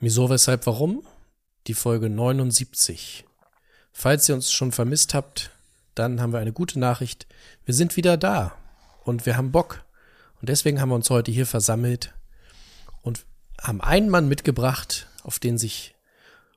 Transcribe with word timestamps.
Wieso, 0.00 0.30
weshalb, 0.30 0.64
warum? 0.66 1.02
Die 1.66 1.74
Folge 1.74 2.08
79. 2.08 3.24
Falls 3.90 4.28
ihr 4.28 4.36
uns 4.36 4.52
schon 4.52 4.70
vermisst 4.70 5.12
habt, 5.12 5.50
dann 5.96 6.20
haben 6.20 6.32
wir 6.32 6.38
eine 6.38 6.52
gute 6.52 6.78
Nachricht. 6.78 7.26
Wir 7.64 7.74
sind 7.74 7.96
wieder 7.96 8.16
da 8.16 8.54
und 9.02 9.26
wir 9.26 9.36
haben 9.36 9.50
Bock. 9.50 9.84
Und 10.40 10.50
deswegen 10.50 10.80
haben 10.80 10.90
wir 10.90 10.94
uns 10.94 11.10
heute 11.10 11.32
hier 11.32 11.46
versammelt 11.46 12.14
und 13.02 13.26
haben 13.60 13.80
einen 13.80 14.08
Mann 14.08 14.28
mitgebracht, 14.28 15.08
auf 15.24 15.40
den 15.40 15.58
sich 15.58 15.96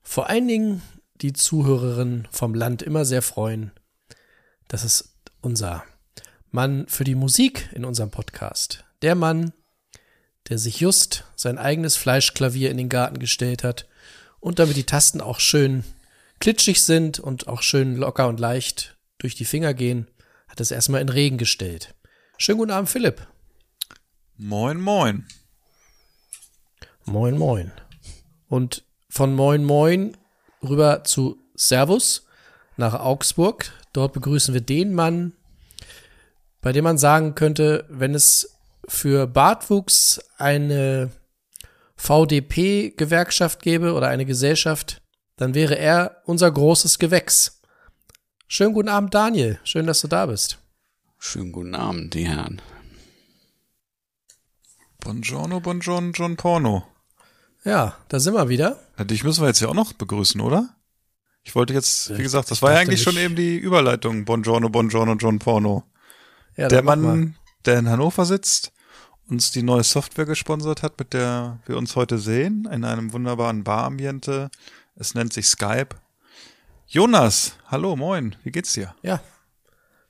vor 0.04 0.30
allen 0.30 0.48
Dingen 0.48 0.84
die 1.16 1.34
Zuhörerinnen 1.34 2.28
vom 2.30 2.54
Land 2.54 2.84
immer 2.84 3.06
sehr 3.06 3.24
freuen. 3.24 3.72
Das 4.68 4.84
ist 4.84 5.16
unser 5.42 5.84
Mann 6.52 6.86
für 6.88 7.06
die 7.06 7.16
Musik 7.16 7.70
in 7.74 7.86
unserem 7.86 8.12
Podcast. 8.12 8.86
Der 9.02 9.16
Mann, 9.16 9.52
der 10.52 10.58
sich 10.58 10.82
just 10.82 11.24
sein 11.38 11.58
eigenes 11.58 11.96
Fleischklavier 11.96 12.72
in 12.72 12.78
den 12.78 12.90
Garten 12.90 13.20
gestellt 13.20 13.64
hat 13.64 13.88
und 14.42 14.60
damit 14.60 14.76
die 14.76 14.84
Tasten 14.84 15.22
auch 15.22 15.40
schön 15.40 15.86
klitschig 16.42 16.84
sind 16.84 17.20
und 17.20 17.48
auch 17.48 17.62
schön 17.62 17.96
locker 17.96 18.28
und 18.28 18.38
leicht 18.38 18.98
durch 19.18 19.34
die 19.34 19.46
Finger 19.46 19.74
gehen, 19.74 20.08
hat 20.50 20.60
es 20.60 20.72
erstmal 20.72 21.00
in 21.00 21.08
Regen 21.08 21.38
gestellt. 21.38 21.96
Schönen 22.38 22.58
guten 22.58 22.72
Abend, 22.72 22.90
Philipp. 22.90 23.26
Moin, 24.36 24.78
moin. 24.82 25.26
Moin, 27.06 27.38
moin. 27.38 27.72
Und 28.50 28.84
von 29.08 29.34
Moin, 29.34 29.64
moin 29.64 30.18
rüber 30.62 31.06
zu 31.06 31.42
Servus 31.56 32.26
nach 32.76 33.00
Augsburg. 33.00 33.72
Dort 33.94 34.12
begrüßen 34.12 34.54
wir 34.54 34.60
den 34.60 34.94
Mann, 34.96 35.32
bei 36.60 36.74
dem 36.74 36.84
man 36.84 36.98
sagen 36.98 37.36
könnte, 37.36 37.86
wenn 37.88 38.14
es 38.14 38.58
für 38.88 39.28
Bartwuchs 39.28 40.20
eine 40.38 41.12
VDP-Gewerkschaft 41.96 43.62
gäbe 43.62 43.94
oder 43.94 44.08
eine 44.08 44.26
Gesellschaft, 44.26 45.02
dann 45.36 45.54
wäre 45.54 45.78
er 45.78 46.22
unser 46.26 46.52
großes 46.52 47.00
Gewächs. 47.00 47.62
Schönen 48.48 48.74
guten 48.74 48.90
Abend, 48.90 49.14
Daniel. 49.14 49.60
Schön, 49.64 49.88
dass 49.88 50.02
du 50.02 50.08
da 50.08 50.26
bist. 50.26 50.58
Schönen 51.18 51.52
guten 51.52 51.76
Abend, 51.76 52.14
die 52.14 52.28
Herren. 52.28 52.62
Buongiorno, 55.00 55.60
buongiorno, 55.60 56.12
John 56.12 56.36
Porno. 56.36 56.88
Ja, 57.64 57.96
da 58.10 58.20
sind 58.20 58.34
wir 58.34 58.50
wieder. 58.50 58.80
Ja, 58.98 59.04
dich 59.04 59.24
müssen 59.24 59.42
wir 59.42 59.48
jetzt 59.48 59.62
ja 59.62 59.68
auch 59.68 59.76
noch 59.76 59.94
begrüßen, 59.94 60.42
oder? 60.42 60.76
Ich 61.44 61.56
wollte 61.56 61.74
jetzt, 61.74 62.16
wie 62.18 62.22
gesagt, 62.24 62.52
das 62.52 62.62
war 62.62 62.74
ja 62.74 62.80
eigentlich 62.80 63.02
schon 63.02 63.18
eben 63.18 63.36
die 63.36 63.58
Überleitung. 63.58 64.26
Buongiorno, 64.26 64.70
buongiorno, 64.70 65.14
John 65.14 65.40
Porno. 65.40 65.84
Ja, 66.56 66.68
der 66.68 66.84
Mann, 66.84 67.36
der 67.66 67.80
in 67.80 67.90
Hannover 67.90 68.26
sitzt, 68.26 68.72
uns 69.30 69.52
die 69.52 69.64
neue 69.64 69.84
Software 69.84 70.26
gesponsert 70.26 70.84
hat, 70.84 71.00
mit 71.00 71.14
der 71.14 71.60
wir 71.66 71.78
uns 71.78 71.96
heute 71.96 72.18
sehen, 72.18 72.68
in 72.72 72.84
einem 72.84 73.14
wunderbaren 73.14 73.64
Barambiente. 73.64 74.50
Es 74.96 75.16
nennt 75.16 75.34
sich 75.34 75.48
Skype. 75.48 75.96
Jonas, 76.88 77.56
hallo, 77.68 77.96
moin, 77.96 78.36
wie 78.44 78.52
geht's 78.52 78.74
dir? 78.74 78.94
Ja, 79.02 79.22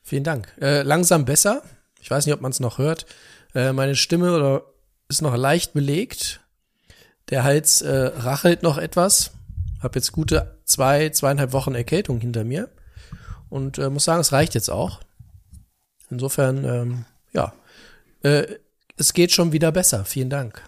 vielen 0.02 0.24
Dank. 0.24 0.52
Äh, 0.60 0.82
langsam 0.82 1.26
besser. 1.26 1.62
Ich 2.00 2.10
weiß 2.10 2.26
nicht, 2.26 2.34
ob 2.34 2.42
man 2.42 2.52
es 2.52 2.60
noch 2.60 2.80
hört. 2.80 3.06
Äh, 3.54 3.74
meine 3.74 3.96
Stimme 3.96 4.36
oder 4.36 4.64
ist 5.08 5.22
noch 5.22 5.36
leicht 5.36 5.74
belegt. 5.74 6.42
Der 7.30 7.44
Hals 7.44 7.82
äh, 7.82 8.12
rachelt 8.16 8.64
noch 8.64 8.78
etwas. 8.78 9.32
Hab 9.80 9.96
jetzt 9.96 10.12
gute 10.12 10.60
zwei, 10.66 11.10
zweieinhalb 11.10 11.54
Wochen 11.54 11.76
Erkältung 11.76 12.20
hinter 12.20 12.44
mir. 12.44 12.70
Und 13.50 13.78
äh, 13.78 13.90
muss 13.90 14.06
sagen, 14.06 14.22
es 14.22 14.32
reicht 14.32 14.56
jetzt 14.56 14.70
auch. 14.70 15.02
Insofern, 16.10 16.66
ähm, 16.66 17.06
ja, 17.34 17.54
äh, 18.24 18.56
es 18.98 19.14
geht 19.14 19.32
schon 19.32 19.52
wieder 19.52 19.72
besser. 19.72 20.06
Vielen 20.06 20.30
Dank. 20.30 20.62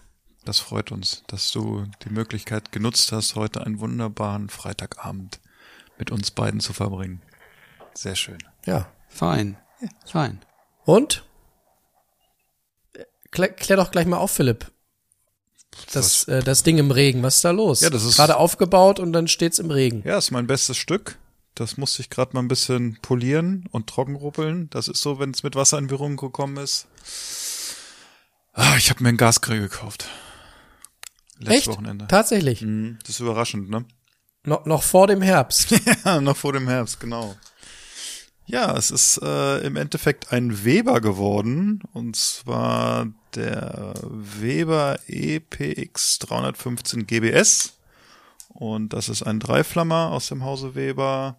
Das 0.45 0.59
freut 0.59 0.91
uns, 0.91 1.23
dass 1.27 1.51
du 1.51 1.85
die 2.03 2.09
Möglichkeit 2.09 2.71
genutzt 2.71 3.11
hast, 3.11 3.35
heute 3.35 3.65
einen 3.65 3.79
wunderbaren 3.79 4.49
Freitagabend 4.49 5.39
mit 5.97 6.11
uns 6.11 6.31
beiden 6.31 6.59
zu 6.59 6.73
verbringen. 6.73 7.21
Sehr 7.93 8.15
schön. 8.15 8.39
Ja. 8.65 8.91
Fein. 9.07 9.57
Ja. 9.79 9.87
Fein. 10.05 10.41
Und? 10.85 11.23
Klär, 13.31 13.49
klär 13.49 13.77
doch 13.77 13.91
gleich 13.91 14.05
mal 14.05 14.17
auf, 14.17 14.31
Philipp. 14.31 14.71
Das, 15.91 16.27
äh, 16.27 16.43
das 16.43 16.63
Ding 16.63 16.77
im 16.77 16.91
Regen, 16.91 17.23
was 17.23 17.37
ist 17.37 17.45
da 17.45 17.51
los? 17.51 17.81
Ja, 17.81 17.89
das 17.89 18.03
ist 18.03 18.15
gerade 18.17 18.37
aufgebaut 18.37 18.99
und 18.99 19.13
dann 19.13 19.27
steht's 19.27 19.59
im 19.59 19.71
Regen. 19.71 20.03
Ja, 20.05 20.17
ist 20.17 20.31
mein 20.31 20.45
bestes 20.45 20.77
Stück. 20.77 21.17
Das 21.55 21.77
musste 21.77 22.01
ich 22.01 22.09
gerade 22.09 22.33
mal 22.33 22.41
ein 22.41 22.47
bisschen 22.47 22.97
polieren 23.01 23.67
und 23.71 23.87
trockenruppeln. 23.87 24.69
Das 24.71 24.87
ist 24.87 25.01
so, 25.01 25.19
wenn 25.19 25.31
es 25.31 25.43
mit 25.43 25.55
Wasser 25.55 25.77
in 25.77 25.87
Berührung 25.87 26.17
gekommen 26.17 26.57
ist. 26.57 26.87
Ah, 28.53 28.75
ich 28.77 28.89
habe 28.89 29.03
mir 29.03 29.09
einen 29.09 29.17
Gasgrill 29.17 29.61
gekauft. 29.61 30.07
Letztes 31.37 31.57
Echt? 31.57 31.67
Wochenende. 31.67 32.07
Tatsächlich. 32.07 32.61
Mhm, 32.61 32.99
das 33.01 33.11
ist 33.11 33.19
überraschend, 33.19 33.69
ne? 33.69 33.85
No, 34.45 34.61
noch 34.65 34.83
vor 34.83 35.07
dem 35.07 35.21
Herbst. 35.21 35.71
ja, 36.05 36.21
noch 36.21 36.37
vor 36.37 36.53
dem 36.53 36.67
Herbst, 36.67 36.99
genau. 36.99 37.35
Ja, 38.45 38.75
es 38.75 38.91
ist 38.91 39.21
äh, 39.23 39.59
im 39.59 39.75
Endeffekt 39.75 40.33
ein 40.33 40.65
Weber 40.65 41.01
geworden. 41.01 41.81
Und 41.93 42.15
zwar 42.15 43.07
der 43.35 43.93
Weber 44.03 44.99
EPX 45.07 46.19
315 46.19 47.07
GBS. 47.07 47.77
Und 48.53 48.93
das 48.93 49.09
ist 49.09 49.23
ein 49.23 49.39
Dreiflammer 49.39 50.11
aus 50.11 50.27
dem 50.27 50.43
Hause 50.43 50.75
Weber. 50.75 51.37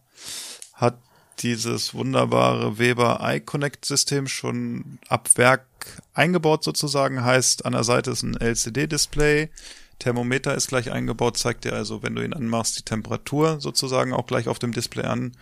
Hat 0.74 0.98
dieses 1.40 1.94
wunderbare 1.94 2.78
Weber 2.78 3.20
iConnect 3.22 3.84
System 3.84 4.26
schon 4.26 4.98
ab 5.08 5.30
Werk 5.36 5.66
eingebaut 6.12 6.64
sozusagen. 6.64 7.24
Heißt, 7.24 7.66
an 7.66 7.72
der 7.72 7.84
Seite 7.84 8.10
ist 8.10 8.22
ein 8.22 8.36
LCD-Display. 8.36 9.50
Thermometer 9.98 10.54
ist 10.54 10.68
gleich 10.68 10.90
eingebaut, 10.90 11.36
zeigt 11.36 11.64
dir 11.64 11.72
also, 11.72 12.02
wenn 12.02 12.14
du 12.14 12.24
ihn 12.24 12.32
anmachst, 12.32 12.78
die 12.78 12.82
Temperatur 12.82 13.60
sozusagen 13.60 14.12
auch 14.12 14.26
gleich 14.26 14.48
auf 14.48 14.58
dem 14.58 14.72
Display 14.72 15.04
an. 15.04 15.32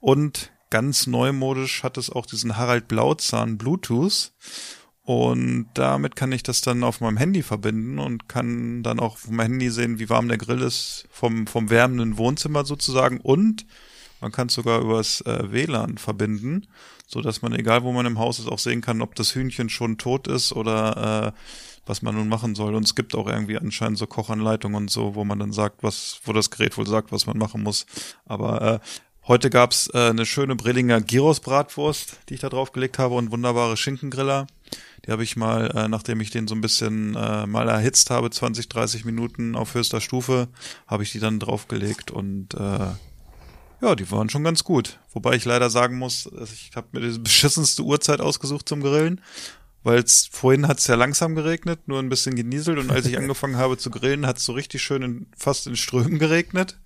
Und 0.00 0.50
ganz 0.70 1.06
neumodisch 1.06 1.82
hat 1.82 1.98
es 1.98 2.10
auch 2.10 2.26
diesen 2.26 2.56
Harald 2.56 2.88
Blauzahn 2.88 3.58
Bluetooth. 3.58 4.32
Und 5.08 5.70
damit 5.72 6.16
kann 6.16 6.32
ich 6.32 6.42
das 6.42 6.60
dann 6.60 6.84
auf 6.84 7.00
meinem 7.00 7.16
Handy 7.16 7.42
verbinden 7.42 7.98
und 7.98 8.28
kann 8.28 8.82
dann 8.82 9.00
auch 9.00 9.14
auf 9.14 9.30
meinem 9.30 9.52
Handy 9.52 9.70
sehen, 9.70 9.98
wie 9.98 10.10
warm 10.10 10.28
der 10.28 10.36
Grill 10.36 10.60
ist 10.60 11.06
vom, 11.10 11.46
vom 11.46 11.70
wärmenden 11.70 12.18
Wohnzimmer 12.18 12.66
sozusagen. 12.66 13.18
Und 13.18 13.64
man 14.20 14.32
kann 14.32 14.48
es 14.48 14.52
sogar 14.52 14.82
übers 14.82 15.22
äh, 15.22 15.50
WLAN 15.50 15.96
verbinden, 15.96 16.66
so 17.06 17.22
dass 17.22 17.40
man, 17.40 17.54
egal 17.54 17.84
wo 17.84 17.92
man 17.92 18.04
im 18.04 18.18
Haus 18.18 18.38
ist, 18.38 18.48
auch 18.48 18.58
sehen 18.58 18.82
kann, 18.82 19.00
ob 19.00 19.14
das 19.14 19.34
Hühnchen 19.34 19.70
schon 19.70 19.96
tot 19.96 20.28
ist 20.28 20.52
oder 20.52 21.32
äh, 21.34 21.40
was 21.86 22.02
man 22.02 22.14
nun 22.14 22.28
machen 22.28 22.54
soll. 22.54 22.74
Und 22.74 22.84
es 22.84 22.94
gibt 22.94 23.14
auch 23.14 23.28
irgendwie 23.28 23.56
anscheinend 23.56 23.96
so 23.96 24.06
Kochanleitungen 24.06 24.76
und 24.76 24.90
so, 24.90 25.14
wo 25.14 25.24
man 25.24 25.38
dann 25.38 25.52
sagt, 25.52 25.82
was, 25.82 26.20
wo 26.24 26.34
das 26.34 26.50
Gerät 26.50 26.76
wohl 26.76 26.86
sagt, 26.86 27.12
was 27.12 27.24
man 27.24 27.38
machen 27.38 27.62
muss. 27.62 27.86
Aber 28.26 28.60
äh, 28.60 28.78
Heute 29.28 29.50
gab's 29.50 29.90
äh, 29.92 30.08
eine 30.08 30.24
schöne 30.24 30.56
Brillinger 30.56 31.02
Gyros-Bratwurst, 31.02 32.16
die 32.30 32.34
ich 32.34 32.40
da 32.40 32.48
draufgelegt 32.48 32.98
habe 32.98 33.14
und 33.14 33.30
wunderbare 33.30 33.76
Schinkengriller. 33.76 34.46
Die 35.06 35.12
habe 35.12 35.22
ich 35.22 35.36
mal, 35.36 35.70
äh, 35.74 35.88
nachdem 35.88 36.20
ich 36.20 36.30
den 36.30 36.48
so 36.48 36.54
ein 36.54 36.60
bisschen 36.60 37.14
äh, 37.14 37.46
mal 37.46 37.68
erhitzt 37.68 38.10
habe, 38.10 38.30
20, 38.30 38.68
30 38.68 39.04
Minuten 39.04 39.56
auf 39.56 39.74
höchster 39.74 40.00
Stufe, 40.00 40.48
habe 40.86 41.02
ich 41.02 41.12
die 41.12 41.20
dann 41.20 41.38
draufgelegt 41.40 42.10
und 42.10 42.54
äh, 42.54 42.90
ja, 43.80 43.94
die 43.94 44.10
waren 44.10 44.28
schon 44.28 44.42
ganz 44.42 44.64
gut. 44.64 44.98
Wobei 45.12 45.34
ich 45.36 45.44
leider 45.44 45.70
sagen 45.70 45.98
muss, 45.98 46.28
ich 46.42 46.72
habe 46.74 46.88
mir 46.92 47.00
die 47.00 47.18
beschissenste 47.20 47.82
Uhrzeit 47.82 48.20
ausgesucht 48.20 48.68
zum 48.68 48.82
Grillen 48.82 49.20
weil 49.88 50.04
vorhin 50.30 50.66
hat 50.68 50.80
es 50.80 50.86
ja 50.86 50.96
langsam 50.96 51.34
geregnet, 51.34 51.86
nur 51.86 51.98
ein 51.98 52.08
bisschen 52.08 52.34
genieselt 52.34 52.78
und 52.78 52.90
als 52.90 53.06
ich 53.06 53.16
angefangen 53.18 53.56
habe 53.56 53.78
zu 53.78 53.90
grillen, 53.90 54.26
hat 54.26 54.38
es 54.38 54.44
so 54.44 54.52
richtig 54.52 54.82
schön 54.82 55.02
in, 55.02 55.26
fast 55.36 55.66
in 55.66 55.76
Strömen 55.76 56.18
geregnet. 56.18 56.78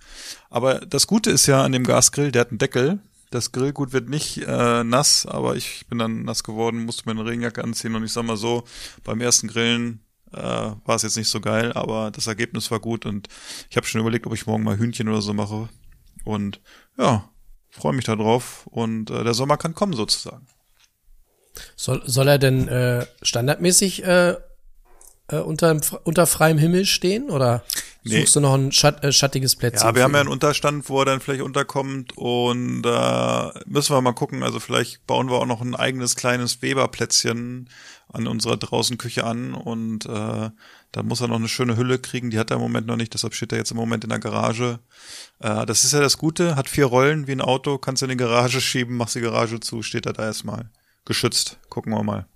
Aber 0.51 0.81
das 0.81 1.07
Gute 1.07 1.31
ist 1.31 1.47
ja 1.47 1.65
an 1.65 1.73
dem 1.73 1.85
Gasgrill, 1.85 2.33
der 2.33 2.43
hat 2.43 2.51
einen 2.51 2.59
Deckel. 2.59 3.01
Das 3.33 3.51
Grillgut 3.51 3.95
wird 3.95 4.11
nicht 4.11 4.39
äh, 4.47 4.85
nass, 4.85 5.25
aber 5.25 5.57
ich 5.57 5.87
bin 5.89 5.99
dann 5.99 6.25
nass 6.25 6.45
geworden, 6.45 6.85
musste 6.85 7.05
mir 7.07 7.19
eine 7.19 7.29
Regenjacke 7.29 7.65
anziehen 7.65 7.95
und 7.95 8.05
ich 8.05 8.13
sag 8.13 8.25
mal 8.25 8.37
so, 8.37 8.65
beim 9.05 9.23
ersten 9.23 9.49
Grillen 9.49 10.01
äh, 10.33 10.39
war 10.39 10.97
es 10.97 11.03
jetzt 11.03 11.17
nicht 11.17 11.31
so 11.31 11.41
geil, 11.41 11.73
aber 11.73 12.11
das 12.11 12.27
Ergebnis 12.27 12.71
war 12.71 12.79
gut 12.79 13.07
und 13.07 13.29
ich 13.71 13.77
habe 13.79 13.87
schon 13.87 14.03
überlegt, 14.03 14.27
ob 14.27 14.35
ich 14.35 14.47
morgen 14.47 14.63
mal 14.63 14.79
Hühnchen 14.79 15.09
oder 15.09 15.23
so 15.23 15.33
mache. 15.33 15.71
Und 16.25 16.61
ja, 16.99 17.27
freue 17.71 17.95
mich 17.95 18.05
da 18.05 18.17
drauf 18.17 18.67
und 18.67 19.11
äh, 19.11 19.25
der 19.25 19.35
Sommer 19.35 19.57
kann 19.57 19.75
kommen 19.75 19.95
sozusagen. 19.95 20.47
Soll, 21.75 22.03
soll 22.05 22.29
er 22.29 22.39
denn 22.39 22.69
äh, 22.69 23.07
standardmäßig 23.23 24.05
äh, 24.05 24.37
äh, 25.29 25.37
unter, 25.37 25.81
unter 26.05 26.27
freiem 26.27 26.59
Himmel 26.59 26.85
stehen 26.85 27.31
oder 27.31 27.65
Nee. 28.05 28.21
Suchst 28.21 28.37
du 28.37 28.41
noch 28.41 28.55
ein 28.55 28.73
schatt, 28.73 29.05
äh, 29.05 29.13
schattiges 29.13 29.55
Plätzchen? 29.55 29.87
Ja, 29.87 29.95
wir 29.95 30.03
haben 30.03 30.15
ja 30.15 30.21
einen 30.21 30.29
Unterstand, 30.29 30.89
wo 30.89 31.01
er 31.01 31.05
dann 31.05 31.21
vielleicht 31.21 31.43
unterkommt 31.43 32.17
und 32.17 32.85
äh, 32.85 33.51
müssen 33.67 33.95
wir 33.95 34.01
mal 34.01 34.13
gucken. 34.13 34.43
Also 34.43 34.59
vielleicht 34.59 35.07
bauen 35.07 35.31
wir 35.31 35.37
auch 35.37 35.47
noch 35.47 35.61
ein 35.61 35.77
eigenes 35.77 36.17
kleines 36.17 36.63
Weberplätzchen 36.63 37.69
an 38.09 38.27
unserer 38.27 38.57
draußen 38.57 38.99
Küche 38.99 39.25
an 39.25 39.55
und 39.55 40.07
äh, 40.07 40.51
da 40.93 41.03
muss 41.03 41.21
er 41.21 41.29
noch 41.29 41.37
eine 41.37 41.49
schöne 41.49 41.77
Hülle 41.77 41.99
kriegen. 41.99 42.31
Die 42.31 42.39
hat 42.39 42.51
er 42.51 42.57
im 42.57 42.63
Moment 42.63 42.89
noch 42.89 42.97
nicht, 42.97 43.15
deshalb 43.15 43.35
steht 43.35 43.53
er 43.53 43.59
jetzt 43.59 43.71
im 43.71 43.77
Moment 43.77 44.03
in 44.03 44.11
der 44.11 44.19
Garage. 44.19 44.81
Äh, 45.39 45.65
das 45.65 45.85
ist 45.85 45.93
ja 45.93 46.01
das 46.01 46.19
Gute, 46.19 46.57
hat 46.57 46.69
vier 46.69 46.87
Rollen 46.87 47.29
wie 47.29 47.33
ein 47.33 47.41
Auto, 47.41 47.79
kannst 47.79 48.03
du 48.03 48.07
in 48.07 48.11
die 48.11 48.17
Garage 48.17 48.61
schieben, 48.61 48.97
machst 48.97 49.15
die 49.15 49.21
Garage 49.21 49.61
zu, 49.61 49.83
steht 49.83 50.07
er 50.07 50.13
da 50.13 50.25
erstmal 50.25 50.71
geschützt. 51.05 51.59
Gucken 51.69 51.93
wir 51.93 52.03
mal. 52.03 52.27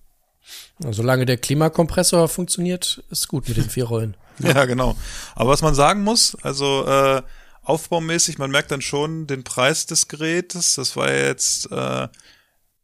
Solange 0.78 1.26
der 1.26 1.38
Klimakompressor 1.38 2.28
funktioniert, 2.28 3.02
ist 3.10 3.26
gut 3.26 3.48
mit 3.48 3.56
den 3.56 3.68
vier 3.68 3.84
Rollen. 3.84 4.16
Ja, 4.38 4.64
genau. 4.64 4.96
Aber 5.34 5.50
was 5.50 5.62
man 5.62 5.74
sagen 5.74 6.02
muss, 6.02 6.36
also 6.42 6.86
äh, 6.86 7.22
aufbaumäßig, 7.62 8.38
man 8.38 8.50
merkt 8.50 8.70
dann 8.70 8.82
schon 8.82 9.26
den 9.26 9.44
Preis 9.44 9.86
des 9.86 10.08
Gerätes. 10.08 10.74
Das 10.74 10.96
war 10.96 11.10
ja 11.10 11.26
jetzt 11.26 11.70
äh, 11.72 12.08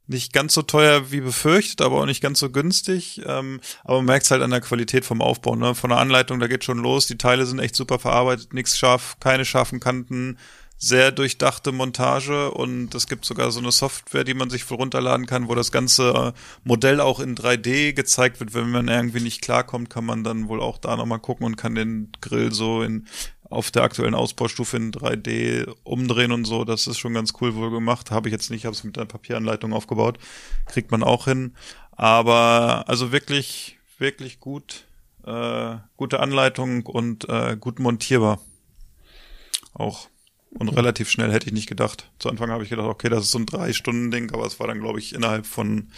nicht 0.07 0.33
ganz 0.33 0.55
so 0.55 0.63
teuer 0.63 1.11
wie 1.11 1.21
befürchtet, 1.21 1.81
aber 1.81 2.01
auch 2.01 2.07
nicht 2.07 2.21
ganz 2.21 2.39
so 2.39 2.51
günstig. 2.51 3.23
Ähm, 3.25 3.61
aber 3.85 3.99
man 3.99 4.07
merkt 4.07 4.31
halt 4.31 4.43
an 4.43 4.51
der 4.51 4.61
Qualität 4.61 5.05
vom 5.05 5.23
Aufbau. 5.23 5.55
Ne? 5.57 5.75
Von 5.75 5.91
der 5.91 5.99
Anleitung, 5.99 6.41
da 6.41 6.49
geht 6.49 6.65
schon 6.65 6.79
los. 6.79 7.07
Die 7.07 7.19
Teile 7.19 7.47
sind 7.47 7.61
echt 7.61 7.77
super 7.77 7.99
verarbeitet, 7.99 8.53
nichts 8.53 8.77
scharf, 8.77 9.17
keine 9.21 9.45
scharfen 9.45 9.81
Kanten, 9.81 10.39
sehr 10.82 11.12
durchdachte 11.12 11.70
Montage 11.70 12.50
und 12.50 12.93
es 12.96 13.06
gibt 13.06 13.25
sogar 13.25 13.52
so 13.52 13.61
eine 13.61 13.70
Software, 13.70 14.25
die 14.25 14.34
man 14.34 14.50
sich 14.50 14.69
wohl 14.69 14.79
runterladen 14.79 15.26
kann, 15.26 15.49
wo 15.49 15.55
das 15.55 15.70
ganze 15.70 16.11
äh, 16.11 16.32
Modell 16.64 17.00
auch 17.00 17.20
in 17.20 17.37
3D 17.37 17.93
gezeigt 17.93 18.40
wird. 18.40 18.52
Wenn 18.52 18.69
man 18.69 18.88
irgendwie 18.88 19.20
nicht 19.20 19.43
klarkommt, 19.43 19.90
kann 19.90 20.05
man 20.05 20.25
dann 20.25 20.49
wohl 20.49 20.61
auch 20.61 20.79
da 20.79 20.96
nochmal 20.96 21.20
gucken 21.20 21.46
und 21.46 21.55
kann 21.55 21.76
den 21.76 22.11
Grill 22.20 22.52
so 22.52 22.82
in 22.82 23.06
auf 23.49 23.70
der 23.70 23.84
aktuellen 23.84 24.17
Ausbaustufe 24.17 24.76
in 24.76 24.90
3D 24.90 25.73
umdrehen 25.84 26.32
und 26.32 26.46
so. 26.46 26.64
Das 26.64 26.88
ist 26.88 26.99
schon 26.99 27.14
ganz 27.14 27.32
cool 27.40 27.55
wohl 27.55 27.70
gemacht. 27.70 28.11
Habe 28.11 28.29
ich 28.29 28.32
jetzt 28.32 28.50
nicht, 28.50 28.64
habe 28.64 28.75
es 28.75 28.82
mit 28.82 28.99
einer 28.99 29.06
Papieranleitung 29.06 29.73
aufgebaut. 29.73 30.19
Kriegt 30.67 30.90
man 30.90 31.05
auch 31.05 31.26
hin. 31.26 31.55
Aber 31.93 32.87
also 32.88 33.12
wirklich, 33.12 33.79
wirklich 33.99 34.40
gut, 34.40 34.87
äh, 35.25 35.76
gute 35.96 36.19
Anleitung 36.19 36.87
und 36.87 37.29
äh, 37.29 37.56
gut 37.56 37.79
montierbar. 37.79 38.40
Auch. 39.75 40.08
Und 40.59 40.69
relativ 40.69 41.09
schnell 41.09 41.33
hätte 41.33 41.47
ich 41.47 41.53
nicht 41.53 41.69
gedacht. 41.69 42.11
Zu 42.19 42.29
Anfang 42.29 42.51
habe 42.51 42.63
ich 42.63 42.71
gedacht, 42.71 42.87
okay, 42.87 43.09
das 43.09 43.25
ist 43.25 43.31
so 43.31 43.39
ein 43.39 43.47
Drei-Stunden-Ding, 43.47 44.33
aber 44.33 44.47
es 44.47 44.61
war 44.61 44.67
dann, 44.67 44.81
glaube 44.81 44.99
ich, 44.99 45.15
innerhalb 45.15 45.47
von 45.47 45.89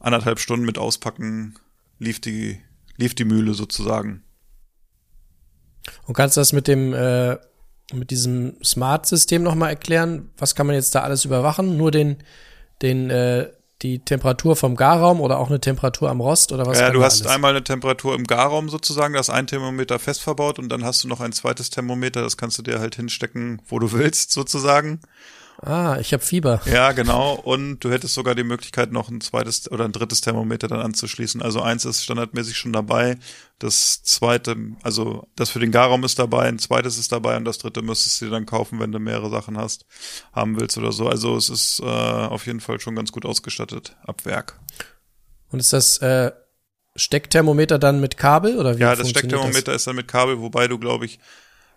anderthalb 0.00 0.38
Stunden 0.38 0.64
mit 0.64 0.78
Auspacken 0.78 1.54
lief 1.98 2.20
die, 2.20 2.60
lief 2.96 3.14
die 3.14 3.24
Mühle 3.24 3.54
sozusagen. 3.54 4.22
Und 6.04 6.14
kannst 6.14 6.36
du 6.36 6.40
das 6.40 6.52
mit 6.52 6.68
dem, 6.68 6.94
äh, 6.94 7.36
mit 7.92 8.10
diesem 8.10 8.56
Smart-System 8.64 9.42
nochmal 9.42 9.70
erklären? 9.70 10.30
Was 10.38 10.54
kann 10.54 10.66
man 10.66 10.74
jetzt 10.74 10.94
da 10.94 11.02
alles 11.02 11.24
überwachen? 11.24 11.76
Nur 11.76 11.90
den, 11.90 12.16
den, 12.82 13.10
äh, 13.10 13.50
die 13.86 13.98
Temperatur 14.00 14.56
vom 14.56 14.76
Garraum 14.76 15.20
oder 15.20 15.38
auch 15.38 15.48
eine 15.48 15.60
Temperatur 15.60 16.10
am 16.10 16.20
Rost 16.20 16.52
oder 16.52 16.66
was? 16.66 16.78
ja, 16.78 16.90
du 16.90 17.02
hast 17.02 17.22
alles? 17.22 17.34
einmal 17.34 17.50
eine 17.50 17.62
Temperatur 17.62 18.14
im 18.14 18.24
Garraum 18.24 18.68
sozusagen, 18.68 19.14
da 19.14 19.20
ist 19.20 19.30
ein 19.30 19.46
Thermometer 19.46 19.98
fest 19.98 20.22
verbaut 20.22 20.58
und 20.58 20.68
dann 20.68 20.84
hast 20.84 21.04
du 21.04 21.08
noch 21.08 21.20
ein 21.20 21.32
zweites 21.32 21.70
Thermometer, 21.70 22.22
das 22.22 22.36
kannst 22.36 22.58
du 22.58 22.62
dir 22.62 22.80
halt 22.80 22.96
hinstecken, 22.96 23.62
wo 23.68 23.78
du 23.78 23.92
willst 23.92 24.32
sozusagen. 24.32 25.00
Ah, 25.62 25.96
ich 26.00 26.12
habe 26.12 26.22
Fieber. 26.22 26.60
Ja, 26.66 26.92
genau. 26.92 27.34
Und 27.34 27.80
du 27.80 27.90
hättest 27.90 28.14
sogar 28.14 28.34
die 28.34 28.44
Möglichkeit, 28.44 28.92
noch 28.92 29.08
ein 29.08 29.20
zweites 29.20 29.70
oder 29.70 29.86
ein 29.86 29.92
drittes 29.92 30.20
Thermometer 30.20 30.68
dann 30.68 30.80
anzuschließen. 30.80 31.40
Also 31.40 31.62
eins 31.62 31.84
ist 31.84 32.04
standardmäßig 32.04 32.56
schon 32.56 32.72
dabei. 32.72 33.16
Das 33.58 34.02
zweite, 34.02 34.56
also 34.82 35.26
das 35.34 35.48
für 35.48 35.58
den 35.58 35.72
Garraum 35.72 36.04
ist 36.04 36.18
dabei, 36.18 36.48
ein 36.48 36.58
zweites 36.58 36.98
ist 36.98 37.10
dabei 37.10 37.36
und 37.38 37.44
das 37.46 37.58
dritte 37.58 37.80
müsstest 37.80 38.20
du 38.20 38.26
dir 38.26 38.32
dann 38.32 38.44
kaufen, 38.44 38.80
wenn 38.80 38.92
du 38.92 38.98
mehrere 38.98 39.30
Sachen 39.30 39.56
hast, 39.56 39.86
haben 40.32 40.60
willst 40.60 40.76
oder 40.76 40.92
so. 40.92 41.08
Also 41.08 41.36
es 41.36 41.48
ist 41.48 41.80
äh, 41.80 41.84
auf 41.84 42.46
jeden 42.46 42.60
Fall 42.60 42.78
schon 42.78 42.94
ganz 42.94 43.10
gut 43.10 43.24
ausgestattet 43.24 43.96
ab 44.04 44.26
Werk. 44.26 44.60
Und 45.50 45.60
ist 45.60 45.72
das 45.72 45.98
äh, 45.98 46.32
Steckthermometer 46.96 47.78
dann 47.78 48.00
mit 48.00 48.18
Kabel 48.18 48.58
oder 48.58 48.76
wie 48.76 48.82
Ja, 48.82 48.94
das 48.94 49.08
Steckthermometer 49.08 49.72
ist 49.72 49.86
dann 49.86 49.96
mit 49.96 50.08
Kabel, 50.08 50.40
wobei 50.40 50.68
du, 50.68 50.78
glaube 50.78 51.06
ich, 51.06 51.18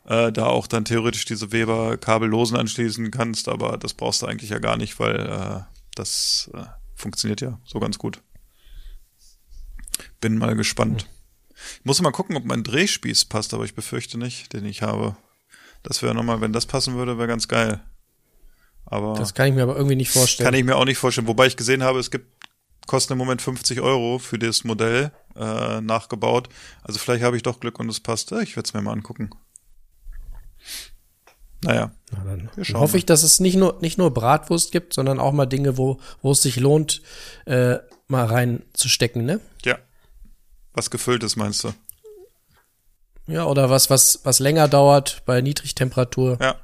äh, 0.06 0.32
da 0.32 0.46
auch 0.46 0.68
dann 0.68 0.86
theoretisch 0.86 1.26
diese 1.26 1.52
Weber 1.52 1.98
kabellosen 1.98 2.58
anschließen 2.58 3.12
kannst, 3.12 3.48
aber 3.50 3.78
das 3.78 3.94
brauchst 3.94 4.22
du 4.22 4.26
eigentlich 4.26 4.50
ja 4.50 4.60
gar 4.60 4.78
nicht, 4.78 5.00
weil 5.00 5.16
äh, 5.20 5.62
das 5.96 6.50
äh, 6.54 6.64
funktioniert 6.96 7.42
ja 7.42 7.60
so 7.66 7.80
ganz 7.80 7.98
gut. 7.98 8.22
Bin 10.22 10.38
mal 10.38 10.56
gespannt. 10.56 11.08
Ich 11.80 11.86
muss 11.86 12.02
mal 12.02 12.12
gucken, 12.12 12.38
ob 12.38 12.46
mein 12.46 12.64
Drehspieß 12.64 13.26
passt, 13.26 13.54
aber 13.54 13.66
ich 13.66 13.76
befürchte 13.76 14.18
nicht, 14.18 14.54
den 14.54 14.66
ich 14.66 14.82
habe. 14.82 15.18
Das 15.84 16.02
wäre 16.02 16.16
nochmal, 16.16 16.42
wenn 16.42 16.54
das 16.54 16.66
passen 16.66 16.96
würde, 16.96 17.18
wäre 17.18 17.28
ganz 17.28 17.48
geil. 17.48 17.82
Aber 18.86 19.14
Das 19.16 19.34
kann 19.34 19.48
ich 19.48 19.54
mir 19.54 19.64
aber 19.64 19.76
irgendwie 19.76 19.96
nicht 19.96 20.10
vorstellen. 20.12 20.46
kann 20.46 20.54
ich 20.54 20.64
mir 20.64 20.76
auch 20.76 20.86
nicht 20.86 20.98
vorstellen. 20.98 21.28
Wobei 21.28 21.48
ich 21.48 21.58
gesehen 21.58 21.84
habe, 21.84 22.00
es 22.00 22.12
gibt 22.12 22.28
kosten 22.88 23.14
im 23.14 23.20
Moment 23.20 23.42
50 23.42 23.82
Euro 23.82 24.18
für 24.20 24.40
das 24.40 24.64
Modell 24.64 25.12
äh, 25.36 25.80
nachgebaut. 25.82 26.50
Also 26.82 27.00
vielleicht 27.00 27.24
habe 27.24 27.38
ich 27.38 27.44
doch 27.44 27.60
Glück 27.60 27.80
und 27.80 27.88
es 27.88 28.00
passt. 28.00 28.32
Ich 28.32 28.56
werde 28.56 28.68
es 28.68 28.74
mir 28.74 28.82
mal 28.82 28.94
angucken. 28.94 29.30
Naja, 31.62 31.92
Na, 32.12 32.24
dann 32.24 32.50
hoffe 32.74 32.98
ich, 32.98 33.06
dass 33.06 33.24
es 33.24 33.40
nicht 33.40 33.58
nur, 33.58 33.80
nicht 33.82 33.98
nur 33.98 34.14
Bratwurst 34.14 34.72
gibt, 34.72 34.94
sondern 34.94 35.20
auch 35.20 35.34
mal 35.34 35.46
Dinge, 35.46 35.78
wo, 35.78 36.00
wo 36.22 36.32
es 36.32 36.42
sich 36.42 36.56
lohnt, 36.56 37.02
äh, 37.46 37.80
mal 38.08 38.26
reinzustecken, 38.26 39.26
ne? 39.26 39.40
ja. 39.66 39.78
Was 40.74 40.90
gefüllt 40.90 41.24
ist, 41.24 41.36
meinst 41.36 41.64
du? 41.64 41.74
Ja, 43.28 43.46
oder 43.46 43.70
was, 43.70 43.90
was, 43.90 44.22
was 44.24 44.40
länger 44.40 44.68
dauert 44.68 45.24
bei 45.26 45.42
Niedrigtemperatur. 45.42 46.38
Ja. 46.40 46.56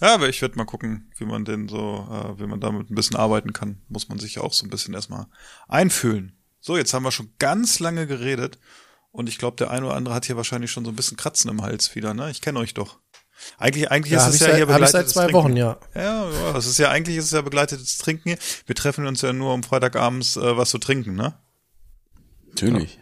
Ja, 0.00 0.14
aber 0.14 0.28
ich 0.28 0.42
werde 0.42 0.56
mal 0.56 0.64
gucken, 0.64 1.10
wie 1.16 1.24
man 1.24 1.44
den 1.44 1.68
so, 1.68 2.06
äh, 2.10 2.38
wie 2.38 2.46
man 2.46 2.60
damit 2.60 2.90
ein 2.90 2.94
bisschen 2.94 3.16
arbeiten 3.16 3.52
kann. 3.52 3.80
Muss 3.88 4.08
man 4.08 4.18
sich 4.18 4.36
ja 4.36 4.42
auch 4.42 4.52
so 4.52 4.66
ein 4.66 4.70
bisschen 4.70 4.94
erstmal 4.94 5.26
einfühlen. 5.66 6.36
So, 6.60 6.76
jetzt 6.76 6.92
haben 6.94 7.04
wir 7.04 7.10
schon 7.10 7.32
ganz 7.38 7.80
lange 7.80 8.06
geredet 8.06 8.58
und 9.10 9.28
ich 9.28 9.38
glaube, 9.38 9.56
der 9.56 9.70
eine 9.70 9.86
oder 9.86 9.96
andere 9.96 10.14
hat 10.14 10.26
hier 10.26 10.36
wahrscheinlich 10.36 10.70
schon 10.70 10.84
so 10.84 10.90
ein 10.90 10.96
bisschen 10.96 11.16
Kratzen 11.16 11.50
im 11.50 11.62
Hals 11.62 11.94
wieder, 11.94 12.14
ne? 12.14 12.30
Ich 12.30 12.40
kenne 12.40 12.58
euch 12.58 12.74
doch. 12.74 12.98
Eigentlich, 13.58 13.90
eigentlich 13.90 14.12
Ja, 14.12 14.26
ist 14.26 14.34
es 14.34 14.40
ja 14.40 14.46
seit- 14.48 14.56
hier 14.56 14.66
begleitetes 14.66 14.92
seit 14.92 15.08
zwei 15.08 15.22
Trinken. 15.24 15.34
Wochen, 15.34 15.56
ja. 15.56 15.78
Ja, 15.94 16.30
ja, 16.30 16.56
es 16.56 16.66
ist 16.66 16.78
ja 16.78 16.90
eigentlich 16.90 17.16
ist 17.16 17.26
es 17.26 17.30
ja 17.32 17.40
begleitetes 17.42 17.98
Trinken 17.98 18.30
hier. 18.30 18.38
Wir 18.66 18.74
treffen 18.74 19.06
uns 19.06 19.22
ja 19.22 19.32
nur 19.32 19.52
um 19.54 19.62
Freitagabends 19.62 20.36
äh, 20.36 20.56
was 20.56 20.70
zu 20.70 20.78
trinken, 20.78 21.14
ne? 21.14 21.34
Natürlich. 22.48 22.98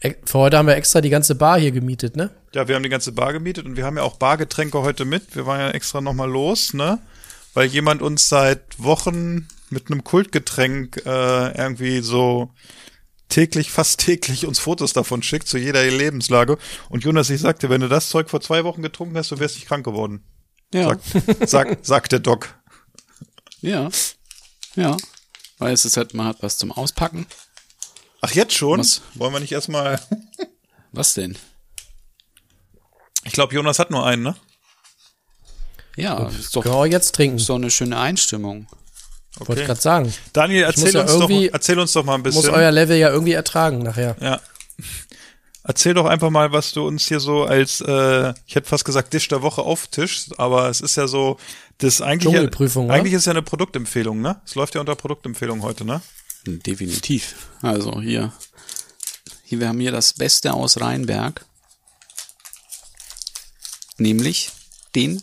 Äh, 0.00 0.14
Für 0.24 0.38
heute 0.40 0.58
haben 0.58 0.66
wir 0.66 0.76
extra 0.76 1.00
die 1.00 1.10
ganze 1.10 1.34
Bar 1.34 1.58
hier 1.58 1.72
gemietet, 1.72 2.16
ne? 2.16 2.30
Ja, 2.54 2.68
wir 2.68 2.74
haben 2.74 2.82
die 2.82 2.88
ganze 2.88 3.12
Bar 3.12 3.32
gemietet 3.32 3.64
und 3.66 3.76
wir 3.76 3.84
haben 3.86 3.96
ja 3.96 4.02
auch 4.02 4.16
Bargetränke 4.16 4.82
heute 4.82 5.04
mit. 5.04 5.34
Wir 5.36 5.46
waren 5.46 5.60
ja 5.60 5.70
extra 5.70 6.00
nochmal 6.00 6.30
los, 6.30 6.74
ne? 6.74 6.98
Weil 7.54 7.66
jemand 7.66 8.02
uns 8.02 8.28
seit 8.28 8.60
Wochen 8.78 9.46
mit 9.70 9.90
einem 9.90 10.04
Kultgetränk 10.04 11.02
äh, 11.06 11.56
irgendwie 11.58 12.00
so 12.00 12.50
täglich, 13.32 13.70
fast 13.70 14.00
täglich 14.00 14.46
uns 14.46 14.58
Fotos 14.58 14.92
davon 14.92 15.22
schickt, 15.22 15.48
zu 15.48 15.58
jeder 15.58 15.84
Lebenslage. 15.84 16.58
Und 16.88 17.04
Jonas, 17.04 17.30
ich 17.30 17.40
sagte, 17.40 17.70
wenn 17.70 17.80
du 17.80 17.88
das 17.88 18.08
Zeug 18.08 18.28
vor 18.30 18.40
zwei 18.40 18.64
Wochen 18.64 18.82
getrunken 18.82 19.16
hast, 19.16 19.30
du 19.30 19.38
wärst 19.38 19.56
nicht 19.56 19.66
krank 19.66 19.84
geworden. 19.84 20.22
Ja. 20.72 20.88
Sagt, 20.88 21.48
sagt, 21.48 21.86
sagt 21.86 22.12
der 22.12 22.18
Doc. 22.20 22.54
Ja. 23.60 23.90
Ja. 24.74 24.96
Weil 25.58 25.72
es 25.72 25.84
ist 25.84 25.96
halt, 25.96 26.14
man 26.14 26.26
hat 26.26 26.42
was 26.42 26.58
zum 26.58 26.72
Auspacken. 26.72 27.26
Ach, 28.20 28.32
jetzt 28.32 28.54
schon? 28.54 28.80
Was? 28.80 29.02
Wollen 29.14 29.32
wir 29.32 29.40
nicht 29.40 29.52
erstmal. 29.52 30.00
Was 30.92 31.14
denn? 31.14 31.38
Ich 33.24 33.32
glaube, 33.32 33.54
Jonas 33.54 33.78
hat 33.78 33.90
nur 33.90 34.04
einen, 34.04 34.22
ne? 34.22 34.36
Ja, 35.96 36.28
ist 36.28 36.54
doch, 36.54 36.62
Können 36.62 36.74
wir 36.74 36.78
auch 36.80 36.86
jetzt 36.86 37.14
trinken. 37.14 37.38
doch 37.46 37.54
eine 37.54 37.70
schöne 37.70 37.98
Einstimmung. 37.98 38.66
Wollte 39.38 39.62
ich 39.62 39.66
gerade 39.66 39.80
sagen. 39.80 40.12
Daniel, 40.32 40.66
muss 40.66 40.76
erzähl 40.76 40.94
ja 40.94 41.02
uns, 41.02 41.18
doch, 41.18 41.30
erzähl 41.30 41.78
uns 41.78 41.92
doch 41.92 42.04
mal 42.04 42.14
ein 42.14 42.22
Muss 42.22 42.34
bisschen. 42.36 42.50
euer 42.50 42.70
Level 42.70 42.96
ja 42.96 43.10
irgendwie 43.10 43.32
ertragen 43.32 43.78
nachher. 43.78 44.16
Ja. 44.20 44.40
Erzähl 45.64 45.94
doch 45.94 46.06
einfach 46.06 46.30
mal, 46.30 46.50
was 46.52 46.72
du 46.72 46.86
uns 46.86 47.06
hier 47.06 47.20
so 47.20 47.44
als, 47.44 47.80
äh, 47.80 48.34
ich 48.46 48.56
hätte 48.56 48.68
fast 48.68 48.84
gesagt, 48.84 49.12
Dish 49.12 49.28
der 49.28 49.42
Woche 49.42 49.62
auftischst, 49.62 50.40
aber 50.40 50.68
es 50.68 50.80
ist 50.80 50.96
ja 50.96 51.06
so, 51.06 51.38
das 51.78 52.00
eigentlich, 52.00 52.32
Dschungelprüfung, 52.32 52.86
oder? 52.86 52.94
eigentlich 52.94 53.14
ist 53.14 53.26
ja 53.26 53.32
eine 53.32 53.42
Produktempfehlung, 53.42 54.20
ne? 54.20 54.40
Es 54.44 54.56
läuft 54.56 54.74
ja 54.74 54.80
unter 54.80 54.96
Produktempfehlung 54.96 55.62
heute, 55.62 55.84
ne? 55.84 56.02
Definitiv. 56.44 57.36
Also 57.62 58.00
hier, 58.00 58.32
hier, 59.44 59.60
wir 59.60 59.68
haben 59.68 59.78
hier 59.78 59.92
das 59.92 60.14
Beste 60.14 60.52
aus 60.52 60.80
Rheinberg. 60.80 61.44
Nämlich 63.98 64.50
den, 64.96 65.22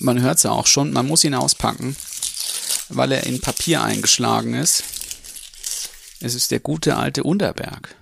man 0.00 0.20
hört 0.20 0.38
es 0.38 0.42
ja 0.42 0.50
auch 0.50 0.66
schon, 0.66 0.92
man 0.92 1.06
muss 1.06 1.22
ihn 1.22 1.34
auspacken, 1.34 1.94
weil 2.96 3.12
er 3.12 3.24
in 3.24 3.40
Papier 3.40 3.82
eingeschlagen 3.82 4.54
ist. 4.54 4.84
Es 6.20 6.34
ist 6.34 6.50
der 6.50 6.60
gute 6.60 6.96
alte 6.96 7.22
Unterberg. 7.22 7.94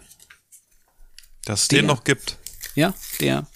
Dass 1.44 1.62
es 1.62 1.68
den 1.68 1.86
noch 1.86 2.04
gibt. 2.04 2.38
Ja, 2.74 2.94
der. 3.20 3.46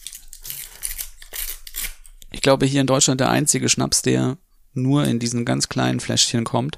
Ich 2.32 2.40
glaube, 2.42 2.66
hier 2.66 2.80
in 2.80 2.86
Deutschland 2.86 3.20
der 3.20 3.30
einzige 3.30 3.68
Schnaps, 3.68 4.02
der 4.02 4.38
nur 4.74 5.04
in 5.04 5.18
diesen 5.18 5.44
ganz 5.44 5.68
kleinen 5.68 6.00
Fläschchen 6.00 6.44
kommt. 6.44 6.76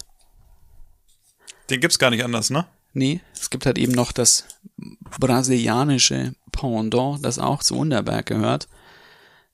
Den 1.70 1.80
gibt's 1.80 1.98
gar 1.98 2.10
nicht 2.10 2.24
anders, 2.24 2.50
ne? 2.50 2.66
Nee, 2.92 3.20
es 3.34 3.50
gibt 3.50 3.66
halt 3.66 3.78
eben 3.78 3.92
noch 3.92 4.12
das 4.12 4.44
brasilianische 5.18 6.34
Pendant, 6.52 7.24
das 7.24 7.38
auch 7.38 7.62
zu 7.62 7.76
Unterberg 7.76 8.26
gehört. 8.26 8.68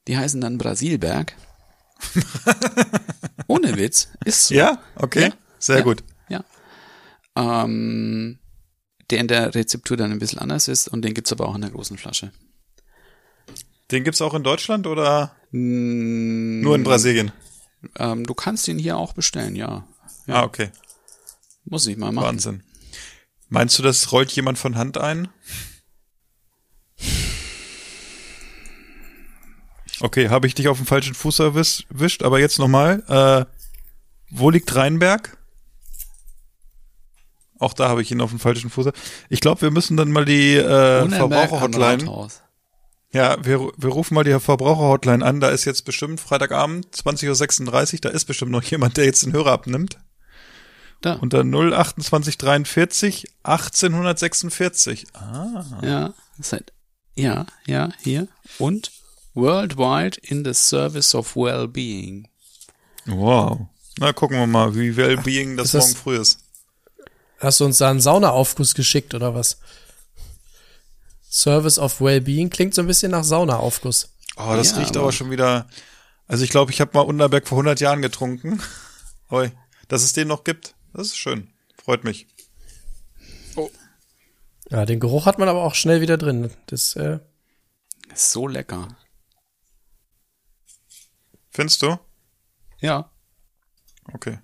Die 0.07 0.17
heißen 0.17 0.41
dann 0.41 0.59
Brasilberg. 0.59 1.35
Ohne 3.47 3.77
Witz, 3.77 4.09
ist 4.25 4.49
so. 4.49 4.55
Ja, 4.55 4.83
okay. 4.97 5.29
Ja. 5.29 5.33
Sehr 5.59 5.79
Ja. 5.79 5.83
gut. 5.83 6.03
Ja. 6.29 6.45
Ähm, 7.37 8.39
der 9.11 9.19
in 9.21 9.29
der 9.29 9.55
Rezeptur 9.55 9.97
dann 9.97 10.13
ein 10.13 10.19
bisschen 10.19 10.39
anders 10.39 10.69
ist 10.69 10.89
und 10.89 11.03
den 11.03 11.15
gibt's 11.15 11.33
aber 11.33 11.49
auch 11.49 11.55
in 11.55 11.61
der 11.61 11.71
großen 11.71 11.99
Flasche. 11.99 12.33
Den 13.91 14.03
gibt's 14.05 14.23
auch 14.23 14.35
in 14.35 14.43
Deutschland 14.43 14.87
oder 14.87 15.37
Mm, 15.51 16.63
nur 16.63 16.75
in 16.75 16.83
Brasilien? 16.83 17.31
Ähm, 17.97 18.25
du 18.27 18.35
kannst 18.35 18.67
ihn 18.67 18.79
hier 18.79 18.97
auch 18.97 19.13
bestellen, 19.13 19.55
ja. 19.55 19.87
ja. 20.27 20.35
Ah, 20.37 20.43
okay. 20.43 20.71
Muss 21.65 21.87
ich 21.87 21.97
mal 21.97 22.11
machen. 22.11 22.27
Wahnsinn. 22.27 22.63
Meinst 23.51 23.79
du, 23.79 23.83
das 23.85 24.11
rollt 24.11 24.33
jemand 24.33 24.59
von 24.59 24.77
Hand 24.77 24.99
ein? 24.99 25.29
Okay, 30.05 30.29
habe 30.29 30.47
ich 30.47 30.55
dich 30.55 30.69
auf 30.69 30.77
den 30.77 30.85
falschen 30.87 31.15
Fuß 31.15 31.41
erwisch- 31.41 31.85
erwischt, 31.91 32.23
aber 32.23 32.39
jetzt 32.39 32.59
nochmal. 32.59 33.03
Äh, 33.09 33.47
wo 34.31 34.51
liegt 34.51 34.75
Rheinberg? 34.77 35.39
Auch 37.59 37.73
da 37.73 37.89
habe 37.89 38.03
ich 38.03 38.11
ihn 38.11 38.21
auf 38.21 38.29
den 38.29 38.39
falschen 38.39 38.69
Fuß. 38.69 38.89
Ich 39.31 39.41
glaube, 39.41 39.63
wir 39.63 39.71
müssen 39.71 39.97
dann 39.97 40.13
mal 40.13 40.27
die 40.27 40.57
äh, 40.57 41.09
Verbraucherhotline. 41.09 42.05
Ja, 43.15 43.43
wir, 43.43 43.61
wir 43.79 43.89
rufen 43.91 44.15
mal 44.15 44.25
die 44.25 44.39
Verbraucherhotline 44.39 45.25
an. 45.25 45.41
Da 45.41 45.49
ist 45.49 45.65
jetzt 45.65 45.87
bestimmt 45.87 46.21
Freitagabend, 46.21 46.87
20.36 46.95 47.95
Uhr. 47.95 48.01
Da 48.03 48.09
ist 48.11 48.27
bestimmt 48.27 48.51
noch 48.51 48.63
jemand, 48.65 48.99
der 48.99 49.07
jetzt 49.07 49.25
den 49.25 49.33
Hörer 49.33 49.53
abnimmt. 49.53 49.97
Da. 51.01 51.15
Unter 51.15 51.45
02843 51.45 53.25
1846. 53.43 55.07
Ah. 55.15 55.65
Ja, 55.83 56.15
seit, 56.41 56.75
ja, 57.15 57.47
ja, 57.67 57.89
hier. 58.03 58.29
Und 58.59 58.91
worldwide 59.35 60.19
in 60.23 60.45
the 60.45 60.55
service 60.55 61.15
of 61.15 61.37
well-being. 61.37 62.29
Wow. 63.07 63.67
Na, 63.99 64.13
gucken 64.13 64.39
wir 64.39 64.47
mal, 64.47 64.75
wie 64.75 64.97
Wellbeing 64.97 65.57
das 65.57 65.73
das- 65.73 65.85
morgen 65.89 65.97
früh 65.97 66.17
ist. 66.19 66.39
Hast 67.39 67.61
du 67.61 67.65
uns 67.67 67.79
da 67.79 67.91
einen 67.91 68.01
Saunaaufguss 68.01 68.75
geschickt 68.75 69.13
oder 69.15 69.35
was? 69.35 69.59
Service 71.29 71.79
of 71.79 72.01
Wellbeing 72.01 72.49
klingt 72.49 72.75
so 72.75 72.81
ein 72.81 72.87
bisschen 72.87 73.11
nach 73.11 73.25
Saunaaufguss. 73.25 74.09
Oh, 74.37 74.55
das 74.57 74.71
Ja, 74.73 74.79
riecht 74.79 74.91
aber- 74.97 75.01
aber 75.05 75.13
schon 75.13 75.31
wieder. 75.31 75.69
Also 76.27 76.43
ich 76.45 76.51
glaube, 76.51 76.73
ich 76.73 76.81
habe 76.81 76.93
mal 76.95 77.03
Unterberg 77.03 77.47
vor 77.47 77.59
100 77.59 77.81
Jahren 77.81 78.03
getrunken. 78.03 78.61
Oi, 79.31 79.51
dass 79.89 80.03
es 80.03 80.13
den 80.13 80.29
noch 80.29 80.45
gibt, 80.45 80.75
das 80.95 81.09
ist 81.09 81.17
schön. 81.19 81.49
Freut 81.83 82.05
mich. 82.05 82.27
Ja, 84.71 84.87
den 84.87 84.99
Geruch 84.99 85.27
hat 85.27 85.39
man 85.39 85.49
aber 85.49 85.63
auch 85.63 85.75
schnell 85.75 86.01
wieder 86.01 86.17
drin. 86.17 86.51
Das, 86.67 86.97
äh, 86.97 87.19
Ist 88.13 88.33
so 88.33 88.49
lecker. 88.49 88.89
Findest 91.55 91.81
du? 91.83 91.99
Ja. 92.81 93.11
Okay. 94.13 94.39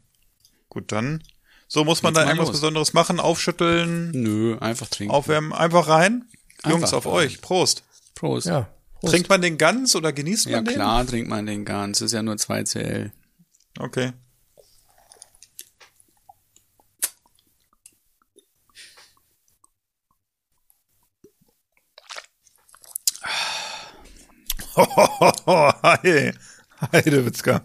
Gut, 0.69 0.93
dann. 0.93 1.23
So, 1.69 1.85
muss 1.85 2.03
man 2.03 2.15
Jetzt 2.15 2.23
da 2.23 2.27
irgendwas 2.29 2.49
los. 2.49 2.57
Besonderes 2.61 2.93
machen? 2.95 3.21
Aufschütteln, 3.21 4.11
Nö, 4.13 4.57
einfach 4.59 4.89
trinken. 4.89 5.13
aufwärmen, 5.15 5.53
einfach 5.53 5.89
rein? 5.89 6.29
Jungs, 6.67 6.85
Einfach 6.85 6.99
auf 6.99 7.07
rein. 7.07 7.13
euch. 7.15 7.41
Prost. 7.41 7.85
Prost. 8.15 8.47
ja. 8.47 8.69
Prost. 9.01 9.13
Trinkt 9.13 9.29
man 9.29 9.41
den 9.43 9.57
ganz 9.59 9.95
oder 9.95 10.13
genießt 10.13 10.47
Ja 10.47 10.57
man 10.59 10.65
den? 10.67 10.75
klar, 10.75 11.07
trinkt 11.07 11.29
man 11.29 11.47
den 11.47 11.65
ganz. 11.65 12.01
Ist 12.01 12.13
ja 12.13 12.23
nur 12.23 12.37
2 12.37 12.65
CL. 12.65 13.13
Okay. 13.79 14.13
Hi. 25.83 26.33
Heidewitzka. 26.93 27.65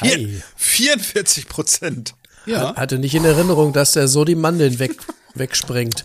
Hi. 0.00 0.42
44 0.56 1.48
Prozent. 1.48 2.14
Ja. 2.46 2.74
Hatte 2.76 2.98
nicht 2.98 3.14
in 3.14 3.24
Erinnerung, 3.24 3.72
dass 3.72 3.92
der 3.92 4.08
so 4.08 4.24
die 4.24 4.34
Mandeln 4.34 4.78
weg, 4.78 4.96
wegsprengt. 5.34 6.04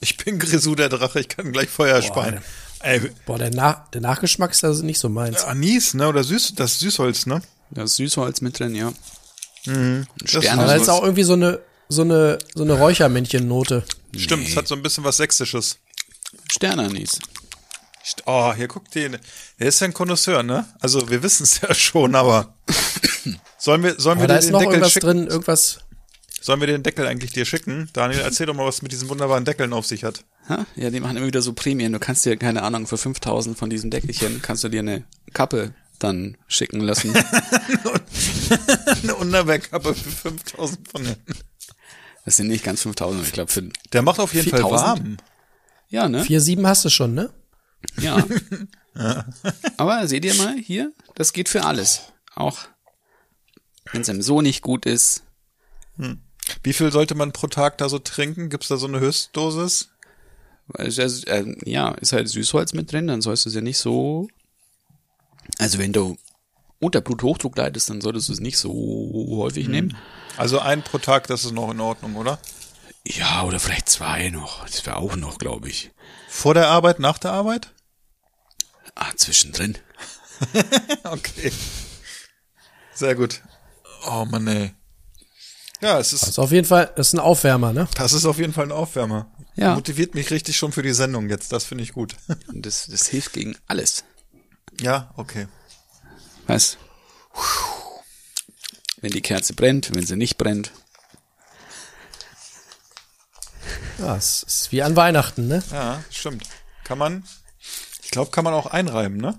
Ich 0.00 0.16
bin 0.16 0.38
Grisou 0.38 0.74
der 0.74 0.88
Drache, 0.88 1.20
ich 1.20 1.28
kann 1.28 1.52
gleich 1.52 1.68
Feuer 1.68 2.02
speien. 2.02 2.40
Ey, 2.80 3.00
Boah, 3.26 3.38
der, 3.38 3.50
Nach 3.50 3.88
der 3.90 4.00
Nachgeschmack 4.00 4.52
ist 4.52 4.62
also 4.64 4.84
nicht 4.84 5.00
so 5.00 5.08
meins. 5.08 5.42
Anis, 5.44 5.94
ne? 5.94 6.08
Oder 6.08 6.22
Süß, 6.22 6.54
das 6.54 6.78
Süßholz, 6.78 7.26
ne? 7.26 7.42
Da 7.70 7.82
ist 7.82 7.96
Süßholz 7.96 8.40
mit 8.40 8.58
drin, 8.58 8.74
ja. 8.74 8.92
Das 9.64 10.30
Sterne- 10.30 10.52
Aber 10.62 10.66
da 10.66 10.76
ist 10.76 10.82
ist 10.82 10.88
auch 10.88 11.02
irgendwie 11.02 11.24
so 11.24 11.32
eine, 11.32 11.60
so 11.88 12.02
eine, 12.02 12.38
so 12.54 12.62
eine 12.62 12.74
Räuchermännchen-Note. 12.74 13.82
Stimmt, 14.16 14.48
es 14.48 14.56
hat 14.56 14.68
so 14.68 14.76
ein 14.76 14.82
bisschen 14.82 15.02
was 15.04 15.16
Sächsisches. 15.16 15.78
Sternanis. 16.50 17.18
Oh, 18.26 18.52
hier 18.54 18.68
guckt 18.68 18.94
den. 18.94 19.16
Er 19.58 19.66
ist 19.68 19.80
ja 19.80 19.86
ein 19.86 19.94
Connoisseur, 19.94 20.42
ne? 20.42 20.66
Also 20.80 21.08
wir 21.10 21.22
wissen 21.22 21.44
es 21.44 21.60
ja 21.62 21.74
schon, 21.74 22.14
aber 22.14 22.54
sollen 23.58 23.82
wir, 23.82 23.98
sollen 24.00 24.18
Aber 24.18 24.24
wir 24.24 24.28
da 24.28 24.34
dir 24.34 24.38
ist 24.40 24.46
den 24.46 24.52
noch 24.52 24.58
Deckel 24.60 24.72
irgendwas 24.74 24.92
schicken? 24.92 25.06
drin, 25.06 25.26
irgendwas. 25.26 25.78
Sollen 26.40 26.60
wir 26.60 26.66
den 26.68 26.82
Deckel 26.82 27.06
eigentlich 27.06 27.32
dir 27.32 27.44
schicken? 27.44 27.90
Daniel, 27.92 28.20
erzähl 28.20 28.46
doch 28.46 28.54
mal, 28.54 28.64
was 28.66 28.80
mit 28.82 28.92
diesen 28.92 29.08
wunderbaren 29.08 29.44
Deckeln 29.44 29.72
auf 29.72 29.86
sich 29.86 30.04
hat. 30.04 30.24
Ha? 30.48 30.64
Ja, 30.76 30.88
die 30.90 31.00
machen 31.00 31.16
immer 31.16 31.26
wieder 31.26 31.42
so 31.42 31.52
Prämien. 31.52 31.92
Du 31.92 31.98
kannst 31.98 32.24
dir, 32.24 32.36
keine 32.36 32.62
Ahnung, 32.62 32.86
für 32.86 32.96
5000 32.96 33.58
von 33.58 33.68
diesem 33.68 33.90
Deckelchen, 33.90 34.40
kannst 34.40 34.62
du 34.64 34.68
dir 34.68 34.80
eine 34.80 35.04
Kappe 35.34 35.74
dann 35.98 36.36
schicken 36.46 36.80
lassen. 36.80 37.12
Eine 39.02 39.14
Unterbergkappe 39.16 39.94
für 39.94 40.10
5000 40.30 40.88
von 40.88 41.04
hinten. 41.04 41.34
Das 42.24 42.36
sind 42.36 42.46
nicht 42.48 42.64
ganz 42.64 42.82
5000, 42.82 43.26
ich 43.26 43.32
glaube 43.32 43.50
für, 43.50 43.62
Der 43.92 44.02
macht 44.02 44.20
auf 44.20 44.32
jeden 44.34 44.48
Fall 44.48 44.60
4000? 44.60 44.86
warm. 44.88 45.16
ja, 45.88 46.08
ne? 46.08 46.22
4,7 46.22 46.66
hast 46.66 46.84
du 46.84 46.88
schon, 46.90 47.14
ne? 47.14 47.30
Ja. 48.00 48.24
Aber 49.76 50.06
seht 50.08 50.24
ihr 50.24 50.34
mal 50.34 50.56
hier, 50.56 50.92
das 51.14 51.32
geht 51.32 51.48
für 51.48 51.64
alles. 51.64 52.12
Auch 52.34 52.68
wenn 53.92 54.02
es 54.02 54.08
einem 54.08 54.22
so 54.22 54.40
nicht 54.42 54.62
gut 54.62 54.86
ist. 54.86 55.22
Wie 56.62 56.72
viel 56.72 56.92
sollte 56.92 57.14
man 57.14 57.32
pro 57.32 57.46
Tag 57.46 57.78
da 57.78 57.88
so 57.88 57.98
trinken? 57.98 58.50
Gibt's 58.50 58.68
da 58.68 58.76
so 58.76 58.86
eine 58.86 59.00
Höchstdosis? 59.00 59.90
Es 60.74 60.96
ja, 60.96 61.06
äh, 61.26 61.56
ja, 61.64 61.90
ist 61.92 62.12
halt 62.12 62.28
Süßholz 62.28 62.74
mit 62.74 62.92
drin, 62.92 63.06
dann 63.06 63.22
sollst 63.22 63.46
du 63.46 63.48
es 63.48 63.54
ja 63.54 63.62
nicht 63.62 63.78
so. 63.78 64.28
Also 65.58 65.78
wenn 65.78 65.92
du 65.94 66.18
unter 66.78 67.00
Bluthochdruck 67.00 67.56
leidest, 67.56 67.88
dann 67.88 68.00
solltest 68.00 68.28
du 68.28 68.34
es 68.34 68.40
nicht 68.40 68.58
so 68.58 69.38
häufig 69.38 69.68
nehmen. 69.68 69.96
Also 70.36 70.60
ein 70.60 70.82
pro 70.82 70.98
Tag, 70.98 71.26
das 71.26 71.44
ist 71.44 71.52
noch 71.52 71.70
in 71.70 71.80
Ordnung, 71.80 72.16
oder? 72.16 72.38
Ja, 73.10 73.42
oder 73.44 73.58
vielleicht 73.58 73.88
zwei 73.88 74.28
noch. 74.28 74.64
Das 74.66 74.84
wäre 74.84 74.96
auch 74.96 75.16
noch, 75.16 75.38
glaube 75.38 75.68
ich. 75.68 75.90
Vor 76.28 76.52
der 76.52 76.68
Arbeit, 76.68 76.98
nach 77.00 77.16
der 77.18 77.32
Arbeit? 77.32 77.72
Ah, 78.94 79.12
zwischendrin. 79.16 79.78
Okay. 81.02 81.50
Sehr 82.94 83.16
gut. 83.16 83.42
Oh 84.06 84.24
Mann, 84.24 84.46
ey. 84.46 84.72
Ja, 85.80 85.98
es 85.98 86.12
ist, 86.12 86.22
Das 86.22 86.28
ist 86.30 86.38
auf 86.38 86.52
jeden 86.52 86.66
Fall, 86.66 86.92
das 86.94 87.08
ist 87.08 87.14
ein 87.14 87.20
Aufwärmer, 87.20 87.72
ne? 87.72 87.88
das 87.96 88.12
ist 88.12 88.24
auf 88.24 88.38
jeden 88.38 88.52
Fall 88.52 88.66
ein 88.66 88.72
Aufwärmer. 88.72 89.32
Ja. 89.56 89.74
Motiviert 89.74 90.14
mich 90.14 90.30
richtig 90.30 90.56
schon 90.56 90.70
für 90.70 90.82
die 90.82 90.92
Sendung 90.92 91.28
jetzt. 91.28 91.50
Das 91.50 91.64
finde 91.64 91.82
ich 91.82 91.92
gut. 91.92 92.14
Und 92.48 92.66
das, 92.66 92.86
das 92.86 93.08
hilft 93.08 93.32
gegen 93.32 93.56
alles. 93.66 94.04
Ja, 94.80 95.12
okay. 95.16 95.48
Weißt? 96.46 96.78
Wenn 99.00 99.10
die 99.10 99.22
Kerze 99.22 99.54
brennt, 99.54 99.94
wenn 99.94 100.06
sie 100.06 100.16
nicht 100.16 100.38
brennt. 100.38 100.70
Ja, 103.98 104.16
es 104.16 104.42
ist 104.44 104.72
wie 104.72 104.82
an 104.82 104.96
Weihnachten, 104.96 105.48
ne? 105.48 105.62
Ja, 105.72 106.02
stimmt. 106.10 106.44
Kann 106.84 106.98
man, 106.98 107.24
ich 108.02 108.10
glaube, 108.10 108.30
kann 108.30 108.44
man 108.44 108.54
auch 108.54 108.66
einreiben, 108.66 109.16
ne? 109.18 109.38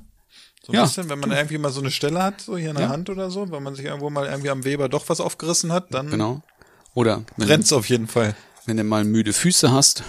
So 0.66 0.74
ein 0.74 0.76
Ja. 0.76 0.84
bisschen, 0.84 1.10
wenn 1.10 1.20
man 1.20 1.32
irgendwie 1.32 1.58
mal 1.58 1.72
so 1.72 1.80
eine 1.80 1.92
Stelle 1.92 2.22
hat, 2.22 2.42
so 2.42 2.58
hier 2.58 2.70
in 2.72 2.76
der 2.76 2.86
Ja. 2.86 2.90
Hand 2.92 3.10
oder 3.10 3.32
so, 3.32 3.50
wenn 3.52 3.64
man 3.64 3.76
sich 3.76 3.86
irgendwo 3.86 4.10
mal 4.10 4.26
irgendwie 4.28 4.50
am 4.50 4.66
Weber 4.66 4.90
doch 4.90 5.08
was 5.10 5.20
aufgerissen 5.22 5.72
hat, 5.72 5.94
dann 5.94 6.10
Genau. 6.10 6.42
Oder 6.94 7.24
brennt's 7.38 7.72
auf 7.72 7.88
jeden 7.90 8.08
Fall. 8.08 8.36
wenn 8.66 8.78
du 8.78 8.84
mal 8.84 9.04
müde 9.06 9.32
Füße 9.34 9.72
hast, 9.72 10.04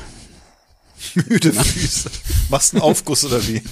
Müde 1.14 1.52
Füße. 1.52 2.10
Machst 2.50 2.74
einen 2.74 2.82
Aufguss 2.82 3.24
oder 3.24 3.46
wie? 3.46 3.62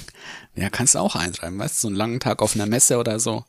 ja, 0.55 0.69
kannst 0.69 0.95
du 0.95 0.99
auch 0.99 1.15
eintreiben, 1.15 1.59
weißt 1.59 1.75
du, 1.75 1.81
so 1.81 1.87
einen 1.89 1.95
langen 1.97 2.19
Tag 2.19 2.41
auf 2.41 2.55
einer 2.55 2.65
Messe 2.65 2.97
oder 2.97 3.19
so. 3.19 3.43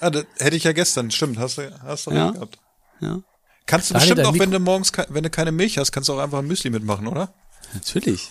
Ah, 0.00 0.10
das 0.10 0.24
hätte 0.38 0.56
ich 0.56 0.64
ja 0.64 0.72
gestern, 0.72 1.10
stimmt, 1.12 1.38
hast 1.38 1.58
du, 1.58 1.80
hast 1.82 2.06
du 2.06 2.10
Ja. 2.12 2.30
gehabt. 2.32 2.58
Ja, 3.00 3.20
Kannst 3.66 3.90
du 3.90 3.94
Daniel, 3.94 4.14
bestimmt 4.16 4.28
auch, 4.36 4.38
wenn 4.40 4.50
du 4.50 4.58
morgens, 4.60 4.92
wenn 5.08 5.22
du 5.22 5.30
keine 5.30 5.52
Milch 5.52 5.78
hast, 5.78 5.90
kannst 5.92 6.08
du 6.08 6.14
auch 6.14 6.18
einfach 6.18 6.38
ein 6.40 6.46
Müsli 6.46 6.70
mitmachen, 6.70 7.06
oder? 7.06 7.32
natürlich. 7.72 8.30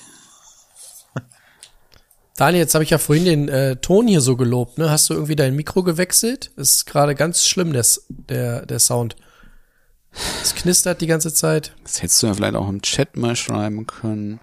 Daniel, 2.36 2.62
jetzt 2.62 2.74
habe 2.74 2.84
ich 2.84 2.90
ja 2.90 2.98
vorhin 2.98 3.26
den 3.26 3.50
äh, 3.50 3.76
Ton 3.78 4.08
hier 4.08 4.22
so 4.22 4.36
gelobt, 4.38 4.78
ne? 4.78 4.90
Hast 4.90 5.10
du 5.10 5.14
irgendwie 5.14 5.36
dein 5.36 5.56
Mikro 5.56 5.84
gewechselt? 5.84 6.52
Ist 6.56 6.86
gerade 6.86 7.14
ganz 7.16 7.46
schlimm, 7.46 7.74
das, 7.74 8.06
der, 8.10 8.66
der 8.66 8.80
Sound. 8.80 9.16
Es 10.42 10.56
knistert 10.56 11.02
die 11.02 11.08
ganze 11.08 11.34
Zeit. 11.34 11.74
Das 11.84 12.02
hättest 12.02 12.22
du 12.24 12.28
ja 12.28 12.34
vielleicht 12.34 12.56
auch 12.56 12.70
im 12.70 12.82
Chat 12.82 13.18
mal 13.18 13.36
schreiben 13.36 13.86
können. 13.88 14.40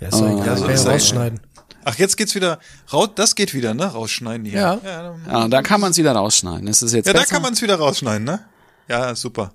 Ja, 0.00 0.08
ist 0.08 0.20
ja, 0.20 0.28
so 0.30 0.38
kann 0.40 0.56
ist 0.70 0.80
ich 0.80 0.86
er. 0.86 0.92
rausschneiden. 0.92 1.40
Ach, 1.84 1.96
jetzt 1.98 2.16
geht's 2.16 2.34
wieder, 2.34 2.58
raus, 2.92 3.08
das 3.16 3.34
geht 3.34 3.54
wieder, 3.54 3.74
ne? 3.74 3.84
Rausschneiden 3.86 4.46
hier. 4.46 4.60
Ja. 4.60 4.80
Ja, 4.84 5.02
dann- 5.02 5.26
Ja, 5.30 5.48
da 5.48 5.62
kann 5.62 5.80
man 5.80 5.90
es 5.90 5.98
wieder 5.98 6.12
rausschneiden. 6.12 6.66
Das 6.66 6.82
ist 6.82 6.92
jetzt 6.92 7.06
ja 7.06 7.12
da 7.12 7.20
besser. 7.20 7.32
kann 7.34 7.42
man 7.42 7.54
es 7.54 7.62
wieder 7.62 7.76
rausschneiden, 7.76 8.24
ne? 8.24 8.40
Ja, 8.92 9.14
super. 9.14 9.54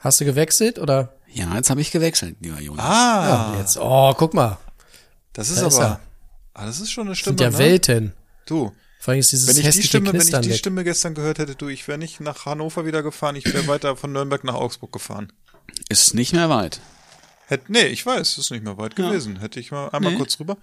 Hast 0.00 0.20
du 0.20 0.24
gewechselt 0.24 0.78
oder? 0.80 1.14
Ja, 1.28 1.54
jetzt 1.54 1.70
habe 1.70 1.80
ich 1.80 1.92
gewechselt, 1.92 2.36
lieber 2.40 2.60
Jonas. 2.60 2.84
Ah, 2.84 3.54
Jetzt, 3.58 3.78
oh, 3.78 4.12
guck 4.14 4.34
mal. 4.34 4.58
das 5.32 5.48
ist 5.48 5.62
da 5.62 5.68
ist 5.68 5.76
aber. 5.76 5.84
er. 5.86 6.00
Ah, 6.54 6.66
das 6.66 6.80
ist 6.80 6.90
schon 6.90 7.02
eine 7.02 7.10
Das 7.12 7.18
Stimme. 7.18 7.38
sind 7.38 7.44
ja 7.44 7.50
ne? 7.50 7.58
Welten. 7.58 8.12
Du, 8.46 8.72
Vor 8.98 9.12
allem 9.12 9.20
ist 9.20 9.30
dieses 9.30 9.46
wenn 9.46 9.64
ich 9.64 9.76
die 9.76 9.82
Stimme, 9.84 10.08
wenn 10.08 10.16
ich 10.16 10.22
Knistern 10.22 10.42
die 10.42 10.50
weg. 10.50 10.56
Stimme 10.58 10.82
gestern 10.82 11.14
gehört 11.14 11.38
hätte, 11.38 11.54
du, 11.54 11.68
ich 11.68 11.86
wäre 11.86 11.98
nicht 11.98 12.18
nach 12.20 12.46
Hannover 12.46 12.84
wieder 12.84 13.04
gefahren, 13.04 13.36
ich 13.36 13.44
wäre 13.44 13.68
weiter 13.68 13.94
von 13.96 14.10
Nürnberg 14.12 14.42
nach 14.42 14.54
Augsburg 14.54 14.90
gefahren. 14.92 15.32
Ist 15.88 16.14
nicht 16.14 16.32
mehr 16.32 16.48
weit. 16.50 16.80
Hätt, 17.46 17.68
nee, 17.70 17.86
ich 17.86 18.04
weiß, 18.04 18.38
ist 18.38 18.50
nicht 18.50 18.64
mehr 18.64 18.76
weit 18.76 18.98
Ja. 18.98 19.08
gewesen. 19.08 19.38
Hätte 19.38 19.60
ich 19.60 19.70
mal 19.70 19.88
einmal 19.90 20.12
Nee. 20.12 20.18
kurz 20.18 20.40
rüber. 20.40 20.56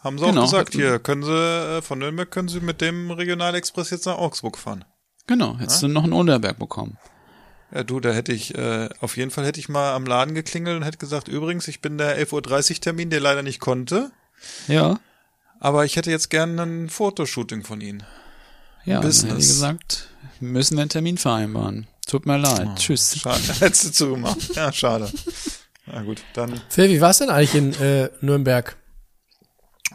Haben 0.00 0.18
sie 0.18 0.24
Genau. 0.24 0.40
auch 0.42 0.44
gesagt, 0.50 0.72
hier 0.72 0.98
können 1.00 1.22
sie 1.22 1.30
äh, 1.78 1.82
von 1.82 1.98
Nürnberg 1.98 2.30
können 2.30 2.48
sie 2.48 2.60
mit 2.60 2.80
dem 2.80 3.10
Regionalexpress 3.10 3.90
jetzt 3.90 4.06
nach 4.06 4.16
Augsburg 4.16 4.56
fahren. 4.56 4.84
Genau, 5.26 5.58
hättest 5.58 5.82
du 5.82 5.88
noch 5.88 6.04
einen 6.04 6.12
Unterberg 6.12 6.58
bekommen. 6.58 6.98
Ja, 7.74 7.84
du, 7.84 8.00
da 8.00 8.10
hätte 8.12 8.32
ich, 8.32 8.54
äh, 8.56 8.88
auf 9.00 9.16
jeden 9.16 9.30
Fall 9.30 9.46
hätte 9.46 9.60
ich 9.60 9.68
mal 9.68 9.94
am 9.94 10.04
Laden 10.04 10.34
geklingelt 10.34 10.76
und 10.76 10.82
hätte 10.82 10.98
gesagt, 10.98 11.28
übrigens, 11.28 11.68
ich 11.68 11.80
bin 11.80 11.96
der 11.96 12.18
11.30 12.18 12.70
Uhr 12.74 12.80
Termin, 12.80 13.08
der 13.10 13.20
leider 13.20 13.42
nicht 13.42 13.60
konnte, 13.60 14.10
Ja. 14.68 14.98
aber 15.60 15.84
ich 15.84 15.96
hätte 15.96 16.10
jetzt 16.10 16.28
gerne 16.28 16.62
ein 16.62 16.90
Fotoshooting 16.90 17.62
von 17.64 17.80
Ihnen. 17.80 18.02
Ja, 18.84 18.94
dann 18.96 19.04
Business. 19.06 19.30
hätte 19.32 19.40
ich 19.42 19.48
gesagt, 19.48 20.08
müssen 20.40 20.76
wir 20.76 20.82
einen 20.82 20.90
Termin 20.90 21.16
vereinbaren. 21.18 21.86
Tut 22.06 22.26
mir 22.26 22.36
leid. 22.36 22.68
Tschüss. 22.76 23.16
Schade, 23.20 23.40
hättest 23.60 23.84
du 23.84 23.92
zugemacht. 23.92 24.54
Ja, 24.56 24.72
schade. 24.72 25.10
Na 25.86 26.02
gut, 26.02 26.22
dann, 26.34 26.60
Phil, 26.68 26.90
wie 26.90 27.00
war's 27.00 27.18
denn 27.18 27.30
eigentlich 27.30 27.54
in 27.54 27.72
äh, 27.80 28.10
Nürnberg? 28.20 28.76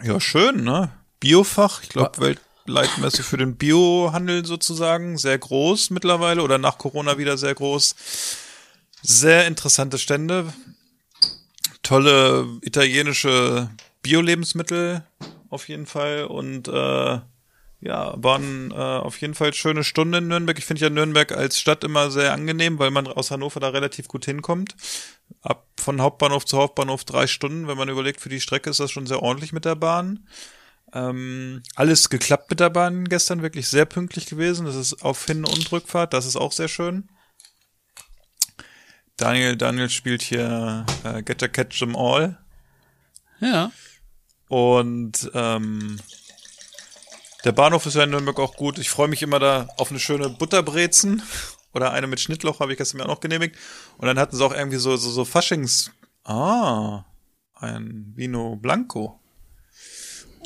ja, 0.04 0.20
schön, 0.20 0.64
ne? 0.64 0.92
Biofach, 1.20 1.84
ich 1.84 1.90
glaube, 1.90 2.18
Wa- 2.18 2.36
Weltleitmesse 2.68 3.24
für 3.24 3.38
den 3.38 3.56
Biohandel 3.56 4.46
sozusagen, 4.46 5.18
sehr 5.18 5.38
groß 5.38 5.90
mittlerweile 5.90 6.42
oder 6.42 6.58
nach 6.58 6.78
Corona 6.78 7.18
wieder 7.18 7.38
sehr 7.38 7.56
groß. 7.56 7.96
Sehr 9.02 9.48
interessante 9.48 9.98
Stände, 9.98 10.54
tolle 11.82 12.48
italienische 12.62 13.70
Bio-Lebensmittel 14.02 15.04
auf 15.50 15.70
jeden 15.70 15.86
Fall 15.86 16.26
und 16.26 16.68
äh, 16.68 17.20
ja, 17.80 18.14
waren 18.18 18.72
äh, 18.72 18.74
auf 18.74 19.22
jeden 19.22 19.36
Fall 19.36 19.54
schöne 19.54 19.84
Stunden 19.84 20.16
in 20.16 20.28
Nürnberg. 20.28 20.58
Ich 20.58 20.66
finde 20.66 20.82
ja 20.82 20.90
Nürnberg 20.90 21.32
als 21.32 21.60
Stadt 21.60 21.84
immer 21.84 22.12
sehr 22.12 22.34
angenehm, 22.34 22.80
weil 22.80 22.92
man 22.92 23.08
aus 23.08 23.32
Hannover 23.32 23.60
da 23.60 23.70
relativ 23.70 24.08
gut 24.08 24.26
hinkommt. 24.26 24.76
Ab 25.42 25.68
von 25.78 26.02
Hauptbahnhof 26.02 26.44
zu 26.44 26.58
Hauptbahnhof 26.58 27.06
drei 27.06 27.28
Stunden. 27.28 27.68
Wenn 27.68 27.78
man 27.78 27.88
überlegt, 27.88 28.20
für 28.20 28.30
die 28.30 28.42
Strecke 28.42 28.72
ist 28.72 28.80
das 28.80 28.92
schon 28.92 29.06
sehr 29.06 29.22
ordentlich 29.22 29.54
mit 29.54 29.64
der 29.64 29.76
Bahn. 29.76 30.28
Ähm, 30.94 31.64
alles 31.76 32.10
geklappt 32.10 32.50
mit 32.50 32.60
der 32.60 32.70
Bahn 32.70 33.06
gestern, 33.06 33.42
wirklich 33.42 33.68
sehr 33.68 33.86
pünktlich 33.86 34.26
gewesen. 34.26 34.66
Das 34.66 34.76
ist 34.76 35.04
auf 35.04 35.26
Hin- 35.26 35.46
und 35.46 35.72
Rückfahrt, 35.72 36.14
das 36.14 36.26
ist 36.26 36.38
auch 36.38 36.52
sehr 36.52 36.68
schön. 36.70 37.10
Daniel, 39.18 39.58
Daniel 39.58 39.90
spielt 39.90 40.22
hier 40.22 40.86
äh, 41.04 41.24
Get 41.24 41.42
a 41.44 41.48
Catch 41.48 41.82
'em 41.82 41.96
All. 41.96 42.38
Ja. 43.40 43.72
Und 44.48 45.30
ähm, 45.34 46.00
der 47.44 47.52
Bahnhof 47.52 47.86
ist 47.86 47.96
ja 47.96 48.04
in 48.04 48.12
Nürnberg 48.12 48.40
auch 48.40 48.56
gut. 48.56 48.78
Ich 48.78 48.90
freue 48.90 49.08
mich 49.08 49.22
immer 49.24 49.40
da 49.40 49.68
auf 49.78 49.90
eine 49.90 50.00
schöne 50.00 50.30
Butterbrezen 50.30 51.22
oder 51.74 51.92
eine 51.92 52.08
mit 52.08 52.20
Schnittloch 52.20 52.60
habe 52.60 52.72
ich 52.72 52.78
gestern 52.78 52.98
mir 52.98 53.06
auch 53.06 53.16
noch 53.16 53.20
genehmigt. 53.20 53.58
Und 53.98 54.08
dann 54.08 54.20
hatten 54.20 54.36
sie 54.36 54.46
auch 54.46 54.54
irgendwie 54.54 54.78
so 54.78 54.96
so, 54.96 55.10
so 55.10 55.26
Faschings. 55.26 55.92
Ah, 56.24 57.04
ein 57.56 58.14
Vino 58.16 58.56
Blanco. 58.56 59.20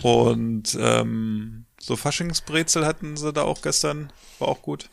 Und 0.03 0.77
ähm, 0.79 1.65
so 1.79 1.95
Faschingsbrezel 1.95 2.85
hatten 2.85 3.17
sie 3.17 3.31
da 3.33 3.43
auch 3.43 3.61
gestern. 3.61 4.11
War 4.39 4.47
auch 4.47 4.61
gut. 4.61 4.89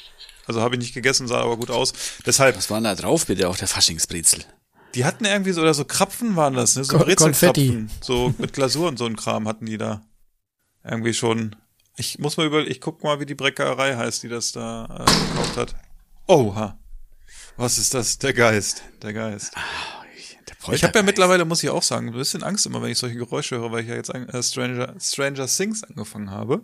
Also 0.47 0.61
habe 0.63 0.75
ich 0.77 0.81
nicht 0.81 0.95
gegessen, 0.95 1.29
sah 1.29 1.41
aber 1.43 1.57
gut 1.57 1.71
aus. 1.71 1.93
Deshalb, 2.25 2.57
Was 2.57 2.71
war 2.71 2.79
denn 2.79 2.85
da 2.85 2.95
drauf 2.95 3.27
bitte 3.27 3.49
auf 3.49 3.59
der 3.59 3.69
Faschingsbrezel? 3.69 4.45
die 4.95 5.05
hatten 5.05 5.27
irgendwie 5.27 5.53
so, 5.53 5.61
oder 5.61 5.75
so 5.75 5.85
Krapfen 5.85 6.35
waren 6.35 6.55
das, 6.55 6.75
ne? 6.75 6.83
So 6.83 6.97
Kon- 6.97 7.07
Brezelkrapfen. 7.07 7.91
So 8.01 8.33
mit 8.39 8.55
Glasur 8.55 8.89
und 8.89 8.97
so 8.99 9.05
ein 9.05 9.17
Kram 9.17 9.47
hatten 9.47 9.67
die 9.67 9.77
da. 9.77 10.01
Irgendwie 10.83 11.13
schon. 11.13 11.55
Ich 11.97 12.19
muss 12.19 12.39
mal 12.39 12.47
über, 12.47 12.67
ich 12.67 12.81
guck 12.81 13.03
mal, 13.05 13.21
wie 13.21 13.27
die 13.27 13.35
Bäckerei 13.35 13.97
heißt, 13.97 14.23
die 14.23 14.29
das 14.31 14.53
da 14.53 14.85
äh, 14.87 15.29
gekauft 15.29 15.57
hat. 15.59 15.75
Oha. 16.27 16.79
Was 17.59 17.77
ist 17.77 17.93
das? 17.93 18.17
Der 18.19 18.33
Geist. 18.33 18.83
Der 19.03 19.13
Geist. 19.13 19.53
Ich 20.73 20.85
habe 20.85 20.99
ja 20.99 21.03
mittlerweile, 21.03 21.45
muss 21.45 21.63
ich 21.63 21.71
auch 21.71 21.83
sagen, 21.83 22.09
ein 22.09 22.15
bisschen 22.15 22.43
Angst 22.43 22.67
immer, 22.67 22.83
wenn 22.83 22.91
ich 22.91 22.99
solche 22.99 23.17
Geräusche 23.17 23.57
höre, 23.59 23.73
weil 23.73 23.83
ich 23.83 23.89
ja 23.89 23.95
jetzt 23.95 24.15
an, 24.15 24.29
äh, 24.29 24.43
Stranger, 24.43 24.95
Stranger 25.01 25.47
Things 25.47 25.83
angefangen 25.85 26.31
habe. 26.31 26.63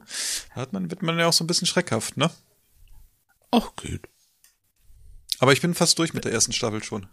Da 0.54 0.60
hat 0.62 0.72
man, 0.72 0.90
wird 0.90 1.02
man 1.02 1.18
ja 1.18 1.26
auch 1.26 1.32
so 1.32 1.44
ein 1.44 1.46
bisschen 1.46 1.66
schreckhaft, 1.66 2.16
ne? 2.16 2.30
Ach, 3.50 3.74
geht. 3.76 4.02
Aber 5.38 5.52
ich 5.52 5.60
bin 5.60 5.74
fast 5.74 5.98
durch 5.98 6.14
mit 6.14 6.24
der 6.24 6.32
ersten 6.32 6.52
Staffel 6.52 6.82
schon. 6.82 7.06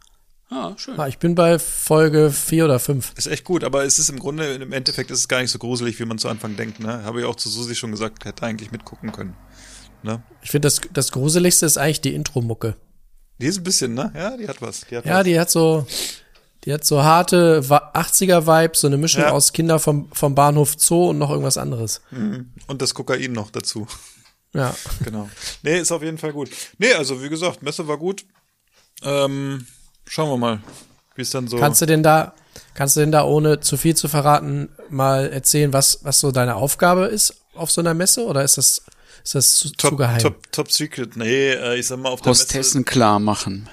Ah, 0.50 0.74
schön. 0.78 1.00
Ah, 1.00 1.08
ich 1.08 1.18
bin 1.18 1.34
bei 1.34 1.60
Folge 1.60 2.30
vier 2.30 2.66
oder 2.66 2.80
fünf. 2.80 3.14
Ist 3.16 3.28
echt 3.28 3.46
gut, 3.46 3.64
aber 3.64 3.86
es 3.86 4.00
ist 4.00 4.10
im 4.10 4.20
Grunde, 4.20 4.56
im 4.56 4.74
Endeffekt 4.74 5.10
ist 5.10 5.20
es 5.20 5.28
gar 5.30 5.42
nicht 5.42 5.52
so 5.52 5.60
gruselig, 5.60 5.98
wie 6.00 6.06
man 6.06 6.18
zu 6.18 6.28
Anfang 6.28 6.58
denkt, 6.58 6.80
ne? 6.82 7.04
Habe 7.04 7.22
ich 7.22 7.26
auch 7.26 7.36
zu 7.38 7.48
Susi 7.50 7.74
schon 7.74 7.92
gesagt, 7.92 8.26
hätte 8.26 8.46
eigentlich 8.46 8.72
mitgucken 8.72 9.12
können. 9.14 9.36
Ne? 10.04 10.22
Ich 10.42 10.52
finde, 10.52 10.66
das, 10.66 10.82
das 10.92 11.12
Gruseligste 11.12 11.66
ist 11.66 11.78
eigentlich 11.78 12.02
die 12.02 12.14
Intro-Mucke. 12.14 12.76
Die 13.40 13.46
ist 13.46 13.58
ein 13.60 13.64
bisschen, 13.64 13.94
ne? 13.94 14.12
Ja, 14.16 14.36
die 14.36 14.48
hat 14.48 14.62
was. 14.62 14.82
Die 14.90 14.98
hat 14.98 15.06
Ja, 15.06 15.20
was. 15.20 15.24
die 15.24 15.40
hat 15.40 15.50
so, 15.50 15.88
die 16.66 16.74
hat 16.74 16.86
so 16.86 17.04
harte 17.04 17.68
Wa- 17.70 17.92
80er-Vibes, 17.96 18.82
so 18.82 18.88
eine 18.88 18.98
Mischung 18.98 19.24
Ja. 19.24 19.32
aus 19.32 19.52
Kinder 19.54 19.80
vom, 19.80 20.12
vom 20.12 20.36
Bahnhof 20.36 20.76
Zoo 20.78 21.10
und 21.10 21.18
noch 21.18 21.30
irgendwas 21.32 21.58
anderes. 21.58 22.02
Und 22.68 22.82
das 22.82 22.94
Kokain 22.94 23.32
noch 23.34 23.50
dazu. 23.52 23.88
Ja. 24.54 24.76
genau. 25.04 25.30
Nee, 25.64 25.80
ist 25.80 25.92
auf 25.92 26.04
jeden 26.04 26.18
Fall 26.18 26.34
gut. 26.34 26.50
Nee, 26.78 26.94
also 26.94 27.24
wie 27.24 27.30
gesagt, 27.30 27.64
Messe 27.64 27.88
war 27.88 27.98
gut. 27.98 28.26
Ähm, 29.04 29.66
schauen 30.08 30.30
wir 30.30 30.38
mal, 30.38 30.62
wie 31.16 31.22
es 31.24 31.32
dann 31.32 31.48
so. 31.48 31.58
Kannst 31.58 31.82
du 31.82 31.86
denn 31.88 32.04
da, 32.04 32.34
kannst 32.76 32.96
du 32.96 33.00
denn 33.00 33.12
da, 33.12 33.24
ohne 33.24 33.60
zu 33.62 33.78
viel 33.78 33.96
zu 33.96 34.08
verraten, 34.08 34.70
mal 34.90 35.30
erzählen, 35.32 35.74
was, 35.74 36.00
was 36.04 36.20
so 36.20 36.32
deine 36.32 36.56
Aufgabe 36.56 37.06
ist 37.06 37.34
auf 37.56 37.72
so 37.72 37.82
einer 37.82 37.94
Messe? 37.94 38.26
Oder 38.26 38.44
ist 38.44 38.58
das, 38.58 38.84
ist 39.24 39.36
das 39.36 39.56
zu, 39.56 39.70
zu 39.70 39.76
top, 39.78 39.98
geheim? 39.98 40.20
top, 40.20 40.52
top 40.52 40.72
Secret. 40.72 41.16
Nee, 41.16 41.52
äh, 41.54 41.80
ich 41.80 41.88
sag 41.88 41.98
mal, 42.00 42.10
auf 42.10 42.22
der 42.22 42.32
Hostessen 42.32 42.86
klar 42.86 43.20
machen. 43.20 43.68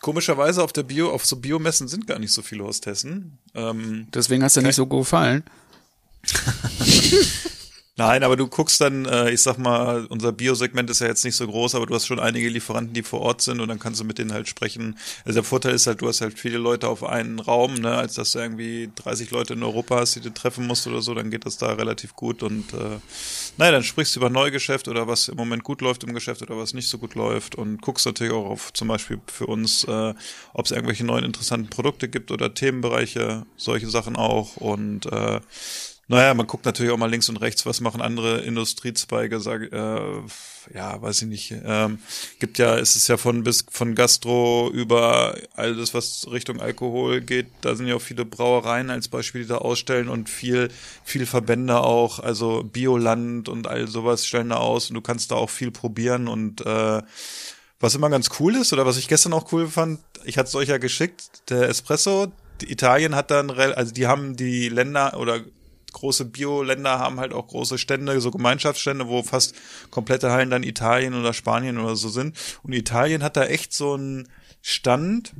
Komischerweise 0.00 0.62
auf 0.62 0.72
der 0.72 0.82
Bio, 0.82 1.10
auf 1.10 1.26
so 1.26 1.36
Biomessen 1.36 1.88
sind 1.88 2.06
gar 2.06 2.18
nicht 2.18 2.32
so 2.32 2.42
viele 2.42 2.64
Hostessen. 2.64 3.38
Ähm, 3.54 4.08
Deswegen 4.14 4.42
hast 4.42 4.56
du 4.56 4.62
nicht 4.62 4.76
so 4.76 4.86
gefallen. 4.86 5.44
Nein, 8.00 8.22
aber 8.22 8.34
du 8.34 8.48
guckst 8.48 8.80
dann, 8.80 9.04
äh, 9.04 9.30
ich 9.30 9.42
sag 9.42 9.58
mal, 9.58 10.06
unser 10.06 10.32
Biosegment 10.32 10.88
ist 10.88 11.02
ja 11.02 11.06
jetzt 11.06 11.22
nicht 11.22 11.36
so 11.36 11.46
groß, 11.46 11.74
aber 11.74 11.84
du 11.84 11.94
hast 11.94 12.06
schon 12.06 12.18
einige 12.18 12.48
Lieferanten, 12.48 12.94
die 12.94 13.02
vor 13.02 13.20
Ort 13.20 13.42
sind 13.42 13.60
und 13.60 13.68
dann 13.68 13.78
kannst 13.78 14.00
du 14.00 14.04
mit 14.04 14.16
denen 14.16 14.32
halt 14.32 14.48
sprechen. 14.48 14.96
Also 15.26 15.40
der 15.40 15.44
Vorteil 15.44 15.74
ist 15.74 15.86
halt, 15.86 16.00
du 16.00 16.08
hast 16.08 16.22
halt 16.22 16.38
viele 16.38 16.56
Leute 16.56 16.88
auf 16.88 17.04
einen 17.04 17.40
Raum, 17.40 17.74
ne, 17.74 17.94
als 17.94 18.14
dass 18.14 18.32
du 18.32 18.38
irgendwie 18.38 18.88
30 18.94 19.32
Leute 19.32 19.52
in 19.52 19.62
Europa 19.62 19.96
hast, 19.96 20.16
die 20.16 20.20
du 20.20 20.30
treffen 20.30 20.66
musst 20.66 20.86
oder 20.86 21.02
so, 21.02 21.12
dann 21.12 21.30
geht 21.30 21.44
das 21.44 21.58
da 21.58 21.74
relativ 21.74 22.14
gut 22.14 22.42
und 22.42 22.72
äh, 22.72 23.00
naja, 23.58 23.72
dann 23.72 23.82
sprichst 23.82 24.16
du 24.16 24.20
über 24.20 24.30
Neugeschäft 24.30 24.88
oder 24.88 25.06
was 25.06 25.28
im 25.28 25.36
Moment 25.36 25.62
gut 25.62 25.82
läuft 25.82 26.02
im 26.02 26.14
Geschäft 26.14 26.40
oder 26.40 26.56
was 26.56 26.72
nicht 26.72 26.88
so 26.88 26.96
gut 26.96 27.14
läuft 27.14 27.54
und 27.54 27.82
guckst 27.82 28.06
natürlich 28.06 28.32
auch 28.32 28.46
auf 28.46 28.72
zum 28.72 28.88
Beispiel 28.88 29.20
für 29.26 29.44
uns, 29.44 29.84
äh, 29.84 30.14
ob 30.54 30.64
es 30.64 30.70
irgendwelche 30.70 31.04
neuen 31.04 31.26
interessanten 31.26 31.68
Produkte 31.68 32.08
gibt 32.08 32.30
oder 32.30 32.54
Themenbereiche, 32.54 33.44
solche 33.58 33.90
Sachen 33.90 34.16
auch 34.16 34.56
und 34.56 35.04
äh, 35.04 35.40
naja, 36.10 36.34
man 36.34 36.48
guckt 36.48 36.64
natürlich 36.64 36.90
auch 36.90 36.96
mal 36.96 37.08
links 37.08 37.28
und 37.28 37.36
rechts, 37.36 37.66
was 37.66 37.80
machen 37.80 38.00
andere 38.00 38.40
Industriezweige, 38.40 39.38
sag, 39.38 39.72
äh, 39.72 40.22
ja, 40.74 41.00
weiß 41.00 41.22
ich 41.22 41.28
nicht. 41.28 41.54
Ähm, 41.64 42.00
gibt 42.40 42.58
ja, 42.58 42.76
es 42.76 42.96
ist 42.96 43.06
ja 43.06 43.16
von 43.16 43.44
bis 43.44 43.64
von 43.70 43.94
Gastro 43.94 44.72
über 44.72 45.36
alles, 45.54 45.94
was 45.94 46.26
Richtung 46.28 46.60
Alkohol 46.60 47.20
geht. 47.20 47.46
Da 47.60 47.76
sind 47.76 47.86
ja 47.86 47.94
auch 47.94 48.02
viele 48.02 48.24
Brauereien 48.24 48.90
als 48.90 49.06
Beispiel, 49.06 49.42
die 49.42 49.46
da 49.46 49.58
ausstellen 49.58 50.08
und 50.08 50.28
viel, 50.28 50.70
viel 51.04 51.26
Verbände 51.26 51.78
auch, 51.78 52.18
also 52.18 52.64
Bioland 52.64 53.48
und 53.48 53.68
all 53.68 53.86
sowas 53.86 54.26
stellen 54.26 54.48
da 54.48 54.56
aus 54.56 54.90
und 54.90 54.94
du 54.94 55.02
kannst 55.02 55.30
da 55.30 55.36
auch 55.36 55.50
viel 55.50 55.70
probieren 55.70 56.26
und 56.26 56.66
äh, 56.66 57.02
was 57.78 57.94
immer 57.94 58.10
ganz 58.10 58.30
cool 58.40 58.56
ist 58.56 58.72
oder 58.72 58.84
was 58.84 58.96
ich 58.96 59.06
gestern 59.06 59.32
auch 59.32 59.52
cool 59.52 59.68
fand, 59.68 60.00
ich 60.24 60.38
hatte 60.38 60.48
es 60.48 60.56
euch 60.56 60.70
ja 60.70 60.78
geschickt, 60.78 61.48
der 61.50 61.68
Espresso. 61.68 62.32
Italien 62.62 63.14
hat 63.14 63.30
dann, 63.30 63.48
also 63.50 63.94
die 63.94 64.08
haben 64.08 64.34
die 64.34 64.68
Länder 64.68 65.16
oder 65.16 65.40
große 65.92 66.24
Bio-Länder 66.24 66.98
haben 66.98 67.20
halt 67.20 67.32
auch 67.32 67.48
große 67.48 67.78
Stände, 67.78 68.20
so 68.20 68.30
Gemeinschaftsstände, 68.30 69.08
wo 69.08 69.22
fast 69.22 69.54
komplette 69.90 70.30
Hallen 70.30 70.50
dann 70.50 70.62
Italien 70.62 71.14
oder 71.14 71.32
Spanien 71.32 71.78
oder 71.78 71.96
so 71.96 72.08
sind. 72.08 72.36
Und 72.62 72.72
Italien 72.72 73.22
hat 73.22 73.36
da 73.36 73.44
echt 73.44 73.72
so 73.72 73.94
einen 73.94 74.28
Stand, 74.62 75.32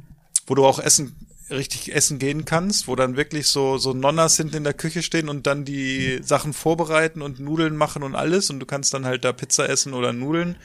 wo 0.46 0.54
du 0.54 0.64
auch 0.64 0.78
essen, 0.78 1.14
richtig 1.50 1.94
essen 1.94 2.18
gehen 2.18 2.44
kannst, 2.44 2.88
wo 2.88 2.96
dann 2.96 3.16
wirklich 3.16 3.46
so, 3.48 3.78
so 3.78 3.92
Nonnas 3.92 4.36
hinten 4.36 4.56
in 4.56 4.64
der 4.64 4.74
Küche 4.74 5.02
stehen 5.02 5.28
und 5.28 5.46
dann 5.46 5.64
die 5.64 6.20
Sachen 6.22 6.52
vorbereiten 6.52 7.22
und 7.22 7.40
Nudeln 7.40 7.76
machen 7.76 8.02
und 8.02 8.14
alles. 8.14 8.50
Und 8.50 8.60
du 8.60 8.66
kannst 8.66 8.94
dann 8.94 9.04
halt 9.04 9.24
da 9.24 9.32
Pizza 9.32 9.68
essen 9.68 9.94
oder 9.94 10.12
Nudeln 10.12 10.56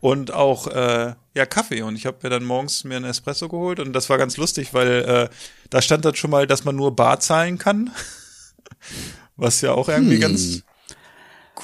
und 0.00 0.32
auch 0.32 0.66
äh, 0.68 1.14
ja 1.34 1.46
Kaffee. 1.46 1.82
Und 1.82 1.96
ich 1.96 2.06
habe 2.06 2.18
mir 2.22 2.30
dann 2.30 2.44
morgens 2.44 2.84
mir 2.84 2.96
einen 2.96 3.04
Espresso 3.06 3.48
geholt 3.48 3.80
und 3.80 3.92
das 3.92 4.08
war 4.10 4.18
ganz 4.18 4.36
lustig, 4.36 4.74
weil 4.74 4.88
äh, 4.88 5.28
da 5.70 5.82
stand 5.82 6.04
dann 6.04 6.14
schon 6.14 6.30
mal, 6.30 6.46
dass 6.46 6.64
man 6.64 6.76
nur 6.76 6.94
bar 6.94 7.20
zahlen 7.20 7.58
kann, 7.58 7.90
was 9.38 9.62
ja 9.62 9.72
auch 9.72 9.88
irgendwie 9.88 10.16
Hm. 10.16 10.20
ganz 10.20 10.62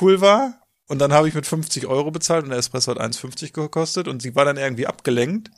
cool 0.01 0.21
war 0.21 0.61
Und 0.89 0.99
dann 0.99 1.13
habe 1.13 1.29
ich 1.29 1.35
mit 1.35 1.47
50 1.47 1.87
Euro 1.87 2.11
bezahlt 2.11 2.45
und 2.45 2.51
der 2.51 2.59
Espresso 2.59 2.91
hat 2.91 3.01
1,50 3.01 3.53
gekostet 3.53 4.09
und 4.09 4.23
sie 4.23 4.35
war 4.35 4.45
dann 4.45 4.57
irgendwie 4.57 4.87
abgelenkt 4.87 5.51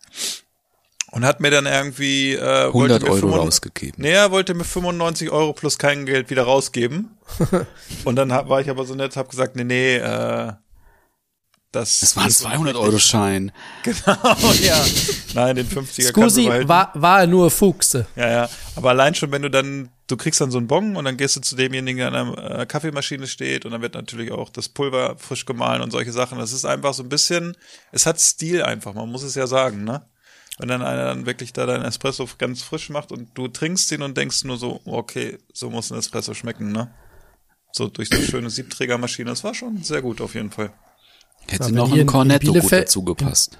und 1.13 1.25
hat 1.25 1.41
mir 1.41 1.51
dann 1.51 1.67
irgendwie 1.67 2.35
äh, 2.35 2.67
100 2.67 2.75
wollte 2.75 3.05
mir 3.05 3.11
Euro 3.11 3.21
95 3.21 3.47
rausgegeben. 3.47 4.05
Er 4.05 4.31
wollte 4.31 4.55
mir 4.55 4.65
95 4.65 5.31
Euro 5.31 5.53
plus 5.53 5.79
kein 5.79 6.07
Geld 6.07 6.31
wieder 6.31 6.43
rausgeben. 6.43 7.17
und 8.05 8.17
dann 8.17 8.33
hab, 8.33 8.49
war 8.49 8.61
ich 8.61 8.71
aber 8.71 8.85
so 8.85 8.95
nett, 8.95 9.17
hab 9.17 9.29
gesagt, 9.29 9.57
nee, 9.57 9.65
nee, 9.65 9.97
äh, 9.97 10.53
das, 11.77 12.01
Das 12.01 12.17
war 12.17 12.25
ein 12.25 12.31
200-Euro-Schein. 12.31 13.53
Genau, 13.83 14.53
ja. 14.63 14.85
Nein, 15.35 15.57
den 15.57 15.69
50er 15.69 16.13
kannst 16.13 16.37
du 16.37 16.43
Scusi, 16.43 16.69
war, 16.69 16.91
war 16.95 17.27
nur 17.27 17.51
Fuchse. 17.51 18.07
Ja, 18.17 18.29
ja. 18.29 18.49
Aber 18.75 18.91
allein 18.91 19.15
schon, 19.15 19.31
wenn 19.31 19.43
du 19.43 19.51
dann, 19.51 19.91
du 20.07 20.17
kriegst 20.17 20.41
dann 20.41 20.51
so 20.51 20.59
einen 20.59 20.67
Bon 20.67 20.97
und 20.97 21.05
dann 21.05 21.17
gehst 21.17 21.37
du 21.37 21.41
zu 21.41 21.55
demjenigen, 21.55 21.99
der 21.99 22.09
an 22.09 22.15
einer 22.15 22.61
äh, 22.61 22.67
Kaffeemaschine 22.67 23.27
steht 23.27 23.65
und 23.65 23.73
dann 23.73 23.83
wird 23.83 23.95
natürlich 23.95 24.33
auch 24.33 24.51
das 24.51 24.69
Pulver 24.69 25.17
frisch 25.19 25.45
gemahlen 25.45 25.83
und 25.83 25.91
solche 25.91 26.13
Sachen. 26.13 26.39
Das 26.39 26.53
ist 26.53 26.65
einfach 26.65 26.95
so 26.95 27.03
ein 27.03 27.09
bisschen, 27.09 27.57
es 27.93 28.07
hat 28.07 28.21
Stil 28.21 28.63
einfach, 28.63 28.95
man 28.95 29.09
muss 29.11 29.23
es 29.23 29.35
ja 29.35 29.47
sagen, 29.47 29.85
ne? 29.85 30.07
Wenn 30.59 30.69
dann 30.69 30.83
einer 30.83 31.05
dann 31.05 31.27
wirklich 31.27 31.53
da 31.53 31.67
deinen 31.67 31.85
Espresso 31.85 32.27
ganz 32.39 32.63
frisch 32.63 32.89
macht 32.89 33.13
und 33.13 33.29
du 33.35 33.49
trinkst 33.49 33.93
ihn 33.93 34.01
und 34.01 34.17
denkst 34.17 34.45
nur 34.45 34.57
so, 34.57 34.81
okay, 34.87 35.39
so 35.53 35.69
muss 35.69 35.93
ein 35.93 35.99
Espresso 35.99 36.33
schmecken, 36.33 36.73
ne? 36.73 36.95
So 37.73 37.89
durch 37.89 38.09
so 38.09 38.17
eine 38.17 38.25
schöne 38.25 38.49
Siebträgermaschine. 38.51 39.29
Das 39.29 39.45
war 39.45 39.55
schon 39.55 39.83
sehr 39.83 40.01
gut 40.01 40.23
auf 40.23 40.35
jeden 40.35 40.51
Fall. 40.51 40.73
Hätte 41.49 41.67
wenn 41.67 41.75
noch 41.75 41.93
ein 41.93 42.01
in 42.01 42.07
Cornetto 42.07 42.53
gut 42.53 42.63
Bielefeld- 42.63 42.83
dazu 42.83 43.03
gepasst. 43.05 43.59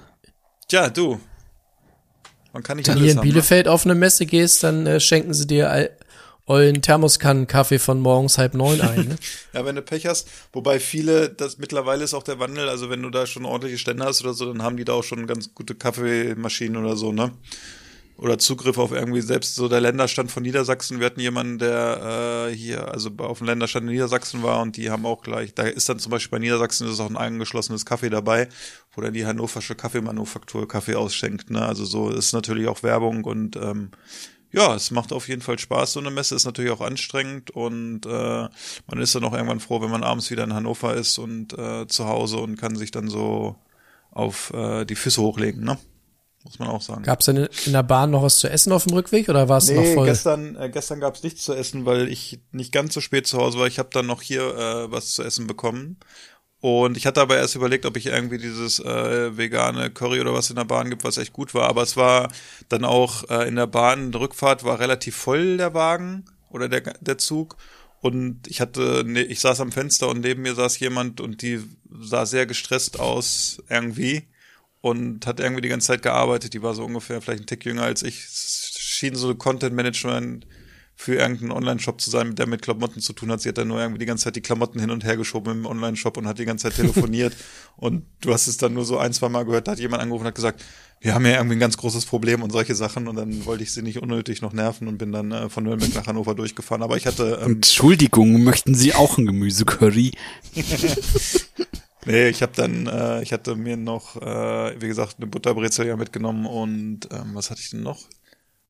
Tja, 0.67 0.89
du. 0.89 1.19
Man 2.53 2.63
kann 2.63 2.77
nicht 2.77 2.87
Wenn 2.87 2.95
du 2.95 3.01
hier 3.01 3.11
in 3.11 3.17
haben, 3.17 3.27
ne? 3.27 3.33
Bielefeld 3.33 3.67
auf 3.67 3.85
eine 3.85 3.95
Messe 3.95 4.25
gehst, 4.25 4.63
dann 4.63 4.85
äh, 4.85 4.99
schenken 4.99 5.33
sie 5.33 5.47
dir 5.47 5.69
all, 5.69 5.91
euren 6.47 6.81
Thermoskannen-Kaffee 6.81 7.77
von 7.77 7.99
morgens 7.99 8.37
halb 8.37 8.53
neun 8.53 8.79
ein. 8.81 9.07
Ne? 9.09 9.15
Ja, 9.53 9.65
wenn 9.65 9.75
du 9.75 9.81
Pech 9.81 10.05
hast, 10.05 10.29
wobei 10.53 10.79
viele, 10.79 11.29
das 11.29 11.57
mittlerweile 11.57 12.03
ist 12.03 12.13
auch 12.13 12.23
der 12.23 12.39
Wandel, 12.39 12.69
also 12.69 12.89
wenn 12.89 13.01
du 13.01 13.09
da 13.09 13.25
schon 13.25 13.45
ordentliche 13.45 13.77
Stände 13.77 14.05
hast 14.05 14.21
oder 14.21 14.33
so, 14.33 14.45
dann 14.45 14.63
haben 14.63 14.77
die 14.77 14.85
da 14.85 14.93
auch 14.93 15.03
schon 15.03 15.27
ganz 15.27 15.53
gute 15.53 15.75
Kaffeemaschinen 15.75 16.77
oder 16.83 16.95
so, 16.95 17.11
ne? 17.11 17.31
Oder 18.17 18.39
Zugriff 18.39 18.79
auf 18.79 18.91
irgendwie 18.91 19.21
selbst 19.21 19.53
so 19.53 19.67
der 19.67 19.79
Länderstand 19.79 20.31
von 20.31 20.41
Niedersachsen. 20.41 20.99
Wir 20.99 21.05
hatten 21.05 21.19
jemanden, 21.19 21.59
der 21.59 22.47
äh, 22.49 22.55
hier, 22.55 22.91
also 22.91 23.11
auf 23.19 23.37
dem 23.37 23.47
Länderstand 23.47 23.85
in 23.85 23.91
Niedersachsen 23.91 24.41
war 24.41 24.61
und 24.61 24.75
die 24.75 24.89
haben 24.89 25.05
auch 25.05 25.21
gleich, 25.21 25.53
da 25.53 25.63
ist 25.63 25.87
dann 25.87 25.99
zum 25.99 26.09
Beispiel 26.09 26.31
bei 26.31 26.39
Niedersachsen 26.39 26.89
ist 26.89 26.99
auch 26.99 27.09
ein 27.09 27.17
angeschlossenes 27.17 27.85
Kaffee 27.85 28.09
dabei, 28.09 28.49
wo 28.93 29.01
dann 29.01 29.13
die 29.13 29.27
hannoversche 29.27 29.75
Kaffeemanufaktur 29.75 30.67
Kaffee 30.67 30.95
ausschenkt, 30.95 31.51
ne? 31.51 31.63
Also 31.63 31.85
so 31.85 32.09
ist 32.09 32.33
natürlich 32.33 32.67
auch 32.67 32.81
Werbung 32.81 33.23
und 33.23 33.55
ähm, 33.55 33.91
ja, 34.51 34.73
es 34.73 34.89
macht 34.89 35.13
auf 35.13 35.27
jeden 35.27 35.41
Fall 35.43 35.59
Spaß. 35.59 35.93
So 35.93 35.99
eine 35.99 36.09
Messe 36.09 36.33
ist 36.33 36.45
natürlich 36.45 36.71
auch 36.71 36.81
anstrengend 36.81 37.51
und 37.51 38.05
äh, 38.07 38.09
man 38.87 38.99
ist 38.99 39.13
dann 39.13 39.25
auch 39.25 39.33
irgendwann 39.33 39.59
froh, 39.59 39.81
wenn 39.81 39.91
man 39.91 40.03
abends 40.03 40.31
wieder 40.31 40.43
in 40.43 40.53
Hannover 40.53 40.95
ist 40.95 41.19
und 41.19 41.53
äh, 41.53 41.85
zu 41.87 42.07
Hause 42.07 42.37
und 42.37 42.55
kann 42.55 42.75
sich 42.75 42.89
dann 42.89 43.09
so 43.09 43.57
auf 44.09 44.51
äh, 44.53 44.85
die 44.85 44.95
Füße 44.95 45.21
hochlegen, 45.21 45.63
ne? 45.63 45.77
Muss 46.47 46.59
man 46.59 46.69
auch 46.69 46.81
sagen. 46.81 47.03
Gab 47.03 47.19
es 47.19 47.25
denn 47.25 47.49
in 47.65 47.73
der 47.73 47.83
Bahn 47.83 48.09
noch 48.11 48.23
was 48.23 48.39
zu 48.39 48.49
essen 48.49 48.71
auf 48.71 48.85
dem 48.85 48.93
Rückweg 48.93 49.27
oder 49.27 49.49
war 49.49 49.57
es 49.57 49.69
noch 49.69 49.81
Nee, 49.81 49.93
voll? 49.95 50.07
gestern, 50.07 50.55
äh, 50.55 50.69
gestern 50.69 51.01
gab 51.01 51.15
es 51.15 51.23
nichts 51.23 51.43
zu 51.43 51.53
essen, 51.53 51.85
weil 51.85 52.07
ich 52.07 52.39
nicht 52.51 52.71
ganz 52.71 52.93
so 52.93 53.01
spät 53.01 53.27
zu 53.27 53.37
Hause 53.37 53.59
war. 53.59 53.67
Ich 53.67 53.79
habe 53.79 53.89
dann 53.91 54.05
noch 54.05 54.21
hier 54.21 54.43
äh, 54.55 54.89
was 54.91 55.11
zu 55.11 55.23
essen 55.23 55.45
bekommen. 55.45 55.97
Und 56.61 56.95
ich 56.97 57.05
hatte 57.05 57.21
aber 57.21 57.35
erst 57.37 57.55
überlegt, 57.55 57.85
ob 57.85 57.97
ich 57.97 58.05
irgendwie 58.07 58.37
dieses 58.37 58.79
äh, 58.79 59.37
vegane 59.37 59.91
Curry 59.91 60.21
oder 60.21 60.33
was 60.33 60.49
in 60.49 60.55
der 60.55 60.63
Bahn 60.63 60.89
gibt, 60.89 61.03
was 61.03 61.17
echt 61.17 61.33
gut 61.33 61.53
war. 61.53 61.67
Aber 61.67 61.83
es 61.83 61.97
war 61.97 62.31
dann 62.69 62.85
auch 62.85 63.29
äh, 63.29 63.47
in 63.47 63.57
der 63.57 63.67
Bahn, 63.67 64.11
die 64.13 64.17
Rückfahrt 64.17 64.63
war 64.63 64.79
relativ 64.79 65.15
voll, 65.17 65.57
der 65.57 65.73
Wagen 65.73 66.23
oder 66.49 66.69
der, 66.69 66.81
der 67.01 67.17
Zug. 67.17 67.57
Und 67.99 68.47
ich 68.47 68.61
hatte, 68.61 69.03
ne, 69.05 69.21
ich 69.23 69.39
saß 69.39 69.59
am 69.59 69.71
Fenster 69.71 70.07
und 70.07 70.21
neben 70.21 70.43
mir 70.43 70.55
saß 70.55 70.79
jemand 70.79 71.19
und 71.19 71.41
die 71.41 71.61
sah 71.99 72.25
sehr 72.25 72.45
gestresst 72.45 72.99
aus 72.99 73.61
irgendwie 73.69 74.23
und 74.81 75.25
hat 75.25 75.39
irgendwie 75.39 75.61
die 75.61 75.69
ganze 75.69 75.87
Zeit 75.87 76.01
gearbeitet. 76.01 76.53
Die 76.53 76.61
war 76.61 76.73
so 76.73 76.85
ungefähr 76.85 77.21
vielleicht 77.21 77.43
ein 77.43 77.47
Tick 77.47 77.65
jünger 77.65 77.83
als 77.83 78.03
ich. 78.03 78.23
Es 78.25 78.77
schien 78.79 79.15
so 79.15 79.33
Content 79.35 79.75
Management 79.75 80.47
für 80.99 81.13
irgendeinen 81.13 81.51
Online-Shop 81.51 82.01
zu 82.01 82.09
sein, 82.09 82.33
der 82.33 82.47
mit 82.47 82.63
Klamotten 82.63 83.01
zu 83.01 83.13
tun 83.13 83.31
hat. 83.31 83.39
Sie 83.39 83.49
hat 83.49 83.59
dann 83.59 83.67
nur 83.67 83.79
irgendwie 83.79 83.99
die 83.99 84.07
ganze 84.07 84.25
Zeit 84.25 84.35
die 84.35 84.41
Klamotten 84.41 84.79
hin 84.79 84.89
und 84.89 85.03
her 85.03 85.15
geschoben 85.15 85.59
im 85.59 85.65
Online-Shop 85.67 86.17
und 86.17 86.27
hat 86.27 86.39
die 86.39 86.45
ganze 86.45 86.63
Zeit 86.63 86.75
telefoniert. 86.75 87.35
und 87.77 88.03
du 88.21 88.33
hast 88.33 88.47
es 88.47 88.57
dann 88.57 88.73
nur 88.73 88.83
so 88.83 88.97
ein, 88.97 89.13
zwei 89.13 89.29
Mal 89.29 89.45
gehört, 89.45 89.67
da 89.67 89.73
hat 89.73 89.79
jemand 89.79 90.01
angerufen 90.01 90.23
und 90.23 90.29
hat 90.29 90.35
gesagt, 90.35 90.63
wir 90.99 91.13
haben 91.13 91.23
ja 91.27 91.33
irgendwie 91.33 91.55
ein 91.57 91.59
ganz 91.59 91.77
großes 91.77 92.07
Problem 92.07 92.41
und 92.41 92.51
solche 92.51 92.73
Sachen. 92.73 93.07
Und 93.07 93.15
dann 93.15 93.45
wollte 93.45 93.61
ich 93.61 93.71
sie 93.71 93.83
nicht 93.83 94.01
unnötig 94.01 94.41
noch 94.41 94.53
nerven 94.53 94.87
und 94.87 94.97
bin 94.97 95.11
dann 95.11 95.31
äh, 95.31 95.49
von 95.49 95.63
Nürnberg 95.63 95.93
nach 95.93 96.07
Hannover 96.07 96.33
durchgefahren. 96.33 96.81
Aber 96.81 96.97
ich 96.97 97.05
hatte, 97.05 97.41
ähm, 97.43 97.57
Entschuldigung, 97.57 98.43
möchten 98.43 98.73
Sie 98.73 98.95
auch 98.95 99.19
ein 99.19 99.27
Gemüsecurry? 99.27 100.13
Nee, 102.07 102.29
ich 102.29 102.41
habe 102.41 102.53
dann, 102.55 102.87
äh, 102.87 103.21
ich 103.21 103.33
hatte 103.33 103.55
mir 103.55 103.75
noch, 103.75 104.15
äh, 104.15 104.81
wie 104.81 104.87
gesagt, 104.87 105.17
eine 105.17 105.27
Butterbrezel 105.27 105.85
ja 105.85 105.97
mitgenommen 105.97 106.45
und 106.45 107.09
ähm, 107.11 107.35
was 107.35 107.51
hatte 107.51 107.59
ich 107.59 107.69
denn 107.69 107.83
noch? 107.83 107.99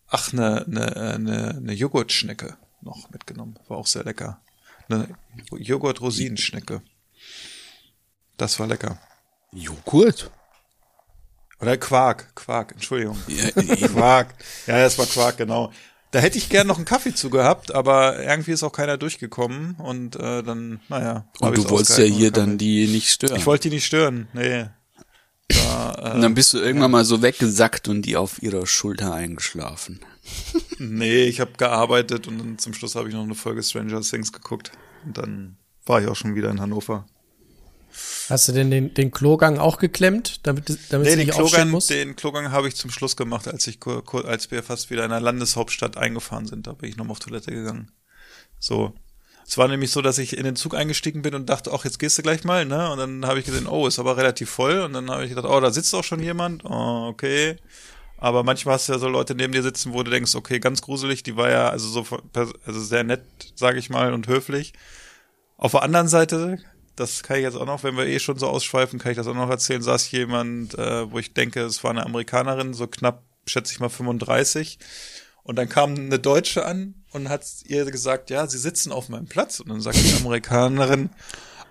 Ach, 0.07 0.33
eine, 0.33 0.65
eine, 0.65 0.95
eine, 0.95 1.49
eine 1.57 1.73
Joghurtschnecke 1.73 2.57
noch 2.81 3.09
mitgenommen. 3.11 3.59
War 3.67 3.77
auch 3.77 3.87
sehr 3.87 4.03
lecker. 4.03 4.41
Eine 4.89 5.09
Joghurt-Rosinenschnecke. 5.51 6.81
Das 8.37 8.59
war 8.59 8.67
lecker. 8.67 8.99
Joghurt? 9.51 10.31
Oder 11.59 11.77
Quark, 11.77 12.35
Quark, 12.35 12.71
Entschuldigung. 12.73 13.17
Ja. 13.27 13.51
Quark. 13.87 14.33
Ja, 14.67 14.77
es 14.79 14.97
war 14.97 15.05
Quark, 15.05 15.37
genau. 15.37 15.71
Da 16.11 16.19
hätte 16.19 16.37
ich 16.37 16.49
gern 16.49 16.67
noch 16.67 16.77
einen 16.77 16.85
Kaffee 16.85 17.13
zu 17.13 17.29
gehabt, 17.29 17.73
aber 17.73 18.23
irgendwie 18.23 18.51
ist 18.51 18.63
auch 18.63 18.71
keiner 18.71 18.97
durchgekommen 18.97 19.75
und 19.75 20.15
äh, 20.15 20.41
dann, 20.41 20.79
naja. 20.87 21.25
Und 21.39 21.57
du 21.57 21.69
wolltest 21.69 21.97
ja 21.97 22.05
hier 22.05 22.31
dann 22.31 22.57
die 22.57 22.87
nicht 22.87 23.09
stören. 23.09 23.35
Ich 23.35 23.45
wollte 23.45 23.69
die 23.69 23.75
nicht 23.75 23.85
stören, 23.85 24.27
nee. 24.33 24.67
Da, 25.49 25.89
und 26.13 26.19
äh, 26.19 26.21
dann 26.21 26.33
bist 26.33 26.53
du 26.53 26.59
irgendwann 26.59 26.91
mal 26.91 27.05
so 27.05 27.21
weggesackt 27.21 27.87
und 27.87 28.03
die 28.03 28.15
auf 28.15 28.41
ihrer 28.41 28.65
Schulter 28.65 29.13
eingeschlafen. 29.13 29.99
nee, 30.77 31.23
ich 31.23 31.39
habe 31.39 31.51
gearbeitet 31.57 32.27
und 32.27 32.37
dann 32.37 32.57
zum 32.57 32.73
Schluss 32.73 32.95
habe 32.95 33.09
ich 33.09 33.15
noch 33.15 33.23
eine 33.23 33.35
Folge 33.35 33.63
Stranger 33.63 34.01
Things 34.01 34.31
geguckt. 34.31 34.71
Und 35.05 35.17
dann 35.17 35.57
war 35.85 36.01
ich 36.01 36.07
auch 36.07 36.15
schon 36.15 36.35
wieder 36.35 36.49
in 36.49 36.59
Hannover. 36.59 37.05
Hast 38.29 38.47
du 38.47 38.51
denn 38.51 38.69
den, 38.69 38.93
den 38.93 39.11
Klogang 39.11 39.57
auch 39.57 39.77
geklemmt, 39.77 40.45
damit, 40.45 40.67
damit 40.89 41.05
Nee, 41.05 41.11
sie 41.11 41.17
den 41.17 41.27
nicht 41.27 41.39
aufstehen 41.39 41.69
muss? 41.69 41.87
den 41.87 42.15
Klogang 42.15 42.51
habe 42.51 42.67
ich 42.67 42.75
zum 42.75 42.91
Schluss 42.91 43.15
gemacht, 43.15 43.47
als 43.47 43.67
ich 43.67 43.79
als 44.25 44.51
wir 44.51 44.63
fast 44.63 44.89
wieder 44.89 45.05
in 45.05 45.11
der 45.11 45.21
Landeshauptstadt 45.21 45.97
eingefahren 45.97 46.45
sind. 46.45 46.67
Da 46.67 46.73
bin 46.73 46.89
ich 46.89 46.97
nochmal 46.97 47.13
auf 47.13 47.19
Toilette 47.19 47.51
gegangen. 47.51 47.91
So. 48.59 48.93
Es 49.47 49.57
war 49.57 49.69
nämlich 49.69 49.91
so, 49.91 50.01
dass 50.01 50.17
ich 50.17 50.35
in 50.37 50.43
den 50.43 50.57
Zug 50.57 50.75
eingestiegen 50.75 51.21
bin 51.21 51.33
und 51.33 51.47
dachte, 51.49 51.71
ach, 51.73 51.85
jetzt 51.85 51.99
gehst 51.99 52.17
du 52.17 52.21
gleich 52.21 52.43
mal, 52.43 52.65
ne? 52.65 52.91
Und 52.91 52.97
dann 52.97 53.25
habe 53.25 53.39
ich 53.39 53.45
gesehen, 53.45 53.65
oh, 53.65 53.87
ist 53.87 53.97
aber 53.97 54.17
relativ 54.17 54.49
voll. 54.49 54.81
Und 54.81 54.91
dann 54.91 55.09
habe 55.09 55.23
ich 55.23 55.29
gedacht, 55.29 55.45
oh, 55.49 55.59
da 55.61 55.71
sitzt 55.71 55.95
auch 55.95 56.03
schon 56.03 56.21
jemand. 56.21 56.65
Oh, 56.65 57.07
okay. 57.09 57.55
Aber 58.17 58.43
manchmal 58.43 58.75
hast 58.75 58.89
du 58.89 58.93
ja 58.93 58.99
so 58.99 59.07
Leute 59.07 59.35
neben 59.35 59.53
dir 59.53 59.63
sitzen, 59.63 59.93
wo 59.93 60.03
du 60.03 60.11
denkst, 60.11 60.35
okay, 60.35 60.59
ganz 60.59 60.81
gruselig. 60.81 61.23
Die 61.23 61.37
war 61.37 61.49
ja 61.49 61.69
also 61.69 61.87
so 61.87 62.17
also 62.65 62.81
sehr 62.81 63.05
nett, 63.05 63.23
sage 63.55 63.79
ich 63.79 63.89
mal, 63.89 64.11
und 64.11 64.27
höflich. 64.27 64.73
Auf 65.55 65.71
der 65.71 65.83
anderen 65.83 66.09
Seite, 66.09 66.57
das 66.97 67.23
kann 67.23 67.37
ich 67.37 67.43
jetzt 67.43 67.55
auch 67.55 67.65
noch, 67.65 67.83
wenn 67.83 67.95
wir 67.95 68.05
eh 68.05 68.19
schon 68.19 68.37
so 68.37 68.47
ausschweifen, 68.47 68.99
kann 68.99 69.11
ich 69.11 69.17
das 69.17 69.27
auch 69.27 69.35
noch 69.35 69.49
erzählen, 69.49 69.81
saß 69.81 70.11
jemand, 70.11 70.73
äh, 70.77 71.09
wo 71.09 71.19
ich 71.19 71.33
denke, 71.33 71.61
es 71.61 71.83
war 71.83 71.91
eine 71.91 72.05
Amerikanerin, 72.05 72.73
so 72.73 72.87
knapp, 72.87 73.23
schätze 73.45 73.71
ich 73.71 73.79
mal 73.79 73.89
35. 73.89 74.79
Und 75.43 75.55
dann 75.55 75.69
kam 75.69 75.95
eine 75.95 76.19
Deutsche 76.19 76.65
an 76.65 76.95
und 77.11 77.29
hat 77.29 77.45
ihr 77.65 77.85
gesagt, 77.85 78.29
ja, 78.29 78.47
sie 78.47 78.57
sitzen 78.57 78.91
auf 78.91 79.09
meinem 79.09 79.27
Platz. 79.27 79.59
Und 79.59 79.69
dann 79.69 79.79
sagt 79.79 79.97
die 80.03 80.13
Amerikanerin, 80.19 81.09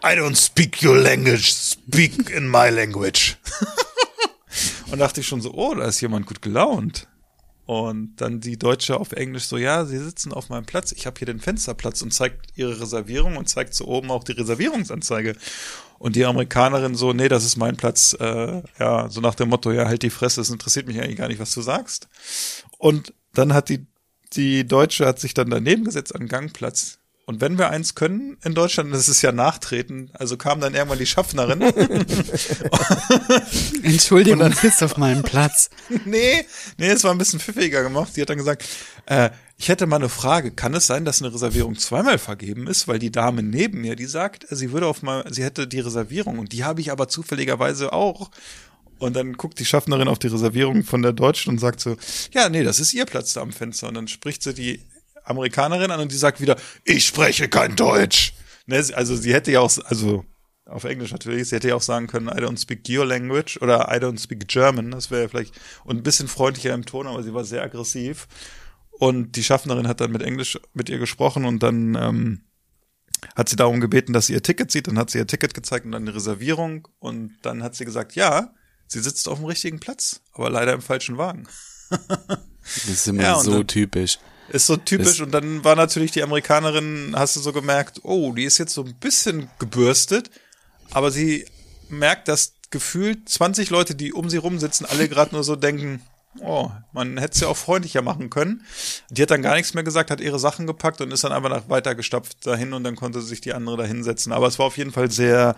I 0.02 0.08
don't 0.08 0.36
speak 0.36 0.82
your 0.82 0.96
language, 0.96 1.52
speak 1.52 2.30
in 2.30 2.48
my 2.48 2.70
language. 2.70 3.36
und 4.90 4.98
dachte 5.00 5.20
ich 5.20 5.26
schon 5.26 5.40
so, 5.40 5.52
oh, 5.52 5.74
da 5.74 5.86
ist 5.86 6.00
jemand 6.00 6.26
gut 6.26 6.40
gelaunt. 6.40 7.08
Und 7.66 8.14
dann 8.16 8.38
die 8.38 8.56
Deutsche 8.56 8.98
auf 8.98 9.10
Englisch 9.10 9.46
so, 9.46 9.56
ja, 9.56 9.84
sie 9.84 9.98
sitzen 9.98 10.32
auf 10.32 10.48
meinem 10.48 10.66
Platz, 10.66 10.92
ich 10.92 11.04
habe 11.04 11.18
hier 11.18 11.26
den 11.26 11.40
Fensterplatz 11.40 12.00
und 12.00 12.14
zeigt 12.14 12.56
ihre 12.56 12.80
Reservierung 12.80 13.36
und 13.36 13.48
zeigt 13.48 13.74
so 13.74 13.86
oben 13.86 14.12
auch 14.12 14.22
die 14.22 14.32
Reservierungsanzeige. 14.32 15.34
Und 15.98 16.14
die 16.14 16.24
Amerikanerin 16.24 16.94
so, 16.94 17.12
nee, 17.12 17.28
das 17.28 17.44
ist 17.44 17.56
mein 17.56 17.76
Platz, 17.76 18.16
äh, 18.20 18.62
ja, 18.78 19.08
so 19.10 19.20
nach 19.20 19.34
dem 19.34 19.48
Motto, 19.48 19.72
ja, 19.72 19.86
halt 19.86 20.02
die 20.02 20.10
Fresse, 20.10 20.42
es 20.42 20.50
interessiert 20.50 20.86
mich 20.86 21.00
eigentlich 21.00 21.16
gar 21.16 21.26
nicht, 21.26 21.40
was 21.40 21.52
du 21.54 21.60
sagst. 21.60 22.08
Und 22.78 23.12
dann 23.34 23.52
hat 23.52 23.68
die, 23.68 23.86
die 24.34 24.64
Deutsche 24.64 25.04
hat 25.04 25.18
sich 25.18 25.34
dann 25.34 25.50
daneben 25.50 25.84
gesetzt 25.84 26.14
an 26.14 26.20
den 26.20 26.28
Gangplatz. 26.28 26.98
Und 27.28 27.40
wenn 27.40 27.58
wir 27.58 27.70
eins 27.70 27.96
können 27.96 28.36
in 28.44 28.54
Deutschland, 28.54 28.94
das 28.94 29.08
ist 29.08 29.20
ja 29.20 29.32
nachtreten, 29.32 30.10
also 30.12 30.36
kam 30.36 30.60
dann 30.60 30.74
irgendwann 30.74 31.00
die 31.00 31.06
Schaffnerin. 31.06 31.60
Entschuldigung, 33.82 34.48
du 34.48 34.52
sitzt 34.52 34.80
auf 34.84 34.96
meinem 34.96 35.24
Platz. 35.24 35.68
nee, 36.04 36.46
nee, 36.78 36.86
es 36.86 37.02
war 37.02 37.10
ein 37.10 37.18
bisschen 37.18 37.40
pfiffiger 37.40 37.82
gemacht. 37.82 38.14
Sie 38.14 38.22
hat 38.22 38.30
dann 38.30 38.38
gesagt, 38.38 38.64
äh, 39.06 39.30
ich 39.58 39.68
hätte 39.68 39.88
mal 39.88 39.96
eine 39.96 40.08
Frage. 40.08 40.52
Kann 40.52 40.72
es 40.74 40.86
sein, 40.86 41.04
dass 41.04 41.20
eine 41.20 41.34
Reservierung 41.34 41.76
zweimal 41.76 42.18
vergeben 42.18 42.68
ist? 42.68 42.86
Weil 42.86 43.00
die 43.00 43.10
Dame 43.10 43.42
neben 43.42 43.80
mir, 43.80 43.96
die 43.96 44.06
sagt, 44.06 44.46
sie 44.48 44.70
würde 44.70 44.86
auf 44.86 45.02
mal, 45.02 45.24
sie 45.28 45.42
hätte 45.42 45.66
die 45.66 45.80
Reservierung 45.80 46.38
und 46.38 46.52
die 46.52 46.62
habe 46.62 46.80
ich 46.80 46.92
aber 46.92 47.08
zufälligerweise 47.08 47.92
auch. 47.92 48.30
Und 49.00 49.16
dann 49.16 49.32
guckt 49.32 49.58
die 49.58 49.64
Schaffnerin 49.64 50.06
auf 50.06 50.20
die 50.20 50.28
Reservierung 50.28 50.84
von 50.84 51.02
der 51.02 51.12
Deutschen 51.12 51.50
und 51.50 51.58
sagt 51.58 51.80
so, 51.80 51.96
ja, 52.32 52.48
nee, 52.48 52.62
das 52.62 52.78
ist 52.78 52.94
ihr 52.94 53.04
Platz 53.04 53.32
da 53.32 53.40
am 53.40 53.50
Fenster. 53.50 53.88
Und 53.88 53.94
dann 53.94 54.06
spricht 54.06 54.44
sie 54.44 54.54
die 54.54 54.80
Amerikanerin 55.26 55.90
an 55.90 56.00
und 56.00 56.12
die 56.12 56.16
sagt 56.16 56.40
wieder, 56.40 56.56
ich 56.84 57.06
spreche 57.06 57.48
kein 57.48 57.76
Deutsch. 57.76 58.32
Ne, 58.66 58.82
also 58.94 59.14
sie 59.16 59.32
hätte 59.34 59.52
ja 59.52 59.60
auch, 59.60 59.70
also 59.84 60.24
Auf 60.64 60.82
Englisch 60.84 61.12
natürlich. 61.12 61.48
Sie 61.48 61.54
hätte 61.56 61.68
ja 61.68 61.74
auch 61.76 61.82
sagen 61.82 62.06
können, 62.08 62.26
I 62.28 62.40
don't 62.40 62.58
speak 62.60 62.80
your 62.88 63.04
language 63.06 63.60
oder 63.62 63.88
I 63.94 63.98
don't 64.00 64.20
speak 64.20 64.48
German. 64.48 64.90
Das 64.90 65.10
wäre 65.12 65.22
ja 65.22 65.28
vielleicht 65.28 65.54
und 65.84 65.96
ein 65.98 66.02
bisschen 66.02 66.26
freundlicher 66.28 66.74
im 66.74 66.84
Ton, 66.84 67.06
aber 67.06 67.22
sie 67.22 67.32
war 67.34 67.44
sehr 67.44 67.62
aggressiv. 67.62 68.26
Und 68.90 69.36
die 69.36 69.44
Schaffnerin 69.44 69.86
hat 69.86 70.00
dann 70.00 70.10
mit 70.10 70.22
Englisch 70.22 70.58
mit 70.74 70.88
ihr 70.88 70.98
gesprochen 70.98 71.44
und 71.44 71.62
dann 71.62 71.94
ähm, 71.94 72.40
hat 73.36 73.48
sie 73.48 73.56
darum 73.56 73.80
gebeten, 73.80 74.12
dass 74.12 74.26
sie 74.26 74.32
ihr 74.32 74.42
Ticket 74.42 74.72
sieht. 74.72 74.88
Dann 74.88 74.98
hat 74.98 75.10
sie 75.10 75.18
ihr 75.18 75.26
Ticket 75.26 75.54
gezeigt 75.54 75.84
und 75.86 75.92
dann 75.92 76.02
eine 76.02 76.14
Reservierung. 76.16 76.88
Und 76.98 77.36
dann 77.42 77.62
hat 77.62 77.74
sie 77.76 77.84
gesagt, 77.84 78.14
ja, 78.16 78.52
sie 78.88 79.00
sitzt 79.00 79.28
auf 79.28 79.38
dem 79.38 79.44
richtigen 79.46 79.78
Platz, 79.80 80.22
aber 80.32 80.50
leider 80.50 80.72
im 80.72 80.82
falschen 80.82 81.16
Wagen. 81.18 81.46
Das 82.62 82.84
ist 82.88 83.06
immer 83.06 83.22
Ja, 83.22 83.38
so 83.38 83.52
dann- 83.58 83.66
typisch. 83.68 84.18
Ist 84.48 84.66
so 84.66 84.76
typisch. 84.76 85.18
Das- 85.18 85.20
und 85.20 85.32
dann 85.32 85.64
war 85.64 85.76
natürlich 85.76 86.12
die 86.12 86.22
Amerikanerin, 86.22 87.14
hast 87.16 87.36
du 87.36 87.40
so 87.40 87.52
gemerkt, 87.52 88.00
oh, 88.02 88.32
die 88.32 88.44
ist 88.44 88.58
jetzt 88.58 88.74
so 88.74 88.84
ein 88.84 88.94
bisschen 88.94 89.50
gebürstet, 89.58 90.30
aber 90.90 91.10
sie 91.10 91.46
merkt, 91.88 92.28
dass 92.28 92.54
gefühlt 92.70 93.28
20 93.28 93.70
Leute, 93.70 93.94
die 93.94 94.12
um 94.12 94.28
sie 94.30 94.36
rum 94.36 94.58
sitzen, 94.58 94.86
alle 94.86 95.08
gerade 95.08 95.34
nur 95.34 95.44
so 95.44 95.56
denken, 95.56 96.02
oh, 96.40 96.70
man 96.92 97.18
hätte 97.18 97.34
es 97.34 97.40
ja 97.40 97.48
auch 97.48 97.56
freundlicher 97.56 98.02
machen 98.02 98.28
können. 98.30 98.62
Die 99.10 99.22
hat 99.22 99.30
dann 99.30 99.42
gar 99.42 99.54
nichts 99.54 99.74
mehr 99.74 99.84
gesagt, 99.84 100.10
hat 100.10 100.20
ihre 100.20 100.38
Sachen 100.38 100.66
gepackt 100.66 101.00
und 101.00 101.12
ist 101.12 101.24
dann 101.24 101.32
einfach 101.32 101.48
nach 101.48 101.68
weiter 101.68 101.94
gestapft 101.94 102.46
dahin 102.46 102.72
und 102.72 102.84
dann 102.84 102.96
konnte 102.96 103.22
sich 103.22 103.40
die 103.40 103.54
andere 103.54 103.76
da 103.76 103.84
hinsetzen. 103.84 104.32
Aber 104.32 104.46
es 104.46 104.58
war 104.58 104.66
auf 104.66 104.76
jeden 104.78 104.92
Fall 104.92 105.10
sehr, 105.10 105.56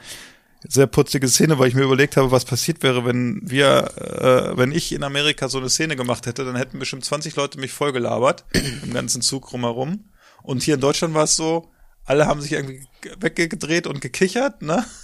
sehr 0.66 0.87
putzige 0.87 1.29
Szene, 1.29 1.59
weil 1.59 1.68
ich 1.68 1.75
mir 1.75 1.83
überlegt 1.83 2.16
habe, 2.16 2.31
was 2.31 2.44
passiert 2.44 2.83
wäre, 2.83 3.05
wenn 3.05 3.40
wir, 3.42 3.92
äh, 3.97 4.57
wenn 4.57 4.73
ich 4.73 4.92
in 4.92 5.05
Amerika 5.05 5.49
so 5.49 5.59
eine 5.59 5.71
Szene 5.71 5.97
gemacht 5.97 6.27
hätte, 6.27 6.44
dann 6.44 6.57
hätten 6.57 6.79
bestimmt 6.79 7.05
20 7.05 7.37
Leute 7.37 7.61
mich 7.61 7.73
vollgelabert 7.73 8.44
im 8.83 8.92
ganzen 8.92 9.23
Zug 9.23 9.53
rumherum. 9.53 10.07
Und 10.42 10.62
hier 10.62 10.75
in 10.75 10.81
Deutschland 10.81 11.14
war 11.14 11.25
es 11.25 11.37
so, 11.37 11.71
alle 12.05 12.27
haben 12.27 12.40
sich 12.40 12.53
irgendwie 12.53 12.87
weggedreht 13.21 13.87
und 13.87 14.01
gekichert, 14.01 14.62
ne? 14.62 14.85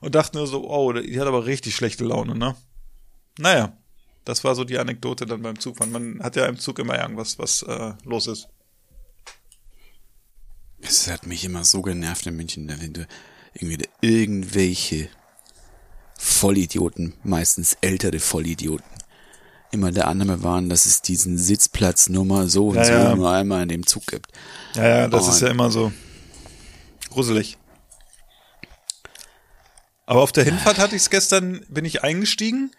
Und 0.00 0.14
dachten 0.14 0.38
nur 0.38 0.46
so, 0.46 0.68
oh, 0.68 0.94
die 0.94 1.20
hat 1.20 1.28
aber 1.28 1.44
richtig 1.44 1.76
schlechte 1.76 2.04
Laune, 2.04 2.34
ne? 2.34 2.56
Naja, 3.38 3.76
das 4.24 4.44
war 4.44 4.54
so 4.54 4.64
die 4.64 4.78
Anekdote 4.78 5.26
dann 5.26 5.42
beim 5.42 5.60
Zugfahren. 5.60 5.92
Man 5.92 6.22
hat 6.22 6.36
ja 6.36 6.46
im 6.46 6.58
Zug 6.58 6.78
immer 6.78 6.98
irgendwas, 6.98 7.38
was 7.38 7.62
äh, 7.62 7.92
los 8.04 8.26
ist. 8.26 8.48
Es 10.80 11.08
hat 11.08 11.26
mich 11.26 11.44
immer 11.44 11.64
so 11.64 11.82
genervt 11.82 12.26
in 12.26 12.36
München, 12.36 12.68
wenn 12.68 12.92
du 12.92 13.06
irgendwie 13.54 13.88
irgendwelche 14.00 15.08
Vollidioten, 16.18 17.14
meistens 17.22 17.76
ältere 17.80 18.18
Vollidioten, 18.20 18.84
immer 19.72 19.90
der 19.92 20.08
Annahme 20.08 20.42
waren, 20.42 20.68
dass 20.68 20.86
es 20.86 21.02
diesen 21.02 21.38
Sitzplatz 21.38 22.08
Nummer 22.08 22.48
so 22.48 22.68
und 22.68 22.76
Ja, 22.76 22.84
so 22.84 22.92
ja. 22.92 23.14
nur 23.16 23.30
einmal 23.30 23.62
in 23.62 23.68
dem 23.68 23.86
Zug 23.86 24.06
gibt. 24.06 24.26
Ja, 24.74 24.88
ja, 24.88 25.08
das 25.08 25.24
Und- 25.26 25.30
ist 25.34 25.40
ja 25.40 25.48
immer 25.48 25.70
so 25.70 25.92
gruselig. 27.10 27.56
Aber 30.06 30.22
auf 30.22 30.32
der 30.32 30.44
Hinfahrt 30.44 30.78
hatte 30.78 30.96
ich 30.96 31.02
es 31.02 31.10
gestern, 31.10 31.64
bin 31.68 31.84
ich 31.84 32.02
eingestiegen 32.02 32.72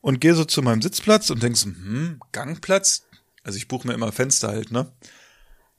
und 0.00 0.20
gehe 0.20 0.34
so 0.34 0.44
zu 0.44 0.62
meinem 0.62 0.82
Sitzplatz 0.82 1.30
und 1.30 1.42
denk 1.42 1.56
so, 1.56 1.66
hm, 1.66 2.20
Gangplatz? 2.32 3.02
Also 3.42 3.56
ich 3.56 3.66
buche 3.68 3.86
mir 3.88 3.94
immer 3.94 4.12
Fenster 4.12 4.48
halt, 4.48 4.70
ne? 4.70 4.90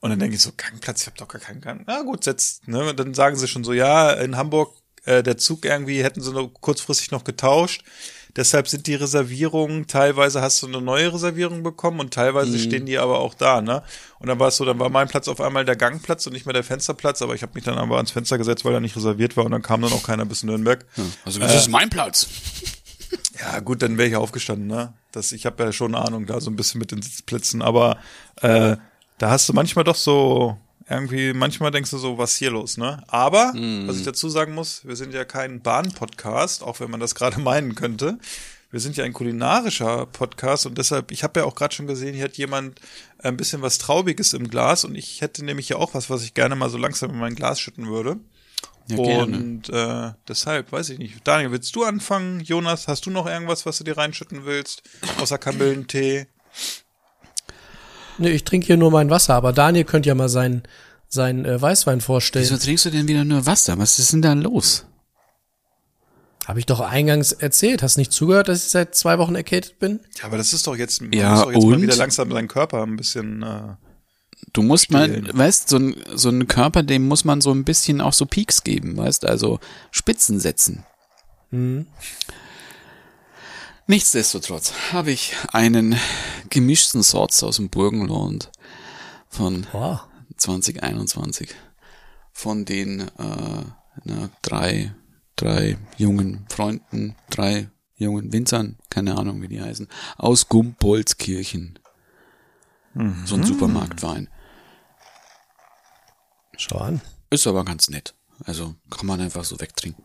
Und 0.08 0.12
dann 0.12 0.20
denke 0.20 0.38
ich 0.38 0.42
so, 0.42 0.52
Gangplatz, 0.56 1.02
ich 1.02 1.08
habe 1.08 1.18
doch 1.18 1.28
gar 1.28 1.42
keinen 1.42 1.60
Gang. 1.60 1.84
Na 1.86 2.02
gut, 2.02 2.24
setzt, 2.24 2.66
ne? 2.66 2.90
Und 2.90 2.98
dann 2.98 3.14
sagen 3.14 3.36
sie 3.36 3.46
schon 3.46 3.66
so, 3.66 3.74
ja, 3.74 4.14
in 4.14 4.38
Hamburg, 4.38 4.74
äh, 5.04 5.22
der 5.22 5.38
Zug 5.38 5.66
irgendwie 5.66 6.02
hätten 6.02 6.22
sie 6.22 6.32
nur 6.32 6.54
kurzfristig 6.54 7.12
noch 7.12 7.26
getauscht. 7.26 7.84
Deshalb 8.38 8.70
sind 8.70 8.88
die 8.88 8.96
Reservierungen, 8.96 9.88
teilweise 9.88 10.42
hast 10.42 10.62
du 10.62 10.68
eine 10.68 10.80
neue 10.80 11.14
Reservierung 11.14 11.62
bekommen 11.62 12.00
und 12.00 12.14
teilweise 12.14 12.58
stehen 12.58 12.86
die 12.86 13.00
aber 13.00 13.20
auch 13.20 13.34
da, 13.34 13.62
ne? 13.62 13.84
Und 14.20 14.28
dann 14.28 14.40
war 14.40 14.48
es 14.48 14.56
so, 14.56 14.64
dann 14.64 14.80
war 14.80 14.90
mein 14.90 15.10
Platz 15.10 15.28
auf 15.28 15.42
einmal 15.42 15.66
der 15.66 15.76
Gangplatz 15.76 16.26
und 16.26 16.32
nicht 16.32 16.46
mehr 16.46 16.54
der 16.54 16.64
Fensterplatz, 16.64 17.22
aber 17.22 17.36
ich 17.36 17.42
habe 17.42 17.52
mich 17.56 17.66
dann 17.66 17.78
aber 17.78 17.98
ans 17.98 18.12
Fenster 18.12 18.38
gesetzt, 18.38 18.64
weil 18.64 18.74
er 18.74 18.80
nicht 18.80 18.96
reserviert 18.96 19.36
war 19.36 19.44
und 19.44 19.52
dann 19.52 19.62
kam 19.64 19.82
dann 19.82 19.92
auch 19.92 20.04
keiner 20.04 20.24
bis 20.24 20.44
Nürnberg. 20.44 20.86
Also 21.26 21.42
das 21.42 21.54
ist 21.56 21.68
mein 21.68 21.90
Platz. 21.90 22.28
Ja, 23.40 23.60
gut, 23.60 23.82
dann 23.82 23.98
wäre 23.98 24.08
ich 24.08 24.16
aufgestanden, 24.16 24.68
ne? 24.68 24.94
Das, 25.12 25.32
ich 25.32 25.46
habe 25.46 25.64
ja 25.64 25.72
schon 25.72 25.96
Ahnung 25.96 26.26
da 26.28 26.40
so 26.40 26.50
ein 26.50 26.56
bisschen 26.56 26.80
mit 26.80 26.92
den 26.92 27.02
Sitzplätzen, 27.02 27.62
aber 27.62 27.98
äh, 28.42 28.78
da 29.18 29.30
hast 29.30 29.50
du 29.50 29.54
manchmal 29.54 29.84
doch 29.84 29.96
so 29.96 30.58
irgendwie, 30.90 31.34
manchmal 31.34 31.72
denkst 31.72 31.92
du 31.92 31.98
so, 31.98 32.18
was 32.18 32.38
hier 32.38 32.52
los, 32.52 32.78
ne? 32.78 33.04
Aber, 33.08 33.52
was 33.88 33.98
ich 33.98 34.06
dazu 34.06 34.30
sagen 34.30 34.54
muss, 34.54 34.86
wir 34.86 34.96
sind 34.96 35.14
ja 35.14 35.26
kein 35.26 35.62
Bahn-Podcast, 35.62 36.64
auch 36.64 36.80
wenn 36.80 36.90
man 36.90 37.00
das 37.00 37.16
gerade 37.16 37.40
meinen 37.42 37.76
könnte. 37.76 38.20
Wir 38.70 38.80
sind 38.82 38.98
ja 38.98 39.06
ein 39.06 39.14
kulinarischer 39.14 40.06
Podcast 40.08 40.66
und 40.66 40.78
deshalb, 40.78 41.12
ich 41.12 41.24
habe 41.24 41.40
ja 41.40 41.46
auch 41.46 41.56
gerade 41.56 41.74
schon 41.74 41.88
gesehen, 41.88 42.14
hier 42.14 42.26
hat 42.26 42.38
jemand 42.38 42.82
ein 43.20 43.38
bisschen 43.38 43.62
was 43.62 43.78
Traubiges 43.78 44.34
im 44.34 44.50
Glas 44.50 44.84
und 44.84 44.96
ich 44.96 45.22
hätte 45.22 45.44
nämlich 45.44 45.70
ja 45.70 45.78
auch 45.78 45.94
was, 45.94 46.10
was 46.10 46.24
ich 46.24 46.34
gerne 46.34 46.56
mal 46.56 46.70
so 46.70 46.78
langsam 46.78 47.12
in 47.12 47.20
mein 47.20 47.36
Glas 47.36 47.60
schütten 47.62 47.88
würde. 47.88 48.18
Ja. 48.90 48.98
Und 48.98 49.70
äh, 49.70 50.12
deshalb, 50.28 50.72
weiß 50.72 50.90
ich 50.90 51.00
nicht. 51.00 51.16
Daniel, 51.26 51.52
willst 51.52 51.76
du 51.76 51.84
anfangen? 51.84 52.40
Jonas, 52.42 52.88
hast 52.88 53.06
du 53.06 53.10
noch 53.10 53.26
irgendwas, 53.26 53.66
was 53.66 53.78
du 53.78 53.84
dir 53.84 53.98
reinschütten 53.98 54.46
willst? 54.46 54.84
Außer 55.20 55.38
Kamillentee? 55.38 56.28
Nee, 58.18 58.30
ich 58.32 58.44
trinke 58.44 58.68
hier 58.68 58.78
nur 58.78 58.92
mein 58.92 59.10
Wasser, 59.10 59.36
aber 59.36 59.54
Daniel 59.54 59.86
könnte 59.86 60.10
ja 60.10 60.16
mal 60.16 60.30
seinen 60.30 60.64
sein, 61.10 61.46
äh, 61.46 61.62
Weißwein 61.62 62.02
vorstellen. 62.02 62.44
Wieso 62.44 62.58
trinkst 62.58 62.86
du 62.86 62.90
denn 62.90 63.08
wieder 63.08 63.24
nur 63.24 63.46
Wasser? 63.46 63.78
Was 63.78 63.98
ist 64.00 64.12
denn 64.14 64.22
da 64.22 64.34
los? 64.34 64.86
Habe 66.46 66.60
ich 66.60 66.66
doch 66.66 66.80
eingangs 66.80 67.32
erzählt. 67.34 67.84
Hast 67.84 67.98
nicht 67.98 68.12
zugehört, 68.12 68.48
dass 68.48 68.66
ich 68.66 68.72
seit 68.72 68.96
zwei 68.96 69.18
Wochen 69.20 69.36
erkältet 69.36 69.80
bin? 69.80 70.00
Ja, 70.18 70.26
aber 70.26 70.38
das 70.38 70.54
ist 70.54 70.66
doch 70.68 70.76
jetzt, 70.76 71.02
man 71.02 71.12
Ja, 71.14 71.32
muss 71.32 71.42
doch 71.44 71.52
jetzt 71.52 71.64
mal 71.64 71.74
und? 71.76 71.82
wieder 71.82 71.96
langsam 71.96 72.32
seinen 72.32 72.48
Körper 72.48 72.84
ein 72.84 72.96
bisschen. 72.96 73.44
Äh, 73.44 73.76
Du 74.54 74.62
musst 74.62 74.92
mal, 74.92 75.24
weißt, 75.36 75.68
so 75.68 75.78
ein, 75.78 75.96
so 76.14 76.30
ein 76.30 76.48
Körper, 76.48 76.84
dem 76.84 77.08
muss 77.08 77.26
man 77.26 77.42
so 77.42 77.52
ein 77.52 77.64
bisschen 77.64 78.02
auch 78.02 78.14
so 78.14 78.26
Peaks 78.26 78.64
geben, 78.64 78.96
weißt, 78.96 79.26
also 79.26 79.60
Spitzen 79.92 80.40
setzen. 80.40 80.86
Nichtsdestotrotz 83.90 84.74
habe 84.92 85.12
ich 85.12 85.34
einen 85.54 85.98
gemischten 86.50 87.02
Sorts 87.04 87.42
aus 87.42 87.56
dem 87.56 87.70
Burgenland 87.70 88.52
von 89.30 89.66
Wow. 89.72 90.02
2021 90.36 91.56
von 92.34 92.66
den 92.66 93.00
äh, 93.00 93.64
na, 94.04 94.30
drei, 94.42 94.94
drei 95.38 95.78
jungen 95.98 96.46
Freunden, 96.50 97.16
drei 97.30 97.70
jungen 97.96 98.34
Winzern, 98.34 98.78
keine 98.90 99.18
Ahnung 99.18 99.42
wie 99.42 99.48
die 99.48 99.62
heißen, 99.62 99.88
aus 100.18 100.50
Gumpolskirchen. 100.50 101.80
So 103.26 103.36
ein 103.36 103.44
Supermarktwein. 103.44 104.28
Schau 106.58 106.80
an. 106.80 107.02
Ist 107.30 107.46
aber 107.48 107.64
ganz 107.64 107.90
nett. 107.90 108.16
Also 108.44 108.76
kann 108.90 109.06
man 109.06 109.22
einfach 109.22 109.44
so 109.44 109.60
wegtrinken. 109.60 110.04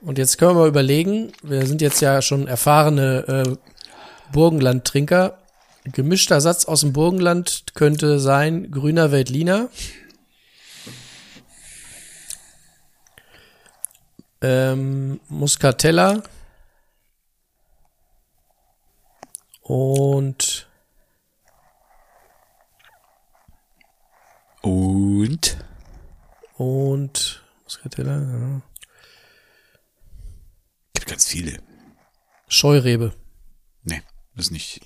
Und 0.00 0.18
jetzt 0.18 0.38
können 0.38 0.52
wir 0.52 0.60
mal 0.62 0.68
überlegen, 0.68 1.32
wir 1.42 1.66
sind 1.66 1.80
jetzt 1.80 2.00
ja 2.00 2.22
schon 2.22 2.48
erfahrene 2.48 3.44
äh, 3.46 4.32
Burgenland-Trinker. 4.32 5.38
Gemischter 5.84 6.40
Satz 6.40 6.64
aus 6.64 6.80
dem 6.80 6.92
Burgenland 6.92 7.64
könnte 7.74 8.18
sein 8.18 8.70
grüner 8.70 9.12
Veltliner. 9.12 9.68
Ähm, 14.40 15.20
Muscatella. 15.28 16.22
Und 19.62 20.66
Und 24.62 25.58
und 26.56 27.42
Muscatella, 27.64 28.20
ja. 28.20 28.71
Ganz 31.12 31.26
viele. 31.26 31.62
Scheurebe. 32.48 33.14
Nee, 33.84 34.02
das 34.34 34.46
ist 34.46 34.50
nicht. 34.50 34.80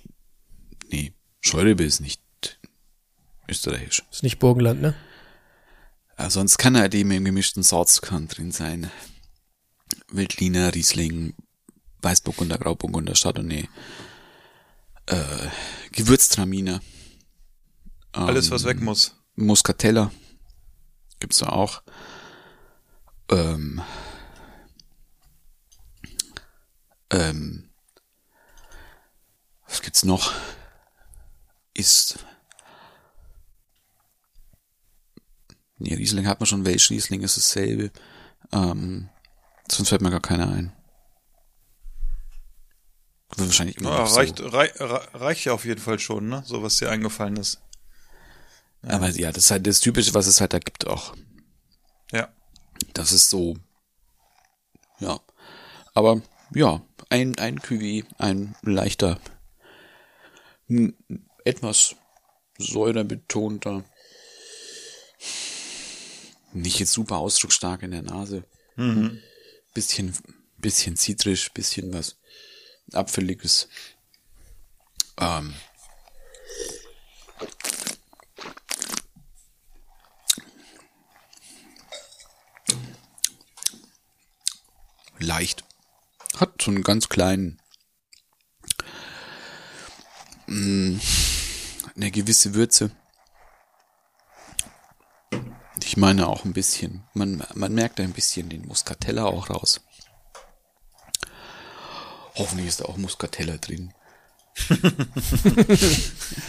Nee, 0.91 1.13
Scheurebe 1.41 1.85
ist 1.85 2.01
nicht 2.01 2.21
österreichisch. 3.49 4.03
Ist 4.11 4.25
nicht 4.25 4.41
Burgenland, 4.41 4.81
ne? 4.81 4.97
Ja, 6.19 6.29
sonst 6.29 6.59
kann 6.59 6.77
halt 6.77 6.95
eben 6.97 7.13
im 7.13 7.25
gemischten 7.25 7.63
kann 8.03 8.27
drin 8.27 8.51
sein. 8.51 8.91
Wildliner, 10.09 10.75
Riesling, 10.75 11.35
Weißburgunder, 12.03 12.59
Grauburgunder, 12.59 13.15
Chardonnay, 13.15 13.69
äh, 15.07 15.49
Gewürztraminer. 15.93 16.81
alles, 18.11 18.51
was 18.51 18.63
ähm, 18.63 18.69
weg 18.71 18.81
muss. 18.81 19.15
Muscatella 19.37 20.11
gibt's 21.21 21.39
da 21.39 21.51
auch. 21.51 21.83
Ähm, 23.31 23.81
ähm, 27.11 27.71
was 29.69 29.83
gibt's 29.83 30.05
noch? 30.05 30.33
Ist 31.75 32.19
Nee, 35.79 35.95
Riesling 35.95 36.27
hat 36.27 36.41
man 36.41 36.47
schon, 36.47 36.65
Welsch 36.65 36.91
Riesling 36.91 37.21
ist 37.23 37.37
dasselbe. 37.37 37.91
Ähm, 38.51 39.11
sonst 39.71 39.91
fällt 39.91 40.01
mir 40.01 40.11
gar 40.11 40.21
keiner 40.21 40.49
ein. 40.49 40.73
Wird 43.37 43.49
wahrscheinlich 43.49 43.77
immer 43.77 43.91
Ja, 43.91 43.99
noch 44.05 44.17
reicht, 44.17 44.39
so. 44.39 44.47
rei, 44.47 44.73
rei- 44.77 45.09
reicht 45.13 45.45
ja 45.45 45.53
auf 45.53 45.67
jeden 45.67 45.81
Fall 45.81 45.99
schon, 45.99 46.29
ne? 46.29 46.43
So 46.47 46.63
was 46.63 46.79
dir 46.79 46.91
eingefallen 46.91 47.37
ist. 47.37 47.61
Aber 48.83 49.11
ja, 49.11 49.33
das 49.33 49.45
ist 49.45 49.51
halt 49.51 49.67
das 49.67 49.81
Typische, 49.81 50.15
was 50.15 50.27
es 50.27 50.41
halt 50.41 50.53
da 50.55 50.61
gibt 50.61 50.87
auch. 50.87 51.15
Ja. 52.13 52.33
Das 52.95 53.13
ist 53.13 53.29
so 53.29 53.57
Ja. 55.01 55.21
Aber 55.93 56.23
ja, 56.55 56.81
ein, 57.09 57.39
ein 57.39 57.59
Cuvée, 57.61 58.05
ein 58.19 58.57
leichter, 58.63 59.21
n- 60.69 60.97
etwas 61.45 61.95
säurebetonter, 62.59 63.85
nicht 66.53 66.79
jetzt 66.79 66.93
super 66.93 67.17
ausdrucksstark 67.19 67.83
in 67.83 67.91
der 67.91 68.03
Nase. 68.03 68.45
Bisschen, 69.75 70.17
bisschen 70.59 70.97
zitrisch, 70.97 71.51
bisschen 71.53 71.93
was 71.93 72.17
Apfeliges. 72.93 73.69
Ähm, 75.19 75.55
leicht. 85.19 85.65
So 86.67 86.73
einen 86.73 86.83
ganz 86.83 87.09
kleinen, 87.09 87.63
mh, 90.49 90.99
eine 91.95 92.11
gewisse 92.11 92.55
Würze. 92.55 92.91
Ich 95.85 95.97
meine 95.97 96.27
auch 96.27 96.45
ein 96.45 96.53
bisschen, 96.55 97.05
man, 97.15 97.45
man 97.55 97.73
merkt 97.73 98.01
ein 98.01 98.13
bisschen 98.13 98.49
den 98.49 98.67
Muscatella 98.67 99.27
auch 99.27 99.49
raus. 99.49 99.81
Hoffentlich 102.35 102.67
ist 102.67 102.81
da 102.81 102.87
auch 102.87 102.97
Muscatella 102.97 103.59
drin. 103.59 103.95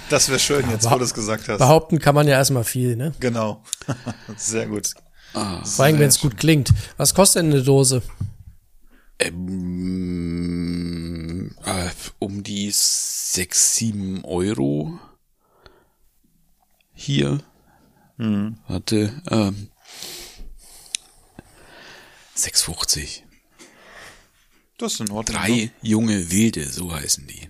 Das 0.10 0.30
wäre 0.30 0.40
schön, 0.40 0.68
jetzt 0.72 0.90
wo 0.90 0.98
du 0.98 1.04
es 1.04 1.14
gesagt 1.14 1.48
hast. 1.48 1.60
Behaupten 1.60 2.00
kann 2.00 2.16
man 2.16 2.28
ja 2.28 2.38
erstmal 2.38 2.64
viel, 2.64 2.96
ne? 2.96 3.14
Genau. 3.20 3.64
Sehr 4.36 4.66
gut. 4.66 4.96
Vor 5.34 5.86
allem, 5.86 6.00
wenn 6.00 6.08
es 6.10 6.20
gut 6.20 6.38
klingt. 6.38 6.74
Was 6.96 7.14
kostet 7.14 7.44
denn 7.44 7.52
eine 7.52 7.62
Dose? 7.62 8.02
Ähm, 9.20 10.36
äh, 11.66 11.90
um 12.20 12.44
die 12.44 12.70
sechs 12.72 13.76
sieben 13.76 14.24
Euro. 14.26 15.00
Hier. 16.94 17.40
Warte, 18.68 19.22
ähm, 19.30 19.70
6,50. 22.36 23.24
Das 24.78 24.94
ist 24.94 25.00
in 25.02 25.12
Ordnung. 25.12 25.38
Drei 25.38 25.50
ne? 25.50 25.72
junge 25.82 26.32
Wilde, 26.32 26.68
so 26.70 26.94
heißen 26.94 27.28
die. 27.28 27.50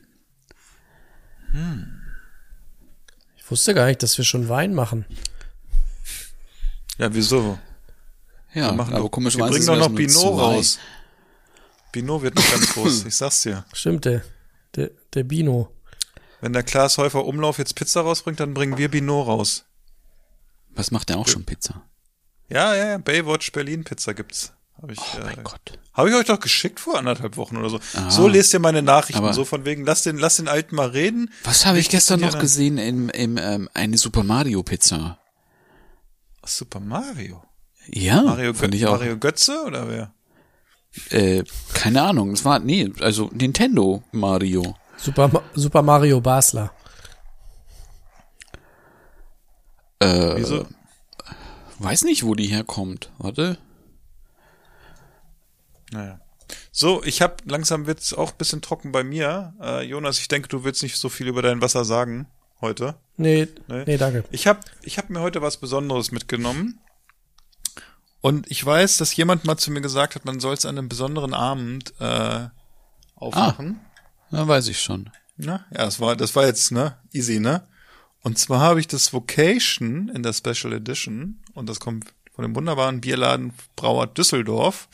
Ich 3.37 3.49
wusste 3.51 3.73
gar 3.73 3.87
nicht, 3.87 4.03
dass 4.03 4.17
wir 4.17 4.25
schon 4.25 4.49
Wein 4.49 4.73
machen. 4.73 5.05
Ja, 6.97 7.13
wieso? 7.13 7.57
Ja, 8.53 8.67
Wir 8.71 8.73
machen 8.73 8.93
aber 8.93 9.03
doch, 9.03 9.11
komischerweise 9.11 9.53
wir 9.53 9.57
bringen 9.57 9.67
doch 9.67 9.89
noch 9.89 9.95
Pinot 9.95 10.11
zwei. 10.11 10.27
raus. 10.41 10.79
Pinot 11.91 12.21
wird 12.21 12.35
noch 12.35 12.49
ganz 12.51 12.73
groß, 12.73 13.05
ich 13.07 13.15
sag's 13.15 13.41
dir. 13.41 13.65
Stimmt, 13.73 14.05
der, 14.05 14.21
der, 14.75 14.91
der 15.13 15.23
Bino. 15.23 15.71
Wenn 16.41 16.53
der 16.53 16.63
Klaas 16.63 16.97
Häufer 16.97 17.25
Umlauf 17.25 17.57
jetzt 17.57 17.75
Pizza 17.75 18.01
rausbringt, 18.01 18.39
dann 18.39 18.53
bringen 18.53 18.77
wir 18.77 18.89
Pinot 18.89 19.27
raus. 19.27 19.65
Was 20.69 20.91
macht 20.91 21.09
der 21.09 21.17
auch 21.17 21.27
schon 21.27 21.43
Pizza? 21.45 21.83
Ja, 22.49 22.75
ja, 22.75 22.87
ja, 22.89 22.97
Baywatch 22.97 23.51
Berlin 23.51 23.83
Pizza 23.83 24.13
gibt's. 24.13 24.53
Hab 24.81 24.91
ich, 24.91 24.99
Oh 24.99 25.17
äh, 25.17 25.23
mein 25.23 25.43
Gott. 25.43 25.79
Habe 25.93 26.09
ich 26.09 26.15
euch 26.15 26.25
doch 26.27 26.39
geschickt 26.39 26.79
vor 26.79 26.99
anderthalb 26.99 27.35
Wochen 27.35 27.57
oder 27.57 27.69
so. 27.69 27.79
Ah. 27.95 28.11
so 28.11 28.27
lest 28.27 28.53
ihr 28.53 28.59
meine 28.59 28.83
Nachrichten, 28.83 29.23
Aber- 29.23 29.33
so 29.33 29.43
von 29.43 29.65
wegen, 29.65 29.83
lass 29.85 30.03
den, 30.03 30.17
lass 30.17 30.35
den 30.37 30.47
Alten 30.47 30.75
mal 30.75 30.89
reden. 30.89 31.31
Was 31.43 31.65
habe 31.65 31.79
ich 31.79 31.85
Wichtig 31.85 31.97
gestern 31.99 32.19
noch 32.19 32.37
gesehen 32.37 32.77
im, 32.77 33.09
im 33.09 33.37
ähm, 33.37 33.69
eine 33.73 33.97
Super 33.97 34.23
Mario 34.23 34.61
Pizza? 34.61 35.17
Super 36.45 36.79
Mario. 36.79 37.43
Ja, 37.87 38.21
Mario, 38.21 38.53
Gö 38.53 38.67
ich 38.71 38.85
auch. 38.85 38.91
Mario 38.91 39.17
Götze 39.17 39.63
oder 39.65 39.89
wer? 39.89 40.13
Äh, 41.09 41.43
keine 41.73 42.01
Ahnung, 42.01 42.31
es 42.31 42.43
war 42.43 42.59
nee, 42.59 42.91
also 43.01 43.29
Nintendo 43.33 44.03
Mario. 44.11 44.75
Super, 44.97 45.43
Super 45.53 45.81
Mario 45.83 46.19
Basler. 46.21 46.71
Äh, 49.99 50.35
Wieso? 50.37 50.65
weiß 51.79 52.03
nicht, 52.03 52.23
wo 52.23 52.33
die 52.35 52.47
herkommt. 52.47 53.11
Warte. 53.17 53.57
Naja. 55.91 56.19
So, 56.71 57.03
ich 57.03 57.21
hab, 57.21 57.41
langsam 57.49 57.87
wird's 57.87 58.13
auch 58.13 58.31
ein 58.31 58.37
bisschen 58.37 58.61
trocken 58.61 58.91
bei 58.91 59.03
mir. 59.03 59.53
Äh, 59.61 59.83
Jonas, 59.85 60.19
ich 60.19 60.27
denke, 60.27 60.47
du 60.47 60.63
willst 60.63 60.83
nicht 60.83 60.97
so 60.97 61.09
viel 61.09 61.27
über 61.27 61.41
dein 61.41 61.61
Wasser 61.61 61.85
sagen 61.85 62.27
heute. 62.61 62.95
Nee, 63.17 63.47
Nee. 63.67 63.83
nee, 63.85 63.97
danke. 63.97 64.23
Ich 64.31 64.47
habe 64.47 64.59
ich 64.83 64.97
hab 64.97 65.09
mir 65.09 65.21
heute 65.21 65.41
was 65.41 65.57
Besonderes 65.57 66.11
mitgenommen. 66.11 66.79
Und 68.21 68.49
ich 68.49 68.65
weiß, 68.65 68.97
dass 68.97 69.15
jemand 69.15 69.45
mal 69.45 69.57
zu 69.57 69.71
mir 69.71 69.81
gesagt 69.81 70.15
hat, 70.15 70.25
man 70.25 70.39
soll 70.39 70.53
es 70.53 70.65
an 70.65 70.77
einem 70.77 70.89
besonderen 70.89 71.33
Abend 71.33 71.93
äh, 71.99 72.47
aufmachen. 73.15 73.79
Na, 74.31 74.47
weiß 74.47 74.67
ich 74.67 74.81
schon. 74.81 75.09
Na, 75.37 75.65
ja, 75.71 75.85
das 75.85 75.99
war, 75.99 76.15
das 76.15 76.35
war 76.35 76.45
jetzt, 76.45 76.71
ne, 76.71 76.97
easy, 77.13 77.39
ne? 77.39 77.67
Und 78.21 78.37
zwar 78.37 78.59
habe 78.59 78.79
ich 78.79 78.87
das 78.87 79.13
Vocation 79.13 80.09
in 80.09 80.23
der 80.23 80.33
Special 80.33 80.73
Edition 80.73 81.39
und 81.53 81.69
das 81.69 81.79
kommt 81.79 82.07
von 82.35 82.43
dem 82.43 82.55
wunderbaren 82.55 83.01
Bierladen 83.01 83.53
Brauer 83.75 84.07
Düsseldorf. 84.07 84.89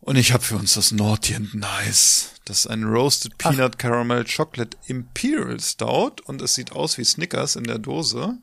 Und 0.00 0.16
ich 0.16 0.32
habe 0.32 0.44
für 0.44 0.56
uns 0.56 0.74
das 0.74 0.92
and 0.92 1.54
Nice. 1.54 2.30
Das 2.44 2.60
ist 2.60 2.66
ein 2.68 2.84
Roasted 2.84 3.36
Peanut 3.38 3.78
Caramel 3.78 4.24
Chocolate 4.24 4.76
Imperial 4.86 5.58
Stout 5.58 6.22
und 6.26 6.40
es 6.42 6.54
sieht 6.54 6.70
aus 6.70 6.96
wie 6.96 7.04
Snickers 7.04 7.56
in 7.56 7.64
der 7.64 7.78
Dose. 7.78 8.38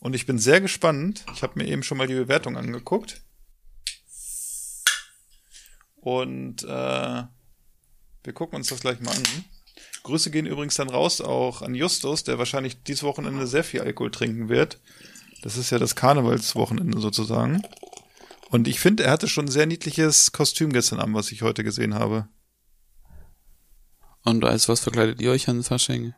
Und 0.00 0.14
ich 0.14 0.26
bin 0.26 0.38
sehr 0.38 0.60
gespannt. 0.60 1.24
Ich 1.34 1.42
habe 1.42 1.58
mir 1.58 1.66
eben 1.66 1.82
schon 1.82 1.98
mal 1.98 2.06
die 2.06 2.14
Bewertung 2.14 2.56
angeguckt. 2.56 3.22
Und 5.96 6.62
äh, 6.62 6.66
wir 6.66 8.32
gucken 8.32 8.56
uns 8.56 8.68
das 8.68 8.80
gleich 8.80 9.00
mal 9.00 9.10
an. 9.10 9.22
Grüße 10.04 10.30
gehen 10.30 10.46
übrigens 10.46 10.76
dann 10.76 10.88
raus 10.88 11.20
auch 11.20 11.62
an 11.62 11.74
Justus, 11.74 12.22
der 12.22 12.38
wahrscheinlich 12.38 12.82
dieses 12.84 13.02
Wochenende 13.02 13.46
sehr 13.46 13.64
viel 13.64 13.80
Alkohol 13.80 14.12
trinken 14.12 14.48
wird. 14.48 14.80
Das 15.42 15.56
ist 15.56 15.70
ja 15.70 15.78
das 15.78 15.96
Karnevalswochenende 15.96 17.00
sozusagen. 17.00 17.62
Und 18.50 18.68
ich 18.68 18.78
finde, 18.78 19.04
er 19.04 19.10
hatte 19.10 19.28
schon 19.28 19.46
ein 19.46 19.50
sehr 19.50 19.66
niedliches 19.66 20.30
Kostüm 20.30 20.72
gestern 20.72 21.00
Abend, 21.00 21.16
was 21.16 21.32
ich 21.32 21.42
heute 21.42 21.64
gesehen 21.64 21.94
habe. 21.94 22.28
Und 24.24 24.44
als 24.44 24.68
was 24.68 24.80
verkleidet 24.80 25.20
ihr 25.20 25.30
euch 25.30 25.48
an 25.48 25.62
Fasching? 25.62 26.14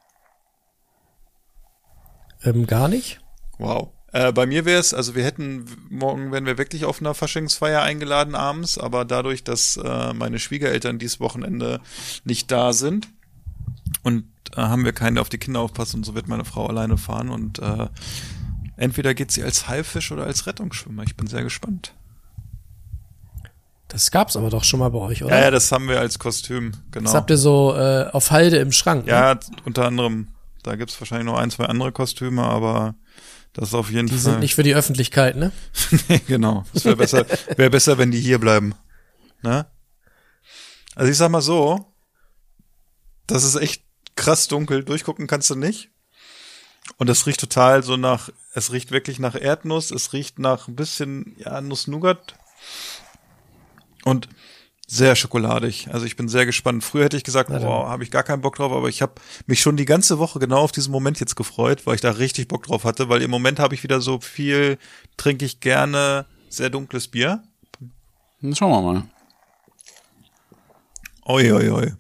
Ähm, 2.43 2.67
gar 2.67 2.89
nicht? 2.89 3.21
Wow. 3.59 3.91
Äh, 4.13 4.33
bei 4.33 4.47
mir 4.47 4.65
wäre 4.65 4.81
es, 4.81 4.95
also 4.95 5.15
wir 5.15 5.25
hätten, 5.25 5.67
morgen 5.91 6.33
wären 6.33 6.47
wir 6.47 6.57
wirklich 6.57 6.85
auf 6.87 7.01
einer 7.01 7.13
Faschingsfeier 7.15 7.83
eingeladen 7.83 8.35
abends, 8.35 8.79
aber 8.79 9.05
dadurch, 9.05 9.45
dass 9.45 9.77
äh, 9.77 10.15
meine 10.15 10.39
Schwiegereltern 10.39 10.99
dieses 10.99 11.21
Wochenende 11.21 11.81
nicht 12.25 12.51
da 12.51 12.73
sind 12.73 13.09
und 14.03 14.25
äh, 14.57 14.63
haben 14.63 14.85
wir 14.85 14.93
keinen, 14.93 15.17
der 15.17 15.23
auf 15.23 15.29
die 15.29 15.39
Kinder 15.39 15.61
aufpasst 15.61 15.95
und 15.95 16.07
so 16.07 16.15
wird 16.15 16.27
meine 16.27 16.47
Frau 16.47 16.67
alleine 16.67 16.97
fahren 16.97 17.29
und 17.29 17.59
äh, 17.59 17.89
entweder 18.77 19.13
geht 19.13 19.31
sie 19.31 19.43
als 19.43 19.69
Haifisch 19.69 20.11
oder 20.11 20.25
als 20.25 20.47
Rettungsschwimmer. 20.47 21.03
Ich 21.03 21.17
bin 21.17 21.27
sehr 21.27 21.43
gespannt. 21.43 21.93
Das 23.89 24.11
gab's 24.11 24.37
aber 24.37 24.51
doch 24.51 24.65
schon 24.65 24.81
mal 24.81 24.91
bei 24.91 24.99
euch, 24.99 25.23
oder? 25.23 25.37
Ja, 25.37 25.45
ja, 25.45 25.51
das 25.51 25.71
haben 25.73 25.89
wir 25.89 26.01
als 26.01 26.19
Kostüm, 26.19 26.73
genau. 26.91 27.05
Das 27.05 27.15
habt 27.15 27.31
ihr 27.31 27.39
so 27.39 27.75
äh, 27.75 28.07
auf 28.11 28.31
Halde 28.31 28.57
im 28.59 28.73
Schrank. 28.73 29.07
Ne? 29.07 29.13
Ja, 29.13 29.39
unter 29.65 29.87
anderem, 29.87 30.29
da 30.63 30.77
gibt's 30.77 30.99
wahrscheinlich 31.01 31.27
noch 31.27 31.39
ein, 31.39 31.51
zwei 31.51 31.65
andere 31.65 31.93
Kostüme, 31.93 32.43
aber 32.43 32.95
das 33.53 33.69
ist 33.71 33.75
auf 33.75 33.91
jeden 33.91 34.07
Die 34.07 34.15
Fall. 34.15 34.33
sind 34.33 34.41
nicht 34.41 34.55
für 34.55 34.63
die 34.63 34.75
Öffentlichkeit, 34.75 35.37
ne? 35.37 35.53
nee, 36.09 36.21
genau. 36.27 36.65
Es 36.75 36.85
wäre 36.85 36.97
besser, 36.97 37.27
wäre 37.57 37.71
besser, 37.71 37.99
wenn 37.99 38.11
die 38.11 38.21
hier 38.21 38.39
bleiben. 38.39 38.75
Ne? 39.43 39.67
Also 40.95 41.11
ich 41.11 41.17
sag 41.17 41.31
mal 41.31 41.43
so, 41.43 41.93
das 43.27 43.45
ist 43.45 43.57
echt 43.57 43.85
krass 44.17 44.49
dunkel. 44.49 44.85
Durchgucken 44.85 45.27
kannst 45.27 45.51
du 45.51 45.55
nicht. 45.55 45.91
Und 46.97 47.09
es 47.11 47.27
riecht 47.27 47.41
total 47.41 47.83
so 47.83 47.97
nach, 47.97 48.31
es 48.55 48.73
riecht 48.73 48.91
wirklich 48.91 49.19
nach 49.19 49.35
Erdnuss, 49.35 49.91
es 49.91 50.13
riecht 50.13 50.39
nach 50.39 50.69
ein 50.69 50.77
bisschen, 50.77 51.37
ja, 51.39 51.61
Nuss-Nougat. 51.61 52.35
Und 54.05 54.29
sehr 54.91 55.15
schokoladig. 55.17 55.89
Also 55.93 56.07
ich 56.07 56.17
bin 56.17 56.29
sehr 56.29 56.47
gespannt. 56.47 56.83
Früher 56.83 57.05
hätte 57.05 57.19
ich 57.19 57.23
gesagt, 57.23 57.51
Na 57.51 57.59
boah, 57.59 57.91
habe 57.91 58.03
ich 58.03 58.11
gar 58.11 58.23
keinen 58.23 58.41
Bock 58.41 58.57
drauf, 58.57 58.73
aber 58.73 58.89
ich 58.89 59.03
habe 59.03 59.13
mich 59.47 59.61
schon 59.61 59.77
die 59.77 59.85
ganze 59.85 60.19
Woche 60.19 60.39
genau 60.39 60.61
auf 60.61 60.73
diesen 60.73 60.91
Moment 60.91 61.21
jetzt 61.21 61.37
gefreut, 61.37 61.87
weil 61.87 61.95
ich 61.95 62.01
da 62.01 62.13
richtig 62.13 62.49
Bock 62.49 62.65
drauf 62.65 62.85
hatte, 62.85 63.11
weil 63.11 63.21
im 63.21 63.31
Moment 63.31 63.59
habe 63.59 63.75
ich 63.75 63.83
wieder 63.83 64.01
so 64.01 64.19
viel, 64.19 64.79
trinke 65.19 65.45
ich 65.45 65.61
gerne 65.61 66.25
sehr 66.49 66.71
dunkles 66.71 67.09
Bier. 67.09 67.43
Dann 68.41 68.57
schauen 68.57 68.71
wir 68.71 68.81
mal. 68.81 69.03
Oi, 71.27 71.53
oi, 71.53 71.69
oi. 71.69 71.93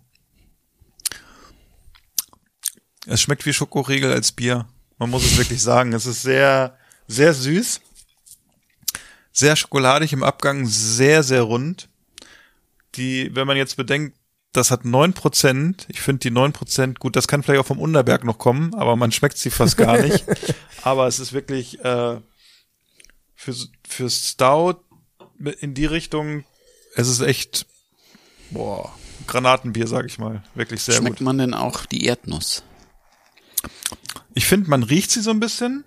Es 3.07 3.21
schmeckt 3.21 3.45
wie 3.45 3.53
Schokoriegel 3.53 4.11
als 4.11 4.33
Bier. 4.33 4.67
Man 4.97 5.11
muss 5.11 5.25
es 5.25 5.37
wirklich 5.37 5.63
sagen. 5.63 5.93
Es 5.93 6.07
ist 6.07 6.23
sehr, 6.23 6.79
sehr 7.07 7.35
süß. 7.35 7.83
Sehr 9.33 9.57
schokoladig 9.57 10.15
im 10.15 10.23
Abgang, 10.23 10.65
sehr, 10.65 11.23
sehr 11.23 11.43
rund. 11.43 11.91
Die, 12.99 13.35
wenn 13.35 13.47
man 13.47 13.57
jetzt 13.57 13.77
bedenkt, 13.77 14.19
das 14.53 14.71
hat 14.71 14.85
neun 14.85 15.13
Prozent. 15.13 15.87
Ich 15.89 16.01
finde 16.01 16.21
die 16.21 16.31
neun 16.31 16.53
Prozent 16.53 17.01
gut. 17.01 17.17
Das 17.17 17.29
kann 17.29 17.43
vielleicht 17.43 17.61
auch 17.61 17.67
vom 17.67 17.79
Unterberg 17.79 18.25
noch 18.25 18.39
kommen, 18.39 18.75
aber 18.75 18.97
man 18.97 19.13
schmeckt 19.13 19.39
sie 19.39 19.51
fast 19.51 19.77
gar 19.77 20.01
nicht. 20.01 20.25
aber 20.83 21.07
es 21.07 21.19
ist 21.19 21.33
wirklich 21.33 21.79
äh, 21.85 22.21
für 23.35 23.55
für 23.87 24.11
Stout 24.11 24.81
in 25.61 25.75
die 25.75 25.87
Richtung 25.87 26.45
Es 26.97 27.09
ist 27.09 27.21
echt, 27.21 27.67
boah, 28.51 28.93
Granatenbier, 29.27 29.87
sag 29.87 30.07
ich 30.07 30.19
mal. 30.19 30.43
Wirklich 30.55 30.83
sehr 30.83 30.97
Schmeckt 30.97 31.19
gut. 31.19 31.25
man 31.25 31.39
denn 31.39 31.55
auch 31.55 31.87
die 31.87 32.07
Erdnuss? 32.07 32.65
Ich 34.35 34.47
finde, 34.47 34.71
man 34.71 34.83
riecht 34.83 35.11
sie 35.11 35.21
so 35.21 35.31
ein 35.31 35.41
bisschen. 35.41 35.85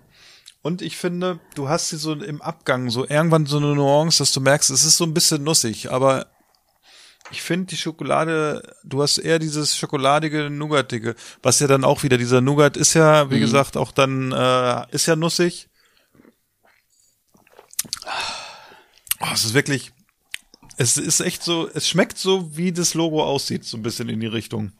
Und 0.62 0.80
ich 0.80 0.96
finde, 0.96 1.40
du 1.56 1.68
hast 1.68 1.88
sie 1.88 1.96
so 1.96 2.12
im 2.12 2.40
Abgang, 2.40 2.88
so 2.88 3.06
irgendwann 3.06 3.46
so 3.46 3.56
eine 3.56 3.74
Nuance, 3.74 4.18
dass 4.18 4.30
du 4.30 4.40
merkst, 4.40 4.70
es 4.70 4.84
ist 4.84 4.96
so 4.96 5.04
ein 5.04 5.12
bisschen 5.12 5.42
nussig, 5.42 5.90
aber 5.90 6.31
ich 7.32 7.42
finde 7.42 7.66
die 7.66 7.76
Schokolade, 7.76 8.62
du 8.84 9.02
hast 9.02 9.18
eher 9.18 9.38
dieses 9.38 9.76
schokoladige, 9.76 10.50
nougatige, 10.50 11.16
was 11.42 11.60
ja 11.60 11.66
dann 11.66 11.84
auch 11.84 12.02
wieder, 12.02 12.18
dieser 12.18 12.40
Nougat 12.40 12.76
ist 12.76 12.94
ja, 12.94 13.30
wie 13.30 13.40
gesagt, 13.40 13.76
auch 13.76 13.90
dann, 13.90 14.32
äh, 14.32 14.86
ist 14.94 15.06
ja 15.06 15.16
nussig. 15.16 15.68
Oh, 19.20 19.28
es 19.32 19.44
ist 19.44 19.54
wirklich, 19.54 19.92
es 20.76 20.98
ist 20.98 21.20
echt 21.20 21.42
so, 21.42 21.68
es 21.72 21.88
schmeckt 21.88 22.18
so, 22.18 22.56
wie 22.56 22.72
das 22.72 22.94
Logo 22.94 23.24
aussieht, 23.24 23.64
so 23.64 23.76
ein 23.76 23.82
bisschen 23.82 24.08
in 24.08 24.20
die 24.20 24.26
Richtung. 24.26 24.72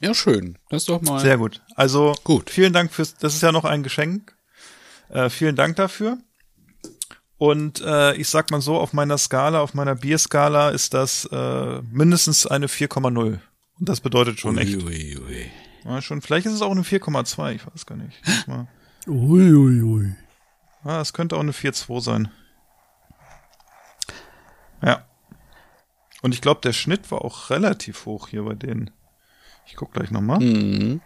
Ja, 0.00 0.14
schön. 0.14 0.58
Das 0.70 0.82
ist 0.82 0.88
doch 0.88 1.02
mal. 1.02 1.20
Sehr 1.20 1.38
gut. 1.38 1.60
Also 1.74 2.14
Gut. 2.22 2.50
Vielen 2.50 2.72
Dank 2.72 2.92
fürs. 2.92 3.16
Das 3.16 3.34
ist 3.34 3.42
ja 3.42 3.50
noch 3.50 3.64
ein 3.64 3.82
Geschenk. 3.82 4.36
Äh, 5.08 5.28
vielen 5.28 5.56
Dank 5.56 5.76
dafür. 5.76 6.18
Und 7.38 7.80
äh, 7.80 8.14
ich 8.14 8.28
sag 8.28 8.50
mal 8.50 8.60
so, 8.60 8.76
auf 8.76 8.92
meiner 8.92 9.16
Skala, 9.16 9.60
auf 9.60 9.72
meiner 9.72 9.94
Bierskala 9.94 10.70
ist 10.70 10.92
das 10.92 11.24
äh, 11.30 11.82
mindestens 11.82 12.46
eine 12.46 12.66
4,0. 12.66 13.16
Und 13.16 13.88
das 13.88 14.00
bedeutet 14.00 14.40
schon 14.40 14.58
echt. 14.58 14.76
Ui, 14.76 14.84
ui, 14.84 15.18
ui. 15.18 15.50
Ja, 15.84 16.02
schon, 16.02 16.20
vielleicht 16.20 16.46
ist 16.46 16.52
es 16.52 16.62
auch 16.62 16.72
eine 16.72 16.82
4,2, 16.82 17.54
ich 17.54 17.66
weiß 17.66 17.86
gar 17.86 17.96
nicht. 17.96 18.20
Uiuiui. 19.06 20.14
Ah, 20.84 21.00
es 21.00 21.12
könnte 21.12 21.36
auch 21.36 21.40
eine 21.40 21.52
4,2 21.52 22.00
sein. 22.00 22.30
Ja. 24.82 25.06
Und 26.20 26.34
ich 26.34 26.40
glaube, 26.40 26.60
der 26.62 26.72
Schnitt 26.72 27.10
war 27.10 27.24
auch 27.24 27.50
relativ 27.50 28.04
hoch 28.06 28.28
hier 28.28 28.42
bei 28.44 28.54
denen. 28.54 28.90
Ich 29.66 29.76
guck 29.76 29.92
gleich 29.92 30.10
nochmal. 30.10 30.40
Mhm. 30.40 31.00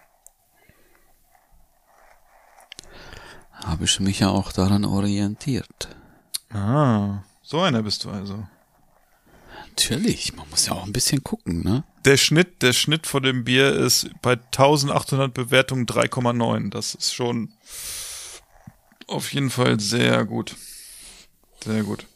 Habe 3.53 3.85
ich 3.85 4.01
mich 4.01 4.21
ja 4.21 4.29
auch 4.29 4.51
daran 4.53 4.85
orientiert. 4.85 5.89
Ah, 6.53 7.23
so 7.43 7.61
einer 7.61 7.83
bist 7.83 8.05
du 8.05 8.11
also. 8.11 8.47
Natürlich, 9.69 10.37
man 10.37 10.49
muss 10.51 10.67
ja 10.67 10.73
auch 10.73 10.85
ein 10.85 10.93
bisschen 10.93 11.25
gucken, 11.25 11.63
ne? 11.63 11.85
Der 12.05 12.17
Schnitt, 12.17 12.63
der 12.63 12.73
Schnitt 12.73 13.07
von 13.07 13.23
dem 13.23 13.45
Bier 13.45 13.73
ist 13.73 14.11
bei 14.21 14.33
1800 14.33 15.33
Bewertungen 15.33 15.87
3,9. 15.87 16.71
Das 16.71 16.95
ist 16.95 17.15
schon 17.15 17.53
auf 19.07 19.33
jeden 19.33 19.51
Fall 19.51 19.81
sehr 19.81 20.25
gut. 20.25 20.57
Sehr 21.65 21.85
gut. 21.85 22.07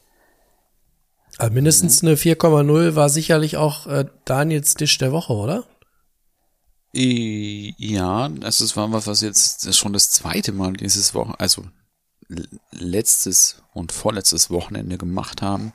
Also 1.39 1.53
mindestens 1.53 2.03
eine 2.03 2.15
4,0 2.15 2.95
war 2.95 3.09
sicherlich 3.09 3.57
auch 3.57 3.87
äh, 3.87 4.07
Daniels 4.25 4.75
Tisch 4.75 4.99
der 4.99 5.13
Woche, 5.13 5.33
oder? 5.35 5.65
Ja, 6.93 8.31
also 8.41 8.65
es 8.65 8.77
war 8.77 8.91
was, 8.91 9.07
was 9.07 9.21
jetzt 9.21 9.59
das 9.63 9.71
ist 9.71 9.77
schon 9.77 9.93
das 9.93 10.11
zweite 10.11 10.53
Mal 10.53 10.73
dieses 10.73 11.13
Wochen, 11.13 11.35
also 11.39 11.65
letztes 12.71 13.63
und 13.73 13.93
vorletztes 13.93 14.51
Wochenende 14.51 14.99
gemacht 14.99 15.43
haben. 15.43 15.73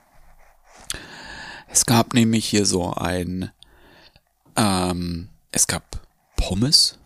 Es 1.70 1.86
gab 1.86 2.14
nämlich 2.14 2.45
hier 2.45 2.66
so 2.66 2.93
ein, 2.93 3.52
ähm, 4.58 5.30
es 5.52 5.68
gab 5.68 6.06
Pommes, 6.36 6.97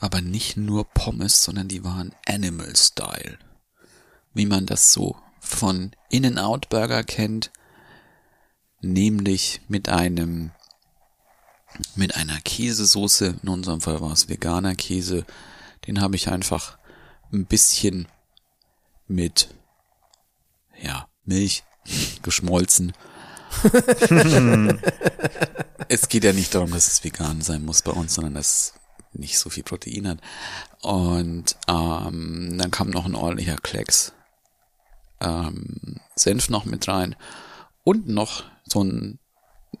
aber 0.00 0.20
nicht 0.20 0.56
nur 0.56 0.84
Pommes, 0.84 1.42
sondern 1.42 1.68
die 1.68 1.84
waren 1.84 2.14
Animal 2.26 2.76
Style. 2.76 3.38
Wie 4.34 4.46
man 4.46 4.66
das 4.66 4.92
so 4.92 5.16
von 5.40 5.92
In-N-Out 6.10 6.68
Burger 6.68 7.02
kennt, 7.04 7.50
nämlich 8.80 9.60
mit 9.68 9.88
einem 9.88 10.52
mit 11.94 12.16
einer 12.16 12.40
Käsesoße. 12.40 13.36
In 13.42 13.48
unserem 13.48 13.80
Fall 13.80 14.00
war 14.00 14.12
es 14.12 14.28
veganer 14.28 14.74
Käse. 14.74 15.24
Den 15.86 16.00
habe 16.00 16.16
ich 16.16 16.28
einfach 16.28 16.78
ein 17.32 17.46
bisschen 17.46 18.08
mit 19.08 19.48
ja, 20.80 21.08
Milch 21.24 21.64
geschmolzen. 22.22 22.92
es 25.88 26.08
geht 26.08 26.24
ja 26.24 26.32
nicht 26.32 26.54
darum, 26.54 26.70
dass 26.70 26.86
es 26.86 27.02
vegan 27.02 27.40
sein 27.40 27.64
muss 27.64 27.82
bei 27.82 27.92
uns, 27.92 28.14
sondern 28.14 28.34
dass 28.34 28.46
es 28.46 28.74
nicht 29.14 29.38
so 29.38 29.48
viel 29.50 29.62
Protein 29.64 30.06
hat. 30.06 30.20
Und 30.82 31.56
ähm, 31.66 32.56
dann 32.58 32.70
kam 32.70 32.90
noch 32.90 33.06
ein 33.06 33.14
ordentlicher 33.14 33.56
Klecks 33.56 34.12
ähm, 35.20 36.00
Senf 36.14 36.48
noch 36.48 36.64
mit 36.64 36.86
rein 36.88 37.16
und 37.84 38.08
noch 38.08 38.44
so 38.64 38.84
ein 38.84 39.18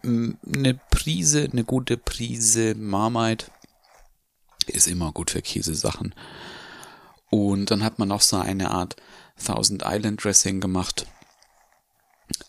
eine 0.02 0.78
Prise, 0.90 1.48
eine 1.50 1.64
gute 1.64 1.96
Prise 1.96 2.74
Marmite 2.74 3.46
ist 4.66 4.86
immer 4.86 5.12
gut 5.12 5.30
für 5.30 5.42
Käsesachen. 5.42 6.14
Und 7.30 7.70
dann 7.70 7.82
hat 7.82 7.98
man 7.98 8.08
noch 8.08 8.20
so 8.20 8.36
eine 8.36 8.70
Art 8.70 8.96
Thousand 9.44 9.82
Island 9.84 10.22
Dressing 10.22 10.60
gemacht 10.60 11.06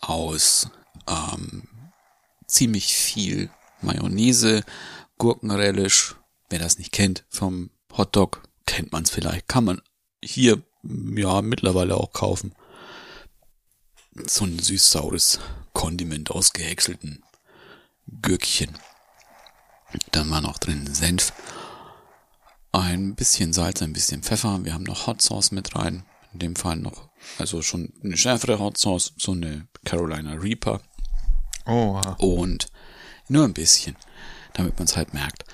aus 0.00 0.68
ähm, 1.06 1.68
ziemlich 2.46 2.94
viel 2.94 3.50
Mayonnaise, 3.80 4.64
Gurkenrelish. 5.18 6.16
Wer 6.48 6.58
das 6.58 6.78
nicht 6.78 6.92
kennt 6.92 7.24
vom 7.28 7.70
Hotdog, 7.96 8.42
kennt 8.66 8.92
man 8.92 9.04
es 9.04 9.10
vielleicht. 9.10 9.48
Kann 9.48 9.64
man 9.64 9.82
hier 10.22 10.62
ja 10.82 11.42
mittlerweile 11.42 11.96
auch 11.96 12.12
kaufen. 12.12 12.54
So 14.26 14.44
ein 14.44 14.58
süß-saures 14.58 15.38
Kondiment 15.72 16.30
aus 16.30 16.52
gehäckselten 16.52 17.22
Gürkchen. 18.22 18.76
Dann 20.10 20.30
war 20.30 20.40
noch 20.40 20.58
drin 20.58 20.92
Senf, 20.92 21.32
ein 22.72 23.14
bisschen 23.14 23.52
Salz, 23.52 23.82
ein 23.82 23.92
bisschen 23.92 24.22
Pfeffer. 24.22 24.64
Wir 24.64 24.74
haben 24.74 24.84
noch 24.84 25.06
Hot 25.06 25.22
Sauce 25.22 25.52
mit 25.52 25.74
rein. 25.76 26.04
In 26.32 26.38
dem 26.38 26.56
Fall 26.56 26.76
noch, 26.76 27.10
also 27.38 27.60
schon 27.62 27.92
eine 28.04 28.16
schärfere 28.16 28.58
Hot 28.58 28.78
Sauce, 28.78 29.12
so 29.16 29.32
eine 29.32 29.66
Carolina 29.84 30.34
Reaper 30.34 30.80
Oh, 31.66 32.00
und 32.18 32.66
nur 33.28 33.44
ein 33.44 33.54
bisschen, 33.54 33.96
damit 34.54 34.78
man 34.78 34.86
es 34.86 34.96
halt 34.96 35.14
merkt. 35.14 35.44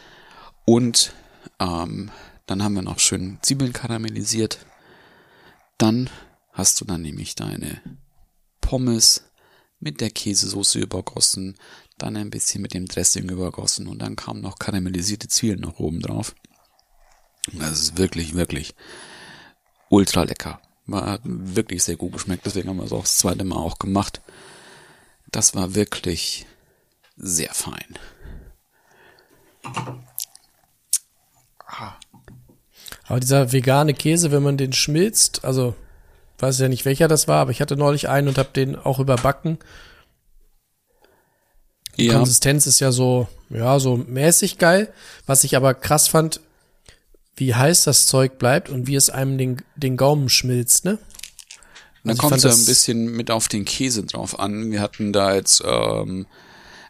Und 0.64 1.12
ähm, 1.60 2.10
dann 2.46 2.62
haben 2.62 2.74
wir 2.74 2.82
noch 2.82 2.98
schön 2.98 3.38
Zwiebeln 3.42 3.72
karamellisiert. 3.72 4.64
Dann 5.78 6.08
hast 6.52 6.80
du 6.80 6.84
dann 6.84 7.02
nämlich 7.02 7.34
deine 7.34 7.82
Pommes 8.60 9.24
mit 9.78 10.00
der 10.00 10.10
Käsesoße 10.10 10.78
übergossen, 10.78 11.56
dann 11.98 12.16
ein 12.16 12.30
bisschen 12.30 12.62
mit 12.62 12.72
dem 12.72 12.86
Dressing 12.86 13.28
übergossen 13.28 13.86
und 13.86 13.98
dann 14.00 14.16
kamen 14.16 14.40
noch 14.40 14.58
karamellisierte 14.58 15.28
Zwiebeln 15.28 15.60
noch 15.60 15.78
oben 15.78 16.00
drauf. 16.00 16.34
Das 17.52 17.78
ist 17.78 17.98
wirklich, 17.98 18.34
wirklich 18.34 18.74
ultra 19.90 20.22
lecker. 20.22 20.60
War 20.86 21.06
hat 21.10 21.20
wirklich 21.24 21.82
sehr 21.84 21.96
gut 21.96 22.12
geschmeckt, 22.12 22.46
deswegen 22.46 22.68
haben 22.68 22.76
wir 22.78 22.84
es 22.84 22.92
auch 22.92 23.02
das 23.02 23.18
zweite 23.18 23.44
Mal 23.44 23.56
auch 23.56 23.78
gemacht. 23.78 24.20
Das 25.30 25.54
war 25.54 25.74
wirklich 25.74 26.46
sehr 27.16 27.52
fein. 27.54 27.98
Aber 33.08 33.20
dieser 33.20 33.52
vegane 33.52 33.94
Käse, 33.94 34.30
wenn 34.32 34.42
man 34.42 34.56
den 34.56 34.72
schmilzt, 34.72 35.44
also 35.44 35.74
weiß 36.38 36.58
ja 36.58 36.68
nicht 36.68 36.84
welcher 36.84 37.08
das 37.08 37.28
war, 37.28 37.40
aber 37.40 37.50
ich 37.50 37.60
hatte 37.60 37.76
neulich 37.76 38.08
einen 38.08 38.28
und 38.28 38.38
habe 38.38 38.50
den 38.54 38.76
auch 38.76 38.98
überbacken. 38.98 39.58
Die 41.96 42.04
Ja, 42.04 42.12
Konsistenz 42.12 42.66
ist 42.66 42.80
ja 42.80 42.92
so, 42.92 43.26
ja, 43.48 43.78
so 43.78 43.96
mäßig 43.96 44.58
geil. 44.58 44.92
Was 45.26 45.44
ich 45.44 45.56
aber 45.56 45.74
krass 45.74 46.08
fand, 46.08 46.40
wie 47.36 47.54
heiß 47.54 47.84
das 47.84 48.06
Zeug 48.06 48.38
bleibt 48.38 48.68
und 48.70 48.86
wie 48.86 48.96
es 48.96 49.10
einem 49.10 49.38
den, 49.38 49.62
den 49.76 49.96
Gaumen 49.96 50.28
schmilzt, 50.28 50.84
ne? 50.84 50.98
Da 52.02 52.10
Also 52.10 52.12
ich 52.12 52.18
kommt 52.18 52.36
es 52.36 52.42
ja 52.44 52.50
ein 52.50 52.66
bisschen 52.66 53.12
mit 53.12 53.30
auf 53.30 53.48
den 53.48 53.64
Käse 53.64 54.04
drauf 54.04 54.38
an. 54.38 54.70
Wir 54.70 54.80
hatten 54.80 55.12
da 55.12 55.34
jetzt, 55.34 55.62
ähm, 55.64 56.26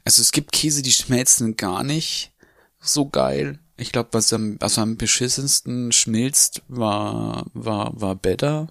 also 0.05 0.23
es 0.23 0.31
gibt 0.31 0.53
Käse, 0.53 0.83
die 0.83 0.93
schmelzen 0.93 1.57
gar 1.57 1.83
nicht 1.83 2.33
so 2.81 3.09
geil. 3.09 3.59
Ich 3.77 3.93
glaube, 3.93 4.11
was 4.13 4.33
am, 4.33 4.57
was 4.61 4.79
am 4.79 4.97
beschissensten 4.97 5.91
schmilzt, 5.93 6.63
war, 6.69 7.47
war, 7.53 7.99
war 8.01 8.15
Better. 8.15 8.69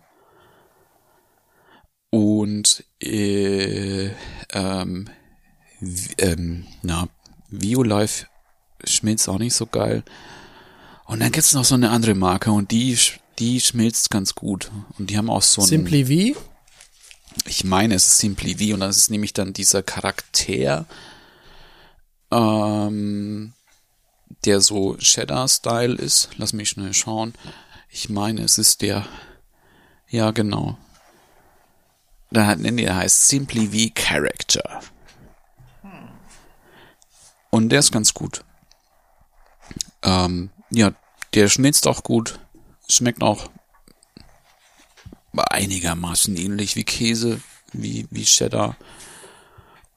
Und, 2.10 2.84
äh, 3.02 4.12
ähm, 4.54 5.10
ähm, 6.18 6.66
na, 6.82 7.10
Violife 7.50 8.28
schmilzt 8.84 9.28
auch 9.28 9.40
nicht 9.40 9.56
so 9.56 9.66
geil. 9.66 10.04
Und 11.06 11.20
dann 11.20 11.32
gibt's 11.32 11.54
noch 11.54 11.66
so 11.66 11.76
eine 11.76 11.92
andere 11.92 12.16
Marke 12.16 12.52
und 12.52 12.72
die, 12.72 12.98
die 13.40 13.62
schmilzt 13.62 14.10
ganz 14.10 14.36
gut. 14.36 14.72
Und 14.98 15.10
die 15.10 15.18
haben 15.18 15.30
auch 15.30 15.44
so 15.44 15.62
ein, 15.62 15.68
Simply 15.68 16.34
V? 16.34 16.40
ich 17.46 17.64
meine, 17.64 17.96
es 17.96 18.08
ist 18.08 18.18
Simply 18.20 18.56
V 18.56 18.74
und 18.74 18.80
das 18.80 18.98
ist 18.98 19.12
nämlich 19.12 19.34
dann 19.34 19.54
dieser 19.54 19.84
Charakter, 19.84 20.86
ähm, 22.32 23.54
der 24.46 24.62
so 24.62 24.96
Cheddar-Style 24.96 25.96
ist. 25.96 26.30
Lass 26.38 26.54
mich 26.54 26.70
schnell 26.70 26.94
schauen. 26.94 27.34
Ich 27.90 28.10
meine, 28.10 28.42
es 28.42 28.58
ist 28.58 28.82
der, 28.82 29.06
ja 30.10 30.32
genau. 30.32 30.78
Da 32.32 32.48
hat, 32.48 32.60
nee, 32.60 32.72
der 32.72 32.96
heißt 32.96 33.28
Simply 33.28 33.68
V 33.68 33.94
Character. 33.94 34.82
Und 37.52 37.70
der 37.70 37.80
ist 37.80 37.92
ganz 37.92 38.14
gut. 38.14 38.44
Ähm, 40.02 40.50
ja, 40.70 40.94
der 41.34 41.48
schmilzt 41.50 41.88
auch 41.88 42.04
gut. 42.04 42.40
Schmeckt 42.90 43.24
auch 43.24 43.50
einigermaßen 45.36 46.36
ähnlich 46.38 46.76
wie 46.76 46.84
Käse, 46.84 47.42
wie, 47.74 48.08
wie 48.10 48.24
Cheddar. 48.24 48.78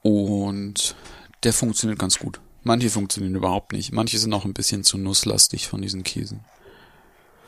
Und 0.02 0.96
der 1.42 1.52
funktioniert 1.52 1.98
ganz 1.98 2.18
gut. 2.18 2.40
Manche 2.62 2.90
funktionieren 2.90 3.34
überhaupt 3.34 3.72
nicht. 3.72 3.92
Manche 3.92 4.18
sind 4.18 4.32
auch 4.32 4.44
ein 4.44 4.54
bisschen 4.54 4.84
zu 4.84 4.98
nusslastig 4.98 5.68
von 5.68 5.80
diesen 5.80 6.02
Käsen. 6.02 6.44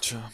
Tja. 0.00 0.30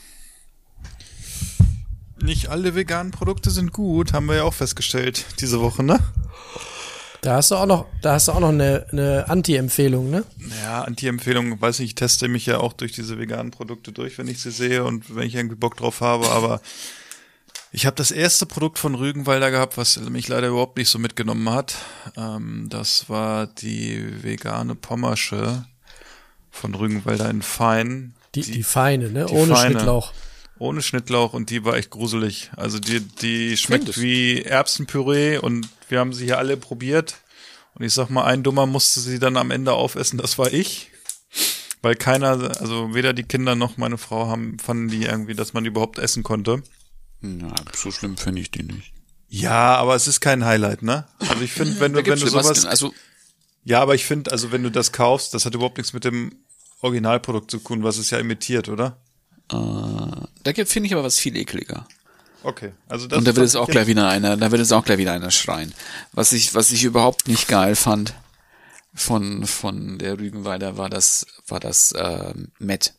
Nicht 2.20 2.48
alle 2.48 2.74
veganen 2.74 3.12
Produkte 3.12 3.50
sind 3.50 3.72
gut, 3.72 4.12
haben 4.12 4.26
wir 4.26 4.36
ja 4.36 4.44
auch 4.44 4.54
festgestellt 4.54 5.26
diese 5.40 5.60
Woche, 5.60 5.82
ne? 5.82 6.00
Da 7.26 7.34
hast 7.34 7.50
du 7.50 7.56
auch 7.56 7.66
noch, 7.66 7.86
da 8.02 8.12
hast 8.12 8.28
du 8.28 8.32
auch 8.32 8.38
noch 8.38 8.50
eine, 8.50 8.86
eine 8.92 9.28
Anti-Empfehlung, 9.28 10.10
ne? 10.10 10.22
Ja, 10.62 10.82
Anti-Empfehlung, 10.82 11.60
weiß 11.60 11.80
nicht, 11.80 11.88
ich 11.88 11.94
teste 11.96 12.28
mich 12.28 12.46
ja 12.46 12.58
auch 12.58 12.72
durch 12.72 12.92
diese 12.92 13.18
veganen 13.18 13.50
Produkte 13.50 13.90
durch, 13.90 14.16
wenn 14.16 14.28
ich 14.28 14.40
sie 14.40 14.52
sehe 14.52 14.84
und 14.84 15.12
wenn 15.16 15.26
ich 15.26 15.34
irgendwie 15.34 15.56
Bock 15.56 15.76
drauf 15.76 16.02
habe, 16.02 16.30
aber 16.30 16.60
ich 17.72 17.84
habe 17.84 17.96
das 17.96 18.12
erste 18.12 18.46
Produkt 18.46 18.78
von 18.78 18.94
Rügenwalder 18.94 19.50
gehabt, 19.50 19.76
was 19.76 19.98
mich 19.98 20.28
leider 20.28 20.46
überhaupt 20.46 20.78
nicht 20.78 20.88
so 20.88 21.00
mitgenommen 21.00 21.50
hat. 21.50 21.74
Ähm, 22.16 22.68
das 22.70 23.08
war 23.08 23.48
die 23.48 24.22
vegane 24.22 24.76
Pommersche 24.76 25.66
von 26.52 26.76
Rügenwalder 26.76 27.28
in 27.28 27.42
Fein. 27.42 28.14
Die, 28.36 28.42
die, 28.42 28.62
feine, 28.62 29.10
ne? 29.10 29.26
die 29.26 29.34
Ohne 29.34 29.56
feine. 29.56 29.70
Schnittlauch. 29.72 30.12
Ohne 30.60 30.80
Schnittlauch 30.80 31.32
und 31.32 31.50
die 31.50 31.64
war 31.64 31.74
echt 31.74 31.90
gruselig. 31.90 32.52
Also 32.56 32.78
die, 32.78 33.00
die 33.00 33.56
schmeckt 33.56 33.86
Findest? 33.86 34.00
wie 34.00 34.42
Erbsenpüree 34.42 35.38
und 35.38 35.68
wir 35.88 36.00
haben 36.00 36.12
sie 36.12 36.24
hier 36.24 36.38
alle 36.38 36.56
probiert. 36.56 37.16
Und 37.74 37.84
ich 37.84 37.92
sag 37.92 38.08
mal, 38.08 38.24
ein 38.24 38.42
Dummer 38.42 38.66
musste 38.66 39.00
sie 39.00 39.18
dann 39.18 39.36
am 39.36 39.50
Ende 39.50 39.72
aufessen, 39.72 40.18
das 40.18 40.38
war 40.38 40.52
ich. 40.52 40.90
Weil 41.82 41.94
keiner, 41.94 42.58
also 42.60 42.94
weder 42.94 43.12
die 43.12 43.22
Kinder 43.22 43.54
noch 43.54 43.76
meine 43.76 43.98
Frau 43.98 44.28
haben, 44.28 44.58
fanden 44.58 44.88
die 44.88 45.04
irgendwie, 45.04 45.34
dass 45.34 45.52
man 45.52 45.64
die 45.64 45.68
überhaupt 45.68 45.98
essen 45.98 46.22
konnte. 46.22 46.62
Na, 47.20 47.54
so 47.74 47.90
schlimm 47.90 48.16
finde 48.16 48.40
ich 48.40 48.50
die 48.50 48.62
nicht. 48.62 48.92
Ja, 49.28 49.76
aber 49.76 49.94
es 49.94 50.06
ist 50.06 50.20
kein 50.20 50.44
Highlight, 50.44 50.82
ne? 50.82 51.06
Also 51.18 51.42
ich 51.42 51.52
finde, 51.52 51.78
wenn 51.80 51.92
du, 51.92 52.06
wenn 52.06 52.18
du 52.18 52.26
sowas, 52.26 52.64
also 52.64 52.94
ja, 53.64 53.82
aber 53.82 53.94
ich 53.94 54.04
finde, 54.04 54.30
also 54.30 54.52
wenn 54.52 54.62
du 54.62 54.70
das 54.70 54.92
kaufst, 54.92 55.34
das 55.34 55.44
hat 55.44 55.54
überhaupt 55.54 55.76
nichts 55.76 55.92
mit 55.92 56.04
dem 56.04 56.36
Originalprodukt 56.80 57.50
zu 57.50 57.58
tun, 57.58 57.82
was 57.82 57.98
es 57.98 58.10
ja 58.10 58.18
imitiert, 58.18 58.68
oder? 58.68 58.98
äh, 59.50 60.26
da 60.42 60.52
gibt 60.52 60.70
finde 60.70 60.86
ich 60.86 60.92
aber 60.92 61.04
was 61.04 61.18
viel 61.18 61.36
ekliger. 61.36 61.86
Okay, 62.46 62.72
also 62.86 63.08
das 63.08 63.18
Und 63.18 63.26
da 63.26 63.34
wird 63.34 63.44
es 63.44 63.56
auch 63.56 63.66
ich 63.66 63.72
gleich 63.72 63.88
wieder 63.88 64.08
einer, 64.08 64.36
da 64.36 64.52
wird 64.52 64.62
es 64.62 64.70
auch 64.70 64.84
gleich 64.84 64.98
wieder 64.98 65.12
einer 65.12 65.32
schreien. 65.32 65.74
Was 66.12 66.30
ich, 66.30 66.54
was 66.54 66.70
ich 66.70 66.84
überhaupt 66.84 67.26
nicht 67.26 67.48
geil 67.48 67.74
fand 67.74 68.14
von 68.94 69.44
von 69.46 69.98
der 69.98 70.16
Rügenweider 70.16 70.78
war 70.78 70.88
das 70.88 71.26
war 71.48 71.58
das 71.58 71.90
äh, 71.90 72.34
Met. 72.60 72.94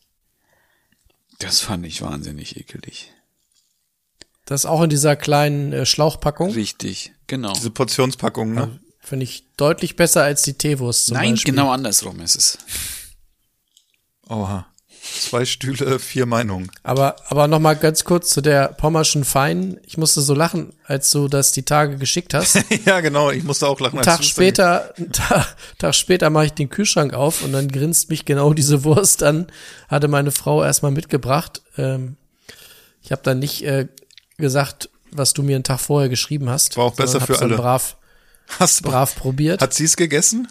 Das 1.38 1.60
fand 1.60 1.86
ich 1.86 2.02
wahnsinnig 2.02 2.58
ekelig. 2.58 3.10
Das 4.44 4.64
ist 4.64 4.66
auch 4.66 4.82
in 4.82 4.90
dieser 4.90 5.16
kleinen 5.16 5.72
äh, 5.72 5.86
Schlauchpackung. 5.86 6.50
Richtig, 6.50 7.14
genau. 7.26 7.54
diese 7.54 7.70
Portionspackung, 7.70 8.52
ne? 8.52 8.78
Finde 9.00 9.24
ich 9.24 9.46
deutlich 9.56 9.96
besser 9.96 10.24
als 10.24 10.42
die 10.42 10.58
Teewurst 10.58 11.06
zum 11.06 11.14
Nein, 11.14 11.32
Beispiel. 11.32 11.54
genau 11.54 11.70
andersrum 11.70 12.20
ist 12.20 12.36
es. 12.36 12.58
Oha. 14.28 14.66
Zwei 15.14 15.44
Stühle, 15.44 15.98
vier 15.98 16.26
Meinungen. 16.26 16.70
Aber, 16.82 17.16
aber 17.28 17.48
noch 17.48 17.58
mal 17.58 17.74
ganz 17.74 18.04
kurz 18.04 18.30
zu 18.30 18.40
der 18.40 18.68
Pommerschen 18.68 19.24
Fein. 19.24 19.80
Ich 19.86 19.96
musste 19.98 20.20
so 20.20 20.34
lachen, 20.34 20.72
als 20.84 21.10
du 21.10 21.28
das 21.28 21.52
die 21.52 21.64
Tage 21.64 21.96
geschickt 21.96 22.34
hast. 22.34 22.58
ja, 22.84 23.00
genau, 23.00 23.30
ich 23.30 23.44
musste 23.44 23.66
auch 23.66 23.80
lachen. 23.80 23.98
Einen 23.98 24.08
als 24.08 24.18
Tag 24.18 24.24
später, 24.24 24.94
Tag, 25.12 25.56
Tag 25.78 25.94
später 25.94 26.30
mache 26.30 26.46
ich 26.46 26.52
den 26.52 26.70
Kühlschrank 26.70 27.14
auf 27.14 27.42
und 27.42 27.52
dann 27.52 27.68
grinst 27.68 28.10
mich 28.10 28.24
genau 28.24 28.52
diese 28.52 28.84
Wurst 28.84 29.22
an. 29.22 29.46
Hatte 29.88 30.08
meine 30.08 30.30
Frau 30.30 30.62
erstmal 30.62 30.92
mitgebracht. 30.92 31.62
Ähm, 31.76 32.16
ich 33.02 33.12
habe 33.12 33.22
dann 33.22 33.38
nicht 33.38 33.64
äh, 33.64 33.88
gesagt, 34.36 34.90
was 35.10 35.32
du 35.32 35.42
mir 35.42 35.56
einen 35.56 35.64
Tag 35.64 35.80
vorher 35.80 36.08
geschrieben 36.08 36.48
hast. 36.50 36.76
War 36.76 36.84
auch 36.84 36.94
besser 36.94 37.20
für 37.20 37.38
alle. 37.38 37.56
Brav, 37.56 37.96
Hast 38.58 38.82
brav 38.82 39.14
probiert. 39.16 39.60
hat 39.60 39.74
sie 39.74 39.84
es 39.84 39.96
gegessen? 39.96 40.48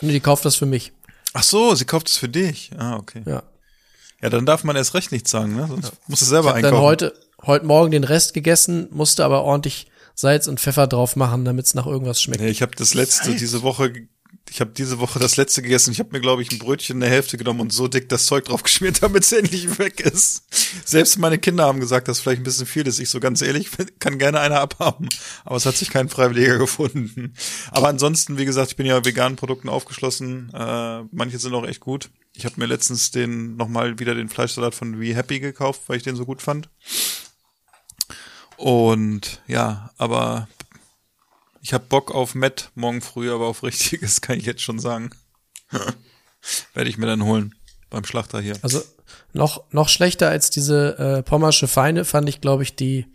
Nee, 0.00 0.12
die 0.12 0.20
kauft 0.20 0.44
das 0.44 0.56
für 0.56 0.66
mich. 0.66 0.92
Ach 1.32 1.42
so, 1.42 1.74
sie 1.74 1.84
kauft 1.84 2.08
es 2.08 2.16
für 2.16 2.28
dich. 2.28 2.70
Ah, 2.78 2.96
okay. 2.96 3.22
Ja. 3.26 3.42
Ja, 4.22 4.28
dann 4.28 4.44
darf 4.46 4.64
man 4.64 4.76
erst 4.76 4.94
recht 4.94 5.12
nichts 5.12 5.30
sagen, 5.30 5.56
ne? 5.56 5.66
Sonst 5.66 5.92
musst 6.06 6.22
du 6.22 6.26
selber 6.26 6.48
Ich 6.48 6.48
habe 6.48 6.56
einkaufen. 6.56 6.74
dann 6.74 6.82
heute, 6.82 7.14
heute 7.46 7.64
Morgen 7.66 7.90
den 7.90 8.04
Rest 8.04 8.34
gegessen, 8.34 8.88
musste 8.90 9.24
aber 9.24 9.42
ordentlich 9.44 9.86
Salz 10.14 10.46
und 10.46 10.60
Pfeffer 10.60 10.86
drauf 10.86 11.16
machen, 11.16 11.44
damit 11.46 11.64
es 11.66 11.74
nach 11.74 11.86
irgendwas 11.86 12.20
schmeckt. 12.20 12.42
Nee, 12.42 12.50
ich 12.50 12.60
habe 12.60 12.72
das 12.76 12.92
letzte 12.94 13.34
diese 13.34 13.62
Woche 13.62 13.92
ich 14.50 14.60
habe 14.60 14.72
diese 14.76 14.98
Woche 14.98 15.18
das 15.18 15.36
letzte 15.36 15.62
gegessen. 15.62 15.92
Ich 15.92 16.00
habe 16.00 16.10
mir 16.12 16.20
glaube 16.20 16.42
ich 16.42 16.50
ein 16.50 16.58
Brötchen 16.58 16.96
in 16.96 17.00
der 17.00 17.10
Hälfte 17.10 17.38
genommen 17.38 17.60
und 17.60 17.72
so 17.72 17.88
dick 17.88 18.08
das 18.08 18.26
Zeug 18.26 18.44
drauf 18.44 18.62
geschmiert, 18.62 19.02
damit 19.02 19.22
es 19.22 19.32
endlich 19.32 19.78
weg 19.78 20.00
ist. 20.00 20.44
Selbst 20.84 21.18
meine 21.18 21.38
Kinder 21.38 21.64
haben 21.64 21.80
gesagt, 21.80 22.08
dass 22.08 22.20
vielleicht 22.20 22.40
ein 22.40 22.44
bisschen 22.44 22.66
viel 22.66 22.86
ist. 22.86 22.98
Ich 22.98 23.10
so 23.10 23.20
ganz 23.20 23.42
ehrlich, 23.42 23.70
kann 24.00 24.18
gerne 24.18 24.40
einer 24.40 24.60
abhaben, 24.60 25.08
aber 25.44 25.56
es 25.56 25.66
hat 25.66 25.76
sich 25.76 25.90
kein 25.90 26.08
Freiwilliger 26.08 26.58
gefunden. 26.58 27.34
Aber 27.70 27.88
ansonsten, 27.88 28.38
wie 28.38 28.44
gesagt, 28.44 28.70
ich 28.70 28.76
bin 28.76 28.86
ja 28.86 29.04
veganen 29.04 29.36
Produkten 29.36 29.68
aufgeschlossen. 29.68 30.50
Äh, 30.52 31.02
manche 31.12 31.38
sind 31.38 31.54
auch 31.54 31.66
echt 31.66 31.80
gut. 31.80 32.10
Ich 32.34 32.44
habe 32.44 32.56
mir 32.58 32.66
letztens 32.66 33.10
den 33.10 33.56
nochmal 33.56 33.98
wieder 33.98 34.14
den 34.14 34.28
Fleischsalat 34.28 34.74
von 34.74 35.00
We 35.00 35.14
Happy 35.14 35.40
gekauft, 35.40 35.82
weil 35.86 35.96
ich 35.96 36.02
den 36.02 36.16
so 36.16 36.24
gut 36.24 36.42
fand. 36.42 36.68
Und 38.56 39.40
ja, 39.46 39.90
aber 39.96 40.46
ich 41.60 41.72
habe 41.72 41.84
Bock 41.88 42.10
auf 42.12 42.34
Matt 42.34 42.70
morgen 42.74 43.00
früh, 43.00 43.30
aber 43.30 43.46
auf 43.46 43.62
richtiges 43.62 44.20
kann 44.20 44.38
ich 44.38 44.46
jetzt 44.46 44.62
schon 44.62 44.78
sagen. 44.78 45.10
Werde 46.74 46.90
ich 46.90 46.98
mir 46.98 47.06
dann 47.06 47.24
holen 47.24 47.54
beim 47.90 48.04
Schlachter 48.04 48.40
hier. 48.40 48.56
Also 48.62 48.82
noch, 49.32 49.64
noch 49.72 49.88
schlechter 49.88 50.28
als 50.28 50.50
diese 50.50 50.98
äh, 50.98 51.22
pommersche 51.22 51.68
Feine 51.68 52.04
fand 52.04 52.28
ich, 52.28 52.40
glaube 52.40 52.62
ich, 52.62 52.76
die, 52.76 53.06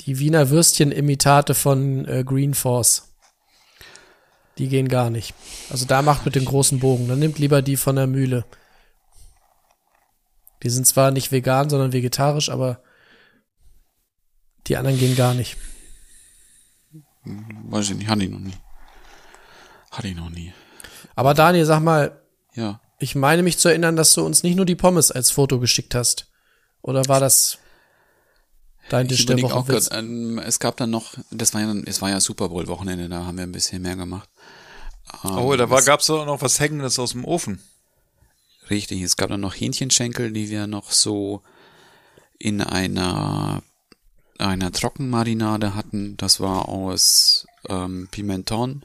die 0.00 0.18
Wiener 0.18 0.50
Würstchen-Imitate 0.50 1.54
von 1.54 2.06
äh, 2.06 2.24
Green 2.24 2.54
Force. 2.54 3.14
Die 4.58 4.68
gehen 4.68 4.88
gar 4.88 5.10
nicht. 5.10 5.34
Also 5.68 5.84
da 5.84 6.00
macht 6.02 6.24
mit 6.24 6.36
dem 6.36 6.44
großen 6.44 6.78
Bogen. 6.78 7.08
Dann 7.08 7.18
nimmt 7.18 7.38
lieber 7.38 7.60
die 7.60 7.76
von 7.76 7.96
der 7.96 8.06
Mühle. 8.06 8.44
Die 10.62 10.70
sind 10.70 10.86
zwar 10.86 11.10
nicht 11.10 11.32
vegan, 11.32 11.68
sondern 11.68 11.92
vegetarisch, 11.92 12.48
aber 12.48 12.80
die 14.68 14.76
anderen 14.76 14.98
gehen 14.98 15.16
gar 15.16 15.34
nicht. 15.34 15.56
Weiß 17.24 17.90
ich 17.90 17.96
nicht, 17.96 18.08
hatte 18.08 18.24
ich 18.24 18.30
noch 18.30 18.38
nie. 18.38 18.54
Hatte 19.90 20.08
ich 20.08 20.16
noch 20.16 20.30
nie. 20.30 20.52
Aber 21.14 21.34
Daniel, 21.34 21.64
sag 21.64 21.80
mal, 21.80 22.20
Ja. 22.54 22.80
ich 22.98 23.14
meine 23.14 23.42
mich 23.42 23.58
zu 23.58 23.68
erinnern, 23.68 23.96
dass 23.96 24.14
du 24.14 24.24
uns 24.24 24.42
nicht 24.42 24.56
nur 24.56 24.66
die 24.66 24.74
Pommes 24.74 25.10
als 25.10 25.30
Foto 25.30 25.58
geschickt 25.60 25.94
hast. 25.94 26.30
Oder 26.82 27.06
war 27.08 27.20
das 27.20 27.58
dein 28.90 29.08
Tisch 29.08 29.20
Ich 29.20 29.26
der 29.26 29.40
Woche? 29.40 29.54
auch 29.54 29.66
grad, 29.66 29.88
ähm, 29.92 30.38
es 30.38 30.58
gab 30.58 30.76
dann 30.76 30.90
noch, 30.90 31.14
das 31.30 31.54
war 31.54 31.60
ja, 31.62 31.72
es 31.86 32.02
war 32.02 32.10
ja 32.10 32.20
Super 32.20 32.48
Bowl 32.50 32.66
Wochenende, 32.68 33.08
da 33.08 33.24
haben 33.24 33.36
wir 33.38 33.44
ein 33.44 33.52
bisschen 33.52 33.80
mehr 33.82 33.96
gemacht. 33.96 34.28
Ähm, 35.24 35.30
Oh, 35.38 35.56
da 35.56 35.70
war, 35.70 35.78
es- 35.78 35.86
gab's 35.86 36.06
doch 36.06 36.26
noch 36.26 36.42
was 36.42 36.60
Hängendes 36.60 36.98
aus 36.98 37.12
dem 37.12 37.24
Ofen. 37.24 37.62
Richtig, 38.70 39.02
es 39.02 39.16
gab 39.16 39.28
dann 39.30 39.40
noch 39.40 39.54
Hähnchenschenkel, 39.54 40.32
die 40.32 40.50
wir 40.50 40.66
noch 40.66 40.90
so 40.90 41.42
in 42.38 42.60
einer 42.62 43.62
einer 44.38 44.72
Trockenmarinade 44.72 45.74
hatten. 45.74 46.16
Das 46.16 46.40
war 46.40 46.68
aus 46.68 47.46
ähm, 47.68 48.08
Pimenton, 48.10 48.84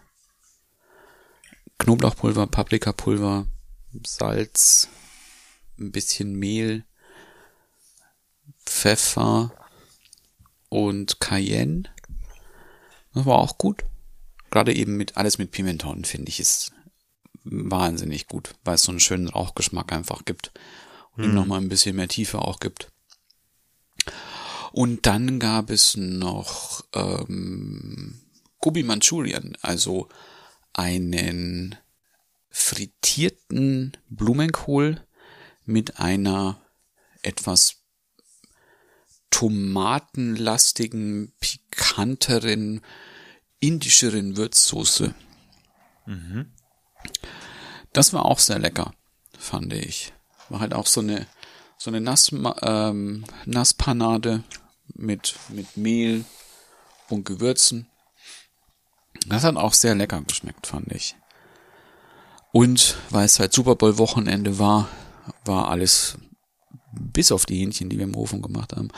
Knoblauchpulver, 1.78 2.47
Paprikapulver, 2.47 3.47
Salz, 4.06 4.89
ein 5.80 5.91
bisschen 5.91 6.34
Mehl, 6.34 6.84
Pfeffer 8.66 9.52
und 10.70 11.20
Cayenne. 11.20 11.84
Das 13.14 13.26
war 13.26 13.39
auch 13.39 13.58
gut. 13.58 13.84
Gerade 14.52 14.74
eben 14.74 14.97
mit 14.97 15.18
alles 15.18 15.38
mit 15.38 15.52
Pimenton, 15.52 16.06
finde 16.06 16.30
ich, 16.30 16.39
ist 16.39 16.72
wahnsinnig 17.43 18.28
gut, 18.28 18.56
weil 18.64 18.76
es 18.76 18.84
so 18.84 18.91
einen 18.91 19.00
schönen 19.00 19.28
Rauchgeschmack 19.28 19.91
einfach 19.91 20.26
gibt 20.26 20.52
und 21.16 21.24
ihm 21.24 21.34
nochmal 21.34 21.62
ein 21.62 21.70
bisschen 21.70 21.95
mehr 21.95 22.08
Tiefe 22.08 22.39
auch 22.39 22.60
gibt. 22.60 22.91
Und 24.72 25.05
dann 25.05 25.39
gab 25.39 25.70
es 25.70 25.97
noch 25.97 26.84
ähm, 26.93 28.22
Gobi 28.59 28.84
Manchurian, 28.84 29.57
also 29.61 30.07
einen 30.74 31.78
frittierten 32.49 33.97
Blumenkohl 34.09 35.05
mit 35.65 35.99
einer 35.99 36.59
etwas 37.22 37.78
tomatenlastigen, 39.30 41.34
pikanteren, 41.39 42.82
indischeren 43.59 44.38
Würzsoße. 44.38 45.13
Das 47.93 48.13
war 48.13 48.26
auch 48.26 48.39
sehr 48.39 48.59
lecker, 48.59 48.93
fand 49.38 49.74
ich. 49.74 50.13
War 50.49 50.59
halt 50.59 50.74
auch 50.74 50.88
so 50.88 51.01
eine 51.01 51.28
so 51.80 51.90
eine 51.90 52.02
Nass, 52.02 52.32
ähm, 52.62 53.26
Nasspanade 53.46 54.44
mit 54.94 55.36
mit 55.48 55.78
Mehl 55.78 56.26
und 57.08 57.26
Gewürzen. 57.26 57.88
Das 59.28 59.44
hat 59.44 59.56
auch 59.56 59.74
sehr 59.74 59.96
lecker 59.96 60.22
geschmeckt, 60.22 60.68
fand 60.68 60.92
ich. 60.92 61.16
Und 62.52 62.98
weil 63.10 63.26
es 63.26 63.40
halt 63.40 63.54
Super 63.54 63.76
Bowl 63.76 63.98
Wochenende 63.98 64.60
war, 64.60 64.90
war 65.46 65.70
alles, 65.70 66.18
bis 66.92 67.32
auf 67.32 67.46
die 67.46 67.60
Hähnchen, 67.60 67.90
die 67.90 67.98
wir 67.98 68.06
im 68.06 68.16
Ofen 68.16 68.42
gemacht 68.42 68.74
haben, 68.74 68.90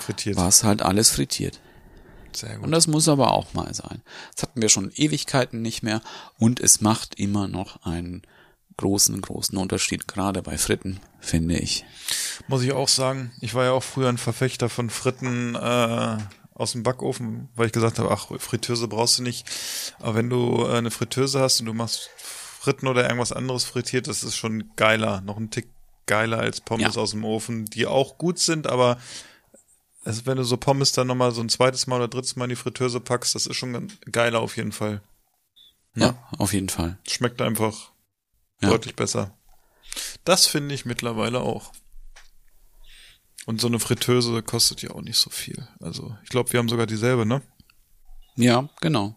Frittiert. 0.00 0.36
war 0.36 0.48
es 0.48 0.64
halt 0.64 0.82
alles 0.82 1.10
frittiert. 1.10 1.60
Sehr 2.34 2.56
gut. 2.56 2.64
Und 2.64 2.72
das 2.72 2.86
muss 2.86 3.08
aber 3.08 3.32
auch 3.32 3.52
mal 3.54 3.74
sein. 3.74 4.02
Das 4.34 4.44
hatten 4.44 4.62
wir 4.62 4.68
schon 4.68 4.90
Ewigkeiten 4.94 5.60
nicht 5.60 5.82
mehr 5.82 6.00
und 6.38 6.60
es 6.60 6.80
macht 6.80 7.18
immer 7.18 7.46
noch 7.48 7.84
einen 7.84 8.22
großen, 8.82 9.20
großen 9.20 9.56
Unterschied, 9.56 10.08
gerade 10.08 10.42
bei 10.42 10.58
Fritten, 10.58 11.00
finde 11.20 11.56
ich. 11.58 11.84
Muss 12.48 12.62
ich 12.62 12.72
auch 12.72 12.88
sagen, 12.88 13.32
ich 13.40 13.54
war 13.54 13.64
ja 13.64 13.72
auch 13.72 13.82
früher 13.82 14.08
ein 14.08 14.18
Verfechter 14.18 14.68
von 14.68 14.90
Fritten 14.90 15.54
äh, 15.54 16.18
aus 16.54 16.72
dem 16.72 16.82
Backofen, 16.82 17.48
weil 17.54 17.66
ich 17.66 17.72
gesagt 17.72 17.98
habe, 17.98 18.10
ach, 18.10 18.28
Fritteuse 18.38 18.88
brauchst 18.88 19.18
du 19.18 19.22
nicht. 19.22 19.48
Aber 20.00 20.14
wenn 20.16 20.28
du 20.28 20.64
äh, 20.66 20.76
eine 20.78 20.90
Fritteuse 20.90 21.40
hast 21.40 21.60
und 21.60 21.66
du 21.66 21.74
machst 21.74 22.10
Fritten 22.18 22.86
oder 22.88 23.04
irgendwas 23.04 23.32
anderes 23.32 23.64
frittiert, 23.64 24.06
das 24.08 24.22
ist 24.22 24.36
schon 24.36 24.70
geiler, 24.76 25.20
noch 25.22 25.36
ein 25.36 25.50
Tick 25.50 25.68
geiler 26.06 26.38
als 26.40 26.60
Pommes 26.60 26.96
Ja. 26.96 27.00
aus 27.00 27.12
dem 27.12 27.24
Ofen, 27.24 27.64
die 27.66 27.86
auch 27.86 28.18
gut 28.18 28.38
sind, 28.38 28.66
aber 28.66 28.98
also 30.04 30.26
wenn 30.26 30.36
du 30.36 30.42
so 30.42 30.56
Pommes 30.56 30.90
dann 30.92 31.06
nochmal 31.06 31.30
so 31.32 31.40
ein 31.40 31.48
zweites 31.48 31.86
Mal 31.86 31.96
oder 31.96 32.08
drittes 32.08 32.34
Mal 32.34 32.46
in 32.46 32.50
die 32.50 32.56
Fritteuse 32.56 32.98
packst, 33.00 33.36
das 33.36 33.46
ist 33.46 33.54
schon 33.56 33.92
geiler 34.10 34.40
auf 34.40 34.56
jeden 34.56 34.72
Fall. 34.72 35.00
Ja, 35.94 36.14
auf 36.38 36.52
jeden 36.52 36.68
Fall. 36.70 36.98
Schmeckt 37.06 37.40
einfach 37.40 37.91
Ja. 38.62 38.68
deutlich 38.70 38.94
besser. 38.96 39.36
Das 40.24 40.46
finde 40.46 40.74
ich 40.74 40.84
mittlerweile 40.84 41.40
auch. 41.40 41.72
Und 43.44 43.60
so 43.60 43.66
eine 43.66 43.80
Fritteuse 43.80 44.42
kostet 44.42 44.82
ja 44.82 44.90
auch 44.90 45.02
nicht 45.02 45.18
so 45.18 45.28
viel. 45.30 45.66
Also, 45.80 46.16
ich 46.22 46.28
glaube, 46.30 46.52
wir 46.52 46.58
haben 46.58 46.68
sogar 46.68 46.86
dieselbe, 46.86 47.26
ne? 47.26 47.42
Ja, 48.36 48.68
genau. 48.80 49.16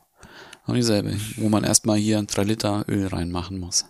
Und 0.66 0.76
dieselbe, 0.76 1.16
wo 1.38 1.48
man 1.48 1.64
erstmal 1.64 1.98
hier 1.98 2.18
ein 2.18 2.26
3 2.28 2.44
Liter 2.44 2.86
Öl 2.88 3.06
reinmachen 3.08 3.60
muss. 3.60 3.86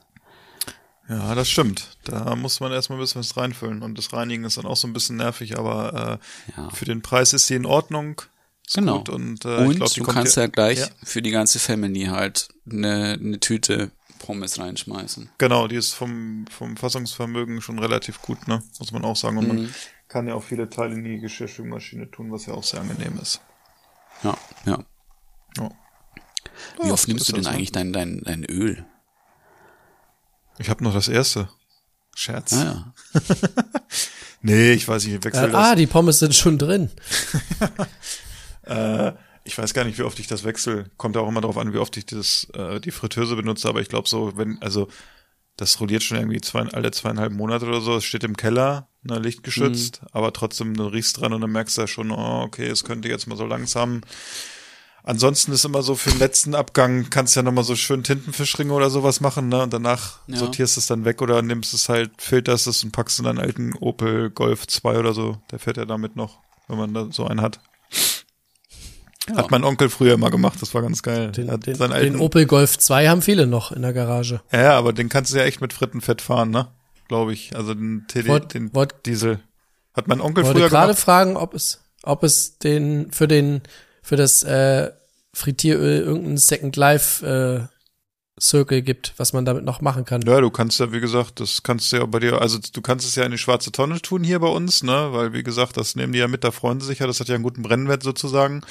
Ja, 1.08 1.36
das 1.36 1.50
stimmt. 1.50 1.98
Da 2.04 2.36
muss 2.36 2.60
man 2.60 2.72
erstmal 2.74 2.98
ein 2.98 3.02
bisschen 3.02 3.20
was 3.22 3.38
reinfüllen. 3.38 3.82
Und 3.82 3.98
das 3.98 4.12
Reinigen 4.12 4.44
ist 4.44 4.58
dann 4.58 4.66
auch 4.66 4.76
so 4.76 4.88
ein 4.88 4.94
bisschen 4.94 5.16
nervig, 5.18 5.58
aber 5.58 6.20
äh, 6.20 6.52
Ja. 6.58 6.70
für 6.72 6.86
den 6.86 7.02
Preis 7.02 7.32
ist 7.32 7.48
sie 7.48 7.56
in 7.56 7.66
Ordnung. 7.66 8.22
Genau. 8.74 8.98
Gut. 9.00 9.10
Und, 9.10 9.46
äh, 9.46 9.58
Und 9.58 9.76
glaub, 9.76 9.94
du 9.94 10.04
kannst 10.04 10.36
ja 10.36 10.48
gleich 10.48 10.80
Ja. 10.80 10.88
für 11.04 11.22
die 11.22 11.30
ganze 11.30 11.60
Family 11.60 12.06
halt 12.06 12.50
eine, 12.70 13.14
eine 13.22 13.40
Tüte 13.40 13.92
Pommes 14.26 14.60
reinschmeißen. 14.60 15.30
Genau, 15.38 15.68
die 15.68 15.76
ist 15.76 15.94
vom, 15.94 16.46
vom 16.50 16.76
Fassungsvermögen 16.78 17.62
schon 17.62 17.80
relativ 17.80 18.22
gut, 18.22 18.48
ne? 18.48 18.64
Muss 18.80 18.92
man 18.92 19.06
auch 19.06 19.16
sagen. 19.16 19.38
Und 19.38 19.48
Mhm. 19.48 19.56
man 19.64 19.76
kann 20.08 20.28
ja 20.28 20.34
auch 20.34 20.44
viele 20.44 20.70
Teile 20.70 20.94
in 20.96 21.04
die 21.04 21.20
Geschirrspülmaschine 21.20 22.10
tun, 22.12 22.32
was 22.32 22.46
ja 22.46 22.54
auch 22.54 22.64
sehr 22.64 22.82
angenehm 22.82 23.20
ist. 23.22 23.42
Ja, 24.24 24.36
ja. 24.66 24.80
Ja. 25.58 25.70
Wie 26.82 26.92
oft 26.92 27.08
nimmst 27.08 27.28
du 27.30 27.34
denn 27.34 27.44
das, 27.44 27.52
ne? 27.52 27.56
eigentlich 27.58 27.72
dein, 27.72 27.94
dein, 27.94 28.22
dein 28.24 28.44
Öl? 28.46 28.86
Ich 30.58 30.70
habe 30.70 30.84
noch 30.84 30.94
das 30.94 31.08
erste. 31.08 31.50
Scherz. 32.16 32.54
Ah, 32.54 32.94
ja. 33.14 33.22
Nee, 34.42 34.74
ich 34.74 34.88
weiß 34.88 35.06
nicht, 35.06 35.16
ich 35.16 35.24
wechsle 35.24 35.48
Äh, 35.48 35.52
das. 35.52 35.56
ah, 35.72 35.76
die 35.76 35.88
Pommes 35.88 36.20
sind 36.20 36.36
schon 36.36 36.58
drin. 36.58 36.92
Äh, 38.64 39.14
ich 39.46 39.58
weiß 39.58 39.74
gar 39.74 39.86
nicht, 39.86 39.98
wie 39.98 40.04
oft 40.04 40.20
ich 40.20 40.28
das 40.28 40.44
wechsle. 40.44 40.90
Kommt 40.98 41.16
auch 41.18 41.28
immer 41.28 41.40
darauf 41.42 41.58
an, 41.58 41.72
wie 41.74 41.78
oft 41.78 41.96
ich 41.98 42.06
das, 42.06 42.48
äh, 42.54 42.80
die 42.82 42.92
Fritteuse 42.92 43.36
benutze, 43.36 43.70
aber 43.70 43.80
ich 43.80 43.88
glaube 43.90 44.10
so, 44.10 44.36
wenn, 44.36 44.62
also 44.62 44.88
das 45.56 45.80
rolliert 45.80 46.04
schon 46.04 46.18
irgendwie 46.18 46.42
zwei, 46.42 46.62
alle 46.64 46.92
zweieinhalb 46.92 47.32
Monate 47.32 47.66
oder 47.66 47.80
so. 47.80 47.96
Es 47.96 48.04
steht 48.04 48.24
im 48.26 48.36
Keller, 48.36 48.90
ne, 49.04 49.20
lichtgeschützt, 49.20 50.02
aber 50.12 50.34
trotzdem, 50.34 50.76
du 50.76 50.88
riechst 50.88 51.22
dran 51.22 51.32
und 51.32 51.40
dann 51.42 51.52
merkst 51.52 51.78
du 51.78 51.82
ja 51.82 51.88
schon, 51.88 52.12
oh, 52.12 52.42
okay, 52.42 52.68
es 52.68 52.84
könnte 52.84 53.08
jetzt 53.08 53.28
mal 53.28 53.38
so 53.38 53.46
langsam. 53.46 54.02
Ansonsten 55.04 55.52
ist 55.52 55.64
immer 55.64 55.84
so 55.84 55.94
für 55.94 56.10
den 56.10 56.18
letzten 56.18 56.56
Abgang 56.56 57.12
kannst 57.12 57.36
du 57.36 57.40
ja 57.40 57.44
nochmal 57.44 57.64
so 57.64 57.76
schön 57.76 58.04
Tintenfischringe 58.04 58.74
oder 58.74 58.90
sowas 58.90 59.22
machen, 59.22 59.50
ne? 59.50 59.62
Und 59.62 59.72
danach 59.72 60.18
Ja. 60.26 60.38
sortierst 60.38 60.78
du 60.78 60.80
es 60.80 60.88
dann 60.88 61.06
weg 61.06 61.22
oder 61.22 61.44
nimmst 61.44 61.76
es 61.76 61.90
halt, 61.90 62.12
filterst 62.20 62.66
es 62.66 62.84
und 62.84 62.92
packst 62.92 63.20
in 63.20 63.26
deinen 63.26 63.38
alten 63.38 63.76
Opel 63.76 64.32
Golf 64.32 64.66
2 64.66 64.98
oder 64.98 65.14
so. 65.14 65.38
Der 65.52 65.60
fährt 65.60 65.78
ja 65.78 65.86
damit 65.86 66.16
noch, 66.16 66.40
wenn 66.68 66.80
man 66.80 66.94
da 66.96 67.08
so 67.12 67.28
einen 67.28 67.42
hat. 67.42 67.60
Ja. 69.30 69.38
Hat 69.38 69.50
mein 69.52 69.64
Onkel 69.64 69.90
früher 69.90 70.14
immer 70.14 70.30
gemacht, 70.30 70.62
das 70.62 70.74
war 70.74 70.82
ganz 70.84 71.02
geil. 71.02 71.32
Den, 71.32 71.50
hat 71.50 71.66
den, 71.66 71.78
den 71.78 72.16
Opel 72.18 72.46
Golf 72.46 72.78
2 72.78 73.08
haben 73.10 73.22
viele 73.24 73.48
noch 73.48 73.72
in 73.72 73.82
der 73.82 73.94
Garage. 73.94 74.42
ja, 74.52 74.62
ja, 74.62 74.78
aber 74.78 74.94
den 74.94 75.10
kannst 75.10 75.34
du 75.34 75.38
ja 75.38 75.44
echt 75.46 75.62
mit 75.62 75.74
Frittenfett 75.74 76.22
fahren, 76.22 76.52
ne? 76.52 76.68
Glaube 77.08 77.34
ich. 77.34 77.56
Also 77.56 77.74
den, 77.74 78.06
TD, 78.08 78.28
Wollt- 78.28 78.54
den 78.54 78.74
wollt- 78.74 78.94
Diesel. 79.06 79.40
Hat 79.94 80.08
mein 80.08 80.22
Onkel 80.22 80.44
Ich 80.44 80.48
wollte 80.48 80.60
früher 80.60 80.70
gerade 80.70 80.88
gemacht. 80.94 81.00
fragen, 81.04 81.38
ob 81.38 81.54
es, 81.54 81.82
ob 82.04 82.24
es 82.24 82.58
den 82.60 83.12
für 83.12 83.28
den 83.28 83.62
für 84.04 84.16
das 84.16 84.44
äh, 84.44 84.92
Frittieröl 85.34 86.02
irgendeinen 86.02 86.38
Second 86.38 86.76
Life 86.76 87.26
äh, 87.26 87.75
Circle 88.40 88.82
gibt, 88.82 89.14
was 89.16 89.32
man 89.32 89.46
damit 89.46 89.64
noch 89.64 89.80
machen 89.80 90.04
kann. 90.04 90.22
Ja, 90.22 90.42
du 90.42 90.50
kannst 90.50 90.80
ja, 90.80 90.92
wie 90.92 91.00
gesagt, 91.00 91.40
das 91.40 91.64
kannst 91.64 91.92
du 91.92 91.98
ja 91.98 92.06
bei 92.06 92.20
dir, 92.20 92.42
also 92.42 92.60
du 92.60 92.82
kannst 92.82 93.08
es 93.08 93.16
ja 93.16 93.24
in 93.24 93.32
die 93.32 93.38
schwarze 93.38 93.72
Tonne 93.72 94.02
tun 94.02 94.24
hier 94.24 94.40
bei 94.40 94.48
uns, 94.48 94.84
ne? 94.84 95.10
Weil, 95.12 95.32
wie 95.32 95.44
gesagt, 95.44 95.78
das 95.78 95.96
nehmen 95.96 96.12
die 96.12 96.20
ja 96.20 96.28
mit, 96.28 96.44
da 96.44 96.52
freuen 96.52 96.82
sie 96.82 96.88
sich 96.88 97.00
ja, 97.00 97.08
das 97.08 97.20
hat 97.22 97.30
ja 97.30 97.36
einen 97.36 97.46
guten 97.46 97.62
Brennwert 97.62 98.04
sozusagen. 98.04 98.62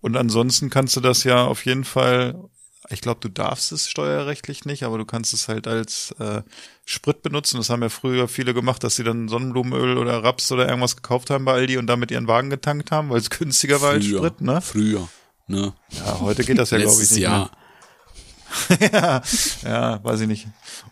Und 0.00 0.16
ansonsten 0.16 0.70
kannst 0.70 0.96
du 0.96 1.00
das 1.00 1.24
ja 1.24 1.44
auf 1.44 1.66
jeden 1.66 1.84
Fall, 1.84 2.34
ich 2.88 3.02
glaube, 3.02 3.20
du 3.20 3.28
darfst 3.28 3.72
es 3.72 3.90
steuerrechtlich 3.90 4.64
nicht, 4.64 4.84
aber 4.84 4.96
du 4.96 5.04
kannst 5.04 5.34
es 5.34 5.48
halt 5.48 5.68
als 5.68 6.12
äh, 6.18 6.40
Sprit 6.86 7.20
benutzen. 7.20 7.58
Das 7.58 7.68
haben 7.68 7.82
ja 7.82 7.90
früher 7.90 8.26
viele 8.26 8.54
gemacht, 8.54 8.82
dass 8.82 8.96
sie 8.96 9.04
dann 9.04 9.28
Sonnenblumenöl 9.28 9.98
oder 9.98 10.24
Raps 10.24 10.50
oder 10.50 10.66
irgendwas 10.66 10.96
gekauft 10.96 11.28
haben 11.28 11.44
bei 11.44 11.52
Aldi 11.52 11.76
und 11.76 11.88
damit 11.88 12.10
ihren 12.10 12.26
Wagen 12.26 12.48
getankt 12.48 12.90
haben, 12.90 13.10
weil 13.10 13.18
es 13.18 13.28
günstiger 13.28 13.82
war 13.82 13.90
als. 13.90 14.06
Sprit, 14.06 14.40
ne? 14.40 14.62
Früher. 14.62 15.10
Ne? 15.46 15.74
Ja, 15.90 16.20
heute 16.20 16.42
geht 16.44 16.58
das 16.58 16.70
ja, 16.70 16.78
glaube 16.78 17.02
ich, 17.02 17.10
nicht 17.10 17.20
mehr. 17.20 17.50
Ja, 18.92 19.22
ja, 19.64 20.04
weiß 20.04 20.20
ich 20.20 20.28
nicht. 20.28 20.48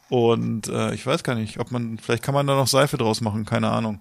Und 0.09 0.69
äh, 0.69 0.95
ich 0.95 1.07
weiß 1.07 1.23
gar 1.23 1.35
nicht, 1.35 1.59
ob 1.59 1.71
man, 1.71 1.99
vielleicht 1.99 2.23
kann 2.23 2.35
man 2.35 2.47
da 2.47 2.55
noch 2.55 2.69
Seife 2.69 2.97
draus 2.97 3.21
machen, 3.21 3.45
keine 3.45 3.71
Ahnung. 3.71 4.01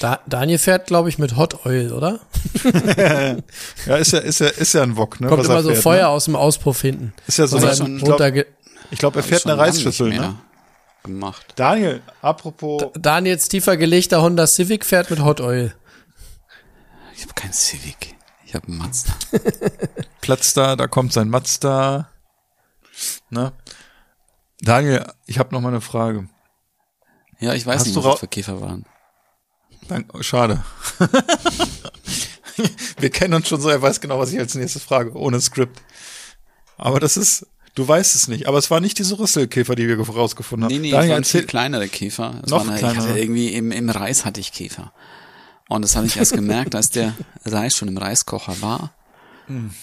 Da, 0.00 0.20
Daniel 0.26 0.58
fährt, 0.58 0.86
glaube 0.86 1.08
ich, 1.08 1.18
mit 1.18 1.36
Hot 1.36 1.64
Oil, 1.64 1.92
oder? 1.92 2.20
Ja, 3.86 3.96
ist 3.96 4.12
ja, 4.12 4.18
ist 4.18 4.40
ja, 4.40 4.48
ist 4.48 4.72
ja 4.72 4.82
ein 4.82 4.96
Wok, 4.96 5.20
ne? 5.20 5.28
Kommt 5.28 5.40
was 5.40 5.46
immer 5.46 5.56
er 5.56 5.62
so 5.62 5.70
fährt, 5.70 5.82
Feuer 5.82 6.02
Ne? 6.02 6.08
aus 6.08 6.24
dem 6.24 6.36
Auspuff 6.36 6.80
hinten. 6.80 7.12
Ist 7.26 7.38
ja 7.38 7.46
so 7.46 7.58
eine, 7.58 7.74
schon 7.74 7.96
ich 7.98 8.04
glaube, 8.04 8.46
glaub, 8.90 9.16
er 9.16 9.22
fährt 9.22 9.46
eine 9.46 9.58
Reisschüssel, 9.58 10.08
ne? 10.10 10.36
Gemacht. 11.04 11.52
Daniel, 11.56 12.00
apropos, 12.22 12.82
Daniels 12.94 13.48
tiefer 13.48 13.76
gelegter 13.76 14.22
Honda 14.22 14.46
Civic 14.46 14.84
fährt 14.84 15.10
mit 15.10 15.20
Hot 15.22 15.40
Oil. 15.40 15.74
Ich 17.14 17.22
habe 17.22 17.34
kein 17.34 17.52
Civic. 17.52 18.16
Ich 18.46 18.54
habe 18.54 18.66
einen 18.68 18.78
Mazda. 18.78 19.12
Platz 20.20 20.54
da, 20.54 20.76
da 20.76 20.86
kommt 20.86 21.12
sein 21.12 21.28
Mazda. 21.28 22.08
Ne? 23.30 23.52
Daniel, 24.60 25.06
ich 25.26 25.38
habe 25.38 25.54
noch 25.54 25.60
mal 25.60 25.68
eine 25.68 25.80
Frage. 25.80 26.28
Ja, 27.40 27.54
ich 27.54 27.66
weiß 27.66 27.80
Hast 27.80 27.86
nicht, 27.86 27.96
was 27.96 28.04
das 28.04 28.20
für 28.20 28.28
Käfer 28.28 28.60
waren. 28.60 28.86
Dank, 29.88 30.14
oh, 30.14 30.22
schade. 30.22 30.64
Wir 32.98 33.10
kennen 33.10 33.34
uns 33.34 33.48
schon 33.48 33.60
so, 33.60 33.68
er 33.68 33.82
weiß 33.82 34.00
genau, 34.00 34.18
was 34.18 34.32
ich 34.32 34.38
als 34.38 34.54
nächstes 34.54 34.82
frage, 34.82 35.12
ohne 35.14 35.40
Skript. 35.40 35.82
Aber 36.78 37.00
das 37.00 37.16
ist, 37.16 37.46
du 37.74 37.86
weißt 37.86 38.14
es 38.14 38.28
nicht. 38.28 38.46
Aber 38.48 38.58
es 38.58 38.70
war 38.70 38.80
nicht 38.80 38.98
diese 38.98 39.18
Rüsselkäfer, 39.18 39.74
die 39.74 39.88
wir 39.88 40.00
rausgefunden 40.00 40.64
haben. 40.64 40.72
Nee, 40.72 40.78
nee, 40.78 40.90
Daniel, 40.90 41.04
es 41.04 41.10
waren 41.10 41.22
erzähl, 41.22 41.40
viel 41.40 41.48
kleinere 41.48 41.88
Käfer. 41.88 42.40
Es 42.44 42.50
Noch 42.50 42.66
waren, 42.66 42.74
Ich 42.74 42.78
kleinere? 42.80 43.08
hatte 43.08 43.18
irgendwie 43.18 43.48
im, 43.48 43.72
im 43.72 43.90
Reis 43.90 44.24
hatte 44.24 44.40
ich 44.40 44.52
Käfer. 44.52 44.92
Und 45.68 45.82
das 45.82 45.96
habe 45.96 46.06
ich 46.06 46.16
erst 46.16 46.32
gemerkt, 46.34 46.74
als 46.74 46.90
der 46.90 47.14
Reis 47.44 47.76
schon 47.76 47.88
im 47.88 47.98
Reiskocher 47.98 48.60
war. 48.62 48.94
Hm. 49.48 49.74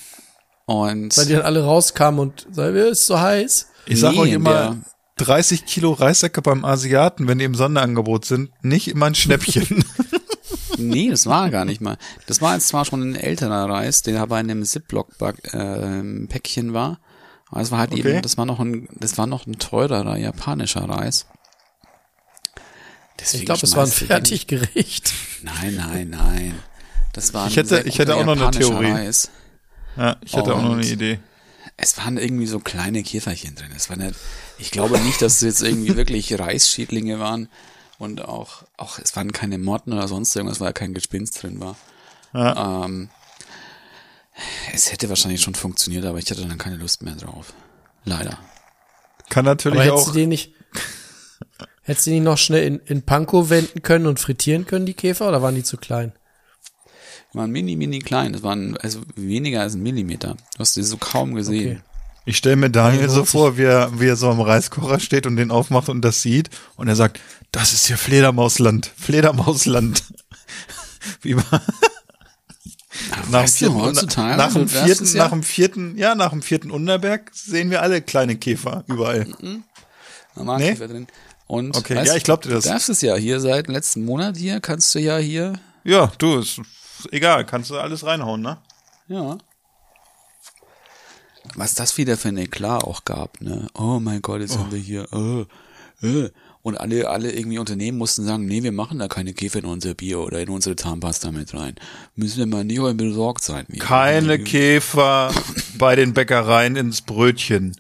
Und 0.72 1.16
Weil 1.18 1.26
die 1.26 1.34
dann 1.34 1.42
alle 1.44 1.64
rauskamen 1.64 2.20
und 2.20 2.48
sagen, 2.52 2.76
es 2.78 3.00
ist 3.02 3.08
so 3.08 3.20
heiß. 3.20 3.68
ich 3.88 4.00
sag 4.00 4.14
Nee, 4.14 4.20
euch 4.20 4.32
immer, 4.32 4.54
der- 4.54 4.78
30 5.26 5.66
Kilo 5.66 5.92
Reissäcke 5.92 6.42
beim 6.42 6.66
Asiaten, 6.66 7.28
wenn 7.28 7.38
die 7.38 7.46
im 7.46 7.54
Sonderangebot 7.56 8.26
sind, 8.26 8.52
nicht 8.64 8.88
immer 8.88 9.06
ein 9.08 9.16
Schnäppchen. 9.16 9.84
nee, 10.78 11.10
das 11.10 11.28
war 11.28 11.50
gar 11.52 11.66
nicht 11.66 11.82
mal. 11.82 11.98
Das 12.26 12.42
war 12.42 12.56
jetzt 12.56 12.70
zwar 12.70 12.86
schon 12.86 13.02
ein 13.02 13.16
älterer 13.16 13.70
Reis, 13.70 14.02
der 14.02 14.22
aber 14.22 14.40
in 14.40 14.50
einem 14.50 14.64
Ziploc-Päckchen 14.64 16.74
war. 16.74 17.00
Aber 17.52 17.62
es 17.62 17.70
war 17.72 17.80
halt 17.80 17.92
Okay. 17.92 18.00
eben, 18.14 18.22
das 18.22 18.38
war 18.38 18.46
noch 18.46 18.60
ein, 18.60 18.88
das 19.00 19.18
war 19.18 19.28
noch 19.28 19.46
ein 19.46 19.60
teurerer 19.60 20.18
japanischer 20.18 20.88
Reis. 20.90 21.26
Deswegen 23.20 23.42
Ich 23.42 23.46
glaube, 23.46 23.62
es 23.64 23.76
war 23.76 23.84
ein 23.86 23.92
Fertiggericht. 23.92 25.14
Nein, 25.44 25.76
nein, 25.76 26.10
nein. 26.10 26.56
Das 27.14 27.34
war 27.34 27.44
ein 27.44 27.50
Ich 27.50 27.58
hätte- 27.58 27.70
sehr 27.70 27.86
ich 27.86 28.00
hätte 28.00 28.16
auch 28.16 28.26
noch 28.26 28.40
eine 28.42 28.52
Theorie. 28.52 28.92
Reis. 28.92 29.30
Ja, 29.98 30.18
ich 30.24 30.36
hatte 30.36 30.54
auch 30.54 30.62
noch 30.62 30.74
eine 30.74 30.86
Idee. 30.86 31.20
Es 31.78 31.98
waren 31.98 32.18
irgendwie 32.18 32.48
so 32.48 32.60
kleine 32.60 33.04
Käferchen 33.04 33.56
drin. 33.56 33.72
Es 33.76 33.90
war 33.90 33.98
nicht, 33.98 34.16
ich 34.60 34.72
glaube 34.72 35.00
nicht, 35.00 35.22
dass 35.22 35.36
es 35.36 35.42
jetzt 35.42 35.64
irgendwie 35.64 35.96
wirklich 35.96 36.38
Reisschädlinge 36.38 37.20
waren. 37.20 37.50
Und 37.98 38.26
auch, 38.26 38.64
auch, 38.78 38.98
es 38.98 39.16
waren 39.16 39.32
keine 39.32 39.58
Motten 39.58 39.94
oder 39.94 40.08
sonst 40.08 40.36
irgendwas, 40.36 40.60
weil 40.60 40.74
kein 40.74 40.94
Gespinst 40.94 41.42
drin 41.42 41.60
war. 41.60 41.76
Ja. 42.34 42.86
Ähm, 42.86 43.10
es 44.74 44.92
hätte 44.92 45.10
wahrscheinlich 45.10 45.42
schon 45.42 45.56
funktioniert, 45.56 46.06
aber 46.06 46.18
ich 46.18 46.30
hatte 46.32 46.46
dann 46.46 46.58
keine 46.58 46.78
Lust 46.78 47.04
mehr 47.04 47.16
drauf. 47.16 47.54
Leider. 48.04 48.40
Kann 49.30 49.46
natürlich 49.46 49.80
Aber 49.80 49.86
hättest 49.86 50.10
auch. 50.10 50.14
du 50.14 50.20
die 50.20 50.28
nicht, 50.28 50.54
hättest 51.84 52.08
du 52.08 52.12
die 52.12 52.20
noch 52.20 52.38
schnell 52.38 52.66
in, 52.66 52.80
in 52.80 53.04
Panko 53.04 53.50
wenden 53.50 53.82
können 53.82 54.08
und 54.08 54.20
frittieren 54.20 54.66
können, 54.66 54.86
die 54.86 54.94
Käfer, 54.94 55.28
oder 55.28 55.42
waren 55.42 55.56
die 55.56 55.64
zu 55.64 55.78
klein? 55.78 56.12
Die 57.34 57.38
waren 57.38 57.52
mini, 57.52 57.76
mini 57.76 58.00
klein. 58.00 58.34
Das 58.34 58.44
waren 58.44 58.78
also 58.78 59.02
weniger 59.16 59.62
als 59.62 59.76
ein 59.76 59.84
Millimeter. 59.84 60.36
Du 60.56 60.60
hast 60.60 60.74
sie 60.74 60.84
so 60.84 60.98
kaum 60.98 61.34
gesehen. 61.36 61.72
Okay. 61.78 61.82
Ich 62.26 62.38
stelle 62.38 62.56
mir 62.56 62.70
Daniel 62.70 63.10
so 63.10 63.26
vor, 63.26 63.58
wie 63.58 63.64
er, 63.64 64.00
wie 64.00 64.06
er 64.08 64.16
so 64.16 64.30
am 64.30 64.42
Reiskocher 64.42 65.00
steht 65.00 65.26
und 65.26 65.38
den 65.38 65.50
aufmacht 65.50 65.90
und 65.90 66.02
das 66.04 66.22
sieht 66.22 66.50
und 66.76 66.88
er 66.88 66.96
sagt, 66.96 67.20
das 67.52 67.74
ist 67.74 67.88
hier 67.88 67.98
Fledermausland, 67.98 68.92
Fledermausland. 68.96 70.04
Wie 71.24 71.36
war 71.36 71.44
nach 73.10 73.24
dem 73.24 73.34
weißt 73.34 73.56
du, 73.62 73.66
vierten, 73.66 73.82
heutzutage, 73.82 74.38
nach 74.38 74.54
dem 74.54 74.68
vierten, 74.70 75.04
es 75.04 75.14
ja- 75.14 75.24
nach 75.24 75.32
dem 75.32 75.42
vierten, 75.44 75.98
ja, 75.98 76.14
nach 76.16 76.30
dem 76.30 76.42
vierten 76.44 76.70
Unterberg 76.70 77.32
sehen 77.34 77.72
wir 77.72 77.82
alle 77.82 78.02
kleine 78.04 78.36
Käfer 78.36 78.84
überall. 78.88 79.26
Da 80.36 80.46
war 80.46 80.60
Nee? 80.60 80.70
Käfer 80.72 80.88
drin. 80.90 81.08
Und 81.48 81.76
Okay, 81.76 81.96
weißt 81.96 82.08
ja, 82.08 82.14
du, 82.14 82.18
ich 82.18 82.24
glaub 82.24 82.42
dir 82.44 82.50
das. 82.52 82.66
Du 82.66 82.70
darfst 82.70 82.90
es 82.90 83.02
ja 83.02 83.16
hier 83.16 83.40
seit 83.40 83.68
letzten 83.68 84.06
Monat 84.06 84.38
hier, 84.38 84.60
kannst 84.60 84.94
du 84.94 85.00
ja 85.00 85.18
hier, 85.18 85.54
Ja, 85.84 86.12
du, 86.20 86.38
ist 86.38 86.62
egal, 87.12 87.46
kannst 87.46 87.70
du 87.70 87.78
alles 87.80 88.06
reinhauen, 88.06 88.42
ne? 88.42 88.58
ja. 89.08 89.38
Was 91.56 91.74
das 91.74 91.98
wieder 91.98 92.18
für 92.18 92.30
ein 92.30 92.38
Eklat 92.38 92.84
auch 92.84 93.04
gab, 93.04 93.42
ne? 93.42 93.68
Oh 93.74 94.00
mein 94.00 94.22
Gott, 94.22 94.42
jetzt 94.42 94.58
haben 94.58 94.72
wir 94.72 94.78
hier, 94.80 95.08
äh, 95.12 96.08
äh. 96.08 96.32
Und 96.62 96.78
alle, 96.80 97.10
alle 97.10 97.32
irgendwie 97.32 97.58
Unternehmen 97.58 97.98
mussten 97.98 98.24
sagen, 98.24 98.46
nee, 98.46 98.62
wir 98.62 98.72
machen 98.72 99.00
da 99.00 99.08
keine 99.08 99.34
Käfer 99.34 99.60
in 99.60 99.66
unser 99.66 99.96
Bier 99.96 100.20
oder 100.20 100.40
in 100.40 100.50
unsere 100.50 100.76
Zahnpasta 100.76 101.32
mit 101.32 101.52
rein. 101.56 101.74
Müssen 102.16 102.38
wir 102.38 102.46
mal 102.46 102.64
nicht 102.64 102.80
besorgt 102.98 103.44
sein. 103.44 103.66
Wir- 103.68 103.80
Keine 103.80 104.38
Käfer 104.38 105.34
bei 105.80 105.96
den 105.96 106.14
Bäckereien 106.14 106.76
ins 106.76 107.02
Brötchen. 107.02 107.76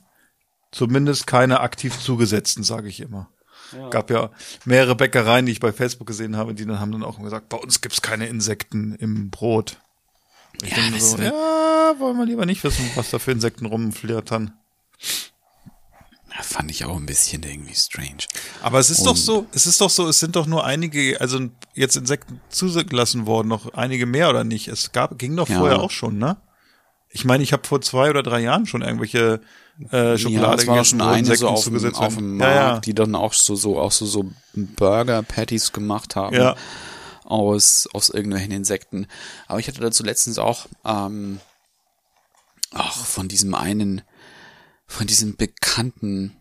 Zumindest 0.71 1.27
keine 1.27 1.59
aktiv 1.59 1.99
zugesetzten, 1.99 2.63
sage 2.63 2.89
ich 2.89 2.99
immer. 2.99 3.29
Gab 3.89 4.09
ja 4.09 4.29
mehrere 4.65 4.95
Bäckereien, 4.95 5.45
die 5.45 5.51
ich 5.53 5.59
bei 5.59 5.71
Facebook 5.71 6.07
gesehen 6.07 6.35
habe, 6.37 6.53
die 6.53 6.65
dann 6.65 6.79
haben 6.79 6.91
dann 6.91 7.03
auch 7.03 7.19
gesagt, 7.21 7.49
bei 7.49 7.57
uns 7.57 7.81
gibt's 7.81 8.01
keine 8.01 8.27
Insekten 8.27 8.95
im 8.95 9.29
Brot. 9.29 9.77
Ich 10.63 10.69
Ja, 10.71 10.75
denke 10.83 10.99
so, 10.99 11.17
wird- 11.17 11.33
ja, 11.33 11.93
wollen 11.99 12.17
wir 12.17 12.25
lieber 12.25 12.45
nicht 12.45 12.63
wissen, 12.63 12.89
was 12.95 13.09
da 13.09 13.19
für 13.19 13.31
Insekten 13.31 13.65
rumflattern. 13.65 14.53
Ja, 16.33 16.43
fand 16.43 16.71
ich 16.71 16.85
auch 16.85 16.95
ein 16.95 17.05
bisschen 17.05 17.43
irgendwie 17.43 17.75
strange. 17.75 18.23
Aber 18.61 18.79
es 18.79 18.89
ist 18.89 19.03
doch 19.05 19.11
Und- 19.11 19.17
so, 19.17 19.45
es 19.53 19.65
ist 19.65 19.81
doch 19.81 19.89
so, 19.89 20.07
es 20.07 20.19
sind 20.19 20.35
doch 20.35 20.47
nur 20.47 20.65
einige, 20.65 21.19
also 21.19 21.39
jetzt 21.73 21.97
Insekten 21.97 22.39
zugelassen 22.49 23.25
worden, 23.25 23.49
noch 23.49 23.73
einige 23.73 24.05
mehr 24.05 24.29
oder 24.29 24.43
nicht? 24.45 24.67
Es 24.69 24.91
gab, 24.93 25.17
ging 25.19 25.35
doch 25.35 25.49
Ja. 25.49 25.57
vorher 25.59 25.81
auch 25.81 25.91
schon, 25.91 26.17
ne? 26.17 26.37
Ich 27.09 27.25
meine, 27.25 27.43
ich 27.43 27.51
habe 27.51 27.67
vor 27.67 27.81
zwei 27.81 28.09
oder 28.09 28.23
drei 28.23 28.39
Jahren 28.39 28.65
schon 28.65 28.81
irgendwelche 28.81 29.41
äh, 29.91 30.17
Schokolade 30.17 30.63
ja, 30.63 30.67
war 30.67 30.85
schon 30.85 31.01
eine 31.01 31.19
Insekten 31.19 31.39
so 31.41 31.47
auf, 31.49 31.59
dem- 31.63 31.73
zugesetzt 31.73 31.99
auf 31.99 32.15
dem 32.15 32.39
Ja, 32.39 32.45
Markt, 32.45 32.55
ja. 32.57 32.79
die 32.81 32.93
dann 32.95 33.15
auch 33.15 33.33
so, 33.33 33.55
so, 33.55 33.79
auch 33.79 33.91
so, 33.91 34.05
so 34.05 34.25
Burger-Patties 34.53 35.71
gemacht 35.73 36.15
haben. 36.15 36.35
Ja. 36.35 36.55
Aus, 37.23 37.87
aus 37.93 38.09
irgendwelchen 38.09 38.51
Insekten. 38.51 39.07
Aber 39.47 39.59
ich 39.59 39.67
hatte 39.67 39.79
dazu 39.79 40.03
letztens 40.03 40.37
auch, 40.37 40.67
ähm, 40.85 41.39
auch 42.73 42.93
von 43.05 43.27
diesem 43.29 43.55
einen, 43.55 44.01
von 44.85 45.07
diesem 45.07 45.37
bekannten, 45.37 46.35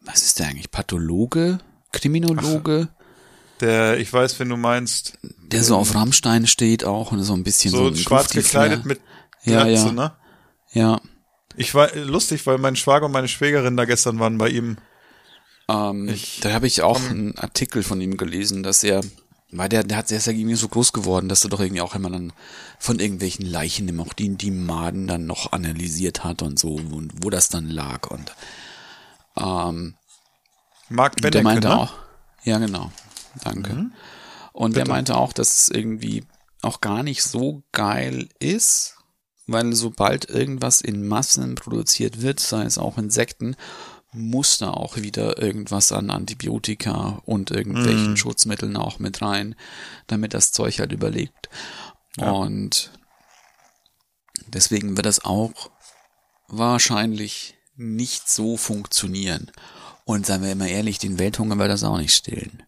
was 0.00 0.22
ist 0.22 0.38
der 0.38 0.46
eigentlich? 0.48 0.70
Pathologe? 0.70 1.58
Kriminologe? 1.92 2.88
Der, 3.60 3.98
ich 3.98 4.12
weiß, 4.12 4.38
wenn 4.40 4.48
du 4.48 4.56
meinst, 4.56 5.18
der 5.22 5.62
so 5.64 5.76
auf 5.76 5.94
Rammstein 5.94 6.46
steht 6.46 6.84
auch 6.84 7.12
und 7.12 7.22
so 7.22 7.32
ein 7.34 7.44
bisschen 7.44 7.70
so, 7.72 7.78
so 7.84 7.88
ein 7.88 7.96
schwarz 7.96 8.32
gekleidet 8.32 8.84
mit 8.84 9.00
Ja, 9.44 9.64
Glatze, 9.64 9.86
ja. 9.86 9.92
ne? 9.92 10.12
Ja. 10.72 11.00
Ich 11.56 11.74
war 11.74 11.94
lustig, 11.94 12.46
weil 12.46 12.58
mein 12.58 12.76
Schwager 12.76 13.06
und 13.06 13.12
meine 13.12 13.28
Schwägerin 13.28 13.76
da 13.76 13.84
gestern 13.84 14.18
waren 14.18 14.38
bei 14.38 14.48
ihm. 14.48 14.76
Ähm, 15.68 16.08
Ich 16.08 16.40
da 16.40 16.52
habe 16.52 16.66
ich 16.66 16.82
auch 16.82 17.00
einen 17.10 17.36
Artikel 17.38 17.82
von 17.82 18.00
ihm 18.00 18.16
gelesen, 18.16 18.62
dass 18.62 18.82
er, 18.82 19.02
weil 19.50 19.68
der, 19.68 19.84
der 19.84 19.98
hat 19.98 20.10
der 20.10 20.18
ist 20.18 20.26
ja 20.26 20.32
irgendwie 20.32 20.56
so 20.56 20.68
groß 20.68 20.92
geworden, 20.92 21.28
dass 21.28 21.44
er 21.44 21.50
doch 21.50 21.60
irgendwie 21.60 21.82
auch 21.82 21.94
immer 21.94 22.10
dann 22.10 22.32
von 22.78 22.98
irgendwelchen 22.98 23.46
Leichen 23.46 23.88
immer 23.88 24.04
auch 24.04 24.14
die, 24.14 24.36
die 24.36 24.50
Maden 24.50 25.06
dann 25.06 25.26
noch 25.26 25.52
analysiert 25.52 26.24
hat 26.24 26.42
und 26.42 26.58
so 26.58 26.74
und 26.74 27.12
wo 27.22 27.30
das 27.30 27.48
dann 27.48 27.68
lag 27.68 28.10
und 28.10 28.32
ähm, 29.36 29.94
Mark 30.88 31.16
der 31.16 31.30
Benecke, 31.30 31.44
meinte 31.44 31.68
ne? 31.68 31.78
auch, 31.78 31.94
ja 32.44 32.58
genau, 32.58 32.92
danke. 33.44 33.90
Und 34.52 34.76
der 34.76 34.86
meinte 34.86 35.16
auch, 35.16 35.32
dass 35.32 35.62
es 35.62 35.68
irgendwie 35.68 36.24
auch 36.60 36.80
gar 36.80 37.02
nicht 37.02 37.22
so 37.22 37.62
geil 37.72 38.28
ist, 38.38 38.96
weil 39.46 39.72
sobald 39.74 40.28
irgendwas 40.30 40.80
in 40.80 41.06
Massen 41.06 41.54
produziert 41.54 42.22
wird, 42.22 42.40
sei 42.40 42.64
es 42.64 42.78
auch 42.78 42.98
Insekten, 42.98 43.56
muss 44.12 44.58
da 44.58 44.70
auch 44.70 44.96
wieder 44.96 45.40
irgendwas 45.40 45.90
an 45.90 46.10
Antibiotika 46.10 47.22
und 47.24 47.50
irgendwelchen 47.50 48.16
Schutzmitteln 48.16 48.76
auch 48.76 48.98
mit 48.98 49.22
rein, 49.22 49.54
damit 50.06 50.34
das 50.34 50.52
Zeug 50.52 50.78
halt 50.80 50.92
überlebt. 50.92 51.48
Und 52.18 52.92
deswegen 54.48 54.96
wird 54.96 55.06
das 55.06 55.24
auch 55.24 55.70
wahrscheinlich 56.48 57.54
nicht 57.74 58.28
so 58.28 58.58
funktionieren. 58.58 59.50
Und 60.04 60.26
seien 60.26 60.42
wir 60.42 60.52
immer 60.52 60.68
ehrlich, 60.68 60.98
den 60.98 61.18
Welthunger 61.18 61.58
wird 61.58 61.70
das 61.70 61.84
auch 61.84 61.96
nicht 61.98 62.14
stillen. 62.14 62.62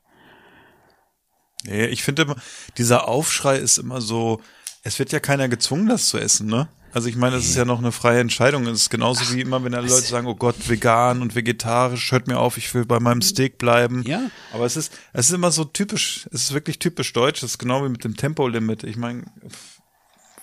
Nee, 1.65 1.87
ich 1.87 2.03
finde 2.03 2.23
immer, 2.23 2.37
dieser 2.79 3.09
Aufschrei 3.09 3.59
ist 3.59 3.79
immer 3.79 4.01
so, 4.01 4.41
es 4.85 4.99
wird 4.99 5.11
ja 5.13 5.19
keiner 5.21 5.49
gezwungen, 5.49 5.89
das 5.89 6.07
zu 6.09 6.19
essen, 6.19 6.47
ne? 6.47 6.69
Also 6.93 7.09
ich 7.09 7.17
meine, 7.17 7.35
es 7.37 7.47
ist 7.47 7.57
ja 7.57 7.65
noch 7.65 7.81
eine 7.81 7.91
freie 7.91 8.21
Entscheidung. 8.21 8.69
Es 8.69 8.83
ist 8.83 8.91
genauso 8.91 9.35
wie 9.35 9.41
immer, 9.41 9.65
wenn 9.65 9.75
alle 9.75 9.89
Leute 9.89 10.07
sagen, 10.07 10.29
oh 10.29 10.37
Gott, 10.37 10.69
vegan 10.69 11.23
und 11.23 11.35
vegetarisch, 11.35 12.13
hört 12.13 12.29
mir 12.29 12.39
auf, 12.39 12.57
ich 12.57 12.73
will 12.73 12.85
bei 12.85 13.01
meinem 13.01 13.21
Steak 13.21 13.59
bleiben. 13.59 14.05
Ja. 14.07 14.31
Aber 14.53 14.65
es 14.65 14.77
ist, 14.77 14.93
es 15.13 15.27
ist 15.27 15.33
immer 15.33 15.51
so 15.51 15.65
typisch, 15.65 16.29
es 16.31 16.43
ist 16.45 16.53
wirklich 16.55 16.79
typisch 16.79 17.13
deutsch, 17.13 17.43
es 17.43 17.53
ist 17.53 17.59
genau 17.59 17.85
wie 17.85 17.89
mit 17.89 18.05
dem 18.05 18.17
Tempolimit. 18.17 18.85
Ich 18.85 18.97
meine, 18.97 19.25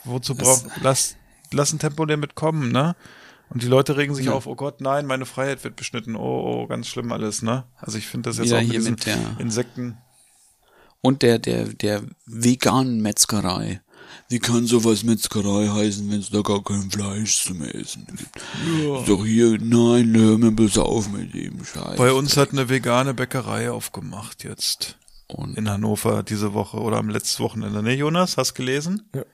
wozu 0.04 0.36
braucht, 0.36 0.66
lass, 0.82 1.16
lass 1.54 1.72
ein 1.72 1.80
Tempolimit 1.80 2.36
kommen, 2.36 2.72
ne? 2.74 2.98
Und 3.50 3.64
die 3.64 3.68
Leute 3.68 3.96
regen 3.96 4.14
sich 4.16 4.26
Ja. 4.26 4.34
auf, 4.34 4.46
oh 4.48 4.56
Gott, 4.56 4.82
nein, 4.82 5.06
meine 5.06 5.26
Freiheit 5.26 5.64
wird 5.64 5.76
beschnitten, 5.78 6.16
oh, 6.18 6.64
oh, 6.64 6.68
ganz 6.68 6.88
schlimm 6.88 7.12
alles, 7.14 7.42
ne? 7.42 7.64
Also 7.78 7.98
ich 7.98 8.08
finde 8.08 8.30
das 8.30 8.38
jetzt 8.38 8.48
Wieder 8.48 8.58
auch 8.58 8.62
mit 8.62 8.72
hier 8.72 8.80
diesen 8.80 8.92
mit 8.94 9.06
der- 9.06 9.36
Insekten. 9.39 9.98
Und 11.02 11.22
der, 11.22 11.39
der, 11.39 11.66
der 11.66 12.04
veganen 12.26 13.02
Metzgerei. 13.02 13.82
Wie 14.32 14.40
kann 14.40 14.66
sowas 14.66 15.04
Metzgerei 15.04 15.68
heißen, 15.68 16.10
wenn 16.10 16.22
es 16.22 16.30
da 16.30 16.40
gar 16.40 16.64
kein 16.64 16.90
Fleisch 16.90 17.44
zum 17.44 17.64
Essen 17.64 18.08
gibt? 18.08 18.38
Ist 18.38 19.10
doch 19.10 19.26
hier, 19.26 19.58
nein, 19.60 20.16
hör 20.16 20.38
mir 20.38 20.54
bloß 20.54 20.78
auf 20.78 21.12
mit 21.12 21.34
dem 21.34 21.66
Scheiß. 21.66 21.98
Bei 21.98 22.14
uns 22.14 22.38
hat 22.38 22.54
eine 22.54 22.70
vegane 22.70 23.14
Bäckerei 23.14 23.70
aufgemacht 23.70 24.46
jetzt 24.46 24.98
Und 25.28 25.58
in 25.58 25.70
Hannover 25.70 26.24
diese 26.24 26.54
Woche 26.54 26.78
oder 26.78 26.96
am 26.96 27.10
letzten 27.10 27.44
Wochenende. 27.44 27.84
Ne, 27.84 27.94
Jonas, 27.94 28.38
hast 28.38 28.54
gelesen? 28.54 29.02
Ja, 29.14 29.26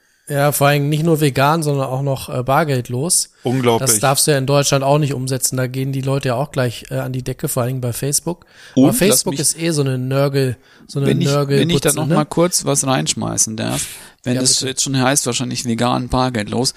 vor 0.52 0.68
allem 0.68 0.90
nicht 0.90 1.04
nur 1.04 1.22
vegan, 1.22 1.64
sondern 1.64 1.88
auch 1.88 2.02
noch 2.02 2.28
äh, 2.28 2.44
bargeldlos. 2.44 3.30
Unglaublich. 3.44 3.90
Das 3.90 4.00
darfst 4.00 4.28
du 4.28 4.32
ja 4.32 4.38
in 4.38 4.46
Deutschland 4.46 4.84
auch 4.84 4.98
nicht 4.98 5.14
umsetzen. 5.14 5.56
Da 5.56 5.68
gehen 5.68 5.94
die 5.94 6.02
Leute 6.02 6.30
ja 6.30 6.36
auch 6.36 6.52
gleich 6.52 6.86
äh, 6.92 6.96
an 6.96 7.14
die 7.14 7.24
Decke, 7.24 7.48
vor 7.48 7.64
allem 7.64 7.80
bei 7.80 7.94
Facebook. 7.94 8.46
Und 8.76 8.84
Aber 8.84 8.94
Facebook 8.94 9.40
ist 9.40 9.58
eh 9.58 9.72
so 9.72 9.82
eine 9.82 9.98
Nörgel, 9.98 10.58
so 10.86 11.00
eine 11.00 11.08
wenn 11.08 11.22
ich, 11.22 11.28
Nörgel. 11.28 11.60
wenn 11.60 11.70
ich 11.70 11.80
da 11.80 11.94
noch 11.94 12.08
ne? 12.08 12.16
mal 12.16 12.26
kurz 12.26 12.66
was 12.66 12.86
reinschmeißen 12.86 13.56
darf, 13.56 13.86
wenn 14.24 14.36
Ja, 14.36 14.42
das 14.42 14.56
bitte. 14.56 14.68
jetzt 14.68 14.84
schon 14.84 15.02
heißt, 15.02 15.26
wahrscheinlich 15.26 15.64
vegan, 15.64 16.10
bargeldlos, 16.10 16.74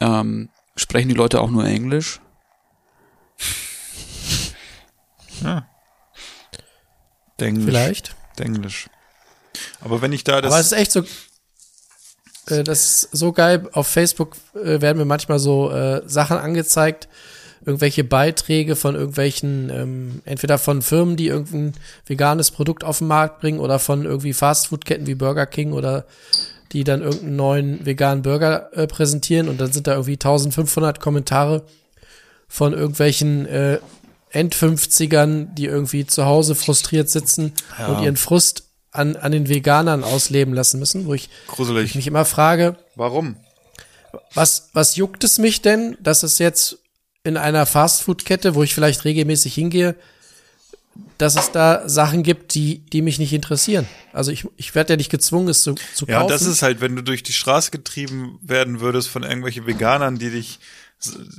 ähm, 0.00 0.48
sprechen 0.74 1.08
die 1.10 1.14
Leute 1.14 1.42
auch 1.42 1.50
nur 1.50 1.66
Englisch? 1.66 2.20
Denglisch. 7.38 7.64
Vielleicht. 7.66 8.16
Denglisch. 8.38 8.88
Aber 9.80 10.02
wenn 10.02 10.12
ich 10.12 10.24
da 10.24 10.40
das. 10.40 10.52
Aber 10.52 10.60
es 10.60 10.66
ist 10.66 10.78
echt 10.78 10.92
so, 10.92 11.02
äh, 12.50 12.64
das 12.64 13.04
ist 13.04 13.16
so 13.16 13.32
geil. 13.32 13.68
Auf 13.72 13.86
Facebook 13.86 14.36
äh, 14.54 14.80
werden 14.80 14.98
mir 14.98 15.04
manchmal 15.04 15.38
so 15.38 15.70
äh, 15.70 16.02
Sachen 16.06 16.38
angezeigt, 16.38 17.08
irgendwelche 17.64 18.04
Beiträge 18.04 18.76
von 18.76 18.94
irgendwelchen, 18.94 19.70
ähm, 19.70 20.22
entweder 20.24 20.58
von 20.58 20.82
Firmen, 20.82 21.16
die 21.16 21.26
irgendein 21.26 21.74
veganes 22.06 22.50
Produkt 22.50 22.84
auf 22.84 22.98
den 22.98 23.08
Markt 23.08 23.40
bringen 23.40 23.60
oder 23.60 23.78
von 23.78 24.04
irgendwie 24.04 24.32
Fastfood-Ketten 24.32 25.06
wie 25.06 25.14
Burger 25.14 25.46
King 25.46 25.72
oder 25.72 26.04
die 26.72 26.84
dann 26.84 27.02
irgendeinen 27.02 27.36
neuen 27.36 27.86
veganen 27.86 28.22
Burger 28.22 28.70
äh, 28.74 28.86
präsentieren 28.86 29.48
und 29.48 29.60
dann 29.60 29.72
sind 29.72 29.86
da 29.86 29.92
irgendwie 29.92 30.12
1500 30.12 31.00
Kommentare 31.00 31.64
von 32.46 32.72
irgendwelchen 32.72 33.46
äh, 33.46 33.78
End-50ern, 34.30 35.54
die 35.54 35.64
irgendwie 35.64 36.06
zu 36.06 36.26
Hause 36.26 36.54
frustriert 36.54 37.08
sitzen 37.08 37.54
und 37.86 38.02
ihren 38.02 38.18
Frust 38.18 38.67
an, 38.98 39.16
an 39.16 39.32
den 39.32 39.48
Veganern 39.48 40.04
ausleben 40.04 40.52
lassen 40.52 40.78
müssen, 40.78 41.06
wo 41.06 41.14
ich 41.14 41.30
gruselig. 41.46 41.86
ich 41.90 41.94
mich 41.94 42.06
immer 42.06 42.24
frage, 42.26 42.76
Warum? 42.96 43.36
was, 44.34 44.68
was 44.72 44.96
juckt 44.96 45.24
es 45.24 45.38
mich 45.38 45.62
denn, 45.62 45.96
dass 46.00 46.22
es 46.22 46.38
jetzt 46.38 46.78
in 47.24 47.36
einer 47.36 47.66
Fastfood-Kette, 47.66 48.54
wo 48.54 48.62
ich 48.62 48.74
vielleicht 48.74 49.04
regelmäßig 49.04 49.54
hingehe, 49.54 49.94
dass 51.16 51.36
es 51.36 51.50
da 51.52 51.88
Sachen 51.88 52.22
gibt, 52.22 52.54
die, 52.54 52.78
die 52.92 53.02
mich 53.02 53.18
nicht 53.18 53.32
interessieren. 53.32 53.86
Also 54.12 54.30
ich, 54.32 54.46
ich 54.56 54.74
werde 54.74 54.94
ja 54.94 54.96
nicht 54.96 55.10
gezwungen, 55.10 55.48
es 55.48 55.62
zu, 55.62 55.74
zu 55.94 56.06
Ja, 56.06 56.20
kaufen. 56.20 56.30
das 56.30 56.42
ist 56.42 56.62
halt, 56.62 56.80
wenn 56.80 56.96
du 56.96 57.02
durch 57.02 57.22
die 57.22 57.32
Straße 57.32 57.70
getrieben 57.70 58.38
werden 58.42 58.80
würdest 58.80 59.08
von 59.08 59.22
irgendwelchen 59.22 59.66
Veganern, 59.66 60.18
die 60.18 60.30
dich 60.30 60.58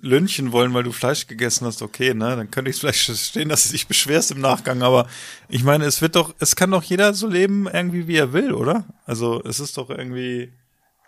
lynchen 0.01 0.51
wollen, 0.51 0.73
weil 0.73 0.83
du 0.83 0.91
Fleisch 0.91 1.27
gegessen 1.27 1.65
hast, 1.67 1.81
okay, 1.81 2.13
ne? 2.13 2.35
Dann 2.35 2.49
könnte 2.49 2.71
ich 2.71 2.77
vielleicht 2.77 3.03
verstehen, 3.05 3.49
dass 3.49 3.63
du 3.65 3.71
dich 3.73 3.87
beschwerst 3.87 4.31
im 4.31 4.39
Nachgang, 4.39 4.81
aber 4.81 5.07
ich 5.49 5.63
meine, 5.63 5.85
es 5.85 6.01
wird 6.01 6.15
doch, 6.15 6.33
es 6.39 6.55
kann 6.55 6.71
doch 6.71 6.83
jeder 6.83 7.13
so 7.13 7.27
leben, 7.27 7.67
irgendwie 7.67 8.07
wie 8.07 8.15
er 8.15 8.31
will, 8.33 8.53
oder? 8.53 8.85
Also 9.05 9.43
es 9.43 9.59
ist 9.59 9.77
doch 9.77 9.89
irgendwie, 9.89 10.53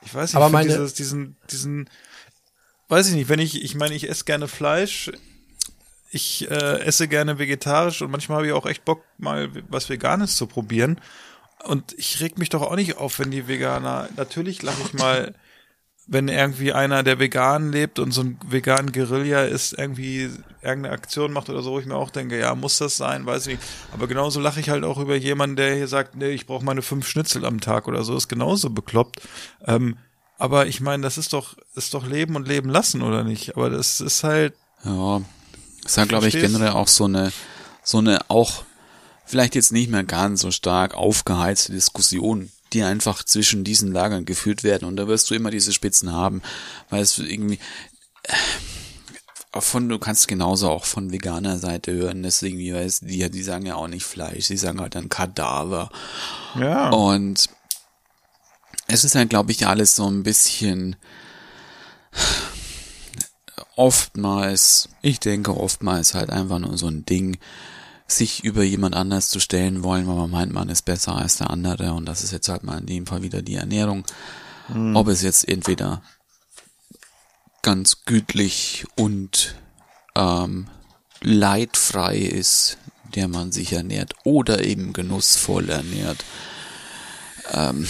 ich 0.03 0.13
weiß 0.13 0.31
nicht, 0.31 0.35
Aber 0.35 0.49
meine- 0.49 0.67
dieses, 0.69 0.93
diesen, 0.93 1.37
diesen, 1.49 1.89
weiß 2.89 3.07
ich 3.07 3.13
nicht, 3.15 3.29
wenn 3.29 3.39
ich, 3.39 3.63
ich 3.63 3.75
meine, 3.75 3.95
ich 3.95 4.09
esse 4.09 4.25
gerne 4.25 4.47
Fleisch, 4.49 5.09
ich 6.11 6.51
äh, 6.51 6.81
esse 6.81 7.07
gerne 7.07 7.39
vegetarisch 7.39 8.01
und 8.01 8.11
manchmal 8.11 8.39
habe 8.39 8.47
ich 8.47 8.53
auch 8.53 8.65
echt 8.65 8.83
Bock, 8.83 9.01
mal 9.17 9.49
was 9.69 9.87
Veganes 9.87 10.35
zu 10.35 10.45
probieren. 10.45 10.99
Und 11.63 11.93
ich 11.97 12.19
reg 12.19 12.37
mich 12.37 12.49
doch 12.49 12.63
auch 12.63 12.75
nicht 12.75 12.97
auf, 12.97 13.19
wenn 13.19 13.31
die 13.31 13.47
Veganer, 13.47 14.09
natürlich 14.17 14.61
lache 14.61 14.81
ich 14.83 14.93
mal, 14.93 15.35
wenn 16.12 16.28
irgendwie 16.28 16.74
einer, 16.74 17.03
der 17.03 17.20
vegan 17.20 17.72
lebt 17.72 17.97
und 17.97 18.12
so 18.12 18.22
ein 18.22 18.38
vegan 18.45 18.91
Guerilla 18.91 19.43
ist, 19.43 19.72
irgendwie 19.78 20.30
irgendeine 20.62 20.93
Aktion 20.93 21.32
macht 21.32 21.49
oder 21.49 21.62
so, 21.62 21.72
wo 21.72 21.80
ich 21.80 21.86
mir 21.86 21.95
auch 21.95 22.09
denke, 22.09 22.38
ja, 22.38 22.53
muss 22.53 22.78
das 22.80 22.97
sein, 22.97 23.26
weiß 23.26 23.47
ich 23.47 23.57
nicht. 23.57 23.70
Aber 23.93 24.07
genauso 24.07 24.41
lache 24.41 24.59
ich 24.59 24.70
halt 24.70 24.84
auch 24.84 24.97
über 24.97 25.16
jemanden, 25.16 25.55
der 25.55 25.74
hier 25.74 25.88
sagt, 25.88 26.16
nee, 26.16 26.32
ich 26.32 26.47
brauche 26.47 26.66
meine 26.66 26.82
fünf 26.82 27.07
Schnitzel 27.07 27.45
am 27.45 27.62
Tag 27.62 27.88
oder 27.88 28.03
so, 28.03 28.18
ist 28.18 28.28
genauso 28.28 28.70
bekloppt. 28.70 29.22
Ähm, 29.66 29.97
aber 30.38 30.68
ich 30.68 30.82
meine, 30.82 31.01
das 31.01 31.18
ist 31.18 31.32
doch, 31.32 31.55
ist 31.76 31.93
doch 31.93 32.05
Leben 32.05 32.36
und 32.36 32.45
Leben 32.45 32.70
lassen, 32.70 33.03
oder 33.03 33.24
nicht? 33.24 33.55
Aber 33.55 33.70
das 33.70 34.01
ist 34.01 34.26
halt, 34.26 34.53
Ja, 34.84 35.22
ist 35.86 35.95
ja, 35.95 36.03
glaube 36.03 36.28
ich, 36.28 36.34
generell 36.34 36.72
auch 36.72 36.89
so 36.89 37.05
eine, 37.05 37.32
so 37.84 37.99
eine 37.99 38.20
auch 38.28 38.66
vielleicht 39.24 39.55
jetzt 39.55 39.72
nicht 39.72 39.89
mehr 39.89 40.03
ganz 40.03 40.41
so 40.41 40.51
stark 40.51 40.93
aufgeheizte 40.93 41.72
Diskussion, 41.72 42.51
die 42.74 42.84
einfach 42.84 43.24
zwischen 43.24 43.63
diesen 43.63 43.91
Lagern 43.91 44.26
geführt 44.26 44.63
werden. 44.63 44.86
Und 44.86 44.95
da 44.95 45.07
wirst 45.07 45.30
du 45.30 45.36
immer 45.36 45.51
diese 45.51 45.74
Spitzen 45.74 46.11
haben, 46.11 46.41
weil 46.89 47.01
es 47.01 47.17
irgendwie 47.17 47.59
äh, 48.24 48.34
von, 49.59 49.89
du 49.89 49.99
kannst 49.99 50.28
genauso 50.28 50.69
auch 50.69 50.86
von 50.86 51.11
veganer 51.11 51.57
Seite 51.57 51.91
hören, 51.91 52.24
dass 52.24 52.41
irgendwie, 52.41 52.74
weißt, 52.74 53.03
die, 53.03 53.30
die 53.30 53.43
sagen 53.43 53.65
ja 53.65 53.76
auch 53.76 53.88
nicht 53.88 54.05
Fleisch, 54.05 54.47
die 54.47 54.57
sagen 54.57 54.80
halt 54.80 54.95
dann 54.95 55.09
Kadaver. 55.09 55.89
ja. 56.55 56.89
Und 56.89 57.49
es 58.88 59.03
ist 59.03 59.15
halt, 59.15 59.30
glaube 59.30 59.51
ich, 59.51 59.67
alles 59.67 59.95
so 59.95 60.07
ein 60.07 60.24
bisschen 60.24 60.95
oftmals, 63.76 64.89
ich 65.01 65.19
denke 65.19 65.55
oftmals 65.55 66.13
halt 66.13 66.30
einfach 66.30 66.59
nur 66.59 66.78
so 66.78 66.88
ein 66.88 67.05
Ding, 67.05 67.38
sich 68.12 68.43
über 68.43 68.64
jemand 68.64 68.95
anders 68.95 69.30
zu 69.30 69.39
stellen 69.39 69.84
wollen, 69.84 70.07
weil 70.07 70.16
man 70.16 70.30
meint, 70.30 70.53
man 70.53 70.70
ist 70.70 70.84
besser 70.84 71.16
als 71.16 71.38
der 71.38 71.49
andere 71.49 71.93
und 71.93 72.05
das 72.05 72.24
ist 72.24 72.32
jetzt 72.32 72.49
halt 72.49 72.64
mal 72.64 72.80
in 72.80 72.86
dem 72.86 73.05
Fall 73.05 73.24
wieder 73.24 73.41
die 73.41 73.55
Ernährung. 73.55 74.05
Ob 74.93 75.07
es 75.09 75.22
jetzt 75.22 75.49
entweder 75.49 76.01
ganz 77.62 78.05
gütlich 78.05 78.86
und 78.95 79.55
ähm, 80.16 80.68
leidfrei 81.22 82.18
ist, 82.18 82.78
der 83.16 83.28
man 83.28 83.51
sich 83.51 83.74
ernährt, 83.74 84.14
oder 84.24 84.64
eben 84.64 84.93
genussvoll 84.93 85.70
ernährt. 85.70 86.24
Ähm, 87.51 87.88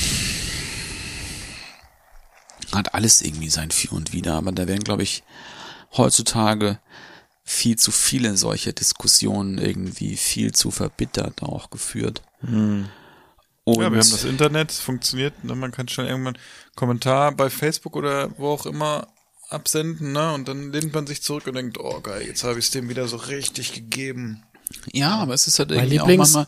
hat 2.72 2.94
alles 2.96 3.22
irgendwie 3.22 3.50
sein 3.50 3.72
Für 3.72 3.96
und 3.96 4.14
Wider, 4.14 4.36
aber 4.36 4.52
da 4.52 4.68
werden, 4.68 4.84
glaube 4.84 5.04
ich, 5.04 5.24
heutzutage 5.96 6.80
viel 7.52 7.76
zu 7.78 7.91
viele 7.91 8.38
solche 8.38 8.72
Diskussionen 8.72 9.58
irgendwie 9.58 10.16
viel 10.16 10.54
zu 10.54 10.72
verbittert 10.72 11.43
auch 11.43 11.70
geführt. 11.70 12.22
Und 12.41 12.88
Ja, 13.66 13.78
wir 13.78 13.86
haben 13.86 13.95
das 13.95 14.24
Internet, 14.24 14.72
es 14.72 14.80
funktioniert, 14.80 15.43
ne? 15.43 15.54
man 15.56 15.72
kann 15.72 15.89
schon 15.89 16.06
irgendwann 16.06 16.36
einen 16.36 16.76
Kommentar 16.76 17.34
bei 17.34 17.49
Facebook 17.49 17.95
oder 17.97 18.30
wo 18.39 18.49
auch 18.52 18.66
immer 18.66 19.08
absenden, 19.49 20.14
ne? 20.14 20.34
Und 20.34 20.47
dann 20.47 20.72
lehnt 20.72 20.93
man 20.93 21.06
sich 21.06 21.22
zurück 21.22 21.45
und 21.45 21.56
denkt, 21.56 21.78
oh 21.78 21.99
geil, 21.99 22.26
jetzt 22.26 22.45
habe 22.45 22.58
ich 22.58 22.66
es 22.66 22.72
dem 22.72 22.88
wieder 22.88 23.08
so 23.10 23.18
richtig 23.18 23.74
gegeben. 23.74 24.43
Ja, 24.93 25.18
aber 25.18 25.34
es 25.34 25.45
ist 25.47 25.60
halt 25.60 25.72
Mein 25.72 25.80
irgendwie 25.80 25.99
auch 25.99 26.08
Lieblings- 26.08 26.18
manchmal, 26.34 26.47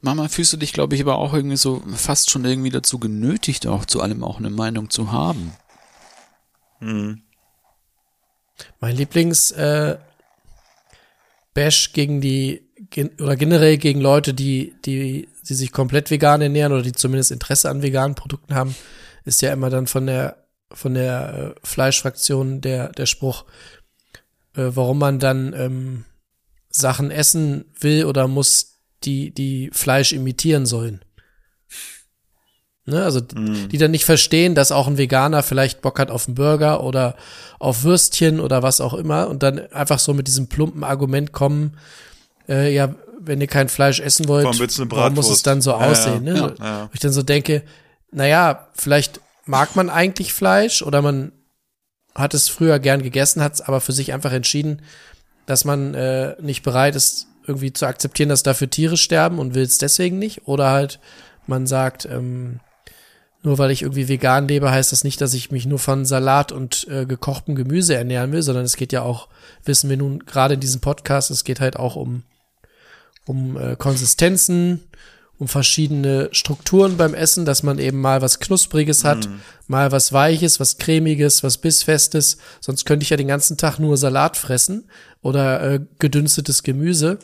manchmal 0.00 0.28
fühlst 0.28 0.52
du 0.52 0.56
dich, 0.56 0.72
glaube 0.72 0.96
ich, 0.96 1.00
aber 1.02 1.18
auch 1.18 1.34
irgendwie 1.34 1.56
so 1.56 1.84
fast 1.94 2.30
schon 2.30 2.44
irgendwie 2.44 2.70
dazu 2.70 2.98
genötigt, 2.98 3.68
auch 3.68 3.84
zu 3.84 4.02
allem 4.02 4.24
auch 4.24 4.38
eine 4.38 4.50
Meinung 4.50 4.90
zu 4.90 5.12
haben. 5.12 5.52
Mein 6.80 7.22
Lieblings 8.96 9.52
äh, 9.52 9.98
Bash 11.54 11.92
gegen 11.92 12.20
die 12.20 12.68
oder 13.20 13.36
generell 13.36 13.78
gegen 13.78 14.00
Leute, 14.00 14.34
die 14.34 14.74
die 14.84 15.28
die 15.48 15.54
sich 15.54 15.72
komplett 15.72 16.10
vegan 16.10 16.40
ernähren 16.40 16.72
oder 16.72 16.82
die 16.82 16.92
zumindest 16.92 17.32
Interesse 17.32 17.68
an 17.70 17.82
veganen 17.82 18.14
Produkten 18.14 18.54
haben, 18.54 18.74
ist 19.24 19.42
ja 19.42 19.52
immer 19.52 19.70
dann 19.70 19.86
von 19.86 20.06
der 20.06 20.46
von 20.72 20.94
der 20.94 21.54
äh, 21.56 21.66
Fleischfraktion 21.66 22.60
der 22.60 22.92
der 22.92 23.06
Spruch, 23.06 23.44
äh, 24.56 24.70
warum 24.74 24.98
man 24.98 25.18
dann 25.18 25.52
ähm, 25.54 26.04
Sachen 26.70 27.10
essen 27.10 27.66
will 27.78 28.06
oder 28.06 28.28
muss, 28.28 28.78
die 29.04 29.32
die 29.32 29.70
Fleisch 29.72 30.12
imitieren 30.12 30.66
sollen. 30.66 31.00
Ne, 32.84 33.04
also 33.04 33.20
die 33.20 33.78
dann 33.78 33.92
nicht 33.92 34.04
verstehen, 34.04 34.56
dass 34.56 34.72
auch 34.72 34.88
ein 34.88 34.98
Veganer 34.98 35.44
vielleicht 35.44 35.82
Bock 35.82 36.00
hat 36.00 36.10
auf 36.10 36.26
einen 36.26 36.34
Burger 36.34 36.82
oder 36.82 37.14
auf 37.60 37.84
Würstchen 37.84 38.40
oder 38.40 38.64
was 38.64 38.80
auch 38.80 38.92
immer 38.94 39.28
und 39.28 39.44
dann 39.44 39.60
einfach 39.72 40.00
so 40.00 40.14
mit 40.14 40.26
diesem 40.26 40.48
plumpen 40.48 40.82
Argument 40.82 41.30
kommen, 41.30 41.76
äh, 42.48 42.74
ja, 42.74 42.92
wenn 43.20 43.40
ihr 43.40 43.46
kein 43.46 43.68
Fleisch 43.68 44.00
essen 44.00 44.26
wollt, 44.26 44.46
Warum 44.46 45.14
muss 45.14 45.30
es 45.30 45.42
dann 45.44 45.60
so 45.62 45.70
Ja, 45.70 45.76
aussehen? 45.76 46.26
ja, 46.26 46.32
Ne? 46.34 46.54
ja, 46.58 46.90
ich 46.92 46.98
dann 46.98 47.12
so 47.12 47.22
denke, 47.22 47.62
naja, 48.10 48.66
vielleicht 48.74 49.20
mag 49.46 49.76
man 49.76 49.88
eigentlich 49.88 50.32
Fleisch 50.32 50.82
oder 50.82 51.02
man 51.02 51.30
hat 52.16 52.34
es 52.34 52.48
früher 52.48 52.80
gern 52.80 53.02
gegessen, 53.04 53.42
hat 53.44 53.54
es 53.54 53.60
aber 53.60 53.80
für 53.80 53.92
sich 53.92 54.12
einfach 54.12 54.32
entschieden, 54.32 54.82
dass 55.46 55.64
man 55.64 55.94
äh, 55.94 56.34
nicht 56.42 56.64
bereit 56.64 56.96
ist, 56.96 57.28
irgendwie 57.46 57.72
zu 57.72 57.86
akzeptieren, 57.86 58.28
dass 58.28 58.42
dafür 58.42 58.68
Tiere 58.70 58.96
sterben 58.96 59.38
und 59.38 59.54
will 59.54 59.62
es 59.62 59.78
deswegen 59.78 60.18
nicht. 60.18 60.48
Oder 60.48 60.70
halt, 60.70 60.98
man 61.46 61.66
sagt, 61.68 62.06
ähm, 62.06 62.58
nur 63.42 63.58
weil 63.58 63.70
ich 63.70 63.82
irgendwie 63.82 64.08
vegan 64.08 64.46
lebe, 64.46 64.70
heißt 64.70 64.92
das 64.92 65.04
nicht, 65.04 65.20
dass 65.20 65.34
ich 65.34 65.50
mich 65.50 65.66
nur 65.66 65.78
von 65.78 66.04
Salat 66.04 66.52
und 66.52 66.86
äh, 66.88 67.06
gekochtem 67.06 67.54
Gemüse 67.54 67.94
ernähren 67.94 68.32
will, 68.32 68.42
sondern 68.42 68.64
es 68.64 68.76
geht 68.76 68.92
ja 68.92 69.02
auch, 69.02 69.28
wissen 69.64 69.90
wir 69.90 69.96
nun 69.96 70.20
gerade 70.20 70.54
in 70.54 70.60
diesem 70.60 70.80
Podcast, 70.80 71.30
es 71.30 71.44
geht 71.44 71.60
halt 71.60 71.76
auch 71.76 71.96
um, 71.96 72.22
um 73.26 73.56
äh, 73.56 73.74
Konsistenzen, 73.76 74.84
um 75.38 75.48
verschiedene 75.48 76.28
Strukturen 76.30 76.96
beim 76.96 77.14
Essen, 77.14 77.44
dass 77.44 77.64
man 77.64 77.80
eben 77.80 78.00
mal 78.00 78.22
was 78.22 78.38
Knuspriges 78.38 79.02
hat, 79.02 79.28
mal 79.66 79.90
was 79.90 80.12
Weiches, 80.12 80.60
was 80.60 80.78
Cremiges, 80.78 81.42
was 81.42 81.58
Bissfestes. 81.58 82.38
Sonst 82.60 82.84
könnte 82.84 83.02
ich 83.02 83.10
ja 83.10 83.16
den 83.16 83.26
ganzen 83.26 83.56
Tag 83.56 83.80
nur 83.80 83.96
Salat 83.96 84.36
fressen 84.36 84.84
oder 85.20 85.60
äh, 85.62 85.80
gedünstetes 85.98 86.62
Gemüse. 86.62 87.18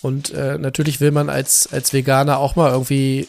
Und 0.00 0.30
äh, 0.32 0.58
natürlich 0.58 1.00
will 1.00 1.10
man 1.10 1.28
als, 1.28 1.68
als 1.72 1.92
Veganer 1.92 2.38
auch 2.38 2.54
mal 2.54 2.70
irgendwie 2.70 3.26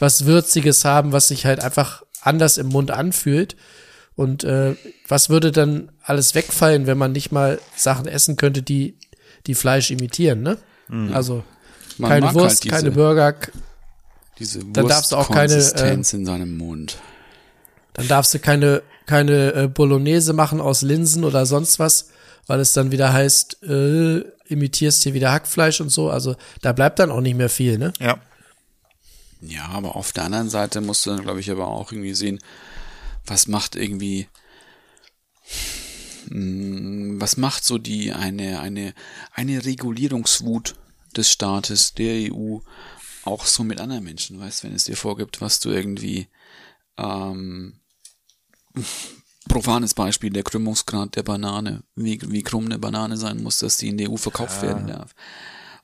was 0.00 0.24
Würziges 0.26 0.84
haben, 0.84 1.12
was 1.12 1.28
sich 1.28 1.46
halt 1.46 1.62
einfach 1.62 2.02
anders 2.20 2.58
im 2.58 2.68
Mund 2.68 2.90
anfühlt. 2.90 3.56
Und 4.16 4.44
äh, 4.44 4.76
was 5.08 5.28
würde 5.28 5.50
dann 5.50 5.90
alles 6.02 6.34
wegfallen, 6.34 6.86
wenn 6.86 6.98
man 6.98 7.12
nicht 7.12 7.32
mal 7.32 7.58
Sachen 7.76 8.06
essen 8.06 8.36
könnte, 8.36 8.62
die 8.62 8.96
die 9.46 9.54
Fleisch 9.54 9.90
imitieren, 9.90 10.42
ne? 10.42 10.56
Also 11.12 11.42
Man 11.98 12.10
keine 12.10 12.32
Wurst, 12.34 12.62
halt 12.62 12.70
keine 12.70 12.82
diese- 12.90 12.92
Burger, 12.92 13.32
k- 13.34 13.50
Diese 14.38 14.60
Dann 14.64 14.86
darfst 14.88 15.12
du 15.12 15.16
auch 15.16 15.30
keine, 15.30 15.54
äh, 15.54 15.92
in 15.94 16.04
seinem 16.04 16.56
Mund. 16.56 16.98
dann 17.94 18.08
darfst 18.08 18.32
du 18.34 18.38
keine 18.38 18.82
keine 19.06 19.52
äh, 19.54 19.68
Bolognese 19.68 20.32
machen 20.32 20.60
aus 20.62 20.80
Linsen 20.82 21.24
oder 21.24 21.44
sonst 21.44 21.78
was, 21.78 22.08
weil 22.46 22.58
es 22.60 22.72
dann 22.72 22.90
wieder 22.90 23.12
heißt, 23.12 23.62
äh, 23.64 24.20
imitierst 24.46 25.02
hier 25.02 25.12
wieder 25.14 25.30
Hackfleisch 25.32 25.80
und 25.82 25.90
so. 25.90 26.08
Also 26.10 26.36
da 26.62 26.72
bleibt 26.72 26.98
dann 27.00 27.10
auch 27.10 27.20
nicht 27.20 27.36
mehr 27.36 27.50
viel, 27.50 27.76
ne? 27.78 27.92
Ja. 28.00 28.16
Ja, 29.46 29.66
aber 29.66 29.96
auf 29.96 30.12
der 30.12 30.24
anderen 30.24 30.50
Seite 30.50 30.80
musst 30.80 31.04
du 31.06 31.10
dann, 31.10 31.22
glaube 31.22 31.40
ich, 31.40 31.50
aber 31.50 31.68
auch 31.68 31.92
irgendwie 31.92 32.14
sehen, 32.14 32.38
was 33.26 33.46
macht 33.46 33.76
irgendwie, 33.76 34.28
mh, 36.28 37.20
was 37.20 37.36
macht 37.36 37.64
so 37.64 37.78
die 37.78 38.12
eine, 38.12 38.60
eine, 38.60 38.94
eine 39.32 39.64
Regulierungswut 39.64 40.76
des 41.16 41.30
Staates, 41.30 41.94
der 41.94 42.32
EU, 42.32 42.58
auch 43.24 43.46
so 43.46 43.64
mit 43.64 43.80
anderen 43.80 44.04
Menschen, 44.04 44.38
weißt, 44.38 44.64
wenn 44.64 44.74
es 44.74 44.84
dir 44.84 44.96
vorgibt, 44.96 45.40
was 45.40 45.60
du 45.60 45.70
irgendwie, 45.70 46.28
ähm, 46.98 47.80
profanes 49.48 49.94
Beispiel, 49.94 50.30
der 50.30 50.42
Krümmungsgrad 50.42 51.16
der 51.16 51.22
Banane, 51.22 51.82
wie, 51.94 52.20
wie 52.30 52.42
krumm 52.42 52.66
eine 52.66 52.78
Banane 52.78 53.16
sein 53.16 53.42
muss, 53.42 53.58
dass 53.58 53.76
die 53.76 53.88
in 53.88 53.98
der 53.98 54.10
EU 54.10 54.16
verkauft 54.16 54.62
werden 54.62 54.86
darf. 54.86 55.14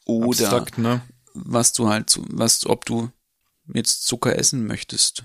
Oder 0.07 0.41
Abstrakt, 0.41 0.79
ne? 0.79 1.03
was 1.35 1.73
du 1.73 1.89
halt, 1.89 2.19
was, 2.29 2.67
ob 2.67 2.85
du 2.85 3.11
jetzt 3.75 4.07
Zucker 4.07 4.37
essen 4.37 4.67
möchtest 4.67 5.25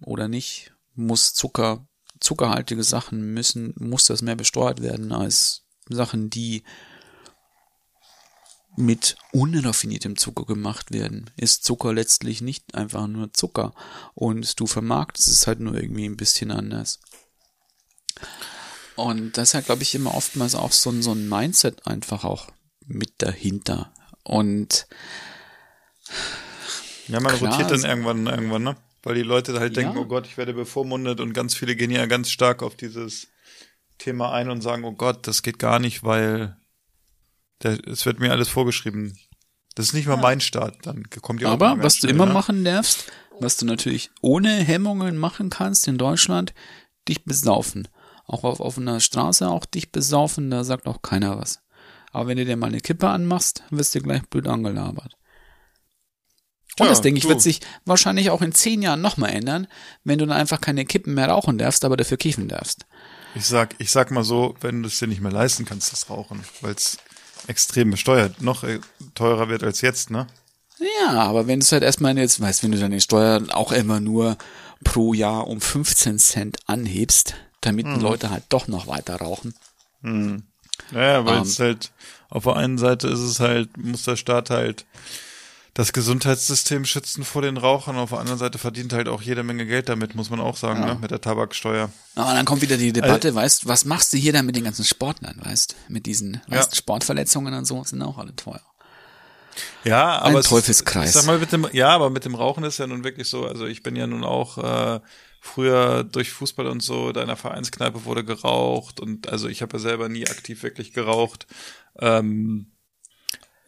oder 0.00 0.28
nicht, 0.28 0.72
muss 0.94 1.34
Zucker, 1.34 1.86
zuckerhaltige 2.20 2.82
Sachen 2.82 3.34
müssen, 3.34 3.74
muss 3.78 4.04
das 4.04 4.22
mehr 4.22 4.36
besteuert 4.36 4.82
werden 4.82 5.12
als 5.12 5.64
Sachen, 5.88 6.30
die 6.30 6.64
mit 8.76 9.16
unraffiniertem 9.32 10.16
Zucker 10.16 10.44
gemacht 10.44 10.92
werden. 10.92 11.30
Ist 11.36 11.64
Zucker 11.64 11.94
letztlich 11.94 12.42
nicht 12.42 12.74
einfach 12.74 13.06
nur 13.06 13.32
Zucker 13.32 13.74
und 14.14 14.60
du 14.60 14.66
vermarktest 14.66 15.28
es 15.28 15.46
halt 15.46 15.60
nur 15.60 15.74
irgendwie 15.74 16.06
ein 16.06 16.16
bisschen 16.16 16.50
anders. 16.50 17.00
Und 18.96 19.36
das 19.36 19.54
halt, 19.54 19.66
glaube 19.66 19.82
ich, 19.82 19.94
immer 19.94 20.14
oftmals 20.14 20.54
auch 20.54 20.72
so 20.72 20.90
ein, 20.90 21.02
so 21.02 21.12
ein 21.12 21.28
Mindset 21.28 21.86
einfach 21.86 22.24
auch 22.24 22.48
mit 22.86 23.14
dahinter. 23.18 23.92
Und 24.24 24.86
Ja, 27.08 27.20
man 27.20 27.36
Klar, 27.36 27.52
rotiert 27.52 27.70
dann 27.70 27.84
irgendwann, 27.84 28.26
irgendwann, 28.26 28.62
ne? 28.62 28.76
Weil 29.02 29.14
die 29.14 29.22
Leute 29.22 29.58
halt 29.60 29.76
denken, 29.76 29.94
Ja. 29.96 30.00
oh 30.02 30.06
Gott, 30.06 30.26
ich 30.26 30.36
werde 30.36 30.52
bevormundet 30.52 31.20
und 31.20 31.32
ganz 31.32 31.54
viele 31.54 31.76
gehen 31.76 31.90
ja 31.90 32.06
ganz 32.06 32.30
stark 32.30 32.62
auf 32.62 32.74
dieses 32.76 33.28
Thema 33.98 34.32
ein 34.32 34.50
und 34.50 34.62
sagen, 34.62 34.84
oh 34.84 34.92
Gott, 34.92 35.26
das 35.26 35.42
geht 35.42 35.58
gar 35.58 35.78
nicht, 35.78 36.02
weil 36.02 36.56
es 37.62 38.04
wird 38.04 38.18
mir 38.20 38.32
alles 38.32 38.48
vorgeschrieben. 38.48 39.16
Das 39.74 39.86
ist 39.86 39.92
nicht 39.94 40.06
mal 40.06 40.16
mein 40.16 40.40
Staat, 40.40 40.74
dann 40.84 41.04
kommt 41.22 41.40
die 41.40 41.46
Aber 41.46 41.72
was 41.72 41.80
ganz 41.80 41.94
du 41.94 41.98
schnell, 42.00 42.14
immer 42.14 42.26
ne? 42.26 42.32
machen 42.32 42.64
darfst, 42.64 43.12
was 43.40 43.56
du 43.56 43.66
natürlich 43.66 44.10
ohne 44.22 44.50
Hemmungen 44.50 45.16
machen 45.18 45.50
kannst 45.50 45.86
in 45.86 45.98
Deutschland, 45.98 46.54
dich 47.08 47.24
besaufen. 47.24 47.86
Auch 48.26 48.42
auf 48.42 48.58
offener 48.60 48.98
Straße 49.00 49.48
auch 49.48 49.66
dich 49.66 49.92
besaufen, 49.92 50.50
da 50.50 50.64
sagt 50.64 50.86
auch 50.86 51.02
keiner 51.02 51.38
was. 51.38 51.60
Aber 52.10 52.26
wenn 52.28 52.38
du 52.38 52.44
dir 52.44 52.56
mal 52.56 52.68
eine 52.68 52.80
Kippe 52.80 53.08
anmachst, 53.08 53.62
wirst 53.70 53.94
du 53.94 54.00
gleich 54.00 54.22
blöd 54.28 54.48
angelabert. 54.48 55.16
Und 56.78 56.84
Ja, 56.86 56.90
das, 56.90 57.00
denke 57.00 57.18
ich, 57.18 57.28
wird 57.28 57.40
sich 57.40 57.60
wahrscheinlich 57.84 58.30
auch 58.30 58.42
in 58.42 58.52
zehn 58.52 58.82
Jahren 58.82 59.00
nochmal 59.00 59.30
ändern, 59.30 59.66
wenn 60.04 60.18
du 60.18 60.26
dann 60.26 60.36
einfach 60.36 60.60
keine 60.60 60.84
Kippen 60.84 61.14
mehr 61.14 61.28
rauchen 61.28 61.56
darfst, 61.58 61.84
aber 61.84 61.96
dafür 61.96 62.16
kiffen 62.18 62.48
darfst. 62.48 62.84
Ich 63.34 63.46
sag, 63.46 63.74
ich 63.78 63.90
sag 63.90 64.10
mal 64.10 64.24
so, 64.24 64.54
wenn 64.60 64.82
du 64.82 64.88
es 64.88 64.98
dir 64.98 65.08
nicht 65.08 65.20
mehr 65.20 65.32
leisten 65.32 65.64
kannst, 65.64 65.92
das 65.92 66.08
Rauchen, 66.10 66.44
weil 66.60 66.74
es 66.74 66.98
extrem 67.46 67.90
besteuert, 67.90 68.42
noch 68.42 68.64
äh, 68.64 68.80
teurer 69.14 69.48
wird 69.48 69.62
als 69.62 69.80
jetzt, 69.80 70.10
ne? 70.10 70.26
Ja, 71.00 71.22
aber 71.22 71.46
wenn 71.46 71.60
du 71.60 71.64
es 71.64 71.72
halt 71.72 71.82
erstmal 71.82 72.16
jetzt, 72.18 72.40
weißt, 72.40 72.62
wenn 72.62 72.72
du 72.72 72.78
dann 72.78 72.90
die 72.90 73.00
Steuer 73.00 73.40
auch 73.52 73.72
immer 73.72 74.00
nur 74.00 74.36
pro 74.84 75.14
Jahr 75.14 75.46
um 75.46 75.60
15 75.62 76.18
Cent 76.18 76.58
anhebst, 76.66 77.34
damit 77.62 77.86
Mhm. 77.86 77.94
die 77.94 78.00
Leute 78.00 78.28
halt 78.30 78.44
doch 78.50 78.68
noch 78.68 78.86
weiter 78.86 79.16
rauchen. 79.16 79.54
Naja, 80.02 81.24
weil 81.24 81.36
Ähm. 81.38 81.42
es 81.42 81.58
halt, 81.58 81.92
auf 82.28 82.44
der 82.44 82.56
einen 82.56 82.78
Seite 82.78 83.08
ist 83.08 83.20
es 83.20 83.40
halt, 83.40 83.76
muss 83.76 84.04
der 84.04 84.16
Staat 84.16 84.50
halt 84.50 84.84
das 85.76 85.92
Gesundheitssystem 85.92 86.86
schützen 86.86 87.22
vor 87.22 87.42
den 87.42 87.58
Rauchern, 87.58 87.96
auf 87.96 88.08
der 88.08 88.18
anderen 88.18 88.38
Seite 88.38 88.56
verdient 88.56 88.94
halt 88.94 89.08
auch 89.08 89.20
jede 89.20 89.42
Menge 89.42 89.66
Geld 89.66 89.90
damit, 89.90 90.14
muss 90.14 90.30
man 90.30 90.40
auch 90.40 90.56
sagen, 90.56 90.80
ne? 90.80 90.96
mit 90.98 91.10
der 91.10 91.20
Tabaksteuer. 91.20 91.90
Aber 92.14 92.32
dann 92.32 92.46
kommt 92.46 92.62
wieder 92.62 92.78
die 92.78 92.88
Also 92.88 93.02
Debatte, 93.02 93.34
weißt, 93.34 93.68
was 93.68 93.84
machst 93.84 94.14
du 94.14 94.16
hier 94.16 94.32
dann 94.32 94.46
mit 94.46 94.56
den 94.56 94.64
ganzen 94.64 94.86
Sportlern, 94.86 95.38
weißt, 95.38 95.76
mit 95.88 96.06
diesen, 96.06 96.40
weißt, 96.48 96.74
Sportverletzungen 96.74 97.52
und 97.52 97.66
so 97.66 97.84
sind 97.84 98.00
auch 98.00 98.16
alle 98.16 98.34
teuer. 98.34 98.62
Ja, 99.84 100.18
aber 100.20 100.38
Ein 100.38 100.44
Teufelskreis. 100.44 101.10
Ich 101.10 101.14
sag 101.14 101.26
mal 101.26 101.38
mit 101.38 101.52
dem, 101.52 101.68
ja, 101.72 101.90
aber 101.90 102.08
mit 102.08 102.24
dem 102.24 102.34
Rauchen 102.34 102.64
ist 102.64 102.78
ja 102.78 102.86
nun 102.86 103.04
wirklich 103.04 103.28
so. 103.28 103.46
Also 103.46 103.66
ich 103.66 103.82
bin 103.82 103.96
ja 103.96 104.06
nun 104.06 104.24
auch 104.24 104.56
äh, 104.56 105.00
früher 105.42 106.04
durch 106.04 106.30
Fußball 106.30 106.68
und 106.68 106.82
so, 106.82 107.12
da 107.12 107.20
in 107.20 107.28
der 107.28 107.36
Vereinskneipe 107.36 108.06
wurde 108.06 108.24
geraucht 108.24 108.98
und 108.98 109.28
also 109.28 109.46
ich 109.46 109.60
habe 109.60 109.76
ja 109.76 109.78
selber 109.78 110.08
nie 110.08 110.26
aktiv 110.26 110.62
wirklich 110.62 110.94
geraucht. 110.94 111.46
Ähm, 111.98 112.72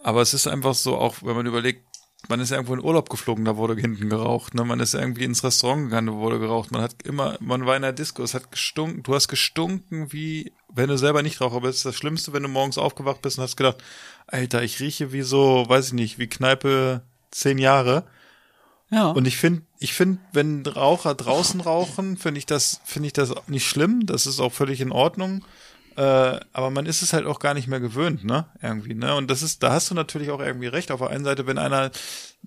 aber 0.03 0.23
es 0.23 0.33
ist 0.33 0.47
einfach 0.47 0.75
so, 0.75 0.97
auch 0.97 1.17
wenn 1.23 1.37
man 1.37 1.47
überlegt, 1.47 1.88
man 2.27 2.41
ist 2.41 2.51
irgendwo 2.51 2.75
in 2.75 2.83
Urlaub 2.83 3.09
geflogen, 3.11 3.45
da 3.45 3.57
wurde 3.57 3.81
hinten 3.81 4.11
geraucht. 4.11 4.55
Ne? 4.55 4.65
Man 4.65 4.81
ist 4.81 4.95
irgendwie 4.95 5.25
ins 5.25 5.45
Restaurant 5.45 5.85
gegangen, 5.85 6.09
da 6.09 6.13
wurde 6.15 6.41
geraucht. 6.41 6.73
Man 6.73 6.83
hat 6.83 7.03
immer, 7.05 7.37
man 7.41 7.65
war 7.65 7.77
in 7.77 7.83
der 7.83 7.93
Disco, 7.93 8.23
es 8.23 8.35
hat 8.35 8.51
gestunken. 8.51 9.05
Du 9.05 9.15
hast 9.15 9.29
gestunken 9.29 10.13
wie, 10.13 10.53
wenn 10.69 10.89
du 10.89 10.99
selber 10.99 11.23
nicht 11.23 11.41
Raucher 11.41 11.61
bist. 11.61 11.85
Das 11.85 11.95
Schlimmste, 11.95 12.33
wenn 12.33 12.43
du 12.43 12.49
morgens 12.49 12.77
aufgewacht 12.77 13.23
bist 13.23 13.39
und 13.39 13.45
hast 13.45 13.57
gedacht, 13.57 13.79
Alter, 14.27 14.63
ich 14.63 14.81
rieche 14.81 15.13
wie 15.13 15.23
so, 15.23 15.65
weiß 15.69 15.89
ich 15.89 15.93
nicht, 15.93 16.19
wie 16.19 16.27
Kneipe 16.27 17.03
zehn 17.31 17.59
Jahre. 17.59 18.05
Ja. 18.91 19.11
Und 19.11 19.27
ich 19.27 19.37
finde, 19.37 19.63
ich 19.79 19.93
finde, 19.93 20.19
wenn 20.33 20.67
Raucher 20.67 21.15
draußen 21.15 21.61
rauchen, 21.61 22.17
finde 22.17 22.39
ich 22.39 22.47
das, 22.47 22.81
finde 22.85 23.07
ich 23.07 23.13
das 23.13 23.33
nicht 23.47 23.67
schlimm. 23.67 24.07
Das 24.07 24.27
ist 24.27 24.41
auch 24.41 24.53
völlig 24.53 24.81
in 24.81 24.93
Ordnung. 24.93 25.45
Äh, 25.99 26.39
aber 26.53 26.71
man 26.71 26.87
ist 26.87 27.03
es 27.03 27.13
halt 27.13 27.27
auch 27.27 27.41
gar 27.41 27.55
nicht 27.55 27.67
mehr 27.67 27.81
gewöhnt, 27.81 28.23
ne? 28.23 28.47
Irgendwie, 28.63 28.95
ne? 28.95 29.17
Und 29.17 29.29
das 29.29 29.43
ist, 29.43 29.65
da 29.65 29.73
hast 29.73 29.91
du 29.91 29.97
natürlich 29.97 30.31
auch 30.31 30.39
irgendwie 30.39 30.69
recht. 30.69 30.93
Auf 30.93 31.01
der 31.01 31.11
einen 31.11 31.25
Seite, 31.25 31.49
wenn 31.49 31.59
einer 31.59 31.91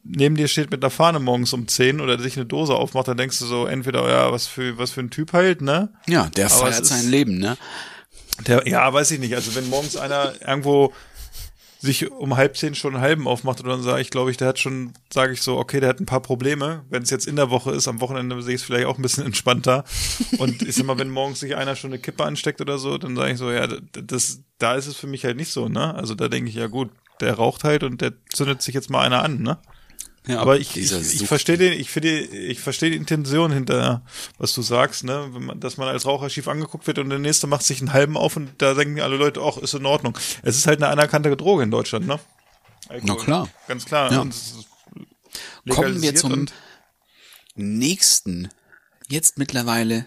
neben 0.06 0.36
dir 0.36 0.48
steht 0.48 0.72
mit 0.72 0.82
einer 0.82 0.90
Fahne 0.90 1.20
morgens 1.20 1.52
um 1.52 1.68
10 1.68 2.00
oder 2.00 2.18
sich 2.18 2.38
eine 2.38 2.46
Dose 2.46 2.74
aufmacht, 2.74 3.10
dann 3.10 3.18
denkst 3.18 3.40
du 3.40 3.46
so, 3.46 3.66
entweder, 3.66 4.10
ja, 4.10 4.32
was 4.32 4.48
für, 4.48 4.78
was 4.78 4.92
für 4.92 5.02
ein 5.02 5.10
Typ 5.10 5.34
halt, 5.34 5.62
ne? 5.62 5.90
ja, 6.08 6.30
der 6.30 6.46
aber 6.46 6.68
feiert 6.68 6.86
sein 6.86 7.10
Leben, 7.10 7.40
ne? 7.40 7.58
Der, 8.48 8.66
ja, 8.70 8.92
weiß 8.94 9.12
ich 9.12 9.20
nicht. 9.20 9.36
Also 9.36 9.54
wenn 9.54 9.70
morgens 9.70 9.98
einer 9.98 10.32
irgendwo 10.48 10.94
sich 11.82 12.12
um 12.12 12.38
halb 12.38 12.56
zehn 12.58 12.76
schon 12.76 12.94
einen 12.94 13.04
halben 13.04 13.28
aufmacht 13.28 13.60
und 13.62 13.68
dann 13.68 13.82
sage 13.82 14.02
ich, 14.02 14.12
glaube 14.12 14.30
ich, 14.30 14.38
der 14.38 14.50
hat 14.50 14.60
schon, 14.60 14.94
sage 15.12 15.34
ich 15.34 15.42
so, 15.42 15.58
okay, 15.58 15.80
der 15.80 15.90
hat 15.90 16.00
ein 16.00 16.06
paar 16.06 16.22
Probleme. 16.22 16.86
Wenn 16.90 17.02
es 17.02 17.10
jetzt 17.10 17.26
in 17.26 17.36
der 17.36 17.50
Woche 17.50 17.72
ist, 17.72 17.88
am 17.88 18.02
Wochenende 18.02 18.40
sehe 18.44 18.54
ich 18.54 18.62
es 18.62 18.66
vielleicht 18.68 18.86
auch 18.86 19.00
ein 19.00 19.02
bisschen 19.02 19.26
entspannter. 19.26 19.84
Und 20.38 20.62
ich 20.62 20.76
sag 20.76 20.86
mal, 20.86 21.00
wenn 21.00 21.10
morgens 21.10 21.40
sich 21.40 21.56
einer 21.56 21.76
schon 21.76 21.90
eine 21.90 22.00
Kippe 22.00 22.24
ansteckt 22.24 22.62
oder 22.62 22.78
so, 22.78 23.00
dann 23.00 23.16
sage 23.16 23.32
ich 23.32 23.40
so, 23.40 23.52
ja, 23.52 23.68
das, 23.94 24.42
da 24.60 24.76
ist 24.76 24.86
es 24.86 24.96
für 24.96 25.08
mich 25.08 25.26
halt 25.26 25.38
nicht 25.38 25.52
so, 25.52 25.70
ne? 25.70 25.96
Also 25.96 26.14
da 26.14 26.28
denke 26.28 26.50
ich, 26.50 26.56
ja 26.56 26.68
gut, 26.68 26.92
der 27.20 27.34
raucht 27.34 27.64
halt 27.64 27.84
und 27.84 28.00
der 28.00 28.14
zündet 28.32 28.62
sich 28.62 28.76
jetzt 28.76 28.92
mal 28.92 29.02
einer 29.04 29.24
an, 29.24 29.42
ne? 29.42 29.58
Ja, 30.28 30.40
Aber 30.40 30.60
ich, 30.60 30.78
ich, 30.78 30.92
ich 30.92 31.28
verstehe 31.28 31.58
den, 31.58 31.74
ich 31.74 31.90
finde, 31.90 32.20
ich 32.20 32.60
verstehe 32.60 32.92
die 32.92 32.98
Intention 32.98 33.52
hinter, 33.52 34.04
was 34.38 34.54
du 34.54 34.62
sagst, 34.62 35.04
ne, 35.04 35.30
Wenn 35.32 35.46
man, 35.46 35.60
dass 35.60 35.78
man 35.78 35.88
als 35.88 36.06
Raucher 36.06 36.30
schief 36.30 36.48
angeguckt 36.48 36.86
wird 36.86 37.00
und 37.00 37.10
der 37.10 37.18
nächste 37.18 37.48
macht 37.48 37.64
sich 37.64 37.80
einen 37.80 37.92
halben 37.92 38.18
auf 38.18 38.36
und 38.36 38.52
da 38.60 38.76
denken 38.76 39.00
alle 39.02 39.18
Leute, 39.18 39.42
ach, 39.44 39.58
ist 39.58 39.74
in 39.74 39.86
Ordnung. 39.86 40.16
Es 40.44 40.58
ist 40.58 40.68
halt 40.68 40.82
eine 40.82 40.92
anerkannte 40.92 41.36
Droge 41.36 41.64
in 41.64 41.72
Deutschland, 41.72 42.06
ne? 42.06 42.20
Alkohol. 42.88 43.16
Na 43.18 43.24
klar. 43.24 43.50
Ganz 43.68 43.86
klar. 43.86 44.12
Ja. 44.12 44.28
Kommen 45.74 46.02
wir 46.02 46.16
zum 46.16 46.46
nächsten. 47.56 48.50
Jetzt 49.08 49.38
mittlerweile, 49.40 50.06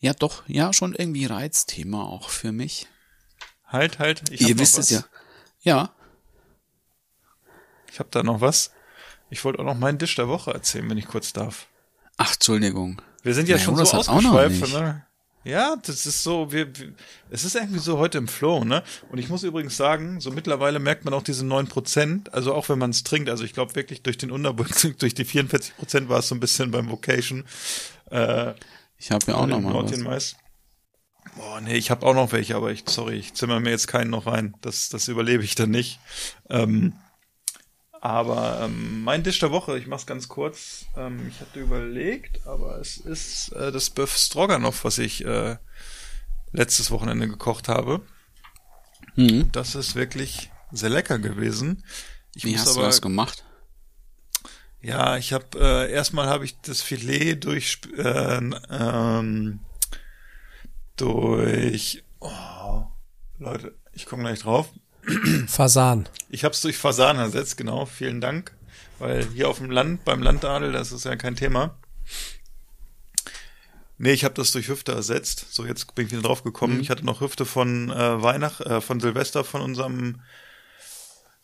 ja 0.00 0.14
doch, 0.14 0.42
ja, 0.46 0.72
schon 0.72 0.94
irgendwie 0.94 1.26
Reizthema 1.26 2.04
auch 2.04 2.30
für 2.30 2.52
mich. 2.52 2.88
Halt, 3.66 3.98
halt. 3.98 4.22
Ich 4.30 4.40
Ihr 4.40 4.58
wisst 4.58 4.78
was. 4.78 4.86
es 4.86 4.90
ja. 4.90 5.04
Ja, 5.60 5.94
Ich 7.92 7.98
habe 7.98 8.08
da 8.10 8.22
noch 8.22 8.40
was. 8.40 8.73
Ich 9.34 9.44
wollte 9.44 9.58
auch 9.58 9.64
noch 9.64 9.76
meinen 9.76 9.98
Dish 9.98 10.14
der 10.14 10.28
Woche 10.28 10.52
erzählen, 10.52 10.88
wenn 10.88 10.96
ich 10.96 11.08
kurz 11.08 11.32
darf. 11.32 11.66
ach, 12.18 12.34
Entschuldigung. 12.34 13.02
Wir 13.24 13.34
sind 13.34 13.48
ja 13.48 13.58
schon 13.58 13.74
so 13.74 13.82
ausgeschweift, 13.82 14.72
ne? 14.72 15.04
Ja, 15.42 15.74
das 15.84 16.06
ist 16.06 16.22
so, 16.22 16.52
wir, 16.52 16.68
wir, 16.78 16.92
es 17.30 17.44
ist 17.44 17.56
irgendwie 17.56 17.80
so 17.80 17.98
heute 17.98 18.16
im 18.18 18.28
Flow, 18.28 18.64
ne? 18.64 18.84
Und 19.10 19.18
ich 19.18 19.28
muss 19.28 19.42
übrigens 19.42 19.76
sagen, 19.76 20.20
so 20.20 20.30
mittlerweile 20.30 20.78
merkt 20.78 21.04
man 21.04 21.12
auch 21.14 21.22
diese 21.24 21.44
9%, 21.44 22.30
also 22.30 22.54
auch 22.54 22.68
wenn 22.68 22.78
man 22.78 22.90
es 22.90 23.02
trinkt, 23.02 23.28
also 23.28 23.42
ich 23.42 23.52
glaube 23.54 23.74
wirklich 23.74 24.02
durch 24.02 24.16
den 24.18 24.30
Unterbund, 24.30 24.70
durch 25.02 25.14
die 25.14 25.26
44% 25.26 26.08
war 26.08 26.20
es 26.20 26.28
so 26.28 26.36
ein 26.36 26.40
bisschen 26.40 26.70
beim 26.70 26.88
Vocation. 26.88 27.42
Äh, 28.12 28.52
Ich 28.98 29.10
habe 29.10 29.24
ja 29.26 29.34
auch 29.34 29.48
noch 29.48 29.60
mal 29.60 29.74
was. 30.06 30.36
Boah, 31.36 31.60
nee, 31.60 31.74
ich 31.74 31.90
habe 31.90 32.06
auch 32.06 32.14
noch 32.14 32.30
welche, 32.30 32.54
aber 32.54 32.70
ich, 32.70 32.84
sorry, 32.86 33.16
ich 33.16 33.34
zimmer 33.34 33.58
mir 33.58 33.70
jetzt 33.70 33.88
keinen 33.88 34.10
noch 34.10 34.26
rein. 34.26 34.54
Das, 34.60 34.90
das 34.90 35.08
überlebe 35.08 35.42
ich 35.42 35.56
dann 35.56 35.70
nicht. 35.70 35.98
Ähm, 36.48 36.92
aber 38.04 38.60
ähm, 38.60 39.02
mein 39.02 39.22
Dish 39.22 39.38
der 39.38 39.50
Woche, 39.50 39.78
ich 39.78 39.86
mach's 39.86 40.04
ganz 40.04 40.28
kurz. 40.28 40.84
Ähm, 40.94 41.26
ich 41.26 41.40
hatte 41.40 41.58
überlegt, 41.58 42.46
aber 42.46 42.78
es 42.78 42.98
ist 42.98 43.52
äh, 43.52 43.72
das 43.72 43.96
Bœuf 43.96 44.18
Stroganoff, 44.18 44.84
was 44.84 44.98
ich 44.98 45.24
äh, 45.24 45.56
letztes 46.52 46.90
Wochenende 46.90 47.28
gekocht 47.28 47.68
habe. 47.68 48.02
Mhm. 49.16 49.50
Das 49.52 49.74
ist 49.74 49.94
wirklich 49.94 50.50
sehr 50.70 50.90
lecker 50.90 51.18
gewesen. 51.18 51.82
Ich 52.34 52.44
Wie 52.44 52.58
hast 52.58 52.72
aber, 52.72 52.80
du 52.80 52.86
das 52.88 53.00
gemacht? 53.00 53.42
ja, 54.82 55.16
ich 55.16 55.32
habe 55.32 55.58
äh, 55.58 55.90
erstmal 55.90 56.26
habe 56.26 56.44
ich 56.44 56.60
das 56.60 56.82
Filet 56.82 57.36
durch 57.36 57.80
äh, 57.96 58.50
ähm, 58.70 59.60
durch 60.96 62.04
oh, 62.20 62.82
Leute, 63.38 63.74
ich 63.94 64.04
komme 64.04 64.24
gleich 64.24 64.40
drauf. 64.40 64.68
Fasan. 65.46 66.08
Ich 66.30 66.44
habe 66.44 66.54
es 66.54 66.60
durch 66.60 66.76
Fasan 66.76 67.18
ersetzt, 67.18 67.56
genau. 67.56 67.86
Vielen 67.86 68.20
Dank, 68.20 68.52
weil 68.98 69.26
hier 69.34 69.48
auf 69.48 69.58
dem 69.58 69.70
Land 69.70 70.04
beim 70.04 70.22
Landadel, 70.22 70.72
das 70.72 70.92
ist 70.92 71.04
ja 71.04 71.16
kein 71.16 71.36
Thema. 71.36 71.76
Nee, 73.96 74.12
ich 74.12 74.24
habe 74.24 74.34
das 74.34 74.50
durch 74.50 74.68
Hüfte 74.68 74.92
ersetzt. 74.92 75.46
So, 75.50 75.64
jetzt 75.64 75.94
bin 75.94 76.06
ich 76.06 76.12
wieder 76.12 76.22
drauf 76.22 76.42
gekommen. 76.42 76.80
Ich 76.80 76.90
hatte 76.90 77.06
noch 77.06 77.20
Hüfte 77.20 77.44
von 77.44 77.90
äh, 77.90 78.22
Weihnacht, 78.22 78.60
äh, 78.60 78.80
von 78.80 78.98
Silvester 78.98 79.44
von 79.44 79.60
unserem 79.60 80.20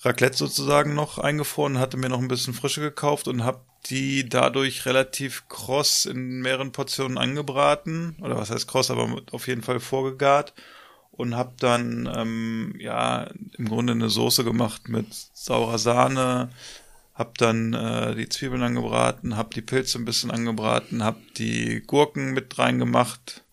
Raclette 0.03 0.37
sozusagen 0.37 0.95
noch 0.95 1.19
eingefroren, 1.19 1.79
hatte 1.79 1.97
mir 1.97 2.09
noch 2.09 2.19
ein 2.19 2.29
bisschen 2.29 2.55
frische 2.55 2.81
gekauft 2.81 3.29
und 3.29 3.45
habe 3.45 3.61
die 3.87 4.29
dadurch 4.29 4.87
relativ 4.87 5.49
kross 5.49 6.07
in 6.07 6.41
mehreren 6.41 6.73
Portionen 6.73 7.19
angebraten. 7.19 8.17
Oder 8.21 8.37
was 8.37 8.51
heißt 8.51 8.67
kross, 8.67 8.91
aber 8.91 9.23
auf 9.31 9.47
jeden 9.47 9.63
Fall 9.63 9.79
vorgegart. 9.79 10.55
Und 11.21 11.37
habe 11.37 11.53
dann 11.59 12.11
ähm, 12.15 12.75
ja 12.79 13.29
im 13.59 13.69
Grunde 13.69 13.93
eine 13.93 14.09
Soße 14.09 14.43
gemacht 14.43 14.89
mit 14.89 15.07
saurer 15.35 15.79
Sahne, 15.79 16.51
hab 17.15 17.37
dann 17.37 17.75
äh, 17.75 18.15
die 18.15 18.29
Zwiebeln 18.29 18.63
angebraten, 18.63 19.37
hab 19.37 19.53
die 19.53 19.61
Pilze 19.61 19.99
ein 19.99 20.07
bisschen 20.07 20.31
angebraten, 20.31 21.05
hab 21.05 21.19
die 21.35 21.83
Gurken 21.87 22.33
mit 22.33 22.59
reingemacht 22.59 23.45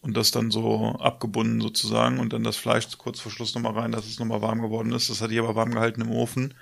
und 0.00 0.16
das 0.16 0.32
dann 0.32 0.50
so 0.50 0.96
abgebunden 0.98 1.60
sozusagen 1.60 2.18
und 2.18 2.32
dann 2.32 2.42
das 2.42 2.56
Fleisch 2.56 2.86
kurz 2.98 3.20
vor 3.20 3.30
Schluss 3.30 3.54
nochmal 3.54 3.74
rein, 3.74 3.92
dass 3.92 4.06
es 4.06 4.18
nochmal 4.18 4.42
warm 4.42 4.60
geworden 4.60 4.92
ist. 4.92 5.10
Das 5.10 5.20
hatte 5.20 5.34
ich 5.34 5.38
aber 5.38 5.54
warm 5.54 5.72
gehalten 5.72 6.00
im 6.00 6.10
Ofen. 6.10 6.54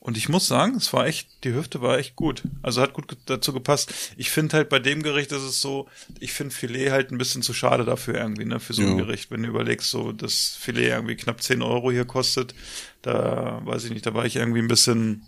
Und 0.00 0.16
ich 0.16 0.28
muss 0.28 0.46
sagen, 0.46 0.76
es 0.76 0.92
war 0.92 1.06
echt, 1.06 1.44
die 1.44 1.52
Hüfte 1.52 1.80
war 1.80 1.98
echt 1.98 2.14
gut. 2.14 2.42
Also 2.62 2.80
hat 2.80 2.92
gut 2.92 3.16
dazu 3.26 3.52
gepasst. 3.52 3.92
Ich 4.16 4.30
finde 4.30 4.56
halt 4.56 4.68
bei 4.68 4.78
dem 4.78 5.02
Gericht 5.02 5.32
ist 5.32 5.42
es 5.42 5.60
so, 5.60 5.88
ich 6.20 6.32
finde 6.32 6.54
Filet 6.54 6.90
halt 6.90 7.10
ein 7.10 7.18
bisschen 7.18 7.42
zu 7.42 7.52
schade 7.52 7.84
dafür 7.84 8.14
irgendwie, 8.14 8.44
ne, 8.44 8.60
für 8.60 8.72
so 8.72 8.82
ein 8.82 8.90
Ja. 8.90 9.04
Gericht. 9.04 9.30
Wenn 9.30 9.42
du 9.42 9.48
überlegst, 9.48 9.90
so 9.90 10.12
das 10.12 10.56
Filet 10.60 10.90
irgendwie 10.90 11.16
knapp 11.16 11.42
10 11.42 11.60
Euro 11.62 11.90
hier 11.90 12.04
kostet, 12.04 12.54
da 13.02 13.60
weiß 13.64 13.84
ich 13.84 13.90
nicht, 13.90 14.06
da 14.06 14.14
war 14.14 14.24
ich 14.26 14.36
irgendwie 14.36 14.60
ein 14.60 14.68
bisschen, 14.68 15.22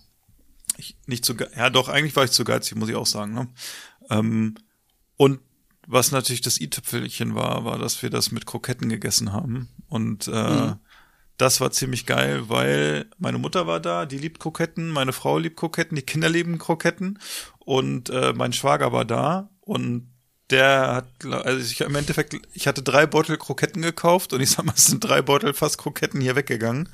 ich, 0.76 0.96
nicht 1.06 1.24
zu, 1.24 1.34
ja 1.56 1.70
doch, 1.70 1.88
eigentlich 1.88 2.14
war 2.14 2.24
ich 2.24 2.30
zu 2.30 2.44
geizig, 2.44 2.76
muss 2.76 2.88
ich 2.88 2.94
auch 2.96 3.06
sagen, 3.06 3.34
ne. 3.34 3.48
Ähm, 4.10 4.54
und 5.16 5.40
was 5.88 6.12
natürlich 6.12 6.42
das 6.42 6.60
i-Tüpfelchen 6.60 7.34
war, 7.34 7.64
war, 7.64 7.78
dass 7.78 8.02
wir 8.02 8.10
das 8.10 8.30
mit 8.30 8.44
Kroketten 8.46 8.88
gegessen 8.90 9.32
haben. 9.32 9.70
Und 9.88 10.28
äh, 10.28 10.74
das 11.38 11.60
war 11.60 11.70
ziemlich 11.70 12.04
geil, 12.04 12.48
weil 12.48 13.06
meine 13.16 13.38
Mutter 13.38 13.66
war 13.66 13.80
da, 13.80 14.06
die 14.06 14.18
liebt 14.18 14.40
Kroketten, 14.40 14.90
meine 14.90 15.12
Frau 15.12 15.38
liebt 15.38 15.56
Kroketten, 15.56 15.96
die 15.96 16.02
Kinder 16.02 16.28
lieben 16.28 16.58
Kroketten 16.58 17.18
und 17.60 18.10
äh, 18.10 18.32
mein 18.34 18.52
Schwager 18.52 18.92
war 18.92 19.04
da 19.04 19.48
und 19.60 20.10
der 20.50 20.94
hat, 20.94 21.24
also 21.24 21.60
ich 21.60 21.80
im 21.80 21.94
Endeffekt, 21.94 22.36
ich 22.54 22.66
hatte 22.66 22.82
drei 22.82 23.06
Beutel 23.06 23.36
Kroketten 23.36 23.82
gekauft 23.82 24.32
und 24.32 24.40
ich 24.40 24.50
sag 24.50 24.64
mal, 24.64 24.74
es 24.76 24.86
sind 24.86 25.04
drei 25.04 25.22
Beutel 25.22 25.54
fast 25.54 25.78
Kroketten 25.78 26.20
hier 26.20 26.36
weggegangen. 26.36 26.88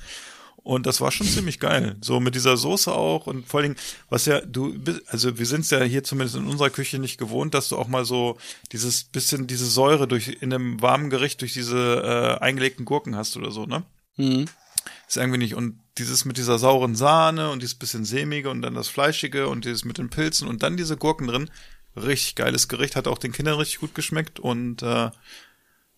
Und 0.57 0.87
das 0.87 1.03
war 1.03 1.13
schon 1.13 1.27
ziemlich 1.27 1.61
geil. 1.61 1.97
So 2.01 2.21
mit 2.21 2.35
dieser 2.35 2.57
Soße 2.57 2.91
auch 2.91 3.27
und 3.27 3.47
vor 3.47 3.61
allen 3.61 3.75
Dingen, 3.75 3.81
was 4.09 4.25
ja, 4.25 4.41
du 4.41 4.75
also 5.09 5.39
wir 5.39 5.45
sind 5.45 5.61
es 5.61 5.71
ja 5.71 5.83
hier 5.83 6.03
zumindest 6.03 6.37
in 6.37 6.47
unserer 6.47 6.71
Küche 6.71 6.99
nicht 6.99 7.19
gewohnt, 7.19 7.53
dass 7.53 7.69
du 7.69 7.77
auch 7.77 7.87
mal 7.87 8.07
so 8.07 8.39
dieses 8.73 9.05
bisschen 9.05 9.47
diese 9.47 9.67
Säure 9.67 10.09
durch 10.09 10.39
in 10.41 10.55
einem 10.55 10.81
warmen 10.81 11.11
Gericht 11.11 11.43
durch 11.43 11.53
diese 11.53 12.39
äh, 12.41 12.43
eingelegten 12.43 12.87
Gurken 12.87 13.15
hast 13.15 13.37
oder 13.37 13.51
so, 13.51 13.67
ne? 13.67 13.85
Mhm. 14.17 14.47
Ist 15.09 15.17
irgendwie 15.17 15.39
nicht. 15.39 15.55
Und 15.55 15.79
dieses 15.99 16.25
mit 16.25 16.37
dieser 16.37 16.59
sauren 16.59 16.97
Sahne 16.97 17.51
und 17.51 17.63
dieses 17.63 17.75
bisschen 17.75 18.05
sämige 18.05 18.51
und 18.51 18.63
dann 18.63 18.75
das 18.75 18.89
Fleischige 18.89 19.49
und 19.49 19.65
dieses 19.65 19.85
mit 19.85 19.99
den 19.99 20.11
Pilzen 20.11 20.49
und 20.49 20.63
dann 20.63 20.77
diese 20.77 20.97
Gurken 20.97 21.27
drin. 21.27 21.51
Richtig 21.97 22.35
geiles 22.35 22.69
Gericht, 22.69 22.97
hat 22.97 23.07
auch 23.07 23.19
den 23.19 23.33
Kindern 23.33 23.57
richtig 23.57 23.79
gut 23.79 23.95
geschmeckt 23.95 24.41
und 24.41 24.83
äh, 24.83 25.11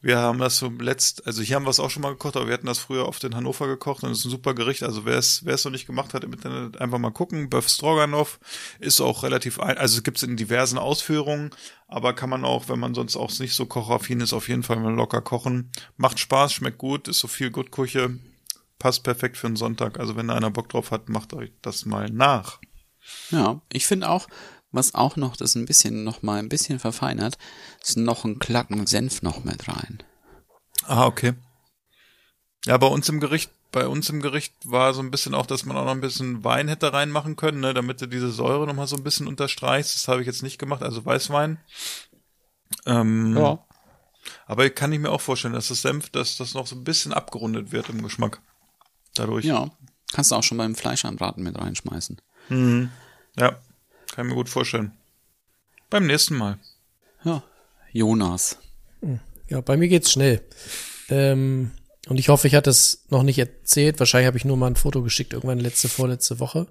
wir 0.00 0.18
haben 0.18 0.38
das 0.38 0.58
so 0.58 0.68
letzt, 0.68 1.26
also 1.26 1.42
hier 1.42 1.56
haben 1.56 1.64
wir 1.64 1.70
es 1.70 1.80
auch 1.80 1.90
schon 1.90 2.02
mal 2.02 2.10
gekocht, 2.10 2.36
aber 2.36 2.46
wir 2.46 2.54
hatten 2.54 2.66
das 2.66 2.78
früher 2.78 3.08
oft 3.08 3.24
in 3.24 3.34
Hannover 3.34 3.66
gekocht 3.66 4.04
und 4.04 4.10
es 4.10 4.20
ist 4.20 4.26
ein 4.26 4.30
super 4.30 4.54
Gericht. 4.54 4.82
Also 4.82 5.04
wer 5.04 5.16
es, 5.16 5.44
wer 5.44 5.54
es 5.54 5.64
noch 5.64 5.72
nicht 5.72 5.86
gemacht 5.86 6.14
hat 6.14 6.22
im 6.22 6.32
Internet, 6.32 6.80
einfach 6.80 6.98
mal 6.98 7.10
gucken. 7.10 7.48
Böff 7.48 7.68
Stroganoff 7.68 8.38
ist 8.78 9.00
auch 9.00 9.22
relativ 9.22 9.58
ein, 9.58 9.78
also 9.78 10.02
gibt 10.02 10.18
es 10.18 10.22
in 10.22 10.36
diversen 10.36 10.78
Ausführungen, 10.78 11.50
aber 11.88 12.12
kann 12.12 12.30
man 12.30 12.44
auch, 12.44 12.68
wenn 12.68 12.78
man 12.78 12.94
sonst 12.94 13.16
auch 13.16 13.36
nicht 13.38 13.54
so 13.54 13.66
kochaffin 13.66 14.20
ist, 14.20 14.32
auf 14.32 14.48
jeden 14.48 14.62
Fall 14.62 14.76
mal 14.76 14.94
locker 14.94 15.22
kochen. 15.22 15.72
Macht 15.96 16.18
Spaß, 16.18 16.52
schmeckt 16.52 16.78
gut, 16.78 17.08
ist 17.08 17.20
so 17.20 17.28
viel 17.28 17.50
Gutküche, 17.50 18.18
passt 18.78 19.02
perfekt 19.02 19.36
für 19.36 19.46
einen 19.46 19.56
Sonntag. 19.56 19.98
Also 19.98 20.14
wenn 20.16 20.28
da 20.28 20.34
einer 20.34 20.50
Bock 20.50 20.68
drauf 20.68 20.90
hat, 20.90 21.08
macht 21.08 21.32
euch 21.32 21.52
das 21.62 21.86
mal 21.86 22.10
nach. 22.10 22.60
Ja, 23.30 23.60
ich 23.72 23.86
finde 23.86 24.08
auch, 24.08 24.26
was 24.72 24.94
auch 24.94 25.16
noch 25.16 25.36
das 25.36 25.54
ein 25.54 25.66
bisschen 25.66 26.04
noch 26.04 26.22
mal 26.22 26.38
ein 26.38 26.48
bisschen 26.48 26.78
verfeinert, 26.78 27.38
ist 27.82 27.96
noch 27.96 28.24
ein 28.24 28.38
Klacken 28.38 28.86
Senf 28.86 29.22
noch 29.22 29.44
mit 29.44 29.68
rein. 29.68 30.02
Ah, 30.84 31.06
okay. 31.06 31.34
Ja, 32.66 32.76
bei 32.76 32.86
uns 32.86 33.08
im 33.08 33.20
Gericht, 33.20 33.50
bei 33.72 33.86
uns 33.86 34.08
im 34.10 34.20
Gericht 34.20 34.52
war 34.64 34.92
so 34.92 35.00
ein 35.00 35.10
bisschen 35.10 35.34
auch, 35.34 35.46
dass 35.46 35.64
man 35.64 35.76
auch 35.76 35.84
noch 35.84 35.92
ein 35.92 36.00
bisschen 36.00 36.44
Wein 36.44 36.68
hätte 36.68 36.92
reinmachen 36.92 37.36
können, 37.36 37.60
ne, 37.60 37.74
damit 37.74 38.00
du 38.00 38.06
diese 38.06 38.30
Säure 38.30 38.66
noch 38.66 38.74
mal 38.74 38.86
so 38.86 38.96
ein 38.96 39.04
bisschen 39.04 39.26
unterstreichst. 39.28 39.94
Das 39.94 40.08
habe 40.08 40.20
ich 40.20 40.26
jetzt 40.26 40.42
nicht 40.42 40.58
gemacht, 40.58 40.82
also 40.82 41.04
Weißwein. 41.04 41.58
Ähm, 42.84 43.36
Ja. 43.36 43.64
Aber 44.46 44.68
kann 44.70 44.92
ich 44.92 44.98
mir 44.98 45.10
auch 45.10 45.20
vorstellen, 45.20 45.54
dass 45.54 45.68
das 45.68 45.82
Senf, 45.82 46.10
dass 46.10 46.36
das 46.36 46.54
noch 46.54 46.66
so 46.66 46.74
ein 46.74 46.82
bisschen 46.82 47.12
abgerundet 47.12 47.70
wird 47.70 47.88
im 47.88 48.02
Geschmack. 48.02 48.40
Dadurch. 49.14 49.44
Ja, 49.44 49.70
kannst 50.12 50.30
du 50.30 50.34
auch 50.34 50.42
schon 50.42 50.58
beim 50.58 50.74
Fleischanbraten 50.74 51.42
mit 51.44 51.56
reinschmeißen. 51.56 52.20
Mhm. 52.48 52.90
Ja, 53.38 53.60
kann 54.16 54.24
ich 54.24 54.30
mir 54.30 54.36
gut 54.36 54.48
vorstellen. 54.48 54.92
Beim 55.90 56.06
nächsten 56.06 56.36
Mal. 56.36 56.58
Ja, 57.22 57.42
Jonas. 57.92 58.58
Ja, 59.50 59.60
bei 59.60 59.76
mir 59.76 59.88
geht's 59.88 60.10
schnell. 60.10 60.40
Ähm, 61.10 61.72
und 62.08 62.18
ich 62.18 62.30
hoffe, 62.30 62.48
ich 62.48 62.54
hatte 62.54 62.70
es 62.70 63.04
noch 63.10 63.22
nicht 63.22 63.38
erzählt. 63.38 63.98
Wahrscheinlich 63.98 64.26
habe 64.26 64.38
ich 64.38 64.46
nur 64.46 64.56
mal 64.56 64.68
ein 64.68 64.76
Foto 64.76 65.02
geschickt, 65.02 65.34
irgendwann 65.34 65.60
letzte, 65.60 65.90
vorletzte 65.90 66.40
Woche. 66.40 66.66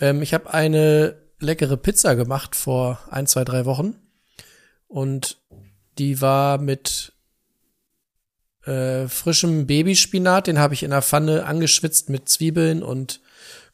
Ähm, 0.00 0.22
ich 0.22 0.32
habe 0.32 0.54
eine 0.54 1.20
leckere 1.38 1.76
Pizza 1.76 2.16
gemacht 2.16 2.56
vor 2.56 2.98
ein, 3.10 3.26
zwei, 3.26 3.44
drei 3.44 3.66
Wochen. 3.66 3.96
Und 4.86 5.36
die 5.98 6.22
war 6.22 6.56
mit 6.56 7.12
äh, 8.64 9.06
frischem 9.06 9.66
Babyspinat. 9.66 10.46
Den 10.46 10.58
habe 10.58 10.72
ich 10.72 10.82
in 10.82 10.92
der 10.92 11.02
Pfanne 11.02 11.44
angeschwitzt 11.44 12.08
mit 12.08 12.30
Zwiebeln 12.30 12.82
und 12.82 13.20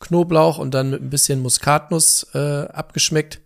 Knoblauch 0.01 0.59
und 0.59 0.73
dann 0.73 0.91
mit 0.91 1.03
ein 1.03 1.11
bisschen 1.11 1.41
Muskatnuss 1.41 2.27
äh, 2.35 2.67
abgeschmeckt. 2.67 3.41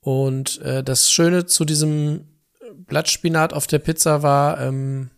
Und 0.00 0.60
äh, 0.62 0.82
das 0.82 1.10
Schöne 1.10 1.46
zu 1.46 1.64
diesem 1.64 2.26
Blattspinat 2.74 3.52
auf 3.52 3.66
der 3.66 3.78
Pizza 3.78 4.22
war, 4.22 4.60
ähm, 4.60 5.10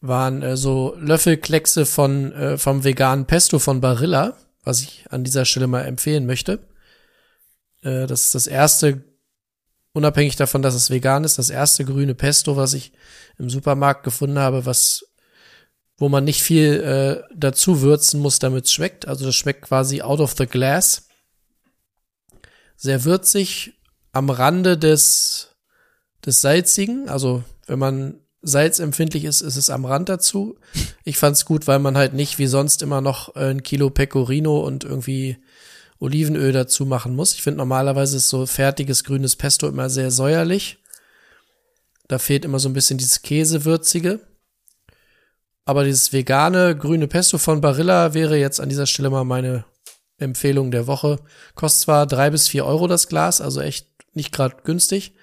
waren 0.00 0.42
äh, 0.42 0.56
so 0.56 0.94
Löffelkleckse 0.98 1.86
von 1.86 2.32
äh, 2.32 2.58
vom 2.58 2.84
veganen 2.84 3.26
Pesto 3.26 3.58
von 3.58 3.80
Barilla, 3.80 4.36
was 4.62 4.80
ich 4.80 5.04
an 5.10 5.24
dieser 5.24 5.44
Stelle 5.44 5.66
mal 5.66 5.82
empfehlen 5.82 6.26
möchte. 6.26 6.60
Äh, 7.82 8.06
das 8.06 8.22
ist 8.22 8.34
das 8.34 8.46
erste, 8.46 9.02
unabhängig 9.92 10.36
davon, 10.36 10.62
dass 10.62 10.74
es 10.74 10.90
vegan 10.90 11.24
ist, 11.24 11.38
das 11.38 11.50
erste 11.50 11.84
grüne 11.84 12.14
Pesto, 12.14 12.56
was 12.56 12.74
ich 12.74 12.92
im 13.38 13.48
Supermarkt 13.48 14.02
gefunden 14.02 14.38
habe, 14.38 14.66
was 14.66 15.06
wo 15.96 16.08
man 16.08 16.24
nicht 16.24 16.42
viel 16.42 16.80
äh, 16.80 17.22
dazu 17.34 17.80
würzen 17.80 18.20
muss, 18.20 18.38
damit 18.38 18.64
es 18.64 18.72
schmeckt. 18.72 19.06
Also 19.06 19.24
das 19.24 19.36
schmeckt 19.36 19.62
quasi 19.62 20.02
out 20.02 20.20
of 20.20 20.34
the 20.36 20.46
glass. 20.46 21.06
Sehr 22.76 23.04
würzig, 23.04 23.74
am 24.12 24.30
Rande 24.30 24.76
des, 24.76 25.54
des 26.24 26.40
Salzigen. 26.40 27.08
Also 27.08 27.44
wenn 27.66 27.78
man 27.78 28.20
salzempfindlich 28.42 29.24
ist, 29.24 29.40
ist 29.40 29.56
es 29.56 29.70
am 29.70 29.84
Rand 29.84 30.08
dazu. 30.08 30.58
Ich 31.04 31.16
fand's 31.16 31.44
gut, 31.44 31.66
weil 31.66 31.78
man 31.78 31.96
halt 31.96 32.12
nicht 32.12 32.38
wie 32.38 32.46
sonst 32.46 32.82
immer 32.82 33.00
noch 33.00 33.36
äh, 33.36 33.50
ein 33.50 33.62
Kilo 33.62 33.90
Pecorino 33.90 34.60
und 34.60 34.84
irgendwie 34.84 35.38
Olivenöl 35.98 36.52
dazu 36.52 36.84
machen 36.86 37.14
muss. 37.16 37.34
Ich 37.34 37.42
finde 37.42 37.58
normalerweise 37.58 38.16
ist 38.16 38.28
so 38.28 38.46
fertiges 38.46 39.04
grünes 39.04 39.36
Pesto 39.36 39.68
immer 39.68 39.88
sehr 39.88 40.10
säuerlich. 40.10 40.78
Da 42.08 42.18
fehlt 42.18 42.44
immer 42.44 42.58
so 42.58 42.68
ein 42.68 42.74
bisschen 42.74 42.98
dieses 42.98 43.22
Käsewürzige. 43.22 44.20
Aber 45.64 45.84
dieses 45.84 46.12
vegane 46.12 46.76
grüne 46.76 47.08
Pesto 47.08 47.38
von 47.38 47.60
Barilla 47.60 48.14
wäre 48.14 48.36
jetzt 48.36 48.60
an 48.60 48.68
dieser 48.68 48.86
Stelle 48.86 49.10
mal 49.10 49.24
meine 49.24 49.64
Empfehlung 50.18 50.70
der 50.70 50.86
Woche. 50.86 51.18
Kostet 51.54 51.84
zwar 51.84 52.06
drei 52.06 52.30
bis 52.30 52.48
vier 52.48 52.66
Euro 52.66 52.86
das 52.86 53.08
Glas, 53.08 53.40
also 53.40 53.60
echt 53.60 53.88
nicht 54.12 54.32
gerade 54.32 54.56
günstig, 54.64 55.14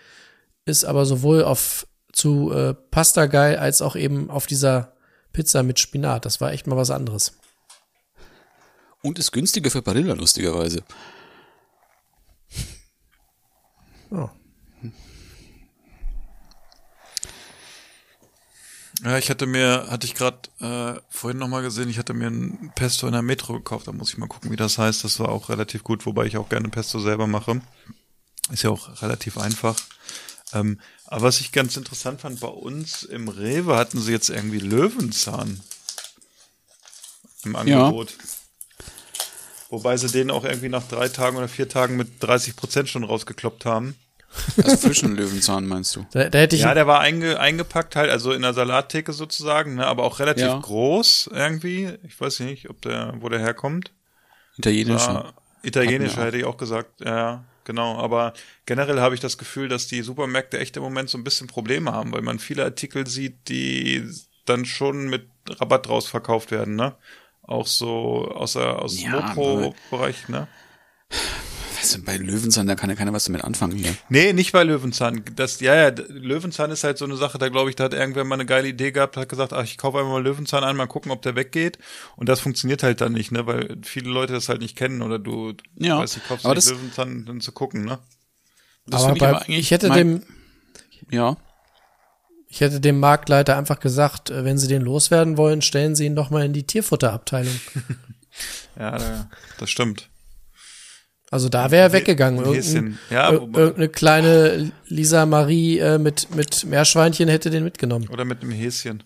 ist 0.65 0.83
aber 0.83 1.05
sowohl 1.05 1.43
auf 1.43 1.87
zu 2.11 2.51
äh, 2.51 2.73
Pasta 2.73 3.27
geil 3.27 3.57
als 3.57 3.81
auch 3.81 3.95
eben 3.95 4.29
auf 4.29 4.47
dieser 4.47 4.93
Pizza 5.31 5.63
mit 5.63 5.79
Spinat. 5.79 6.25
Das 6.25 6.41
war 6.41 6.51
echt 6.51 6.67
mal 6.67 6.75
was 6.75 6.91
anderes. 6.91 7.37
Und 9.01 9.17
ist 9.17 9.31
günstiger 9.31 9.71
für 9.71 9.81
Barilla, 9.81 10.13
lustigerweise. 10.13 10.83
Oh. 14.11 14.29
Ja, 19.03 19.17
ich 19.17 19.29
hatte 19.31 19.47
mir, 19.47 19.87
hatte 19.89 20.05
ich 20.05 20.13
gerade 20.13 20.37
äh, 20.59 20.99
vorhin 21.09 21.39
nochmal 21.39 21.63
gesehen, 21.63 21.89
ich 21.89 21.97
hatte 21.97 22.13
mir 22.13 22.27
ein 22.27 22.71
Pesto 22.75 23.07
in 23.07 23.13
der 23.13 23.23
Metro 23.23 23.53
gekauft, 23.53 23.87
da 23.87 23.91
muss 23.91 24.11
ich 24.11 24.17
mal 24.17 24.27
gucken, 24.27 24.51
wie 24.51 24.57
das 24.57 24.77
heißt. 24.77 25.03
Das 25.03 25.19
war 25.19 25.29
auch 25.29 25.49
relativ 25.49 25.83
gut, 25.83 26.05
wobei 26.05 26.25
ich 26.25 26.37
auch 26.37 26.49
gerne 26.49 26.69
Pesto 26.69 26.99
selber 26.99 27.25
mache. 27.25 27.61
Ist 28.51 28.63
ja 28.63 28.69
auch 28.69 29.01
relativ 29.01 29.37
einfach. 29.37 29.75
Ähm, 30.53 30.79
aber 31.05 31.23
was 31.23 31.41
ich 31.41 31.51
ganz 31.51 31.77
interessant 31.77 32.21
fand, 32.21 32.39
bei 32.41 32.47
uns 32.47 33.03
im 33.03 33.27
Rewe 33.27 33.75
hatten 33.75 33.99
sie 33.99 34.11
jetzt 34.11 34.29
irgendwie 34.29 34.59
Löwenzahn 34.59 35.61
im 37.43 37.55
Angebot. 37.55 38.13
Wobei 39.69 39.97
sie 39.97 40.09
den 40.09 40.31
auch 40.31 40.43
irgendwie 40.43 40.69
nach 40.69 40.87
drei 40.87 41.07
Tagen 41.07 41.37
oder 41.37 41.47
vier 41.47 41.69
Tagen 41.69 41.95
mit 41.95 42.21
30 42.21 42.55
Prozent 42.55 42.89
schon 42.89 43.03
rausgekloppt 43.03 43.65
haben. 43.65 43.95
Also 44.63 44.77
frischen 44.77 45.15
Löwenzahn 45.15 45.67
meinst 45.67 45.95
du? 45.95 46.05
Da, 46.11 46.29
da 46.29 46.39
hätte 46.39 46.55
ich 46.55 46.61
Ja, 46.61 46.73
der 46.73 46.87
war 46.87 46.99
einge, 47.01 47.39
eingepackt 47.39 47.95
halt, 47.95 48.09
also 48.09 48.31
in 48.31 48.41
der 48.41 48.53
Salattheke 48.53 49.13
sozusagen, 49.13 49.75
ne, 49.75 49.85
aber 49.85 50.03
auch 50.03 50.19
relativ 50.19 50.45
Ja. 50.45 50.59
groß 50.59 51.29
irgendwie. 51.33 51.91
Ich 52.03 52.19
weiß 52.19 52.39
nicht, 52.41 52.69
ob 52.69 52.81
der, 52.81 53.13
wo 53.19 53.29
der 53.29 53.39
herkommt. 53.39 53.91
Italienischer 55.63 56.21
auch. 56.21 56.25
hätte 56.25 56.37
ich 56.37 56.45
auch 56.45 56.57
gesagt, 56.57 57.01
ja, 57.03 57.43
genau. 57.65 57.97
Aber 57.99 58.33
generell 58.65 58.99
habe 58.99 59.15
ich 59.15 59.21
das 59.21 59.37
Gefühl, 59.37 59.67
dass 59.67 59.87
die 59.87 60.01
Supermärkte 60.01 60.59
echt 60.59 60.77
im 60.77 60.83
Moment 60.83 61.09
so 61.09 61.17
ein 61.17 61.23
bisschen 61.23 61.47
Probleme 61.47 61.91
haben, 61.91 62.11
weil 62.13 62.21
man 62.21 62.39
viele 62.39 62.63
Artikel 62.63 63.07
sieht, 63.07 63.49
die 63.49 64.03
dann 64.45 64.65
schon 64.65 65.09
mit 65.09 65.27
Rabatt 65.49 65.87
draus 65.87 66.07
verkauft 66.07 66.51
werden, 66.51 66.75
ne? 66.75 66.95
Auch 67.43 67.67
so 67.67 68.27
aus, 68.33 68.53
der, 68.53 68.81
aus 68.81 68.95
dem 68.95 69.11
Ja, 69.11 69.21
Mopro-Bereich, 69.21 70.29
ne? 70.29 70.47
Weißt 71.81 71.95
du, 71.97 72.01
bei 72.03 72.15
Löwenzahn, 72.17 72.67
da 72.67 72.75
kann 72.75 72.89
ja 72.91 72.95
keiner 72.95 73.11
was 73.11 73.23
damit 73.23 73.43
anfangen 73.43 73.75
hier. 73.75 73.95
Nee, 74.09 74.33
nicht 74.33 74.51
bei 74.51 74.63
Löwenzahn. 74.63 75.23
Das, 75.35 75.59
ja, 75.61 75.73
ja, 75.75 75.89
Löwenzahn 76.09 76.69
ist 76.69 76.83
halt 76.83 76.97
so 76.99 77.05
eine 77.05 77.17
Sache, 77.17 77.37
da 77.39 77.49
glaube 77.49 77.69
ich, 77.71 77.75
da 77.75 77.85
hat 77.85 77.93
irgendwer 77.93 78.23
mal 78.23 78.35
eine 78.35 78.45
geile 78.45 78.67
Idee 78.67 78.91
gehabt, 78.91 79.17
hat 79.17 79.29
gesagt, 79.29 79.51
ach, 79.51 79.63
ich 79.63 79.77
kaufe 79.77 79.97
einfach 79.97 80.11
mal 80.11 80.23
Löwenzahn 80.23 80.63
ein, 80.63 80.75
mal 80.75 80.85
gucken, 80.87 81.11
ob 81.11 81.21
der 81.23 81.35
weggeht. 81.35 81.79
Und 82.15 82.29
das 82.29 82.39
funktioniert 82.39 82.83
halt 82.83 83.01
dann 83.01 83.13
nicht, 83.13 83.31
ne, 83.31 83.47
weil 83.47 83.77
viele 83.83 84.09
Leute 84.11 84.33
das 84.33 84.47
halt 84.47 84.61
nicht 84.61 84.75
kennen 84.77 85.01
oder 85.01 85.17
du, 85.17 85.53
Ja, 85.79 85.97
weißt, 85.99 86.17
du 86.17 86.19
kaufst 86.27 86.45
aber 86.45 86.55
nicht 86.55 86.67
das- 86.67 86.73
Löwenzahn, 86.77 87.25
dann 87.25 87.41
zu 87.41 87.51
gucken, 87.51 87.83
ne? 87.85 87.97
Das 88.85 89.03
aber 89.03 89.15
bei, 89.15 89.29
aber 89.29 89.41
eigentlich 89.41 89.59
ich 89.59 89.71
hätte 89.71 89.87
mein- 89.89 89.97
dem, 89.97 90.23
Ja. 91.09 91.37
ich 92.47 92.61
hätte 92.61 92.79
dem 92.79 92.99
Marktleiter 92.99 93.57
einfach 93.57 93.79
gesagt, 93.79 94.29
äh, 94.29 94.43
wenn 94.45 94.57
Sie 94.57 94.67
den 94.67 94.81
loswerden 94.83 95.37
wollen, 95.37 95.61
stellen 95.61 95.95
Sie 95.95 96.05
ihn 96.05 96.15
doch 96.15 96.29
mal 96.29 96.45
in 96.45 96.53
die 96.53 96.63
Tierfutterabteilung. 96.67 97.59
Ja, 98.79 98.97
da, 98.97 99.29
das 99.57 99.69
stimmt. 99.69 100.07
Also 101.31 101.47
da 101.47 101.71
wäre 101.71 101.83
er 101.83 101.93
weggegangen. 101.93 102.41
ein 102.41 102.45
Irgendein, 102.45 102.63
Häschen. 102.63 102.99
Ja, 103.09 103.31
irgendeine 103.31 103.89
kleine 103.89 104.71
Lisa 104.87 105.25
Marie 105.25 105.79
äh, 105.79 105.97
mit, 105.97 106.35
mit 106.35 106.65
Meerschweinchen 106.65 107.29
hätte 107.29 107.49
den 107.49 107.63
mitgenommen. 107.63 108.09
Oder 108.09 108.25
mit 108.25 108.41
einem 108.41 108.51
Häschen. 108.51 109.03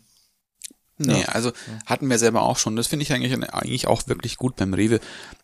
Nee, 0.98 1.26
also 1.26 1.52
hatten 1.86 2.10
wir 2.10 2.18
selber 2.18 2.42
auch 2.42 2.58
schon. 2.58 2.76
Das 2.76 2.88
finde 2.88 3.04
ich 3.04 3.14
eigentlich, 3.14 3.34
eigentlich 3.54 3.88
auch 3.88 4.08
wirklich 4.08 4.38
gut 4.38 4.56
beim 4.56 4.74
Rewe, 4.74 5.00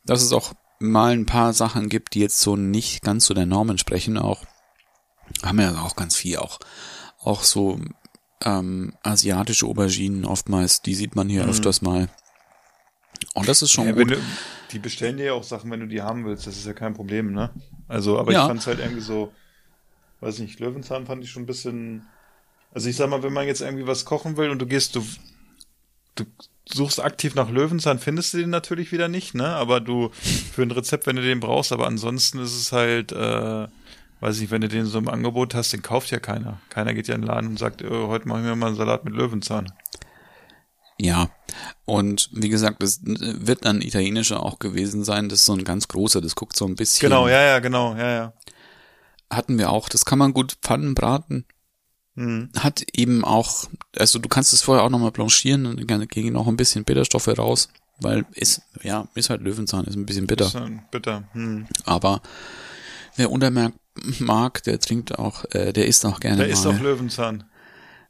dass 0.06 0.24
es 0.24 0.34
auch 0.34 0.54
mal 0.80 1.12
ein 1.12 1.28
paar 1.28 1.54
Sachen 1.54 1.88
gibt, 1.88 2.16
die 2.16 2.20
jetzt 2.20 2.40
so 2.40 2.56
nicht 2.56 3.04
ganz 3.04 3.26
so 3.26 3.34
der 3.36 3.46
Norm 3.46 3.70
entsprechen. 3.70 4.18
Auch 4.18 4.44
haben 5.44 5.60
wir 5.60 5.66
ja 5.66 5.82
auch 5.82 5.96
ganz 5.96 6.16
viel, 6.16 6.38
auch, 6.38 6.60
auch 7.20 7.44
so 7.44 7.80
ähm, 8.44 8.94
asiatische 9.04 9.68
Auberginen 9.68 10.26
oftmals, 10.26 10.82
die 10.82 10.96
sieht 10.96 11.16
man 11.16 11.30
hier 11.30 11.46
öfters 11.46 11.84
mal. 11.84 12.10
Und 13.34 13.48
das 13.48 13.62
ist 13.62 13.72
schon 13.72 13.86
Ja, 13.86 13.92
gut. 13.94 14.12
du, 14.12 14.18
die 14.72 14.80
bestellen 14.80 15.18
dir 15.18 15.26
ja 15.28 15.34
auch 15.34 15.44
Sachen, 15.44 15.72
wenn 15.72 15.80
du 15.80 15.88
die 15.88 16.02
haben 16.02 16.26
willst. 16.26 16.48
Das 16.48 16.58
ist 16.58 16.66
ja 16.66 16.74
kein 16.74 16.94
Problem, 16.94 17.32
ne? 17.32 17.50
Also, 17.88 18.20
aber 18.20 18.32
Ja. 18.34 18.42
ich 18.42 18.48
fand 18.48 18.60
es 18.60 18.68
halt 18.68 18.80
irgendwie 18.80 19.02
so, 19.02 19.34
weiß 20.20 20.40
nicht, 20.40 20.60
Löwenzahn 20.60 21.06
fand 21.06 21.24
ich 21.24 21.32
schon 21.32 21.44
ein 21.44 21.48
bisschen. 21.48 22.08
Also 22.74 22.90
ich 22.90 22.96
sag 22.96 23.10
mal, 23.10 23.22
wenn 23.24 23.34
man 23.34 23.48
jetzt 23.48 23.62
irgendwie 23.62 23.88
was 23.88 24.06
kochen 24.06 24.38
will 24.38 24.50
und 24.50 24.60
du 24.60 24.66
gehst, 24.66 24.96
du, 24.96 25.06
du 26.16 26.26
suchst 26.66 27.02
aktiv 27.02 27.36
nach 27.36 27.50
Löwenzahn, 27.50 28.00
findest 28.00 28.34
du 28.34 28.38
den 28.38 28.50
natürlich 28.50 28.92
wieder 28.94 29.10
nicht, 29.10 29.34
ne? 29.34 29.48
Aber 29.48 29.82
du 29.82 30.10
für 30.54 30.62
ein 30.62 30.72
Rezept, 30.72 31.06
wenn 31.06 31.18
du 31.18 31.22
den 31.22 31.42
brauchst, 31.42 31.74
aber 31.74 31.88
ansonsten 31.88 32.40
ist 32.40 32.56
es 32.56 32.72
halt, 32.72 33.12
äh, 33.12 33.68
weiß 34.22 34.36
ich 34.36 34.42
nicht, 34.42 34.52
wenn 34.52 34.62
du 34.62 34.70
den 34.70 34.86
so 34.86 35.00
im 35.00 35.10
Angebot 35.10 35.54
hast, 35.54 35.74
den 35.74 35.82
kauft 35.82 36.12
ja 36.12 36.20
keiner. 36.20 36.62
Keiner 36.70 36.94
geht 36.94 37.08
ja 37.08 37.16
in 37.16 37.22
den 37.22 37.28
Laden 37.28 37.50
und 37.50 37.60
sagt, 37.60 37.82
äh, 37.82 37.90
heute 37.90 38.28
machen 38.28 38.46
wir 38.46 38.56
mal 38.56 38.68
einen 38.68 38.76
Salat 38.78 39.04
mit 39.04 39.14
Löwenzahn. 39.14 39.72
Ja, 41.04 41.32
und 41.86 42.30
wie 42.32 42.50
gesagt, 42.50 42.84
das 42.84 43.00
wird 43.04 43.66
dann 43.66 43.82
italienischer 43.82 44.44
auch 44.44 44.60
gewesen 44.60 45.04
sein. 45.04 45.30
Das 45.30 45.40
ist 45.40 45.46
so 45.46 45.54
ein 45.54 45.64
ganz 45.64 45.88
großer, 45.88 46.22
das 46.22 46.36
guckt 46.36 46.56
so 46.56 46.66
ein 46.66 46.76
bisschen. 46.76 47.10
Genau, 47.10 47.28
ja, 47.28 47.42
ja, 47.42 47.60
genau, 47.60 47.96
ja, 47.96 48.12
ja. 48.12 48.34
Hatten 49.32 49.58
wir 49.58 49.72
auch. 49.72 49.90
Das 49.90 50.06
kann 50.06 50.20
man 50.20 50.32
gut 50.34 50.58
Pfannen 50.62 50.94
braten. 50.94 51.46
Mhm. 52.14 52.50
Hat 52.56 52.84
eben 52.94 53.26
auch, 53.26 53.66
also 53.98 54.20
du 54.20 54.30
kannst 54.30 54.54
es 54.54 54.62
vorher 54.62 54.84
auch 54.84 54.90
nochmal 54.92 55.12
blanchieren 55.12 55.66
und 55.66 55.90
dann 55.90 56.08
gehen 56.08 56.36
auch 56.36 56.48
ein 56.48 56.58
bisschen 56.58 56.84
Bitterstoffe 56.84 57.30
raus, 57.30 57.70
weil 58.00 58.26
ist, 58.34 58.62
ja, 58.84 59.08
ist 59.16 59.32
halt 59.32 59.42
Löwenzahn, 59.42 59.86
ist 59.86 59.96
ein 59.96 60.06
bisschen 60.06 60.28
bitter. 60.28 60.46
Ist 60.46 60.92
bitter. 60.92 61.24
Hm. 61.32 61.66
Aber 61.86 62.22
wer 63.16 63.32
Untermerk 63.32 63.74
mag, 64.20 64.62
der 64.64 64.80
trinkt 64.80 65.18
auch, 65.18 65.46
äh, 65.52 65.74
der 65.74 65.88
isst 65.88 66.06
auch 66.06 66.20
gerne 66.20 66.38
Der 66.38 66.48
mal. 66.48 66.54
ist 66.54 66.64
doch 66.66 66.80
Löwenzahn. 66.80 67.46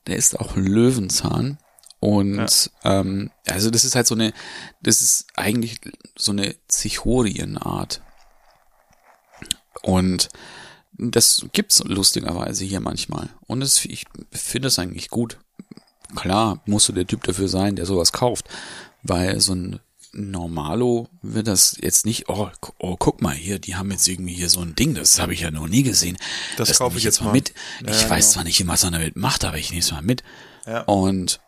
der 0.07 0.17
ist 0.17 0.37
auch 0.37 0.57
Löwenzahn. 0.57 1.57
Und 2.01 2.71
ähm, 2.83 3.29
also 3.45 3.69
das 3.69 3.85
ist 3.85 3.95
halt 3.95 4.07
so 4.07 4.15
eine, 4.15 4.33
das 4.81 5.03
ist 5.03 5.27
eigentlich 5.35 5.79
so 6.17 6.31
eine 6.31 6.55
Zichorienart. 6.67 8.01
Und 9.83 10.29
das 10.97 11.45
gibt's 11.53 11.83
lustigerweise 11.85 12.65
hier 12.65 12.79
manchmal. 12.79 13.29
Und 13.45 13.59
das, 13.59 13.85
ich 13.85 14.05
finde 14.31 14.69
es 14.69 14.79
eigentlich 14.79 15.09
gut. 15.09 15.37
Klar, 16.15 16.61
musst 16.65 16.89
du 16.89 16.93
der 16.93 17.05
Typ 17.05 17.23
dafür 17.23 17.47
sein, 17.47 17.75
der 17.75 17.85
sowas 17.85 18.11
kauft. 18.11 18.49
Weil 19.03 19.39
so 19.39 19.53
ein 19.53 19.79
Normalo 20.11 21.07
wird 21.21 21.47
das 21.47 21.77
jetzt 21.79 22.07
nicht, 22.07 22.29
oh, 22.29 22.49
oh, 22.79 22.95
guck 22.97 23.21
mal 23.21 23.35
hier, 23.35 23.59
die 23.59 23.75
haben 23.75 23.91
jetzt 23.91 24.07
irgendwie 24.07 24.33
hier 24.33 24.49
so 24.49 24.61
ein 24.61 24.73
Ding, 24.73 24.95
das 24.95 25.19
habe 25.19 25.33
ich 25.33 25.41
ja 25.41 25.51
noch 25.51 25.67
nie 25.67 25.83
gesehen. 25.83 26.17
Das 26.57 26.79
kaufe 26.79 26.89
nehme 26.89 26.97
ich 26.97 27.03
jetzt 27.03 27.21
mal. 27.21 27.31
mit. 27.31 27.53
Ja, 27.85 27.91
ich 27.91 28.01
ja, 28.01 28.09
weiß 28.09 28.25
genau. 28.25 28.33
zwar 28.33 28.43
nicht, 28.43 28.67
was 28.67 28.83
er 28.83 28.91
damit 28.91 29.15
macht, 29.15 29.45
aber 29.45 29.57
ich 29.57 29.69
nehme 29.69 29.81
es 29.81 29.91
mal 29.91 30.01
mit. 30.01 30.23
Ja. 30.65 30.81
Und 30.81 31.39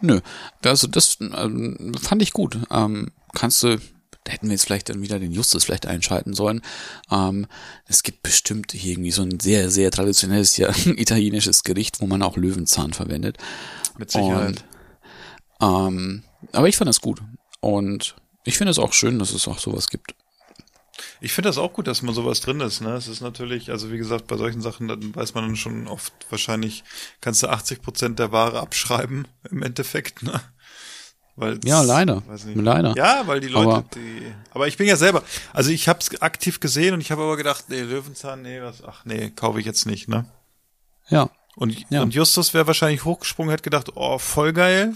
nö, 0.00 0.20
also 0.64 0.86
das 0.86 1.18
ähm, 1.20 1.92
fand 2.00 2.22
ich 2.22 2.32
gut. 2.32 2.58
Ähm, 2.70 3.10
kannst 3.34 3.62
du, 3.62 3.78
da 4.24 4.32
hätten 4.32 4.46
wir 4.46 4.52
jetzt 4.52 4.64
vielleicht 4.64 4.88
dann 4.88 5.02
wieder 5.02 5.18
den 5.18 5.32
Justus 5.32 5.64
vielleicht 5.64 5.86
einschalten 5.86 6.34
sollen. 6.34 6.62
Ähm, 7.10 7.46
es 7.86 8.02
gibt 8.02 8.22
bestimmt 8.22 8.72
hier 8.72 8.92
irgendwie 8.92 9.10
so 9.10 9.22
ein 9.22 9.40
sehr, 9.40 9.70
sehr 9.70 9.90
traditionelles 9.90 10.56
ja, 10.56 10.70
italienisches 10.84 11.64
Gericht, 11.64 12.00
wo 12.00 12.06
man 12.06 12.22
auch 12.22 12.36
Löwenzahn 12.36 12.92
verwendet. 12.92 13.38
Mit 13.98 14.10
Sicherheit. 14.10 14.64
Und, 15.58 15.88
ähm, 15.88 16.22
aber 16.52 16.68
ich 16.68 16.76
fand 16.76 16.88
das 16.88 17.00
gut. 17.00 17.22
Und 17.60 18.16
ich 18.44 18.56
finde 18.56 18.70
es 18.70 18.78
auch 18.78 18.92
schön, 18.92 19.18
dass 19.18 19.32
es 19.32 19.46
auch 19.46 19.58
sowas 19.58 19.88
gibt. 19.88 20.14
Ich 21.20 21.32
finde 21.32 21.48
das 21.48 21.58
auch 21.58 21.72
gut, 21.72 21.86
dass 21.86 22.02
mal 22.02 22.14
sowas 22.14 22.40
drin 22.40 22.60
ist. 22.60 22.80
Ne? 22.80 22.90
Es 22.94 23.08
ist 23.08 23.20
natürlich, 23.20 23.70
also 23.70 23.90
wie 23.92 23.98
gesagt, 23.98 24.26
bei 24.26 24.36
solchen 24.36 24.60
Sachen, 24.60 24.88
dann 24.88 25.14
weiß 25.14 25.34
man 25.34 25.44
dann 25.44 25.56
schon 25.56 25.86
oft, 25.88 26.12
wahrscheinlich 26.30 26.84
kannst 27.20 27.42
du 27.42 27.48
80 27.48 27.82
Prozent 27.82 28.18
der 28.18 28.32
Ware 28.32 28.60
abschreiben 28.60 29.26
im 29.50 29.62
Endeffekt. 29.62 30.22
Ne? 30.22 30.40
Weil 31.36 31.58
Ja, 31.64 31.80
leider. 31.82 32.22
Leider. 32.54 32.94
Ja, 32.96 33.22
weil 33.26 33.40
die 33.40 33.48
Leute, 33.48 33.70
Aber- 33.70 33.84
die. 33.94 34.32
Aber 34.50 34.68
ich 34.68 34.76
bin 34.76 34.86
ja 34.86 34.96
selber. 34.96 35.22
Also 35.52 35.70
ich 35.70 35.88
habe 35.88 35.98
es 36.00 36.20
aktiv 36.20 36.60
gesehen 36.60 36.92
und 36.94 37.00
ich 37.00 37.10
habe 37.10 37.22
aber 37.22 37.36
gedacht, 37.36 37.64
nee, 37.68 37.80
Löwenzahn, 37.80 38.42
nee, 38.42 38.60
was? 38.60 38.84
Ach 38.84 39.04
nee, 39.04 39.30
kaufe 39.30 39.58
ich 39.58 39.64
jetzt 39.66 39.86
nicht. 39.86 40.08
Ne? 40.08 40.26
Ja. 41.08 41.30
Und, 41.56 41.84
Ja. 41.90 42.02
und 42.02 42.14
Justus 42.14 42.54
wäre 42.54 42.66
wahrscheinlich 42.66 43.04
hochgesprungen, 43.04 43.50
hätte 43.50 43.62
gedacht, 43.62 43.88
oh, 43.94 44.18
voll 44.18 44.52
geil. 44.52 44.94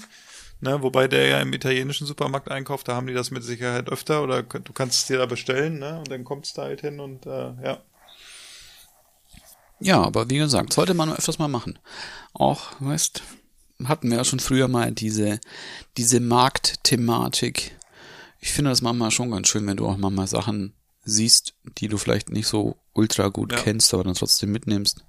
Ne, 0.61 0.83
wobei 0.83 1.07
der 1.07 1.27
ja 1.28 1.41
im 1.41 1.53
italienischen 1.53 2.07
Supermarkt 2.07 2.51
einkauft, 2.51 2.89
da 2.89 2.95
haben 2.95 3.07
die 3.07 3.12
das 3.15 3.31
mit 3.31 3.45
Sicherheit 3.45 3.89
öfter 3.91 4.23
oder 4.23 4.43
du 4.43 4.73
kannst 4.73 5.01
es 5.01 5.07
dir 5.07 5.19
da 5.19 5.27
bestellen, 5.27 5.78
ne? 5.78 5.99
Und 5.99 6.11
dann 6.11 6.24
kommt's 6.24 6.55
da 6.55 6.62
halt 6.62 6.81
hin 6.81 6.99
und 6.99 7.27
äh, 7.27 7.53
ja. 7.62 7.83
Ja, 9.81 10.03
aber 10.03 10.31
wie 10.31 10.39
gesagt, 10.39 10.73
sollte 10.73 10.95
man 10.95 11.12
öfters 11.12 11.39
mal 11.39 11.49
machen. 11.49 11.78
Auch, 12.33 12.73
weißt, 12.81 13.23
hatten 13.85 14.09
wir 14.11 14.16
ja 14.16 14.24
schon 14.24 14.41
früher 14.41 14.69
mal 14.69 14.91
diese, 14.93 15.39
diese 15.99 16.20
Marktthematik. 16.20 17.77
Ich 18.41 18.53
finde 18.53 18.70
das 18.70 18.81
manchmal 18.81 19.11
schon 19.11 19.31
ganz 19.31 19.49
schön, 19.49 19.66
wenn 19.66 19.77
du 19.77 19.87
auch 19.87 19.99
manchmal 19.99 20.27
Sachen 20.27 20.73
siehst, 21.05 21.55
die 21.78 21.89
du 21.89 21.99
vielleicht 21.99 22.31
nicht 22.31 22.47
so 22.47 22.77
ultra 22.95 23.28
gut 23.28 23.53
Ja. 23.53 23.59
kennst, 23.59 23.93
aber 23.93 24.05
dann 24.05 24.15
trotzdem 24.15 24.53
mitnimmst. 24.53 25.05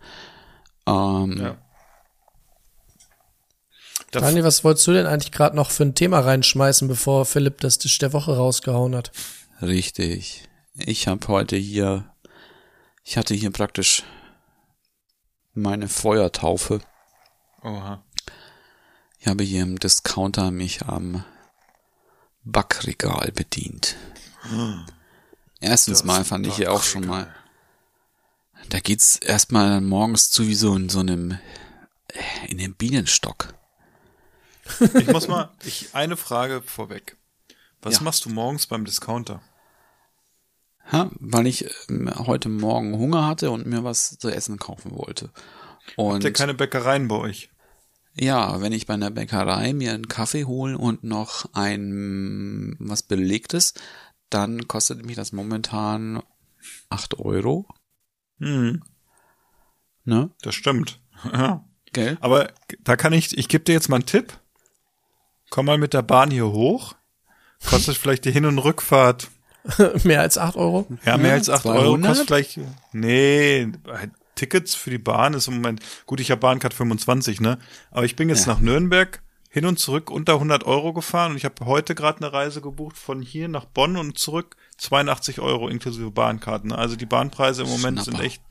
Ähm, 0.85 1.37
Ja. 1.39 1.57
Da- 4.11 4.21
Daniel, 4.21 4.43
was 4.43 4.63
wolltest 4.63 4.87
du 4.87 4.93
denn 4.93 5.05
eigentlich 5.05 5.31
gerade 5.31 5.55
noch 5.55 5.71
für 5.71 5.83
ein 5.83 5.95
Thema 5.95 6.19
reinschmeißen, 6.19 6.87
bevor 6.87 7.25
Philipp 7.25 7.59
das 7.61 7.77
Tisch 7.77 7.97
der 7.97 8.13
Woche 8.13 8.35
rausgehauen 8.35 8.95
hat? 8.95 9.11
Richtig. 9.61 10.47
Ich 10.75 11.07
habe 11.07 11.27
heute 11.27 11.55
hier, 11.57 12.13
ich 13.03 13.17
hatte 13.17 13.33
hier 13.33 13.51
praktisch 13.51 14.03
meine 15.53 15.87
Feuertaufe. 15.89 16.81
Oha. 17.63 18.03
Ich 19.19 19.27
habe 19.27 19.43
hier 19.43 19.63
im 19.63 19.79
Discounter 19.79 20.51
mich 20.51 20.83
am 20.85 21.23
Backregal 22.43 23.31
bedient. 23.33 23.95
Erstens 25.59 25.99
Das 25.99 26.05
mal 26.05 26.23
fand 26.23 26.47
ich 26.47 26.55
hier 26.55 26.71
auch 26.71 26.83
schon 26.83 27.05
mal, 27.05 27.27
da 28.69 28.79
geht's 28.79 29.17
erstmal 29.17 29.81
morgens 29.81 30.29
zu 30.31 30.47
wie 30.47 30.55
so 30.55 30.73
in 30.75 30.87
so 30.87 30.99
einem, 30.99 31.31
äh, 31.31 32.47
in 32.47 32.57
dem 32.59 32.75
Bienenstock. 32.75 33.53
Ich 34.95 35.07
muss 35.07 35.27
mal, 35.27 35.49
ich, 35.65 35.89
eine 35.93 36.17
Frage 36.17 36.61
vorweg. 36.61 37.17
Was 37.81 37.95
Ja. 37.95 38.01
machst 38.03 38.25
du 38.25 38.29
morgens 38.29 38.67
beim 38.67 38.85
Discounter? 38.85 39.41
Ha, 40.91 41.11
weil 41.19 41.47
ich 41.47 41.65
ähm, 41.89 42.09
heute 42.15 42.49
Morgen 42.49 42.97
Hunger 42.97 43.25
hatte 43.27 43.51
und 43.51 43.65
mir 43.65 43.83
was 43.83 44.17
zu 44.17 44.29
essen 44.29 44.57
kaufen 44.57 44.91
wollte. 44.95 45.31
Und 45.95 46.15
Habt 46.15 46.23
ihr 46.23 46.33
keine 46.33 46.53
Bäckereien 46.53 47.07
bei 47.07 47.15
euch? 47.15 47.49
Ja, 48.13 48.61
wenn 48.61 48.71
ich 48.73 48.87
bei 48.87 48.93
einer 48.95 49.11
Bäckerei 49.11 49.73
mir 49.73 49.93
einen 49.93 50.07
Kaffee 50.07 50.45
hole 50.45 50.77
und 50.77 51.03
noch 51.03 51.53
ein 51.53 52.75
was 52.79 53.03
belegtes, 53.03 53.73
dann 54.29 54.67
kostet 54.67 55.05
mich 55.05 55.15
das 55.15 55.31
momentan 55.33 56.23
acht 56.89 57.19
Euro. 57.19 57.67
Hm, 58.39 58.81
Ne? 60.05 60.29
das 60.41 60.55
stimmt. 60.55 60.99
Ja. 61.33 61.63
Gell? 61.93 62.17
Aber 62.21 62.51
da 62.81 62.95
kann 62.95 63.11
ich, 63.13 63.37
ich 63.37 63.47
gebe 63.49 63.63
dir 63.63 63.73
jetzt 63.73 63.89
mal 63.89 63.95
einen 63.97 64.05
Tipp. 64.05 64.37
Komm 65.49 65.65
mal 65.67 65.77
mit 65.77 65.93
der 65.93 66.01
Bahn 66.01 66.31
hier 66.31 66.47
hoch. 66.47 66.93
Kostet 67.69 67.97
vielleicht 67.97 68.25
die 68.25 68.31
Hin- 68.31 68.45
und 68.45 68.59
Rückfahrt. 68.59 69.29
Mehr 70.03 70.21
als 70.21 70.37
acht 70.37 70.55
Euro? 70.55 70.87
Ja, 71.05 71.17
mehr 71.17 71.31
Ja, 71.31 71.33
als 71.35 71.49
8 71.49 71.63
200? 71.63 71.83
Euro 71.83 71.97
kostet 71.99 72.27
vielleicht. 72.27 72.59
Nee, 72.93 73.67
Tickets 74.35 74.75
für 74.75 74.91
die 74.91 74.97
Bahn 74.97 75.33
ist 75.33 75.47
im 75.47 75.55
Moment. 75.55 75.81
Gut, 76.05 76.19
ich 76.21 76.31
habe 76.31 76.39
Bahncard 76.39 76.73
25, 76.73 77.41
ne? 77.41 77.57
Aber 77.91 78.05
ich 78.05 78.15
bin 78.15 78.29
jetzt 78.29 78.45
Ja. 78.47 78.53
nach 78.53 78.59
Nürnberg 78.61 79.21
hin 79.49 79.65
und 79.65 79.77
zurück 79.79 80.09
unter 80.11 80.33
100 80.35 80.65
Euro 80.65 80.93
gefahren 80.93 81.31
und 81.31 81.37
ich 81.37 81.43
habe 81.45 81.65
heute 81.65 81.95
gerade 81.95 82.19
eine 82.23 82.31
Reise 82.31 82.61
gebucht 82.61 82.97
von 82.97 83.21
hier 83.21 83.47
nach 83.49 83.65
Bonn 83.65 83.97
und 83.97 84.17
zurück 84.17 84.55
82 84.77 85.41
Euro 85.41 85.67
inklusive 85.67 86.11
Bahnkarten. 86.11 86.69
ne? 86.69 86.77
Also 86.77 86.95
die 86.95 87.05
Bahnpreise 87.05 87.63
im 87.63 87.69
Moment 87.69 87.99
Schnapper. 88.03 88.17
sind 88.17 88.25
echt 88.25 88.41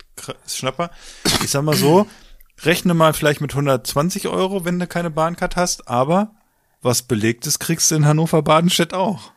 Schnapper. 0.48 0.90
Ich 1.44 1.50
sag 1.50 1.62
mal 1.62 1.76
so, 1.76 2.06
rechne 2.62 2.92
mal 2.94 3.12
vielleicht 3.14 3.40
mit 3.40 3.52
120 3.52 4.28
Euro, 4.28 4.64
wenn 4.64 4.78
du 4.78 4.86
keine 4.86 5.10
Bahncard 5.10 5.56
hast, 5.56 5.86
aber 5.88 6.32
was 6.82 7.02
belegtes 7.02 7.58
kriegst 7.58 7.90
du 7.90 7.96
in 7.96 8.06
Hannover 8.06 8.42
Badenstedt 8.42 8.92
auch. 8.94 9.32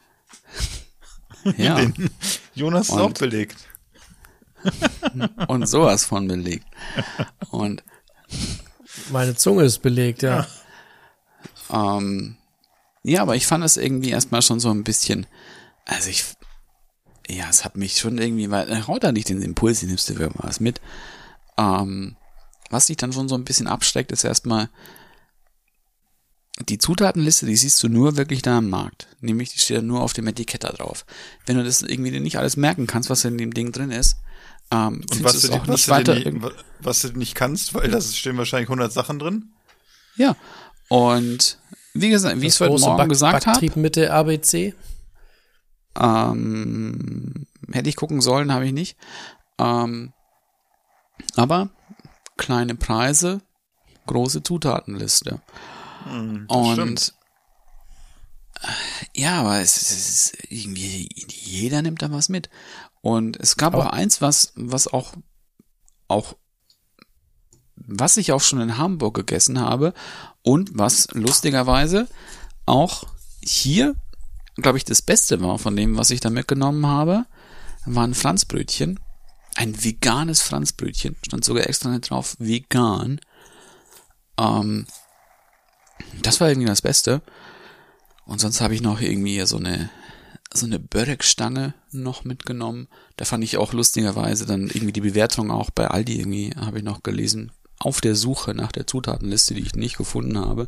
Ja. 1.57 1.75
Den 1.79 2.09
Jonas 2.53 2.89
ist 2.89 2.93
Und- 2.95 3.01
auch 3.01 3.13
belegt. 3.13 3.57
Und 5.47 5.65
sowas 5.67 6.03
von 6.03 6.27
belegt. 6.27 6.65
Und 7.49 7.81
Meine 9.09 9.35
Zunge 9.35 9.63
ist 9.63 9.81
belegt, 9.81 10.21
ja. 10.21 10.45
ähm, 11.69 12.35
ja, 13.03 13.21
aber 13.21 13.35
ich 13.37 13.47
fand 13.47 13.63
es 13.63 13.77
irgendwie 13.77 14.09
erstmal 14.09 14.41
schon 14.41 14.59
so 14.59 14.69
ein 14.69 14.83
bisschen, 14.83 15.25
also 15.85 16.09
ich, 16.09 16.25
ja, 17.29 17.47
es 17.49 17.63
hat 17.63 17.77
mich 17.77 17.97
schon 17.97 18.17
irgendwie, 18.17 18.51
weil 18.51 18.69
äh, 18.69 18.81
haut 18.85 19.05
da 19.05 19.13
nicht 19.13 19.29
den 19.29 19.41
Impuls, 19.41 19.81
nimmst 19.81 20.09
du 20.09 20.13
irgendwas 20.13 20.59
mit. 20.59 20.81
Ähm, 21.57 22.17
was 22.69 22.87
dich 22.87 22.97
dann 22.97 23.13
schon 23.13 23.29
so 23.29 23.35
ein 23.35 23.45
bisschen 23.45 23.67
abschreckt, 23.67 24.11
ist 24.11 24.25
erstmal 24.25 24.69
die 26.67 26.77
Zutatenliste, 26.77 27.45
die 27.45 27.55
siehst 27.55 27.81
du 27.83 27.87
nur 27.87 28.17
wirklich 28.17 28.41
da 28.41 28.57
am 28.57 28.69
Markt. 28.69 29.07
Nämlich, 29.21 29.53
die 29.53 29.59
steht 29.59 29.77
ja 29.77 29.81
nur 29.81 30.01
auf 30.01 30.13
dem 30.13 30.27
Etikett 30.27 30.63
da 30.65 30.71
drauf. 30.71 31.05
Wenn 31.45 31.57
du 31.57 31.63
das 31.63 31.81
irgendwie 31.81 32.19
nicht 32.19 32.37
alles 32.37 32.57
merken 32.57 32.85
kannst, 32.87 33.09
was 33.09 33.23
in 33.25 33.37
dem 33.37 33.53
Ding 33.53 33.71
drin 33.71 33.91
ist, 33.91 34.17
ähm, 34.71 35.01
Und 35.09 35.23
was 35.23 35.41
du, 35.41 35.53
auch 35.53 35.61
was, 35.61 35.67
nicht 35.69 35.89
weiter. 35.89 36.15
nicht, 36.15 36.37
was 36.81 37.01
du 37.01 37.07
nicht 37.17 37.33
kannst, 37.35 37.73
weil 37.73 37.89
da 37.89 37.99
stehen 38.01 38.37
wahrscheinlich 38.37 38.69
100 38.69 38.91
Sachen 38.91 39.19
drin. 39.19 39.53
Ja. 40.15 40.35
Und 40.89 41.57
wie 41.93 42.09
gesagt, 42.09 42.39
wie 42.41 42.47
ich 42.47 42.53
es 42.53 42.59
heute 42.59 42.79
Morgen 42.79 42.97
Back- 42.97 43.09
gesagt 43.09 43.45
habe, 43.47 43.59
Backtriebmittel 43.59 44.09
ABC. 44.09 44.73
ähm, 45.99 47.45
hätte 47.71 47.89
ich 47.89 47.95
gucken 47.95 48.21
sollen, 48.21 48.51
habe 48.53 48.65
ich 48.65 48.73
nicht. 48.73 48.97
Ähm, 49.57 50.13
aber 51.35 51.69
kleine 52.37 52.75
Preise, 52.75 53.41
große 54.07 54.43
Zutatenliste. 54.43 55.41
Hm, 56.09 56.45
das 56.47 56.57
Und 56.57 56.73
stimmt. 56.73 57.13
ja, 59.15 59.39
aber 59.41 59.59
es, 59.59 59.77
es 59.81 59.91
ist 59.91 60.37
irgendwie, 60.51 61.09
jeder 61.29 61.81
nimmt 61.81 62.01
da 62.01 62.11
was 62.11 62.29
mit. 62.29 62.49
Und 63.01 63.37
es 63.39 63.55
gab 63.57 63.73
Aber- 63.73 63.87
auch 63.87 63.93
eins, 63.93 64.21
was, 64.21 64.51
was 64.55 64.87
auch, 64.87 65.13
auch, 66.07 66.35
was 67.75 68.17
ich 68.17 68.31
auch 68.33 68.41
schon 68.41 68.59
in 68.61 68.77
Hamburg 68.77 69.15
gegessen 69.15 69.59
habe 69.61 69.93
und 70.43 70.71
was 70.73 71.07
lustigerweise 71.13 72.07
auch 72.65 73.05
hier, 73.41 73.95
glaube 74.57 74.77
ich, 74.77 74.83
das 74.85 75.01
Beste 75.01 75.41
war 75.41 75.57
von 75.59 75.75
dem, 75.75 75.97
was 75.97 76.11
ich 76.11 76.19
da 76.19 76.29
mitgenommen 76.29 76.85
habe, 76.85 77.25
waren 77.85 78.13
Franzbrötchen. 78.13 78.99
Ein 79.55 79.81
veganes 79.83 80.41
Franzbrötchen. 80.41 81.15
Stand 81.25 81.43
sogar 81.45 81.67
extra 81.67 81.89
nicht 81.89 82.09
drauf, 82.09 82.35
vegan. 82.39 83.19
Ähm, 84.37 84.85
das 86.21 86.39
war 86.39 86.49
irgendwie 86.49 86.67
das 86.67 86.81
Beste. 86.81 87.21
Und 88.25 88.39
sonst 88.39 88.61
habe 88.61 88.75
ich 88.75 88.81
noch 88.81 89.01
irgendwie 89.01 89.43
so 89.45 89.57
eine 89.57 89.89
so 90.51 90.65
eine 90.65 90.79
Börek-Stange 90.79 91.75
noch 91.91 92.23
mitgenommen. 92.23 92.87
Da 93.17 93.25
fand 93.25 93.43
ich 93.43 93.57
auch 93.57 93.73
lustigerweise 93.73 94.47
dann 94.47 94.67
irgendwie 94.67 94.93
die 94.93 95.01
Bewertung 95.01 95.51
auch 95.51 95.69
bei 95.69 95.87
Aldi 95.87 96.19
irgendwie, 96.19 96.55
habe 96.55 96.79
ich 96.79 96.83
noch 96.83 97.03
gelesen, 97.03 97.51
auf 97.77 98.01
der 98.01 98.15
Suche 98.15 98.55
nach 98.55 98.71
der 98.71 98.87
Zutatenliste, 98.87 99.53
die 99.53 99.61
ich 99.61 99.75
nicht 99.75 99.97
gefunden 99.97 100.39
habe. 100.39 100.67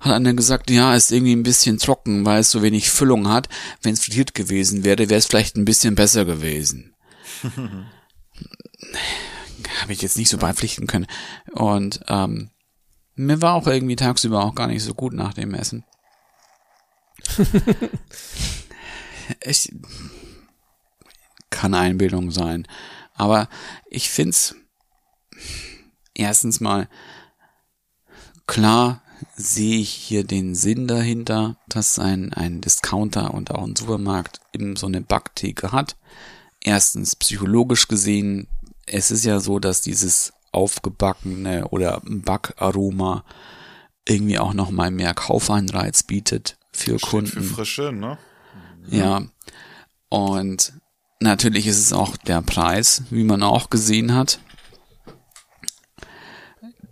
Hat 0.00 0.12
einer 0.12 0.34
gesagt, 0.34 0.70
ja, 0.70 0.94
ist 0.94 1.10
irgendwie 1.10 1.34
ein 1.34 1.42
bisschen 1.42 1.78
trocken, 1.78 2.26
weil 2.26 2.40
es 2.40 2.50
so 2.50 2.62
wenig 2.62 2.90
Füllung 2.90 3.28
hat. 3.28 3.48
Wenn 3.80 3.94
es 3.94 4.04
frittiert 4.04 4.34
gewesen 4.34 4.84
wäre, 4.84 5.08
wäre 5.08 5.18
es 5.18 5.26
vielleicht 5.26 5.56
ein 5.56 5.64
bisschen 5.64 5.94
besser 5.94 6.26
gewesen. 6.26 6.94
habe 9.80 9.92
ich 9.92 10.02
jetzt 10.02 10.18
nicht 10.18 10.28
so 10.28 10.38
beipflichten 10.38 10.86
können. 10.86 11.06
Und 11.52 12.00
ähm, 12.08 12.50
mir 13.16 13.42
war 13.42 13.54
auch 13.54 13.66
irgendwie 13.66 13.96
tagsüber 13.96 14.44
auch 14.44 14.54
gar 14.54 14.68
nicht 14.68 14.82
so 14.82 14.94
gut 14.94 15.12
nach 15.12 15.34
dem 15.34 15.54
Essen. 15.54 15.84
ich 19.40 19.72
kann 21.50 21.74
Einbildung 21.74 22.30
sein. 22.30 22.68
Aber 23.14 23.48
ich 23.88 24.10
find's 24.10 24.54
erstens 26.14 26.60
mal 26.60 26.88
klar 28.46 29.02
sehe 29.34 29.78
ich 29.78 29.90
hier 29.90 30.24
den 30.24 30.54
Sinn 30.54 30.86
dahinter, 30.86 31.56
dass 31.68 31.98
ein, 31.98 32.32
ein 32.32 32.60
Discounter 32.60 33.32
und 33.32 33.50
auch 33.50 33.64
ein 33.64 33.76
Supermarkt 33.76 34.40
eben 34.52 34.76
so 34.76 34.86
eine 34.86 35.00
Backtheke 35.00 35.72
hat. 35.72 35.96
Erstens 36.60 37.16
psychologisch 37.16 37.88
gesehen, 37.88 38.48
es 38.86 39.10
ist 39.10 39.24
ja 39.24 39.40
so, 39.40 39.58
dass 39.58 39.80
dieses 39.80 40.32
aufgebackene 40.56 41.68
oder 41.68 42.00
Backaroma 42.04 43.24
irgendwie 44.08 44.38
auch 44.38 44.54
nochmal 44.54 44.90
mehr 44.90 45.14
Kaufeinreiz 45.14 46.02
bietet 46.02 46.56
für 46.72 46.98
Steht 46.98 47.10
Kunden. 47.10 47.30
für 47.30 47.42
Frische, 47.42 47.92
ne? 47.92 48.18
Ja. 48.88 49.22
Und 50.08 50.72
natürlich 51.20 51.66
ist 51.66 51.78
es 51.78 51.92
auch 51.92 52.16
der 52.16 52.40
Preis, 52.42 53.02
wie 53.10 53.24
man 53.24 53.42
auch 53.42 53.70
gesehen 53.70 54.14
hat, 54.14 54.38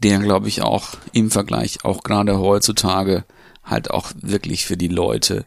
der 0.03 0.19
glaube 0.19 0.49
ich 0.49 0.61
auch 0.63 0.97
im 1.13 1.31
Vergleich 1.31 1.85
auch 1.85 2.03
gerade 2.03 2.39
heutzutage 2.39 3.25
halt 3.63 3.91
auch 3.91 4.13
wirklich 4.17 4.67
für 4.67 4.77
die 4.77 4.89
Leute 4.89 5.47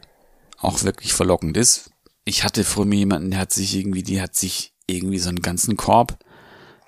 auch 0.58 0.82
wirklich 0.82 1.12
verlockend 1.12 1.56
ist. 1.56 1.90
Ich 2.24 2.42
hatte 2.42 2.64
vor 2.64 2.84
mir 2.84 2.96
jemanden, 2.96 3.30
der 3.30 3.40
hat 3.40 3.52
sich 3.52 3.76
irgendwie, 3.76 4.02
die 4.02 4.20
hat 4.20 4.34
sich 4.34 4.74
irgendwie 4.86 5.18
so 5.18 5.28
einen 5.28 5.42
ganzen 5.42 5.76
Korb 5.76 6.18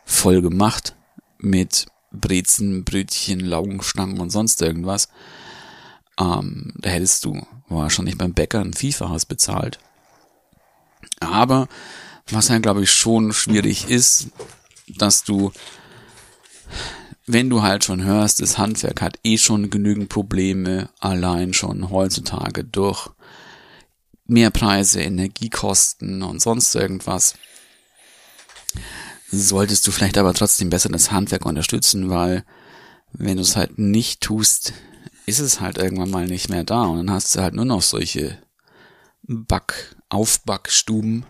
voll 0.05 0.43
gemacht 0.43 0.97
mit 1.41 1.87
Brezen, 2.13 2.85
Brötchen, 2.85 3.41
Laugenstangen 3.41 4.21
und 4.21 4.31
sonst 4.31 4.61
irgendwas. 4.63 5.09
Ähm, 6.19 6.73
da 6.77 6.91
hättest 6.91 7.25
du 7.25 7.47
wahrscheinlich 7.69 8.19
beim 8.19 8.35
Bäcker 8.35 8.61
ein 8.61 8.75
Vielfaches 8.75 9.27
bezahlt. 9.27 9.79
Aber 11.21 11.69
was 12.31 12.49
ja, 12.49 12.59
glaube 12.59 12.83
ich, 12.83 12.93
schon 12.93 13.33
schwierig 13.33 13.89
ist, 13.89 14.29
dass 14.89 15.25
du, 15.25 15.53
wenn 17.27 17.51
du 17.51 17.63
halt 17.63 17.85
schon 17.85 18.03
hörst, 18.05 18.41
das 18.41 18.59
Handwerk 18.59 19.01
hat 19.01 19.19
eh 19.25 19.39
schon 19.39 19.71
genügend 19.71 20.09
Probleme, 20.09 20.91
allein 20.99 21.53
schon 21.53 21.91
heutzutage 21.91 22.65
durch 22.65 23.09
Mehrpreise, 24.27 25.01
Energiekosten 25.01 26.23
und 26.23 26.41
sonst 26.41 26.75
irgendwas, 26.75 27.35
solltest 29.31 29.87
du 29.87 29.93
vielleicht 29.93 30.19
aber 30.19 30.35
trotzdem 30.35 30.71
besser 30.71 30.89
das 30.89 31.11
Handwerk 31.11 31.47
unterstützen, 31.47 32.11
weil 32.11 32.45
wenn 33.13 33.37
du 33.37 33.43
es 33.43 33.57
halt 33.57 33.79
nicht 33.79 34.21
tust, 34.21 34.73
ist 35.27 35.39
es 35.39 35.61
halt 35.61 35.79
irgendwann 35.79 36.11
mal 36.11 36.27
nicht 36.27 36.49
mehr 36.49 36.65
da 36.65 36.85
und 36.85 36.97
dann 36.99 37.11
hast 37.11 37.35
du 37.35 37.41
halt 37.41 37.55
nur 37.55 37.65
noch 37.65 37.83
solche 37.83 38.39
Back, 39.23 39.97
Aufbackstuben. 40.09 41.25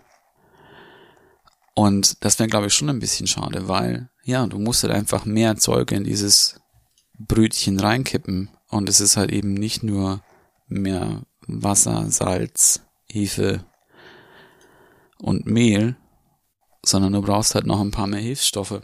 Und 1.73 2.23
das 2.23 2.39
wäre, 2.39 2.49
glaube 2.49 2.67
ich, 2.67 2.73
schon 2.73 2.89
ein 2.89 2.99
bisschen 2.99 3.27
schade, 3.27 3.67
weil, 3.67 4.09
ja, 4.23 4.45
du 4.47 4.59
musst 4.59 4.83
halt 4.83 4.93
einfach 4.93 5.25
mehr 5.25 5.55
Zeug 5.57 5.91
in 5.91 6.03
dieses 6.03 6.59
Brötchen 7.17 7.79
reinkippen. 7.79 8.49
Und 8.69 8.89
es 8.89 8.99
ist 8.99 9.17
halt 9.17 9.31
eben 9.31 9.53
nicht 9.53 9.83
nur 9.83 10.21
mehr 10.67 11.21
Wasser, 11.47 12.09
Salz, 12.09 12.81
Hefe 13.07 13.63
und 15.17 15.45
Mehl, 15.45 15.95
sondern 16.83 17.13
du 17.13 17.21
brauchst 17.21 17.55
halt 17.55 17.65
noch 17.65 17.79
ein 17.79 17.91
paar 17.91 18.07
mehr 18.07 18.19
Hilfsstoffe. 18.19 18.81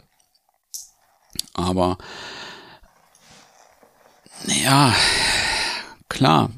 Aber, 1.54 1.98
ja, 4.46 4.94
klar, 6.08 6.50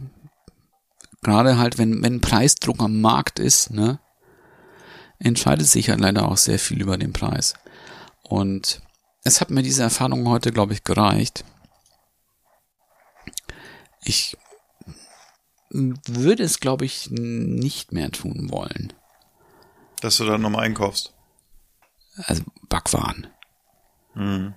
gerade 1.23 1.59
halt, 1.59 1.79
wenn, 1.79 2.03
wenn 2.03 2.21
Preisdruck 2.21 2.81
am 2.81 3.01
Markt 3.01 3.39
ist, 3.39 3.71
ne, 3.71 3.99
entscheidet 5.19 5.67
sich 5.67 5.91
halt 5.91 6.01
leider 6.01 6.29
auch 6.29 6.37
sehr 6.37 6.59
viel 6.59 6.81
über 6.81 6.97
den 6.97 7.13
Preis. 7.13 7.55
Und 8.23 8.81
es 9.25 9.41
hat 9.41 9.51
mir 9.51 9.63
diese 9.63 9.83
Erfahrung 9.83 10.29
heute, 10.29 10.53
glaube 10.53 10.73
ich, 10.73 10.85
gereicht. 10.85 11.45
Ich 14.03 14.37
würde 15.71 16.43
es, 16.43 16.61
glaube 16.61 16.85
ich, 16.85 17.11
nicht 17.11 17.93
mehr 17.93 18.11
tun 18.11 18.51
wollen. 18.51 18.93
Dass 20.01 20.17
du 20.17 20.25
dann 20.25 20.41
nochmal 20.41 20.65
einkaufst. 20.65 21.13
Also 22.17 22.43
Backwaren. 22.69 23.27
Hm. 24.15 24.55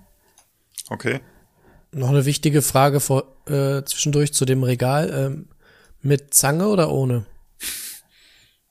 Okay. 0.89 1.21
Noch 1.91 2.09
eine 2.09 2.25
wichtige 2.25 2.61
Frage 2.61 2.99
vor, 2.99 3.23
äh, 3.45 3.84
zwischendurch 3.84 4.34
zu 4.34 4.45
dem 4.45 4.63
Regal. 4.63 5.11
Ähm, 5.13 5.47
mit 6.01 6.34
Zange 6.34 6.67
oder 6.67 6.91
ohne? 6.91 7.25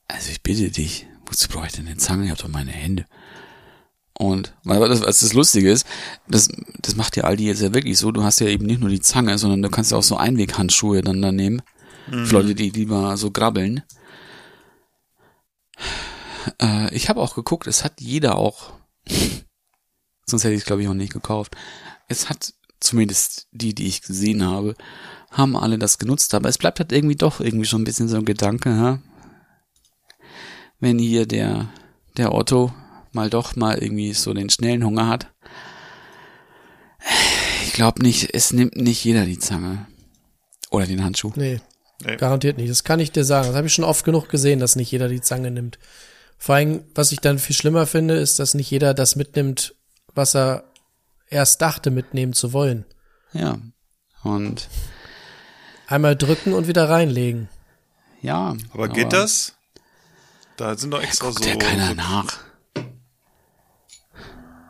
Also 0.08 0.30
ich 0.30 0.42
bitte 0.42 0.70
dich, 0.70 1.06
wozu 1.26 1.48
brauche 1.48 1.66
ich 1.66 1.72
denn 1.72 1.86
eine 1.86 1.96
Zange? 1.96 2.24
Ich 2.24 2.30
habe 2.30 2.42
doch 2.42 2.48
meine 2.48 2.72
Hände. 2.72 3.06
Und 4.18 4.54
weil 4.64 4.86
das, 4.88 5.00
was 5.00 5.20
das 5.20 5.32
Lustige 5.32 5.72
ist, 5.72 5.86
das, 6.28 6.48
das 6.80 6.96
macht 6.96 7.16
ja 7.16 7.24
Aldi 7.24 7.46
jetzt 7.46 7.62
ja 7.62 7.72
wirklich 7.72 7.98
so, 7.98 8.12
du 8.12 8.22
hast 8.22 8.40
ja 8.40 8.46
eben 8.48 8.66
nicht 8.66 8.80
nur 8.80 8.90
die 8.90 9.00
Zange, 9.00 9.38
sondern 9.38 9.62
du 9.62 9.70
kannst 9.70 9.90
ja 9.90 9.96
auch 9.96 10.02
so 10.02 10.16
Einweghandschuhe 10.16 11.00
dann 11.00 11.22
da 11.22 11.32
nehmen. 11.32 11.62
Für 12.10 12.34
Leute, 12.34 12.54
die 12.54 12.70
lieber 12.70 13.16
so 13.16 13.30
grabbeln. 13.30 13.82
Äh, 16.60 16.94
ich 16.94 17.08
habe 17.08 17.20
auch 17.20 17.34
geguckt, 17.34 17.66
es 17.66 17.84
hat 17.84 18.00
jeder 18.00 18.36
auch, 18.36 18.72
sonst 20.26 20.44
hätte 20.44 20.54
ich 20.54 20.60
es 20.60 20.66
glaube 20.66 20.82
ich 20.82 20.88
auch 20.88 20.94
nicht 20.94 21.12
gekauft. 21.12 21.56
Es 22.08 22.28
hat 22.28 22.54
zumindest 22.80 23.46
die, 23.52 23.74
die 23.74 23.86
ich 23.86 24.02
gesehen 24.02 24.44
habe, 24.44 24.74
haben 25.30 25.56
alle 25.56 25.78
das 25.78 25.98
genutzt, 25.98 26.34
aber 26.34 26.48
es 26.48 26.58
bleibt 26.58 26.80
halt 26.80 26.92
irgendwie 26.92 27.16
doch 27.16 27.40
irgendwie 27.40 27.66
schon 27.66 27.82
ein 27.82 27.84
bisschen 27.84 28.08
so 28.08 28.16
ein 28.16 28.24
Gedanke, 28.24 28.70
ja? 28.70 28.98
wenn 30.80 30.98
hier 30.98 31.26
der, 31.26 31.68
der 32.16 32.34
Otto 32.34 32.72
mal 33.12 33.30
doch 33.30 33.54
mal 33.56 33.78
irgendwie 33.78 34.12
so 34.14 34.34
den 34.34 34.50
schnellen 34.50 34.84
Hunger 34.84 35.06
hat. 35.06 35.28
Ich 37.64 37.72
glaube 37.72 38.02
nicht, 38.02 38.34
es 38.34 38.52
nimmt 38.52 38.76
nicht 38.76 39.04
jeder 39.04 39.24
die 39.24 39.38
Zange. 39.38 39.86
Oder 40.70 40.86
den 40.86 41.04
Handschuh. 41.04 41.32
Nee, 41.36 41.60
Nee. 42.04 42.16
garantiert 42.16 42.56
nicht. 42.56 42.68
Das 42.70 42.82
kann 42.82 42.98
ich 42.98 43.12
dir 43.12 43.24
sagen. 43.24 43.46
Das 43.48 43.56
habe 43.56 43.68
ich 43.68 43.72
schon 43.74 43.84
oft 43.84 44.04
genug 44.04 44.28
gesehen, 44.28 44.58
dass 44.58 44.74
nicht 44.74 44.90
jeder 44.90 45.08
die 45.08 45.20
Zange 45.20 45.50
nimmt. 45.52 45.78
Vor 46.42 46.56
allem, 46.56 46.82
was 46.96 47.12
ich 47.12 47.20
dann 47.20 47.38
viel 47.38 47.54
schlimmer 47.54 47.86
finde, 47.86 48.14
ist, 48.14 48.40
dass 48.40 48.54
nicht 48.54 48.68
jeder 48.68 48.94
das 48.94 49.14
mitnimmt, 49.14 49.76
was 50.12 50.34
er 50.34 50.64
erst 51.30 51.62
dachte, 51.62 51.92
mitnehmen 51.92 52.32
zu 52.32 52.52
wollen. 52.52 52.84
Ja. 53.32 53.58
Und 54.24 54.68
Einmal 55.86 56.16
drücken 56.16 56.52
und 56.52 56.66
wieder 56.66 56.88
reinlegen. 56.90 57.48
ja. 58.22 58.56
Aber 58.74 58.88
geht 58.88 59.12
das? 59.12 59.52
Da 60.56 60.76
sind 60.76 60.90
doch 60.90 61.00
extra 61.02 61.26
so. 61.28 61.34
Guckt 61.34 61.46
ja 61.46 61.54
keiner 61.54 61.88
so 61.90 61.94
nach. 61.94 62.38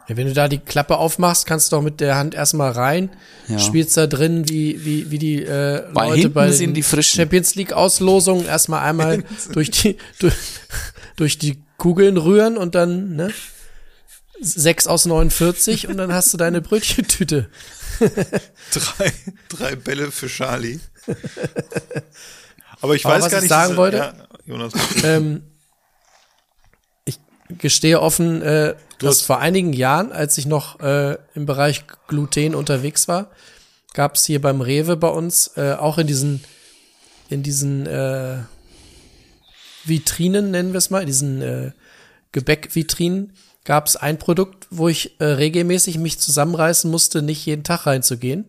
Ja, 0.09 0.17
wenn 0.19 0.27
du 0.27 0.35
da 0.35 0.49
die 0.49 0.59
Klappe 0.59 0.99
aufmachst, 0.99 1.47
kannst 1.47 1.73
du 1.73 1.77
auch 1.77 1.83
mit 1.83 2.01
der 2.01 2.17
Hand 2.17 2.35
erstmal 2.35 2.73
rein, 2.73 3.09
Ja. 3.49 3.59
spielst 3.59 3.97
da 3.97 4.07
drin, 4.07 4.47
wie, 4.49 4.85
wie, 4.85 5.11
wie 5.11 5.19
die 5.19 5.43
äh, 5.43 5.89
Bei 5.95 6.09
Leute 6.09 6.29
bei 6.29 6.51
den 6.51 6.75
die 6.75 6.83
Frischen. 6.83 7.17
Champions 7.17 7.55
League 7.55 7.73
Auslosungen 7.73 8.45
erstmal 8.45 8.81
einmal 8.83 9.25
durch 9.53 9.71
die 9.71 9.97
durch, 10.19 10.35
durch 11.17 11.39
die 11.39 11.63
Kugeln 11.79 12.17
rühren 12.17 12.57
und 12.57 12.75
dann 12.75 13.17
ne, 13.17 13.33
sechs 14.41 14.87
aus 14.87 15.05
49 15.07 15.89
und 15.89 15.97
dann 15.97 16.13
hast 16.13 16.33
du 16.33 16.37
deine 16.37 16.61
Brötchentüte. 16.61 17.49
drei, 18.73 19.13
drei 19.49 19.77
Bälle 19.77 20.11
für 20.11 20.27
Charlie. 20.29 20.81
Aber 22.81 22.95
ich 22.95 23.05
Aber 23.07 23.15
weiß 23.17 23.25
was 23.25 23.31
gar 23.31 23.39
ich 23.39 23.43
nicht. 23.45 23.49
sagen 23.51 23.69
diese- 23.71 23.77
wollte- 23.79 23.97
Ja, 23.99 24.15
Jonas, 24.47 24.73
ähm, 25.05 25.43
ich 27.05 27.19
gestehe 27.59 28.01
offen, 28.01 28.43
äh, 28.43 28.75
dass 28.99 29.19
hast- 29.21 29.23
vor 29.27 29.39
einigen 29.39 29.73
Jahren, 29.73 30.11
als 30.13 30.37
ich 30.39 30.47
noch 30.47 30.81
äh, 30.81 31.17
im 31.35 31.47
Bereich 31.47 31.85
Gluten 32.09 32.55
unterwegs 32.55 33.07
war, 33.09 33.31
gab 33.95 34.17
es 34.17 34.25
hier 34.25 34.41
beim 34.41 34.61
Rewe 34.61 34.97
bei 34.97 35.09
uns 35.09 35.53
äh, 35.57 35.75
auch 35.79 35.99
in 35.99 36.07
diesen 36.07 36.43
in 37.29 37.43
diesen 37.43 37.87
äh, 37.87 38.39
Vitrinen 39.85 40.51
nennen 40.51 40.73
wir 40.73 40.79
es 40.79 40.91
mal, 40.91 41.01
in 41.01 41.07
diesen 41.07 41.43
äh, 41.43 41.73
Gebäckvitrinen 42.33 43.33
gab 43.65 43.87
es 43.87 43.97
ein 43.97 44.19
Produkt, 44.19 44.67
wo 44.71 44.89
ich 44.89 45.21
äh, 45.21 45.25
regelmäßig 45.25 45.99
mich 45.99 46.19
zusammenreißen 46.19 46.91
musste, 46.91 47.23
nicht 47.23 47.45
jeden 47.47 47.65
Tag 47.65 47.87
reinzugehen. 47.87 48.49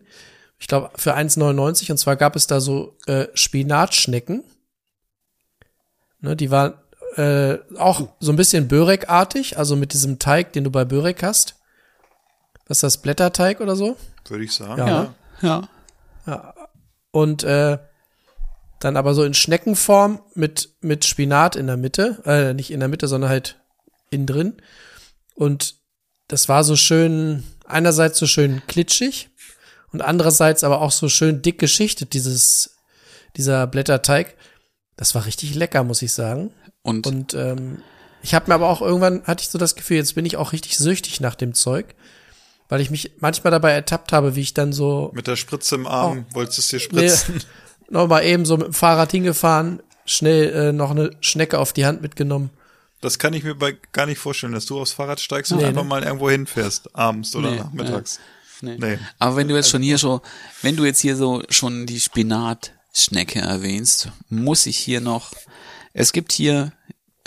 Ich 0.58 0.66
glaube 0.66 0.90
für 0.96 1.16
1,99 1.16 1.90
und 1.90 1.98
zwar 1.98 2.16
gab 2.16 2.36
es 2.36 2.46
da 2.46 2.60
so 2.60 2.96
äh, 3.06 3.26
Spinatschnecken. 3.34 4.44
Ne, 6.20 6.36
die 6.36 6.50
waren 6.50 6.74
äh, 7.16 7.58
auch 7.78 8.08
so 8.18 8.32
ein 8.32 8.36
bisschen 8.36 8.66
Börek-artig, 8.66 9.58
also 9.58 9.76
mit 9.76 9.92
diesem 9.92 10.18
Teig, 10.18 10.52
den 10.52 10.64
du 10.64 10.70
bei 10.70 10.84
Börek 10.84 11.22
hast. 11.22 11.56
Was 12.66 12.78
ist 12.78 12.82
das, 12.82 12.98
Blätterteig 12.98 13.60
oder 13.60 13.76
so? 13.76 13.96
Würde 14.28 14.44
ich 14.44 14.52
sagen. 14.52 14.78
Ja. 14.78 15.14
Ja. 15.42 15.68
Ja. 16.26 16.54
Und 17.10 17.44
äh, 17.44 17.78
dann 18.84 18.96
aber 18.96 19.14
so 19.14 19.24
in 19.24 19.34
Schneckenform 19.34 20.20
mit, 20.34 20.74
mit 20.80 21.04
Spinat 21.04 21.56
in 21.56 21.66
der 21.66 21.76
Mitte, 21.76 22.22
äh, 22.26 22.54
nicht 22.54 22.70
in 22.70 22.80
der 22.80 22.88
Mitte, 22.88 23.08
sondern 23.08 23.30
halt 23.30 23.60
innen 24.10 24.26
drin. 24.26 24.56
Und 25.34 25.76
das 26.28 26.48
war 26.48 26.64
so 26.64 26.76
schön, 26.76 27.44
einerseits 27.66 28.18
so 28.18 28.26
schön 28.26 28.62
klitschig 28.66 29.30
und 29.92 30.02
andererseits 30.02 30.64
aber 30.64 30.80
auch 30.80 30.90
so 30.92 31.08
schön 31.08 31.42
dick 31.42 31.58
geschichtet, 31.58 32.12
dieses, 32.12 32.76
dieser 33.36 33.66
Blätterteig. 33.66 34.36
Das 34.96 35.14
war 35.14 35.26
richtig 35.26 35.54
lecker, 35.54 35.82
muss 35.82 36.02
ich 36.02 36.12
sagen. 36.12 36.52
Und, 36.82 37.06
Und 37.06 37.34
ähm, 37.34 37.82
ich 38.22 38.34
habe 38.34 38.48
mir 38.48 38.54
aber 38.54 38.68
auch 38.68 38.82
irgendwann, 38.82 39.24
hatte 39.24 39.42
ich 39.42 39.48
so 39.48 39.58
das 39.58 39.74
Gefühl, 39.76 39.96
jetzt 39.96 40.14
bin 40.14 40.26
ich 40.26 40.36
auch 40.36 40.52
richtig 40.52 40.76
süchtig 40.78 41.20
nach 41.20 41.34
dem 41.34 41.54
Zeug, 41.54 41.94
weil 42.68 42.80
ich 42.80 42.90
mich 42.90 43.12
manchmal 43.18 43.50
dabei 43.50 43.72
ertappt 43.72 44.12
habe, 44.12 44.36
wie 44.36 44.40
ich 44.42 44.54
dann 44.54 44.72
so 44.72 45.10
Mit 45.14 45.26
der 45.26 45.36
Spritze 45.36 45.74
im 45.74 45.86
Arm 45.86 46.26
wolltest 46.32 46.58
du 46.58 46.60
es 46.62 46.68
dir 46.68 46.76
Nee, 46.92 47.08
spritzen. 47.08 47.34
noch 47.36 47.44
mal 47.90 48.24
eben 48.24 48.44
so 48.46 48.56
mit 48.56 48.66
dem 48.68 48.72
Fahrrad 48.72 49.10
hingefahren, 49.10 49.80
schnell 50.06 50.52
äh, 50.52 50.72
noch 50.72 50.90
eine 50.90 51.10
Schnecke 51.20 51.58
auf 51.58 51.72
die 51.72 51.86
Hand 51.86 52.02
mitgenommen. 52.02 52.50
Das 53.00 53.18
kann 53.18 53.34
ich 53.34 53.44
mir 53.44 53.54
bei 53.54 53.76
gar 53.92 54.06
nicht 54.06 54.18
vorstellen, 54.18 54.52
dass 54.54 54.66
du 54.66 54.80
aufs 54.80 54.92
Fahrrad 54.92 55.20
steigst 55.20 55.52
und 55.52 55.58
Nee, 55.58 55.64
einfach 55.66 55.82
ne? 55.82 55.88
mal 55.88 56.02
irgendwo 56.02 56.30
hinfährst, 56.30 56.94
abends 56.96 57.36
oder 57.36 57.50
Nee, 57.50 57.56
nachmittags. 57.58 58.18
nee. 58.62 58.76
Nee. 58.78 58.98
Aber 59.18 59.36
wenn 59.36 59.48
du 59.48 59.54
jetzt 59.56 59.68
schon 59.70 59.82
hier 59.82 59.98
so, 59.98 60.22
wenn 60.62 60.76
du 60.76 60.84
jetzt 60.84 61.00
hier 61.00 61.16
so 61.16 61.42
schon 61.50 61.84
die 61.86 62.00
Spinatschnecke 62.00 63.40
erwähnst, 63.40 64.08
muss 64.30 64.64
ich 64.66 64.78
hier 64.78 65.00
noch, 65.02 65.32
es 65.92 66.12
gibt 66.12 66.32
hier 66.32 66.72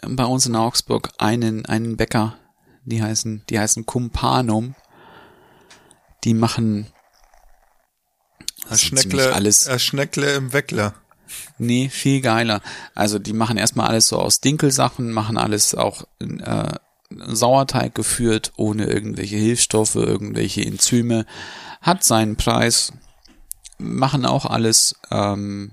bei 0.01 0.25
uns 0.25 0.45
in 0.47 0.55
Augsburg 0.55 1.09
einen, 1.19 1.65
einen 1.67 1.95
Bäcker, 1.97 2.35
die 2.85 3.01
heißen, 3.03 3.43
die 3.49 3.59
heißen 3.59 3.85
Kumpanum. 3.85 4.73
Die 6.23 6.34
machen 6.34 6.88
das 8.69 8.81
Schneckle, 8.81 9.34
alles, 9.34 9.69
Schneckle 9.81 10.34
im 10.35 10.53
Weckler. 10.53 10.94
nee, 11.57 11.89
viel 11.89 12.22
geiler. 12.22 12.61
Also 12.95 13.19
die 13.19 13.34
machen 13.34 13.57
erstmal 13.57 13.88
alles 13.88 14.07
so 14.07 14.18
aus 14.18 14.41
Dinkelsachen, 14.41 15.11
machen 15.11 15.38
alles 15.38 15.76
auch 15.76 16.03
äh, 16.19 16.73
Sauerteig 17.10 17.95
geführt, 17.95 18.52
ohne 18.57 18.85
irgendwelche 18.85 19.38
Hilfsstoffe, 19.38 19.95
irgendwelche 19.95 20.65
Enzyme, 20.65 21.26
hat 21.81 22.03
seinen 22.03 22.35
Preis, 22.35 22.91
machen 23.77 24.26
auch 24.26 24.45
alles 24.45 24.95
ähm, 25.10 25.72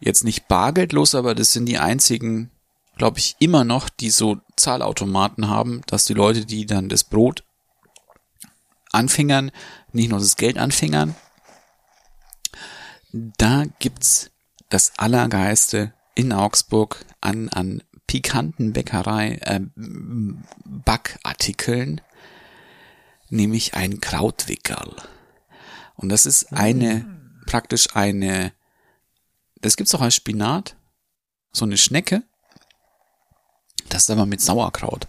jetzt 0.00 0.24
nicht 0.24 0.48
bargeldlos, 0.48 1.14
aber 1.14 1.34
das 1.34 1.52
sind 1.52 1.66
die 1.66 1.78
einzigen, 1.78 2.50
glaube 2.96 3.18
ich, 3.18 3.36
immer 3.38 3.64
noch, 3.64 3.88
die 3.88 4.10
so 4.10 4.38
Zahlautomaten 4.56 5.48
haben, 5.48 5.82
dass 5.86 6.04
die 6.04 6.14
Leute, 6.14 6.44
die 6.44 6.66
dann 6.66 6.88
das 6.88 7.04
Brot 7.04 7.44
anfingern, 8.92 9.52
nicht 9.92 10.10
nur 10.10 10.18
das 10.18 10.36
Geld 10.36 10.58
anfingern. 10.58 11.14
Da 13.12 13.64
gibt's 13.78 14.30
das 14.68 14.92
Allergeiste 14.98 15.92
in 16.14 16.32
Augsburg 16.32 17.04
an, 17.20 17.48
an 17.48 17.82
pikanten 18.06 18.72
Bäckerei, 18.72 19.38
äh, 19.42 19.60
Backartikeln, 20.64 22.00
nämlich 23.28 23.74
ein 23.74 24.00
Krautwickerl. 24.00 24.94
Und 25.96 26.08
das 26.08 26.26
ist 26.26 26.52
eine, 26.52 27.04
praktisch 27.46 27.94
eine, 27.94 28.52
das 29.60 29.76
gibt's 29.76 29.94
auch 29.94 30.00
als 30.00 30.14
Spinat, 30.14 30.76
so 31.52 31.64
eine 31.64 31.76
Schnecke, 31.76 32.22
das 33.88 34.02
ist 34.04 34.10
aber 34.10 34.26
mit 34.26 34.40
Sauerkraut. 34.40 35.06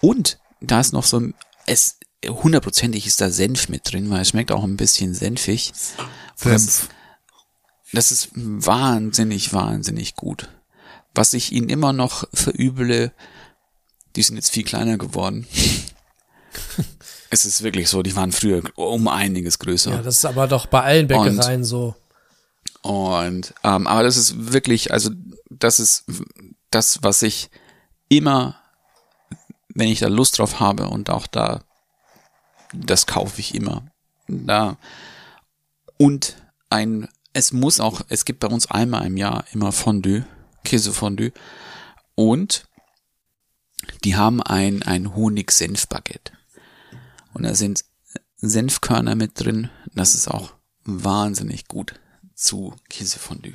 Und 0.00 0.38
da 0.60 0.80
ist 0.80 0.92
noch 0.92 1.04
so, 1.04 1.18
ein- 1.20 1.34
es, 1.66 1.98
hundertprozentig 2.26 3.06
ist 3.06 3.20
da 3.20 3.30
Senf 3.30 3.68
mit 3.68 3.90
drin, 3.90 4.10
weil 4.10 4.20
es 4.22 4.28
schmeckt 4.30 4.52
auch 4.52 4.64
ein 4.64 4.76
bisschen 4.76 5.14
senfig. 5.14 5.72
Und 6.82 6.88
Das 7.92 8.12
ist, 8.12 8.30
wahnsinnig, 8.34 9.52
wahnsinnig 9.52 10.14
gut. 10.14 10.48
Was 11.14 11.32
ich 11.32 11.52
ihnen 11.52 11.68
immer 11.68 11.92
noch 11.92 12.24
verüble, 12.32 13.12
die 14.16 14.22
sind 14.22 14.36
jetzt 14.36 14.50
viel 14.50 14.64
kleiner 14.64 14.98
geworden. 14.98 15.46
es 17.30 17.44
ist 17.44 17.62
wirklich 17.62 17.88
so, 17.88 18.02
die 18.02 18.14
waren 18.16 18.32
früher 18.32 18.62
um 18.76 19.08
einiges 19.08 19.58
größer. 19.58 19.90
Ja, 19.92 20.02
das 20.02 20.16
ist 20.16 20.24
aber 20.24 20.46
doch 20.48 20.66
bei 20.66 20.82
allen 20.82 21.08
Bäckereien 21.08 21.64
so. 21.64 21.94
Und 22.82 23.54
ähm, 23.64 23.86
aber 23.86 24.02
das 24.02 24.16
ist 24.16 24.52
wirklich, 24.52 24.92
also 24.92 25.10
das 25.50 25.80
ist 25.80 26.04
das, 26.70 27.02
was 27.02 27.22
ich 27.22 27.50
immer, 28.08 28.56
wenn 29.74 29.88
ich 29.88 30.00
da 30.00 30.08
Lust 30.08 30.38
drauf 30.38 30.60
habe 30.60 30.88
und 30.88 31.10
auch 31.10 31.26
da, 31.26 31.62
das 32.72 33.06
kaufe 33.06 33.40
ich 33.40 33.54
immer. 33.54 33.86
Da 34.28 34.76
und 35.96 36.36
ein, 36.70 37.08
es 37.32 37.52
muss 37.52 37.80
auch, 37.80 38.02
es 38.08 38.24
gibt 38.24 38.40
bei 38.40 38.48
uns 38.48 38.70
einmal 38.70 39.06
im 39.06 39.16
Jahr 39.16 39.44
immer 39.52 39.72
Fondue, 39.72 40.26
Käsefondue 40.64 41.32
und 42.14 42.66
die 44.04 44.16
haben 44.16 44.42
ein 44.42 44.82
ein 44.82 45.14
Honig-Senf-Baguette 45.14 46.32
und 47.34 47.44
da 47.44 47.54
sind 47.54 47.84
Senfkörner 48.40 49.14
mit 49.14 49.32
drin. 49.40 49.70
Das 49.94 50.14
ist 50.14 50.28
auch 50.28 50.52
wahnsinnig 50.84 51.66
gut 51.68 51.94
zu 52.34 52.74
Käsefondue. 52.88 53.54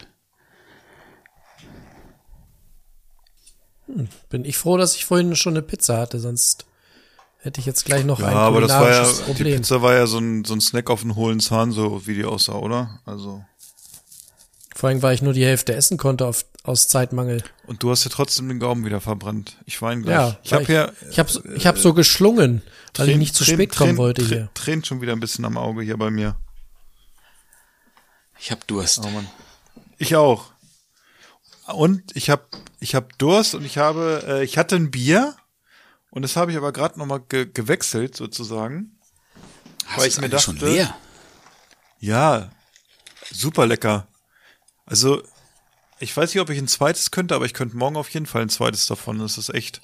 Bin 4.30 4.46
ich 4.46 4.58
froh, 4.58 4.78
dass 4.78 4.96
ich 4.96 5.06
vorhin 5.06 5.36
schon 5.36 5.54
eine 5.54 5.62
Pizza 5.62 6.00
hatte, 6.00 6.20
sonst 6.20 6.66
hätte 7.40 7.60
ich 7.60 7.66
jetzt 7.66 7.86
gleich 7.86 8.06
noch 8.06 8.20
Ja, 8.20 8.28
ein 8.28 8.36
aber 8.36 8.62
das 8.62 8.72
war 8.72 8.90
ja, 8.90 9.04
kulinarisches 9.04 9.18
die 9.20 9.24
Problem. 9.26 9.56
Pizza 9.58 9.82
war 9.82 9.94
ja 9.94 10.08
so 10.08 10.18
ein, 10.18 10.46
so 10.46 10.54
ein 10.54 10.62
Snack 10.62 10.90
auf 10.90 11.02
den 11.02 11.16
hohlen 11.16 11.40
Zahn, 11.40 11.72
so 11.72 12.08
wie 12.08 12.16
die 12.16 12.26
aussah, 12.26 12.56
oder? 12.56 13.02
Also. 13.06 13.44
Vor 14.76 14.90
allem, 14.90 15.02
weil 15.04 15.14
ich 15.14 15.22
nur 15.22 15.34
die 15.34 15.46
Hälfte 15.46 15.76
essen 15.76 15.98
konnte 15.98 16.26
auf, 16.26 16.46
aus 16.64 16.88
Zeitmangel. 16.88 17.44
Und 17.68 17.84
du 17.84 17.92
hast 17.92 18.06
ja 18.06 18.12
trotzdem 18.12 18.48
den 18.50 18.60
Gaumen 18.60 18.86
wieder 18.86 19.02
verbrannt. 19.02 19.58
Ich 19.66 19.82
weine 19.82 20.02
gleich. 20.02 20.16
Ja, 20.16 20.40
ich 20.44 20.54
habe 20.54 20.74
ja. 20.74 20.92
ich 21.12 21.20
habe 21.20 21.30
so, 21.32 21.46
ich 21.46 21.68
hab 21.68 21.78
so 21.78 21.94
geschlungen, 21.94 22.64
weil 22.96 23.10
ich 23.10 23.18
nicht 23.18 23.36
zu 23.36 23.44
Tränen- 23.44 23.54
spät 23.58 23.76
kommen 23.76 23.92
Tränen- 23.92 23.98
wollte 23.98 24.26
hier. 24.26 24.50
Tränt 24.56 24.88
schon 24.88 25.02
wieder 25.02 25.14
ein 25.14 25.20
bisschen 25.20 25.46
am 25.46 25.58
Auge 25.58 25.84
hier 25.84 25.98
bei 25.98 26.10
mir. 26.10 26.36
Ich 28.40 28.52
hab 28.52 28.66
Durst. 28.68 29.00
Oh 29.06 29.10
Mann. 29.10 29.28
Ich 29.98 30.16
auch. 30.16 30.52
Und 31.68 32.04
ich 32.16 32.30
habe 32.30 32.44
ich 32.80 32.96
hab 32.96 33.18
Durst 33.20 33.56
und 33.56 33.64
ich 33.66 33.78
habe 33.78 34.24
äh, 34.28 34.44
ich 34.44 34.58
hatte 34.58 34.76
ein 34.76 34.92
Bier 34.92 35.36
und 36.10 36.24
das 36.24 36.36
habe 36.36 36.52
ich 36.52 36.58
aber 36.58 36.74
gerade 36.74 37.00
noch 37.00 37.06
mal 37.06 37.22
ge 37.22 37.46
gewechselt 37.52 38.16
sozusagen. 38.18 38.98
Hast 39.86 40.00
weil 40.00 40.08
ich 40.08 40.18
mir 40.18 40.26
eigentlich 40.26 40.42
schon 40.42 40.56
dachte- 40.58 40.72
leer? 40.72 40.96
Ja, 42.00 42.52
super 43.32 43.66
lecker. 43.66 44.08
Also 44.86 45.22
ich 46.00 46.16
weiß 46.16 46.34
nicht, 46.34 46.42
ob 46.42 46.50
ich 46.50 46.58
ein 46.60 46.68
zweites 46.68 47.12
könnte, 47.12 47.36
aber 47.36 47.46
ich 47.46 47.54
könnte 47.54 47.78
morgen 47.78 47.96
auf 47.96 48.10
jeden 48.10 48.26
Fall 48.26 48.42
ein 48.42 48.50
zweites 48.50 48.86
davon. 48.88 49.20
Das 49.20 49.38
ist 49.38 49.50
echt 49.50 49.82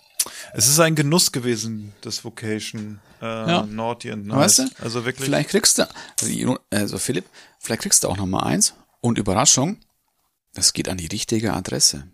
Es 0.53 0.67
ist 0.67 0.80
ein 0.80 0.95
Genuss 0.95 1.31
gewesen, 1.31 1.93
das 2.01 2.26
Vocation. 2.26 2.99
Äh, 3.21 3.26
Ja. 3.26 3.65
Naughty 3.65 4.11
and 4.11 4.27
Nice. 4.27 4.38
Weißt 4.38 4.59
du? 4.59 4.84
Also 4.84 5.05
wirklich. 5.05 5.26
Vielleicht 5.26 5.49
kriegst 5.49 5.77
du, 5.77 5.88
also 6.71 6.97
Philipp, 6.97 7.26
vielleicht 7.59 7.84
kriegst 7.84 8.03
du 8.03 8.09
auch 8.09 8.17
noch 8.17 8.26
mal 8.26 8.43
eins. 8.43 8.73
Und 9.01 9.17
Überraschung, 9.17 9.77
das 10.53 10.73
geht 10.73 10.89
an 10.89 10.97
die 10.97 11.07
richtige 11.07 11.53
Adresse. 11.53 12.07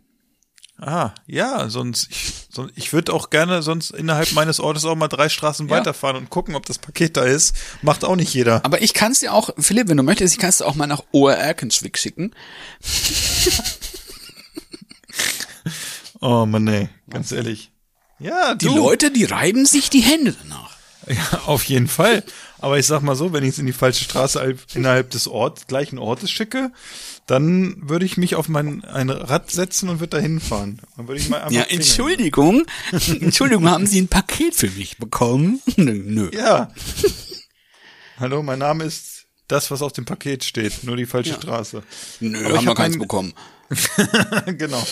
Ah, 0.78 1.12
ja, 1.26 1.70
sonst, 1.70 2.10
ich, 2.12 2.34
sonst, 2.50 2.74
ich 2.76 2.92
würde 2.92 3.14
auch 3.14 3.30
gerne 3.30 3.64
sonst 3.64 3.92
innerhalb 3.92 4.34
meines 4.34 4.60
Ortes 4.60 4.84
auch 4.84 4.96
mal 4.96 5.08
drei 5.08 5.30
Straßen 5.30 5.70
Ja. 5.70 5.78
weiterfahren 5.78 6.18
und 6.18 6.30
gucken, 6.30 6.54
ob 6.56 6.66
das 6.66 6.80
Paket 6.80 7.16
da 7.16 7.24
ist. 7.24 7.56
Macht 7.82 8.04
auch 8.04 8.18
nicht 8.18 8.34
jeder. 8.34 8.64
Aber 8.66 8.82
ich 8.82 8.94
kann 8.94 9.14
es 9.14 9.20
dir 9.22 9.34
auch, 9.34 9.52
Philipp, 9.58 9.88
wenn 9.88 9.96
du 9.98 10.04
möchtest, 10.04 10.34
ich 10.34 10.40
kann 10.40 10.50
es 10.50 10.58
dir 10.58 10.66
auch 10.68 10.76
mal 10.76 10.88
nach 10.88 11.02
Oerkenschwick 11.14 11.98
schicken. 11.98 12.32
Oh 16.22 16.46
Mann, 16.46 16.64
nee, 16.64 16.90
ganz 17.10 17.32
ehrlich. 17.32 17.72
Ja, 18.20 18.56
Die 18.56 18.66
du. 18.66 18.76
Leute, 18.78 19.12
die 19.12 19.26
reiben 19.26 19.66
sich 19.66 19.90
die 19.90 20.02
Hände 20.02 20.36
danach. 20.44 20.76
Ja, 21.08 21.42
auf 21.46 21.64
jeden 21.66 21.88
Fall. 21.88 22.24
Aber 22.58 22.80
ich 22.80 22.88
sag 22.88 23.04
mal 23.04 23.16
so, 23.16 23.32
wenn 23.32 23.44
ich 23.44 23.52
es 23.52 23.60
in 23.60 23.68
die 23.68 23.74
falsche 23.74 24.04
Straße 24.06 24.40
al- 24.42 24.58
innerhalb 24.74 25.12
des 25.12 25.28
Orts, 25.28 25.68
gleichen 25.68 26.00
Ortes 26.00 26.32
schicke, 26.32 26.72
dann 27.26 27.90
würde 27.90 28.06
ich 28.06 28.18
mich 28.18 28.36
auf 28.36 28.48
mein 28.50 28.84
ein 28.86 29.10
Rad 29.10 29.50
setzen 29.50 29.90
und 29.90 30.00
würde 30.00 30.18
da 30.18 30.22
hinfahren. 30.22 30.80
Dann 30.96 31.08
würde 31.08 31.20
ich 31.20 31.30
mal 31.30 31.40
Ja, 31.52 31.64
klingeln. 31.64 31.70
Entschuldigung. 31.70 32.66
Entschuldigung, 32.92 33.68
haben 33.70 33.88
Sie 33.88 34.00
ein 34.02 34.08
Paket 34.08 34.54
für 34.56 34.70
mich 34.70 34.98
bekommen? 34.98 35.62
Nö. 35.76 36.30
Ja. 36.34 36.72
Hallo, 38.20 38.44
mein 38.44 38.60
Name 38.60 38.84
ist 38.84 39.26
das, 39.48 39.72
was 39.72 39.82
auf 39.82 39.92
dem 39.94 40.06
Paket 40.06 40.44
steht, 40.44 40.84
nur 40.84 40.96
die 40.98 41.06
falsche 41.06 41.32
Ja. 41.32 41.36
Straße. 41.38 41.84
Nö, 42.20 42.38
Aber 42.40 42.50
ich 42.50 42.56
haben 42.58 42.66
wir 42.66 42.70
hab 42.72 42.78
keins 42.78 42.96
ein- 42.96 43.00
bekommen. 43.00 43.34
genau. 44.58 44.84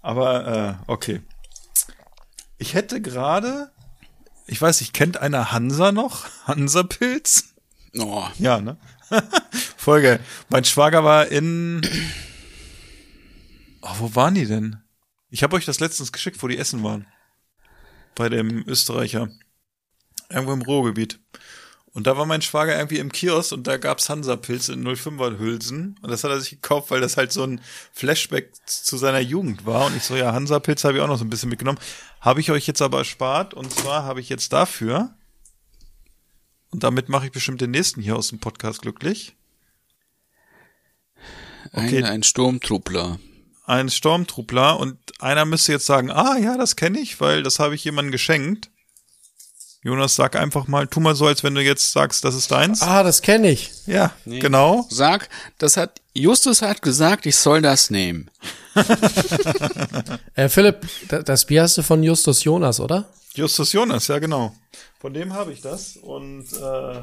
Aber 0.00 0.78
äh, 0.86 0.90
okay. 0.90 1.20
Ich 2.58 2.74
hätte 2.74 3.00
gerade, 3.00 3.70
ich 4.46 4.60
weiß 4.60 4.80
nicht, 4.80 4.92
kennt 4.92 5.18
einer 5.18 5.52
Hansa 5.52 5.92
noch? 5.92 6.26
Hansa-Pilz? 6.46 7.54
Oh, 7.98 8.24
Ja, 8.38 8.60
ne? 8.60 8.76
Voll 9.76 10.02
geil. 10.02 10.20
Mein 10.48 10.64
Schwager 10.64 11.04
war 11.04 11.28
in. 11.28 11.82
Oh, 13.84 13.96
wo 13.98 14.14
waren 14.14 14.36
die 14.36 14.46
denn? 14.46 14.76
Ich 15.28 15.42
habe 15.42 15.56
euch 15.56 15.64
das 15.64 15.80
letztens 15.80 16.12
geschickt, 16.12 16.40
wo 16.40 16.46
die 16.46 16.56
essen 16.56 16.84
waren. 16.84 17.08
Bei 18.14 18.28
dem 18.28 18.62
Österreicher. 18.68 19.28
Irgendwo 20.28 20.52
im 20.52 20.62
Ruhrgebiet. 20.62 21.18
Und 21.94 22.06
da 22.06 22.16
war 22.16 22.24
mein 22.24 22.42
Schwager 22.42 22.76
irgendwie 22.76 22.98
im 22.98 23.10
Kiosk 23.12 23.52
und 23.52 23.66
da 23.66 23.76
gab's 23.76 24.08
Hansa-Pilz 24.08 24.68
in 24.68 24.86
05er 24.86 25.38
Hülsen. 25.38 25.98
Und 26.00 26.10
das 26.10 26.22
hat 26.22 26.30
er 26.30 26.40
sich 26.40 26.50
gekauft, 26.50 26.90
weil 26.92 27.00
das 27.00 27.16
halt 27.16 27.32
so 27.32 27.42
ein 27.42 27.60
Flashback 27.92 28.52
zu 28.66 28.96
seiner 28.96 29.20
Jugend 29.20 29.66
war. 29.66 29.86
Und 29.86 29.96
ich 29.96 30.04
so, 30.04 30.16
ja, 30.16 30.32
Hansa-Pilz 30.32 30.84
habe 30.84 30.96
ich 30.96 31.02
auch 31.02 31.08
noch 31.08 31.18
so 31.18 31.24
ein 31.24 31.30
bisschen 31.30 31.50
mitgenommen. 31.50 31.80
Habe 32.20 32.40
ich 32.40 32.50
euch 32.50 32.66
jetzt 32.66 32.80
aber 32.80 32.98
erspart. 32.98 33.52
Und 33.52 33.72
zwar 33.72 34.04
habe 34.04 34.20
ich 34.20 34.28
jetzt 34.30 34.52
dafür, 34.52 35.14
und 36.72 36.82
damit 36.82 37.08
mache 37.08 37.26
ich 37.26 37.32
bestimmt 37.32 37.60
den 37.60 37.70
nächsten 37.70 38.00
hier 38.02 38.16
aus 38.16 38.28
dem 38.28 38.38
Podcast 38.40 38.82
glücklich, 38.82 39.34
Okay. 41.74 41.98
ein, 41.98 42.04
ein 42.04 42.22
Sturmtruppler. 42.22 43.18
ein 43.66 43.88
Stormtruppler 43.88 44.78
und 44.78 44.98
einer 45.20 45.44
müsste 45.44 45.72
jetzt 45.72 45.86
sagen, 45.86 46.10
ah 46.10 46.36
ja, 46.36 46.56
das 46.58 46.76
kenne 46.76 46.98
ich, 46.98 47.20
weil 47.20 47.42
das 47.42 47.58
habe 47.60 47.74
ich 47.74 47.84
jemandem 47.84 48.12
geschenkt. 48.12 48.68
Jonas, 49.84 50.14
sag 50.14 50.36
einfach 50.36 50.68
mal, 50.68 50.86
tu 50.86 51.00
mal 51.00 51.14
so, 51.16 51.26
als 51.26 51.42
wenn 51.42 51.54
du 51.56 51.62
jetzt 51.62 51.90
sagst, 51.92 52.24
das 52.24 52.34
ist 52.36 52.50
deins. 52.52 52.82
Ah, 52.82 53.02
das 53.02 53.20
kenne 53.22 53.50
ich. 53.50 53.72
Ja, 53.86 54.12
genau. 54.26 54.86
Sag, 54.90 55.28
das 55.58 55.76
hat, 55.76 56.00
Justus 56.14 56.62
hat 56.62 56.82
gesagt, 56.82 57.26
ich 57.26 57.36
soll 57.36 57.62
das 57.62 57.90
nehmen. 57.90 58.30
Äh, 60.34 60.48
Philipp, 60.48 60.86
da- 61.08 61.22
das 61.22 61.44
Bier 61.46 61.62
hast 61.62 61.76
du 61.78 61.82
von 61.82 62.02
Justus 62.02 62.42
Jonas, 62.44 62.80
oder? 62.80 63.08
Justus 63.34 63.72
Jonas, 63.72 64.08
ja 64.08 64.18
genau. 64.18 64.54
Von 65.00 65.14
dem 65.14 65.32
habe 65.32 65.52
ich 65.52 65.60
das 65.60 65.96
und 65.96 66.52
äh, 66.52 67.02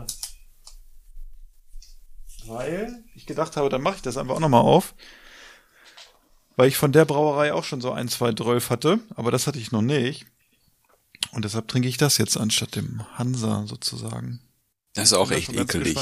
weil 2.46 3.04
ich 3.16 3.26
gedacht 3.26 3.58
habe, 3.58 3.70
dann 3.70 3.82
mache 3.82 3.98
ich 3.98 4.02
das 4.02 4.18
einfach 4.18 4.36
auch 4.36 4.40
nochmal 4.40 4.62
auf. 4.62 4.94
Weil 6.56 6.68
ich 6.68 6.78
von 6.78 6.92
der 6.92 7.06
Brauerei 7.06 7.54
auch 7.54 7.64
schon 7.64 7.82
so 7.82 7.92
ein, 7.92 8.10
zwei 8.10 8.32
Drölf 8.32 8.70
hatte, 8.70 9.00
aber 9.16 9.32
das 9.32 9.48
hatte 9.48 9.60
ich 9.60 9.72
noch 9.72 9.82
nicht. 9.82 10.26
Und 11.32 11.46
deshalb 11.46 11.68
trinke 11.68 11.88
ich 11.88 11.98
das 11.98 12.18
jetzt 12.18 12.38
anstatt 12.38 12.76
dem 12.76 13.02
Hansa 13.18 13.66
sozusagen. 13.68 14.42
Das 14.94 15.06
ist 15.06 15.14
auch 15.14 15.32
echt 15.32 15.54
ekelig. 15.54 15.98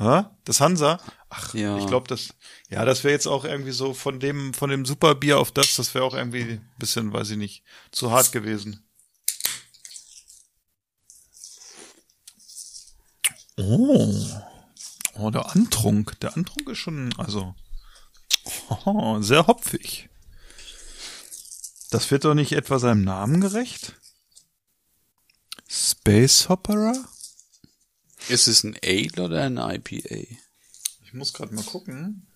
Hä? 0.00 0.24
Das 0.44 0.60
Hansa? 0.62 0.98
Ach, 1.28 1.52
Ja. 1.52 1.76
ich 1.76 1.86
glaube, 1.86 2.08
das, 2.08 2.30
ja, 2.70 2.86
das 2.86 3.04
wäre 3.04 3.12
jetzt 3.12 3.26
auch 3.26 3.44
irgendwie 3.44 3.70
so 3.70 3.92
von 3.92 4.18
dem, 4.18 4.54
von 4.54 4.70
dem 4.70 4.86
Superbier 4.86 5.38
auf 5.38 5.52
das, 5.52 5.76
das 5.76 5.94
wäre 5.94 6.04
auch 6.04 6.14
irgendwie 6.14 6.42
ein 6.42 6.72
bisschen, 6.78 7.12
weiß 7.12 7.28
ich 7.30 7.36
nicht, 7.36 7.62
zu 7.92 8.10
hart 8.10 8.32
gewesen. 8.32 8.82
Oh. 13.58 14.14
Oh, 15.14 15.30
der 15.30 15.54
Antrunk. 15.54 16.18
Der 16.20 16.34
Antrunk 16.34 16.66
ist 16.70 16.78
schon, 16.78 17.12
also, 17.18 17.54
oh, 18.86 19.20
sehr 19.20 19.46
hopfig. 19.46 20.08
Das 21.90 22.10
wird 22.10 22.24
doch 22.24 22.34
nicht 22.34 22.52
etwa 22.52 22.78
seinem 22.78 23.04
Namen 23.04 23.42
gerecht? 23.42 23.96
Space 25.68 26.48
Opera? 26.48 26.94
Ist 28.30 28.46
es 28.46 28.62
ein 28.62 28.76
Ale 28.84 29.24
oder 29.24 29.42
ein 29.42 29.56
IPA? 29.56 30.36
Ich 31.04 31.12
muss 31.12 31.32
gerade 31.32 31.52
mal 31.52 31.64
gucken. 31.64 32.28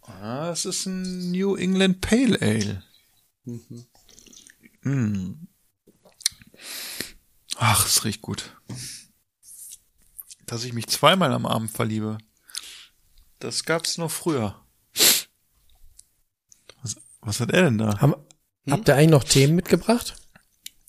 Ah, 0.00 0.48
es 0.50 0.64
ist 0.64 0.86
ein 0.86 1.30
New 1.30 1.56
England 1.56 2.00
Pale 2.00 2.40
Ale. 2.40 2.82
Mm. 4.80 5.46
Ach, 7.56 7.86
es 7.86 8.04
riecht 8.04 8.22
gut. 8.22 8.56
Dass 10.46 10.64
ich 10.64 10.72
mich 10.72 10.86
zweimal 10.86 11.34
am 11.34 11.44
Abend 11.44 11.70
verliebe. 11.70 12.16
Das 13.40 13.64
gab's 13.64 13.98
noch 13.98 14.10
früher. 14.10 14.58
Was, 16.82 16.96
was 17.20 17.40
hat 17.40 17.50
er 17.50 17.64
denn 17.64 17.76
da? 17.76 18.00
Haben, 18.00 18.14
Habt 18.70 18.88
ihr 18.88 18.96
eigentlich 18.96 19.10
noch 19.10 19.24
Themen 19.24 19.54
mitgebracht? 19.54 20.16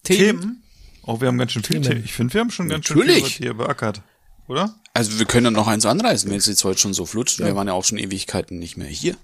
Themen? 0.04 0.62
Oh, 1.06 1.20
wir 1.22 1.28
haben 1.28 1.38
ganz 1.38 1.52
schön 1.52 1.64
viel 1.64 1.82
Themen. 1.82 2.04
Ich 2.06 2.14
finde, 2.14 2.34
wir 2.34 2.42
haben 2.42 2.52
schon 2.52 2.70
ganz 2.70 2.90
Natürlich. 2.90 3.18
schön 3.20 3.26
viel 3.28 3.46
hier 3.48 3.54
beackert. 3.54 4.02
Oder? 4.48 4.74
Also 4.94 5.20
wir 5.20 5.26
können 5.26 5.46
dann 5.46 5.54
noch 5.54 5.68
eins 5.68 5.86
anreißen, 5.86 6.30
wenn 6.30 6.38
es 6.38 6.46
jetzt 6.46 6.64
heute 6.64 6.80
schon 6.80 6.94
so 6.94 7.06
flutscht. 7.06 7.40
Wir 7.40 7.56
waren 7.56 7.68
ja 7.68 7.74
auch 7.74 7.84
schon 7.86 7.98
Ewigkeiten 7.98 8.60
nicht 8.60 8.78
mehr 8.78 8.88
hier. 8.88 9.16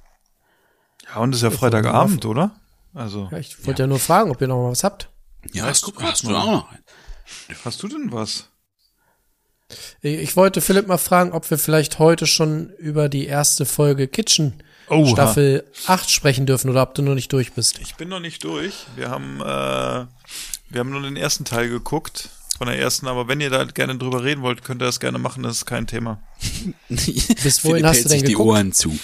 Ja, 1.08 1.18
und 1.22 1.32
es 1.34 1.38
ist 1.38 1.44
ja 1.44 1.52
Freitagabend, 1.52 2.26
oder? 2.26 2.52
Also, 2.94 3.28
Ja, 3.32 3.38
ich 3.38 3.66
wollte 3.66 3.84
ja. 3.84 3.88
nur 3.88 4.00
fragen, 4.00 4.32
ob 4.32 4.42
ihr 4.42 4.48
noch 4.48 4.62
mal 4.62 4.72
was 4.72 4.84
habt. 4.84 5.10
Ja, 5.54 5.64
Ja, 5.64 5.70
hast, 5.70 5.84
guck 5.84 6.02
hast 6.02 6.24
du 6.24 6.36
auch 6.36 6.46
noch 6.46 6.72
einen. 6.72 6.84
hast 7.64 7.84
du 7.84 7.88
denn 7.88 8.12
was? 8.12 8.50
Ich 10.02 10.36
wollte 10.36 10.62
Philipp 10.62 10.88
mal 10.88 10.98
fragen, 10.98 11.32
ob 11.32 11.50
wir 11.52 11.60
vielleicht 11.60 12.00
heute 12.00 12.26
schon 12.26 12.70
über 12.80 13.08
die 13.10 13.26
erste 13.28 13.66
Folge 13.66 14.08
Kitchen 14.08 14.64
Oha. 14.90 15.06
Staffel 15.12 15.64
8 15.86 16.10
sprechen 16.10 16.48
dürfen 16.48 16.70
oder 16.72 16.82
ob 16.82 16.96
du 16.96 17.04
nur 17.04 17.14
nicht 17.14 17.32
durch 17.32 17.54
bist. 17.54 17.78
Ich 17.80 17.96
bin 17.96 18.10
noch 18.10 18.20
nicht 18.20 18.44
durch. 18.44 18.88
Wir 18.96 19.10
haben, 19.12 19.40
äh, 19.42 20.06
wir 20.70 20.80
haben 20.80 20.92
nur 20.92 21.02
den 21.02 21.16
ersten 21.16 21.46
Teil 21.46 21.70
geguckt 21.70 22.30
von 22.58 22.68
der 22.68 22.78
ersten, 22.78 23.08
aber 23.08 23.28
wenn 23.28 23.40
ihr 23.42 23.50
da 23.50 23.64
gerne 23.64 23.98
drüber 23.98 24.24
reden 24.24 24.42
wollt, 24.42 24.64
könnt 24.64 24.82
ihr 24.82 24.86
das 24.86 25.00
gerne 25.00 25.18
machen, 25.18 25.44
das 25.44 25.58
ist 25.58 25.66
kein 25.66 25.88
Thema. 25.88 26.22
Bis 26.90 27.64
wohin 27.64 27.86
hast 27.86 28.00
du 28.00 28.10
denn 28.10 28.20
sich 28.20 28.24
die 28.24 28.32
geguckt? 28.34 28.50
Ohren 28.50 28.72
zu. 28.74 28.98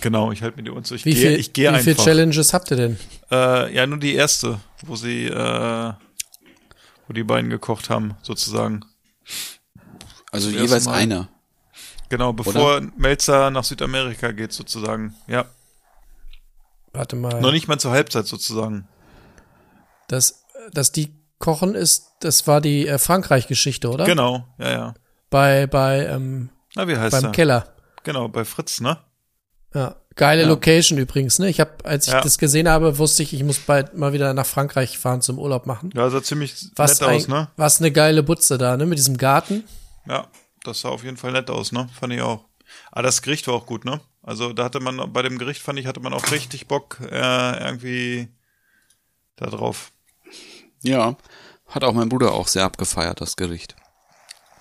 Genau, 0.00 0.32
ich 0.32 0.42
halte 0.42 0.56
mir 0.56 0.62
die 0.62 0.70
Ohren 0.70 0.84
zu. 0.84 0.94
Ich 0.94 1.04
Wie 1.04 1.12
gehe, 1.14 1.30
viel, 1.30 1.40
ich 1.40 1.52
gehe 1.52 1.70
wie 1.70 1.74
einfach. 1.74 2.04
Challenges 2.04 2.52
habt 2.52 2.70
ihr 2.70 2.76
denn? 2.76 2.98
Äh, 3.30 3.74
ja, 3.74 3.86
nur 3.86 3.98
die 3.98 4.14
erste, 4.14 4.60
wo 4.82 4.96
sie, 4.96 5.26
äh, 5.26 5.92
wo 7.06 7.12
die 7.12 7.24
beiden 7.24 7.50
gekocht 7.50 7.90
haben, 7.90 8.14
sozusagen. 8.22 8.84
Also 10.32 10.50
Das 10.50 10.60
jeweils 10.62 10.86
einer. 10.86 11.28
Genau, 12.08 12.32
bevor 12.32 12.80
Melzer 12.96 13.50
nach 13.50 13.64
Südamerika 13.64 14.32
geht, 14.32 14.52
sozusagen. 14.52 15.14
Ja, 15.28 15.46
Warte 16.92 17.16
mal. 17.16 17.40
noch 17.40 17.52
nicht 17.52 17.68
mal 17.68 17.78
zur 17.78 17.92
Halbzeit, 17.92 18.26
sozusagen. 18.26 18.88
Das, 20.10 20.44
dass 20.72 20.92
die 20.92 21.14
kochen 21.38 21.74
ist, 21.74 22.06
das 22.20 22.46
war 22.46 22.60
die 22.60 22.86
äh, 22.88 22.98
Frankreich-Geschichte, 22.98 23.88
oder? 23.88 24.04
Genau, 24.04 24.44
ja, 24.58 24.70
ja. 24.70 24.94
Bei, 25.30 25.66
bei, 25.66 26.06
ähm, 26.06 26.50
Na, 26.74 26.88
wie 26.88 26.96
heißt 26.96 27.12
beim 27.12 27.24
er? 27.26 27.32
Keller. 27.32 27.74
Genau, 28.02 28.28
bei 28.28 28.44
Fritz, 28.44 28.80
ne? 28.80 28.98
Ja. 29.74 29.96
Geile 30.16 30.42
Ja. 30.42 30.48
Location 30.48 30.98
übrigens, 30.98 31.38
ne? 31.38 31.48
Ich 31.48 31.60
habe, 31.60 31.70
als 31.84 32.08
ich 32.08 32.12
Ja. 32.12 32.20
das 32.20 32.36
gesehen 32.38 32.68
habe, 32.68 32.98
wusste 32.98 33.22
ich, 33.22 33.32
ich 33.32 33.44
muss 33.44 33.60
bald 33.60 33.96
mal 33.96 34.12
wieder 34.12 34.34
nach 34.34 34.44
Frankreich 34.46 34.98
fahren 34.98 35.22
zum 35.22 35.38
Urlaub 35.38 35.66
machen. 35.66 35.90
Ja, 35.94 36.10
sah 36.10 36.22
ziemlich 36.22 36.54
Was, 36.74 37.00
nett 37.00 37.08
aus, 37.08 37.24
ein, 37.26 37.30
ne? 37.30 37.48
was 37.56 37.78
eine 37.78 37.92
geile 37.92 38.22
Butze 38.24 38.58
da, 38.58 38.76
ne? 38.76 38.84
Mit 38.86 38.98
diesem 38.98 39.16
Garten. 39.16 39.62
Ja, 40.08 40.26
das 40.64 40.80
sah 40.80 40.88
auf 40.88 41.04
jeden 41.04 41.16
Fall 41.16 41.30
nett 41.32 41.48
aus, 41.48 41.70
ne? 41.70 41.88
Fand 41.98 42.12
ich 42.12 42.20
auch. 42.20 42.44
Aber 42.90 43.02
das 43.04 43.22
Gericht 43.22 43.46
war 43.46 43.54
auch 43.54 43.66
gut, 43.66 43.84
ne? 43.84 44.00
Also 44.22 44.52
da 44.52 44.64
hatte 44.64 44.80
man, 44.80 45.12
bei 45.12 45.22
dem 45.22 45.38
Gericht 45.38 45.62
fand 45.62 45.78
ich, 45.78 45.86
hatte 45.86 46.00
man 46.00 46.12
auch 46.12 46.30
richtig 46.32 46.66
Bock, 46.66 46.98
äh, 47.00 47.64
irgendwie 47.64 48.28
da 49.36 49.46
drauf. 49.46 49.92
Ja. 50.82 51.16
Hat 51.68 51.84
auch 51.84 51.92
mein 51.92 52.08
Bruder 52.08 52.32
auch 52.32 52.48
sehr 52.48 52.64
abgefeiert, 52.64 53.20
das 53.20 53.36
Gericht. 53.36 53.76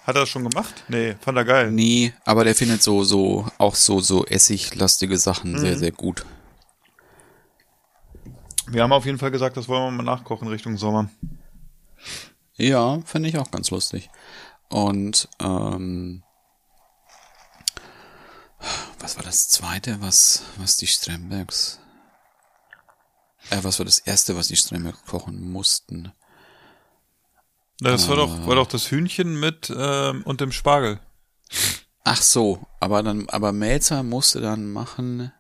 Hat 0.04 0.16
er 0.16 0.22
das 0.22 0.30
schon 0.30 0.48
gemacht? 0.48 0.84
Nee, 0.88 1.16
fand 1.22 1.38
er 1.38 1.46
geil. 1.46 1.72
Nee, 1.72 2.14
aber 2.26 2.44
der 2.44 2.56
findet 2.56 2.82
so, 2.82 3.04
so, 3.04 3.48
auch 3.58 3.76
so, 3.76 4.00
so 4.00 4.26
essiglastige 4.26 5.18
Sachen 5.18 5.58
sehr, 5.60 5.76
Mhm. 5.76 5.80
sehr 5.80 5.92
gut. 5.92 6.26
Wir 8.68 8.84
haben 8.84 8.92
auf 8.94 9.06
jeden 9.06 9.18
Fall 9.18 9.32
gesagt, 9.32 9.58
das 9.58 9.68
wollen 9.68 9.84
wir 9.96 10.04
mal 10.04 10.04
nachkochen 10.04 10.48
Richtung 10.48 10.78
Sommer. 10.78 11.10
Ja, 12.56 13.00
finde 13.06 13.30
ich 13.30 13.38
auch 13.38 13.50
ganz 13.52 13.72
lustig. 13.72 14.10
Und 14.70 15.28
ähm, 15.40 16.24
was 19.00 19.16
war 19.16 19.24
das 19.24 19.50
zweite, 19.50 20.02
was, 20.02 20.44
was 20.58 20.78
die 20.78 20.88
Strembergs. 20.88 21.80
Äh, 23.50 23.58
was 23.64 23.80
war 23.80 23.86
das 23.86 24.00
erste, 24.00 24.36
was 24.36 24.48
die 24.48 24.56
Strembergs 24.56 25.04
kochen 25.06 25.52
mussten? 25.52 26.12
Das 27.82 28.10
war 28.10 28.18
doch, 28.18 28.46
war 28.46 28.56
doch 28.56 28.68
das 28.68 28.92
Hühnchen 28.92 29.40
mit 29.40 29.72
ähm, 29.76 30.24
und 30.24 30.42
dem 30.42 30.52
Spargel. 30.52 31.00
Ach 32.04 32.22
so, 32.22 32.66
aber 32.80 33.04
dann, 33.04 33.30
aber 33.30 33.52
Melzer 33.54 34.04
musste 34.04 34.42
dann 34.42 34.72
machen. 34.72 35.32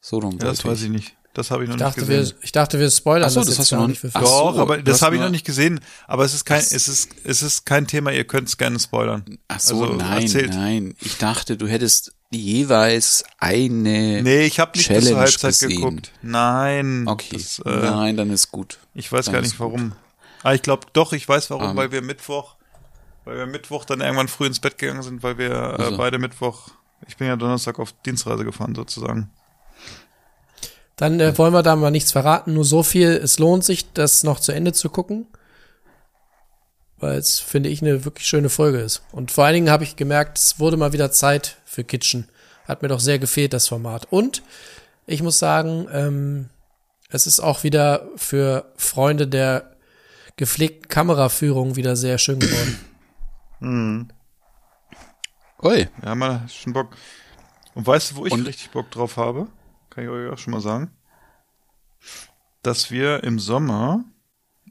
So 0.00 0.18
rum. 0.18 0.32
Ja, 0.32 0.46
das 0.48 0.64
weiß 0.64 0.82
ich 0.82 0.90
nicht. 0.90 1.16
Das 1.32 1.50
habe 1.50 1.64
ich 1.64 1.68
noch 1.68 1.76
Ich 1.76 1.80
dachte, 1.82 2.00
nicht 2.00 2.08
wir, 2.08 2.18
gesehen. 2.20 2.38
ich 2.40 2.52
dachte, 2.52 2.78
wir 2.80 2.90
spoilern 2.90 3.26
Ach 3.28 3.30
so, 3.30 3.40
das, 3.40 3.48
das 3.48 3.56
jetzt 3.56 3.60
hast 3.60 3.72
du 3.72 3.76
noch 3.76 3.88
nicht 3.88 4.00
für 4.00 4.08
Doch, 4.08 4.54
so, 4.54 4.60
aber 4.60 4.78
das 4.82 5.02
habe 5.02 5.16
ich 5.16 5.20
noch 5.20 5.28
nicht 5.28 5.44
gesehen. 5.44 5.80
Aber 6.06 6.24
es 6.24 6.32
ist 6.32 6.46
kein, 6.46 6.60
es 6.60 6.88
ist, 6.88 7.10
es 7.24 7.42
ist 7.42 7.66
kein 7.66 7.86
Thema. 7.86 8.10
Ihr 8.10 8.26
könnt 8.26 8.48
es 8.48 8.56
gerne 8.56 8.80
spoilern. 8.80 9.38
Ach 9.46 9.60
so, 9.60 9.82
Also, 9.82 9.94
nein, 9.96 10.22
erzählt. 10.22 10.54
nein. 10.54 10.94
Ich 11.00 11.18
dachte, 11.18 11.58
du 11.58 11.68
hättest 11.68 12.15
jeweils 12.30 13.24
eine. 13.38 14.22
Nee, 14.22 14.42
ich 14.46 14.58
habe 14.60 14.72
nicht 14.76 14.88
bis 14.88 14.96
zur 14.96 15.02
Challenge 15.02 15.20
Halbzeit 15.20 15.50
gesehen. 15.52 15.68
geguckt. 15.76 16.12
Nein. 16.22 17.04
Okay, 17.06 17.36
Das, 17.36 17.58
äh, 17.60 17.70
nein, 17.70 18.16
dann 18.16 18.30
ist 18.30 18.50
gut. 18.50 18.78
Ich 18.94 19.10
weiß 19.10 19.26
Dann 19.26 19.34
gar 19.34 19.40
nicht 19.42 19.58
warum. 19.60 19.92
Ah, 20.42 20.52
ich 20.54 20.62
glaube 20.62 20.86
doch, 20.92 21.12
ich 21.12 21.28
weiß 21.28 21.50
warum, 21.50 21.70
Ähm. 21.70 21.76
weil 21.76 21.92
wir 21.92 22.02
Mittwoch, 22.02 22.54
weil 23.24 23.36
wir 23.38 23.46
Mittwoch 23.46 23.84
dann 23.84 24.00
irgendwann 24.00 24.28
früh 24.28 24.46
ins 24.46 24.60
Bett 24.60 24.78
gegangen 24.78 25.02
sind, 25.02 25.22
weil 25.22 25.38
wir 25.38 25.50
äh, 25.50 25.82
Also. 25.82 25.96
beide 25.96 26.18
Mittwoch, 26.18 26.68
ich 27.08 27.16
bin 27.16 27.26
ja 27.28 27.36
Donnerstag 27.36 27.78
auf 27.78 27.92
Dienstreise 28.04 28.44
gefahren 28.44 28.74
sozusagen. 28.74 29.30
Dann 30.96 31.20
äh, 31.20 31.36
wollen 31.36 31.52
wir 31.52 31.62
da 31.62 31.76
mal 31.76 31.90
nichts 31.90 32.12
verraten, 32.12 32.54
nur 32.54 32.64
so 32.64 32.82
viel, 32.82 33.08
es 33.10 33.38
lohnt 33.38 33.64
sich, 33.64 33.92
das 33.92 34.22
noch 34.22 34.40
zu 34.40 34.52
Ende 34.52 34.72
zu 34.72 34.88
gucken. 34.88 35.26
Weil 36.98 37.18
es, 37.18 37.38
finde 37.40 37.68
ich, 37.68 37.82
eine 37.82 38.06
wirklich 38.06 38.26
schöne 38.26 38.48
Folge 38.48 38.78
ist. 38.78 39.02
Und 39.12 39.30
vor 39.30 39.44
allen 39.44 39.52
Dingen 39.52 39.70
habe 39.70 39.84
ich 39.84 39.96
gemerkt, 39.96 40.38
es 40.38 40.58
wurde 40.58 40.78
mal 40.78 40.94
wieder 40.94 41.12
Zeit 41.12 41.58
für 41.76 41.84
Kitchen. 41.84 42.26
Hat 42.66 42.80
mir 42.82 42.88
doch 42.88 43.00
sehr 43.00 43.18
gefehlt, 43.18 43.52
das 43.52 43.68
Format. 43.68 44.06
Und 44.10 44.42
ich 45.06 45.22
muss 45.22 45.38
sagen, 45.38 45.86
ähm, 45.92 46.48
es 47.10 47.26
ist 47.26 47.38
auch 47.38 47.62
wieder 47.64 48.08
für 48.16 48.72
Freunde 48.76 49.28
der 49.28 49.76
gepflegten 50.36 50.88
Kameraführung 50.88 51.76
wieder 51.76 51.94
sehr 51.96 52.16
schön 52.18 52.40
geworden. 52.40 54.10
Ui, 55.62 55.88
Ja, 56.02 56.14
man 56.14 56.48
schon 56.48 56.72
Bock. 56.72 56.96
Und 57.74 57.86
weißt 57.86 58.12
du, 58.12 58.16
wo 58.16 58.26
ich 58.26 58.32
Und- 58.32 58.46
richtig 58.46 58.70
Bock 58.70 58.90
drauf 58.90 59.16
habe? 59.18 59.48
Kann 59.90 60.04
ich 60.04 60.10
euch 60.10 60.30
auch 60.32 60.38
schon 60.38 60.52
mal 60.52 60.60
sagen. 60.62 60.90
Dass 62.62 62.90
wir 62.90 63.22
im 63.22 63.38
Sommer, 63.38 64.02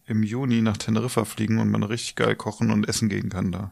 im 0.06 0.24
Juni 0.24 0.62
nach 0.62 0.78
Teneriffa 0.78 1.24
fliegen 1.26 1.60
und 1.60 1.70
man 1.70 1.84
richtig 1.84 2.16
geil 2.16 2.36
kochen 2.36 2.72
und 2.72 2.90
essen 2.90 3.10
gehen 3.10 3.30
kann 3.30 3.52
da. 3.52 3.72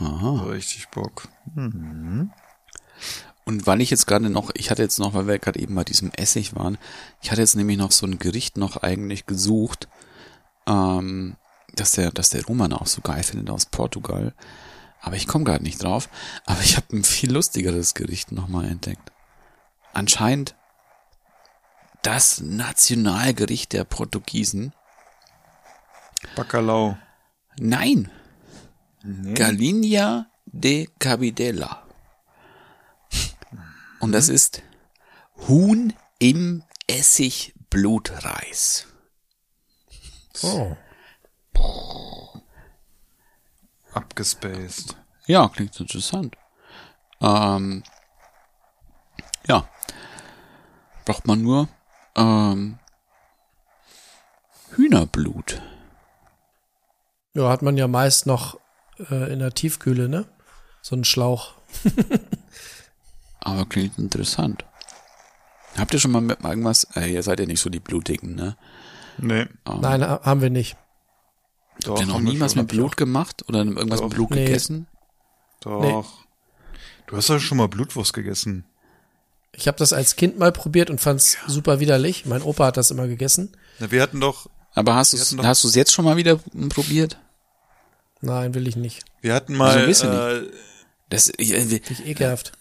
Aha. 0.00 0.44
Richtig 0.50 0.88
Bock. 0.90 1.28
Und 3.44 3.66
weil 3.66 3.80
ich 3.82 3.90
jetzt 3.90 4.06
gerade 4.06 4.30
noch, 4.30 4.50
ich 4.54 4.70
hatte 4.70 4.82
jetzt 4.82 4.98
noch, 4.98 5.12
weil 5.14 5.26
wir 5.26 5.38
gerade 5.38 5.60
eben 5.60 5.74
bei 5.74 5.84
diesem 5.84 6.10
Essig 6.12 6.56
waren, 6.56 6.78
ich 7.20 7.30
hatte 7.30 7.42
jetzt 7.42 7.56
nämlich 7.56 7.76
noch 7.76 7.92
so 7.92 8.06
ein 8.06 8.18
Gericht 8.18 8.56
noch 8.56 8.78
eigentlich 8.78 9.26
gesucht, 9.26 9.88
ähm, 10.66 11.36
dass 11.76 11.92
der, 11.92 12.10
dass 12.10 12.30
der 12.30 12.44
Roman 12.44 12.72
auch 12.72 12.86
so 12.86 13.02
geil 13.02 13.22
findet 13.22 13.50
aus 13.50 13.66
Portugal. 13.66 14.32
Aber 15.00 15.16
ich 15.16 15.26
komme 15.26 15.44
gerade 15.44 15.62
nicht 15.62 15.82
drauf. 15.82 16.08
Aber 16.46 16.60
ich 16.62 16.76
habe 16.76 16.96
ein 16.96 17.04
viel 17.04 17.32
lustigeres 17.32 17.92
Gericht 17.92 18.32
nochmal 18.32 18.64
entdeckt. 18.64 19.12
Anscheinend 19.92 20.54
das 22.02 22.40
Nationalgericht 22.40 23.72
der 23.72 23.84
Portugiesen. 23.84 24.72
Bacalhau. 26.36 26.96
Nein, 27.58 28.10
Galinha 29.34 30.26
de 30.46 30.88
Cabidela. 30.98 31.83
Und 34.04 34.12
das 34.12 34.28
ist 34.28 34.62
Huhn 35.48 35.94
im 36.18 36.62
Essigblutreis. 36.86 38.86
Oh. 40.42 40.76
Abgespaced. 43.94 44.98
Ja, 45.24 45.48
klingt 45.48 45.80
interessant. 45.80 46.36
Ähm, 47.22 47.82
ja. 49.46 49.66
Braucht 51.06 51.26
man 51.26 51.40
nur 51.40 51.70
ähm, 52.14 52.78
Hühnerblut. 54.72 55.62
Ja, 57.32 57.48
hat 57.48 57.62
man 57.62 57.78
ja 57.78 57.88
meist 57.88 58.26
noch 58.26 58.60
äh, 58.98 59.32
in 59.32 59.38
der 59.38 59.54
Tiefkühle, 59.54 60.10
ne? 60.10 60.26
So 60.82 60.94
einen 60.94 61.04
Schlauch. 61.04 61.54
Aber 63.44 63.66
klingt 63.66 63.98
interessant. 63.98 64.64
Habt 65.76 65.92
ihr 65.92 66.00
schon 66.00 66.10
mal 66.12 66.20
mit 66.20 66.42
irgendwas, 66.42 66.84
äh, 66.96 67.12
ihr 67.12 67.22
seid 67.22 67.40
ja 67.40 67.46
nicht 67.46 67.60
so 67.60 67.68
die 67.70 67.80
Blutigen, 67.80 68.34
ne? 68.34 68.56
Nee. 69.18 69.42
Ähm, 69.66 69.80
Nein, 69.80 70.02
ha- 70.02 70.20
haben 70.22 70.40
wir 70.40 70.50
nicht. 70.50 70.76
Doch, 71.80 71.96
Habt 71.98 72.00
ihr 72.00 72.06
noch 72.12 72.20
nie 72.20 72.38
was 72.40 72.54
mit 72.54 72.68
Blut 72.68 72.96
gemacht 72.96 73.44
oder 73.48 73.58
irgendwas 73.60 74.00
Doch. 74.00 74.06
mit 74.08 74.14
Blut 74.14 74.30
Nee. 74.30 74.44
gegessen? 74.46 74.86
Doch. 75.60 75.80
Nee. 75.80 76.04
Du 77.06 77.16
hast 77.16 77.28
doch 77.28 77.38
schon 77.38 77.58
mal 77.58 77.68
Blutwurst 77.68 78.12
gegessen. 78.12 78.64
Ich 79.52 79.66
habe 79.68 79.76
das 79.78 79.92
als 79.92 80.16
Kind 80.16 80.38
mal 80.38 80.52
probiert 80.52 80.90
und 80.90 81.00
fand's 81.00 81.36
super 81.46 81.78
widerlich. 81.80 82.26
Mein 82.26 82.42
Opa 82.42 82.66
hat 82.66 82.76
das 82.76 82.90
immer 82.90 83.06
gegessen. 83.06 83.56
Na, 83.78 83.90
wir 83.90 84.02
hatten 84.02 84.20
doch, 84.20 84.48
Aber 84.74 84.94
hast 84.94 85.12
du 85.12 85.36
doch- 85.36 85.44
hast 85.44 85.62
du 85.64 85.68
es 85.68 85.74
jetzt 85.74 85.92
schon 85.92 86.04
mal 86.04 86.16
wieder 86.16 86.40
probiert? 86.70 87.18
Nein, 88.20 88.54
will 88.54 88.66
ich 88.66 88.76
nicht. 88.76 89.04
wir 89.20 89.34
hatten 89.34 89.54
mal, 89.54 89.84
Also, 89.84 90.08
äh, 90.08 90.50
Das, 91.10 91.30
ich, 91.36 91.52
äh, 91.52 91.80
ekelhaft. 92.06 92.52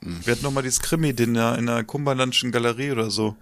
Wir 0.00 0.32
hatten 0.32 0.44
noch 0.44 0.52
mal 0.52 0.62
dieses 0.62 0.80
Krimi-Dinner 0.80 1.58
in 1.58 1.66
der 1.66 1.84
Kumberlandschen 1.84 2.52
Galerie 2.52 2.90
oder 2.92 3.10
so. 3.10 3.36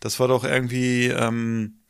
Das 0.00 0.20
war 0.20 0.28
doch 0.28 0.44
irgendwie, 0.44 1.06
ähm, 1.06 1.80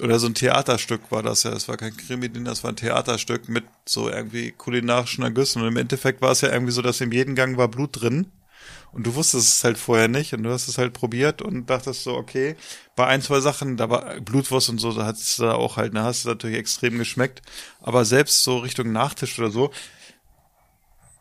oder 0.00 0.18
so 0.18 0.26
ein 0.26 0.34
Theaterstück 0.34 1.10
war 1.10 1.22
das 1.22 1.42
ja. 1.42 1.50
Das 1.50 1.68
war 1.68 1.76
kein 1.76 1.96
Krimi-Dinner, 1.96 2.50
das 2.50 2.64
war 2.64 2.72
ein 2.72 2.76
Theaterstück 2.76 3.48
mit 3.48 3.64
so 3.86 4.08
irgendwie 4.10 4.52
kulinarischen 4.52 5.24
Ergüssen. 5.24 5.62
Und 5.62 5.68
im 5.68 5.76
Endeffekt 5.76 6.20
war 6.20 6.32
es 6.32 6.40
ja 6.40 6.52
irgendwie 6.52 6.72
so, 6.72 6.82
dass 6.82 7.00
in 7.00 7.12
jedem 7.12 7.34
Gang 7.34 7.56
war 7.56 7.68
Blut 7.68 8.00
drin. 8.00 8.26
Und 8.92 9.06
du 9.06 9.14
wusstest 9.14 9.58
es 9.58 9.64
halt 9.64 9.76
vorher 9.76 10.08
nicht 10.08 10.32
und 10.32 10.42
du 10.42 10.50
hast 10.50 10.68
es 10.68 10.78
halt 10.78 10.94
probiert 10.94 11.42
und 11.42 11.68
dachtest 11.68 12.02
so, 12.02 12.14
okay, 12.14 12.56
bei 12.94 13.06
ein, 13.06 13.20
zwei 13.20 13.40
Sachen, 13.40 13.76
da 13.76 13.90
war 13.90 14.20
Blutwurst 14.20 14.70
und 14.70 14.78
so, 14.78 14.92
da 14.92 15.04
hat 15.04 15.16
es 15.16 15.36
da 15.36 15.52
auch 15.52 15.76
halt, 15.76 15.94
da 15.94 16.04
hast 16.04 16.24
du 16.24 16.30
natürlich 16.30 16.56
extrem 16.56 16.96
geschmeckt. 16.96 17.42
Aber 17.80 18.04
selbst 18.06 18.42
so 18.42 18.58
Richtung 18.58 18.92
Nachtisch 18.92 19.38
oder 19.38 19.50
so, 19.50 19.70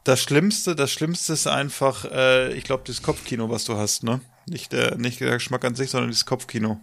das 0.05 0.21
Schlimmste, 0.21 0.75
das 0.75 0.91
Schlimmste 0.91 1.33
ist 1.33 1.47
einfach, 1.47 2.05
äh, 2.05 2.53
ich 2.53 2.63
glaube, 2.63 2.83
das 2.85 3.01
Kopfkino, 3.01 3.49
was 3.49 3.65
du 3.65 3.75
hast, 3.75 4.03
ne? 4.03 4.21
Nicht 4.47 4.71
der, 4.71 4.95
nicht 4.97 5.19
der 5.19 5.31
Geschmack 5.31 5.65
an 5.65 5.75
sich, 5.75 5.89
sondern 5.89 6.11
dieses 6.11 6.27
Kopfkino. 6.27 6.79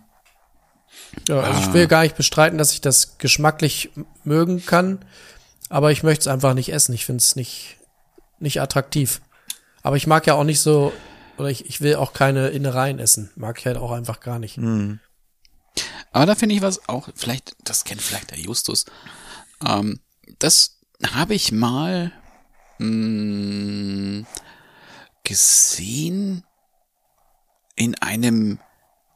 Ja, 1.29 1.41
also 1.41 1.61
ich 1.61 1.73
will 1.73 1.87
gar 1.87 2.03
nicht 2.03 2.17
bestreiten, 2.17 2.59
dass 2.59 2.73
ich 2.73 2.81
das 2.81 3.19
geschmacklich 3.19 3.91
mögen 4.25 4.67
kann, 4.67 5.05
aber 5.69 5.93
ich 5.93 6.03
möchte 6.03 6.23
es 6.23 6.27
einfach 6.27 6.53
nicht 6.55 6.73
essen. 6.73 6.93
Ich 6.93 7.07
finde 7.07 7.21
es 7.21 7.37
nicht, 7.37 7.79
nicht 8.41 8.61
attraktiv. 8.61 9.23
Aber 9.83 9.97
ich 9.97 10.09
mag 10.09 10.27
ja 10.27 10.35
auch 10.35 10.45
nicht 10.45 10.61
so, 10.61 10.93
oder 11.39 11.49
ich, 11.49 11.67
ich 11.67 11.81
will 11.81 11.95
auch 11.95 12.13
keine 12.13 12.49
Innereien 12.49 12.99
essen. 12.99 13.31
Mag 13.37 13.59
ich 13.61 13.67
halt 13.67 13.77
auch 13.77 13.93
einfach 13.93 14.21
gar 14.21 14.41
nicht. 14.41 14.59
Aber 14.59 16.27
da 16.27 16.35
finde 16.35 16.57
ich 16.57 16.63
was 16.63 16.89
auch, 16.89 17.09
vielleicht, 17.15 17.55
das 17.63 17.85
kennt 17.85 18.03
vielleicht 18.03 18.33
der 18.33 18.39
Justus. 18.39 18.85
Ähm, 19.65 20.01
das 20.41 20.81
habe 21.13 21.35
ich 21.35 21.53
mal 21.53 22.13
mh, 22.83 24.27
gesehen 25.25 26.45
in 27.77 27.95
einem 27.97 28.59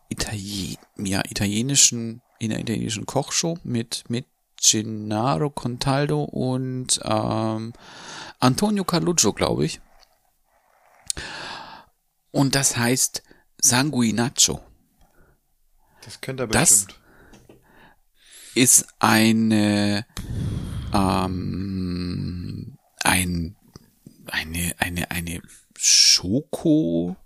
Italien, 0.08 0.78
ja, 0.98 1.20
italienischen, 1.28 2.22
in 2.38 2.52
einer 2.52 2.60
italienischen 2.60 3.06
Kochshow 3.06 3.58
mit, 3.64 4.04
mit 4.08 4.26
Gennaro 4.62 5.50
Contaldo 5.50 6.24
und 6.24 7.00
ähm, 7.04 7.72
Antonio 8.40 8.84
Carluccio, 8.84 9.32
glaube 9.32 9.66
ich. 9.66 9.80
Und 12.30 12.54
das 12.54 12.76
heißt 12.76 13.22
Sanguinaccio. 13.58 14.60
Das 16.04 16.20
kennt 16.20 16.40
er 16.40 16.46
Das- 16.46 16.84
bestimmt. 16.86 17.00
ist 18.54 18.86
eine 19.00 20.06
ähm, 20.94 22.45
ein 23.16 23.56
eine 24.26 24.74
eine 24.78 25.10
eine 25.10 25.40
Schokosoße, 25.78 27.16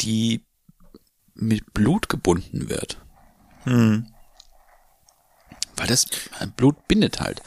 die 0.00 0.44
mit 1.34 1.72
Blut 1.74 2.08
gebunden 2.08 2.68
wird, 2.68 2.98
Hm. 3.64 4.06
weil 5.76 5.86
das 5.86 6.06
Blut 6.56 6.86
bindet 6.88 7.20
halt. 7.20 7.42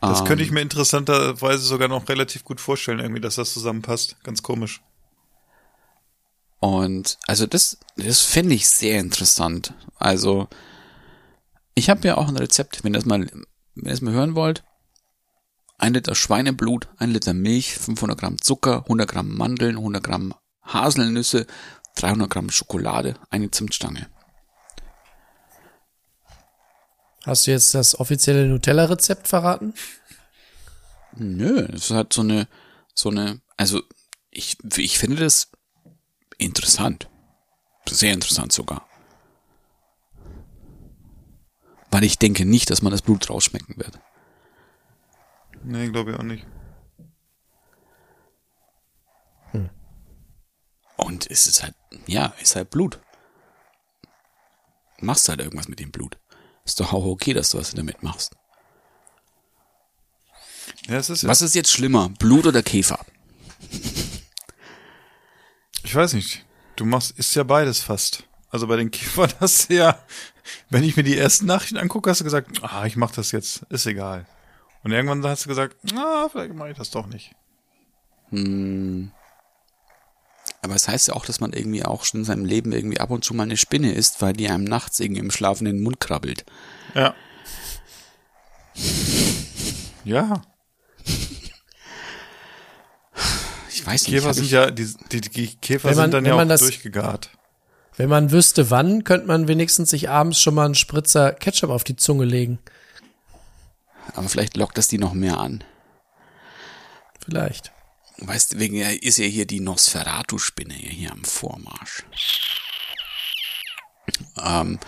Das 0.00 0.20
Ähm, 0.20 0.26
könnte 0.26 0.44
ich 0.44 0.50
mir 0.52 0.60
interessanterweise 0.60 1.64
sogar 1.64 1.88
noch 1.88 2.08
relativ 2.08 2.44
gut 2.44 2.60
vorstellen, 2.60 3.00
irgendwie, 3.00 3.20
dass 3.20 3.34
das 3.36 3.52
zusammenpasst. 3.52 4.16
Ganz 4.22 4.42
komisch. 4.42 4.80
Und 6.60 7.18
also 7.26 7.46
das, 7.46 7.78
das 7.96 8.20
finde 8.22 8.54
ich 8.54 8.68
sehr 8.68 8.98
interessant. 9.00 9.74
Also 9.96 10.48
ich 11.74 11.88
habe 11.90 12.06
ja 12.06 12.16
auch 12.16 12.28
ein 12.28 12.36
Rezept, 12.36 12.82
wenn 12.84 12.92
ihr 12.94 12.98
das 12.98 13.06
mal, 13.06 13.20
wenn 13.74 13.84
ihr 13.84 13.90
das 13.90 14.00
mal 14.00 14.12
hören 14.12 14.34
wollt. 14.34 14.62
Ein 15.78 15.94
Liter 15.94 16.16
Schweineblut, 16.16 16.88
ein 16.96 17.10
Liter 17.10 17.34
Milch, 17.34 17.74
500 17.74 18.18
Gramm 18.18 18.42
Zucker, 18.42 18.82
100 18.82 19.08
Gramm 19.08 19.36
Mandeln, 19.36 19.76
100 19.76 20.02
Gramm 20.02 20.34
Haselnüsse, 20.62 21.46
300 21.94 22.28
Gramm 22.28 22.50
Schokolade, 22.50 23.14
eine 23.30 23.50
Zimtstange. 23.52 24.08
Hast 27.24 27.46
du 27.46 27.52
jetzt 27.52 27.74
das 27.74 27.98
offizielle 27.98 28.48
Nutella-Rezept 28.48 29.28
verraten? 29.28 29.74
Nö, 31.16 31.68
es 31.72 31.90
hat 31.90 32.12
so 32.12 32.22
eine, 32.22 32.48
so 32.94 33.10
eine, 33.10 33.40
also 33.56 33.80
ich, 34.30 34.56
ich 34.76 34.98
finde 34.98 35.16
das 35.16 35.50
interessant. 36.38 37.08
Sehr 37.88 38.12
interessant 38.12 38.52
sogar. 38.52 38.88
Weil 41.90 42.04
ich 42.04 42.18
denke 42.18 42.44
nicht, 42.44 42.70
dass 42.70 42.82
man 42.82 42.92
das 42.92 43.02
Blut 43.02 43.30
rausschmecken 43.30 43.76
wird. 43.78 43.98
Nee, 45.64 45.88
glaube 45.88 46.12
ich 46.12 46.18
auch 46.18 46.22
nicht. 46.22 46.46
Und 50.98 51.30
es 51.30 51.46
ist 51.46 51.62
halt, 51.62 51.74
ja, 52.06 52.34
ist 52.42 52.56
halt 52.56 52.70
Blut. 52.70 52.98
Machst 55.00 55.28
halt 55.28 55.40
irgendwas 55.40 55.68
mit 55.68 55.78
dem 55.78 55.92
Blut. 55.92 56.18
Ist 56.64 56.80
doch 56.80 56.92
auch 56.92 57.04
okay, 57.04 57.32
dass 57.32 57.50
du 57.50 57.58
was 57.58 57.70
damit 57.70 58.02
machst. 58.02 58.36
Ja, 60.86 60.96
es 60.96 61.08
ist 61.08 61.22
ja, 61.22 61.28
Was 61.28 61.40
ist 61.40 61.54
jetzt 61.54 61.70
schlimmer, 61.70 62.08
Blut 62.08 62.46
oder 62.46 62.62
Käfer? 62.64 62.98
ich 65.84 65.94
weiß 65.94 66.14
nicht. 66.14 66.44
Du 66.74 66.84
machst, 66.84 67.12
ist 67.12 67.34
ja 67.36 67.44
beides 67.44 67.80
fast. 67.80 68.24
Also 68.50 68.66
bei 68.66 68.76
den 68.76 68.90
Kiefern 68.90 69.32
hast 69.40 69.70
du 69.70 69.74
ja, 69.74 70.04
wenn 70.68 70.82
ich 70.82 70.96
mir 70.96 71.04
die 71.04 71.16
ersten 71.16 71.46
Nachrichten 71.46 71.76
angucke, 71.76 72.10
hast 72.10 72.20
du 72.20 72.24
gesagt, 72.24 72.62
ah, 72.62 72.86
ich 72.86 72.96
mach 72.96 73.12
das 73.12 73.30
jetzt, 73.30 73.62
ist 73.70 73.86
egal. 73.86 74.26
Und 74.84 74.92
irgendwann 74.92 75.24
hast 75.26 75.44
du 75.44 75.48
gesagt, 75.48 75.76
ah, 75.96 76.28
vielleicht 76.30 76.54
mache 76.54 76.70
ich 76.70 76.78
das 76.78 76.90
doch 76.90 77.06
nicht. 77.06 77.32
Hm. 78.30 79.10
Aber 80.62 80.74
es 80.74 80.88
heißt 80.88 81.08
ja 81.08 81.14
auch, 81.14 81.24
dass 81.26 81.40
man 81.40 81.52
irgendwie 81.52 81.84
auch 81.84 82.04
schon 82.04 82.20
in 82.20 82.24
seinem 82.24 82.44
Leben 82.44 82.72
irgendwie 82.72 83.00
ab 83.00 83.10
und 83.10 83.24
zu 83.24 83.34
mal 83.34 83.44
eine 83.44 83.56
Spinne 83.56 83.92
isst, 83.92 84.20
weil 84.22 84.32
die 84.32 84.48
einem 84.48 84.64
nachts 84.64 84.98
irgendwie 85.00 85.20
im 85.20 85.30
Schlafen 85.30 85.66
in 85.66 85.76
den 85.76 85.82
Mund 85.84 86.00
krabbelt. 86.00 86.44
Ja. 86.94 87.14
Ja. 90.04 90.42
Ich 93.70 93.86
weiß 93.86 94.02
nicht. 94.08 94.14
Käfer 94.14 94.34
sind 94.34 94.44
ich, 94.44 94.50
ja, 94.50 94.70
die, 94.70 94.88
die, 95.12 95.20
die 95.20 95.56
Käfer 95.56 95.90
Wenn 95.90 95.96
man- 95.96 96.04
sind 96.04 96.14
dann 96.14 96.24
ja 96.26 96.34
auch 96.34 96.44
das- 96.48 96.60
durchgegart. 96.60 97.30
Wenn 97.96 98.08
man 98.08 98.30
wüsste 98.30 98.70
wann, 98.70 99.02
könnte 99.02 99.26
man 99.26 99.48
wenigstens 99.48 99.90
sich 99.90 100.08
abends 100.08 100.40
schon 100.40 100.54
mal 100.54 100.66
einen 100.66 100.76
Spritzer 100.76 101.32
Ketchup 101.32 101.70
auf 101.70 101.82
die 101.82 101.96
Zunge 101.96 102.24
legen. 102.24 102.60
Aber 104.14 104.28
vielleicht 104.28 104.56
lockt 104.56 104.78
das 104.78 104.88
die 104.88 104.98
noch 104.98 105.14
mehr 105.14 105.38
an. 105.38 105.64
Vielleicht. 107.24 107.72
Weißt 108.18 108.54
du, 108.54 108.58
wegen 108.58 108.76
ist 108.76 109.18
ja 109.18 109.26
hier 109.26 109.46
die 109.46 109.60
Nosferatu-Spinne 109.60 110.74
hier 110.74 111.12
am 111.12 111.24
Vormarsch. 111.24 112.04
Ähm, 114.42 114.78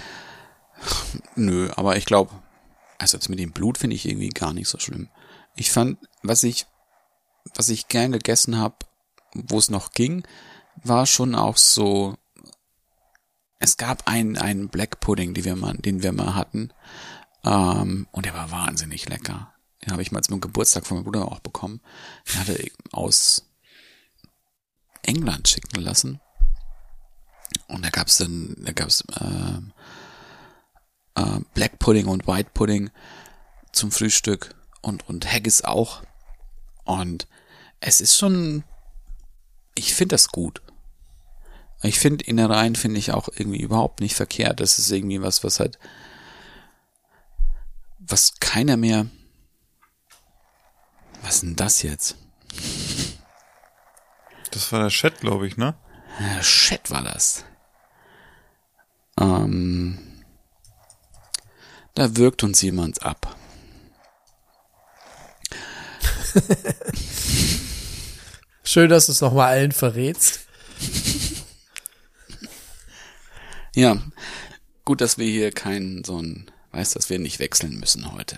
nö, 1.37 1.71
aber 1.77 1.97
ich 1.97 2.07
glaube, 2.07 2.33
also 2.99 3.19
das 3.19 3.29
mit 3.29 3.39
dem 3.39 3.53
Blut 3.53 3.79
finde 3.79 3.97
ich 3.97 4.07
irgendwie 4.07 4.31
gar 4.31 4.53
nicht 4.53 4.69
so 4.69 4.79
schlimm. 4.79 5.09
Ich 5.55 5.71
fand, 5.71 5.99
was 6.23 6.43
ich, 6.43 6.67
was 7.55 7.69
ich 7.69 7.89
gern 7.89 8.13
gegessen 8.13 8.59
habe, 8.59 8.77
wo 9.35 9.59
es 9.59 9.71
noch 9.71 9.93
ging, 9.93 10.27
war 10.83 11.07
schon 11.07 11.35
auch 11.35 11.57
so. 11.57 12.17
Es 13.59 13.77
gab 13.77 14.09
einen, 14.09 14.39
einen 14.39 14.69
Black 14.69 15.01
Pudding, 15.01 15.35
den 15.35 15.45
wir 15.45 15.57
mal, 15.57 15.75
den 15.75 16.03
wir 16.03 16.13
mal 16.13 16.35
hatten, 16.35 16.73
ähm, 17.45 18.07
und 18.11 18.27
der 18.27 18.35
war 18.35 18.51
wahnsinnig 18.51 19.09
lecker. 19.09 19.53
Den 19.83 19.93
habe 19.93 20.03
ich 20.03 20.13
mal 20.13 20.23
zum 20.23 20.41
Geburtstag 20.41 20.87
von 20.87 20.99
meinem 20.99 21.05
Bruder 21.05 21.31
auch 21.31 21.41
bekommen. 21.41 21.81
Den 22.29 22.41
hatte 22.41 22.57
ich 22.57 22.73
aus 22.93 23.47
England 25.03 25.49
schicken 25.49 25.81
lassen. 25.81 26.21
Und 27.67 27.85
da 27.85 27.91
gab's 27.91 28.19
dann, 28.19 28.57
da 28.59 28.73
gab's 28.73 29.05
ähm, 29.21 29.73
äh, 31.15 31.41
Black 31.55 31.79
Pudding 31.79 32.07
und 32.07 32.27
White 32.27 32.51
Pudding 32.53 32.91
zum 33.73 33.91
Frühstück 33.91 34.55
und 34.83 35.09
und 35.09 35.31
Haggis 35.31 35.63
auch. 35.63 36.03
Und 36.85 37.27
es 37.81 38.01
ist 38.01 38.17
schon, 38.17 38.65
ich 39.75 39.95
finde 39.95 40.15
das 40.15 40.29
gut. 40.29 40.63
Ich 41.83 41.99
finde 41.99 42.25
Innereien 42.25 42.77
finde 42.77 42.99
ich 42.99 43.13
auch 43.13 43.29
irgendwie 43.35 43.61
überhaupt 43.61 44.01
nicht 44.01 44.15
verkehrt. 44.15 44.61
Das 44.61 44.79
ist 44.79 44.91
irgendwie 44.91 45.23
was, 45.23 45.43
was 45.45 45.61
halt, 45.61 45.79
was 48.11 48.35
keiner 48.41 48.77
mehr. 48.77 49.07
Was 51.23 51.37
ist 51.37 51.43
denn 51.43 51.57
das 51.57 51.83
jetzt? 51.83 52.17
Das 54.51 54.73
war 54.73 54.81
der 54.81 54.89
Chat, 54.89 55.21
glaube 55.21 55.47
ich, 55.47 55.57
ne? 55.57 55.75
Ja, 56.19 56.43
shit 56.43 56.91
war 56.91 57.03
das. 57.03 57.45
Ähm, 59.19 59.99
da 61.95 62.17
wirkt 62.17 62.43
uns 62.43 62.63
jemand 62.63 63.03
ab. 63.03 63.37
Schön, 68.63 68.89
dass 68.89 69.07
du 69.07 69.13
es 69.13 69.21
nochmal 69.21 69.49
allen 69.49 69.73
verrätst. 69.73 70.41
Ja, 73.75 73.97
gut, 74.85 75.01
dass 75.01 75.19
wir 75.19 75.27
hier 75.27 75.53
keinen 75.53 76.05
so 76.05 76.21
ein, 76.21 76.51
weiß, 76.73 76.93
dass 76.93 77.11
wir 77.11 77.19
nicht 77.19 77.39
wechseln 77.39 77.79
müssen 77.79 78.13
heute. 78.13 78.37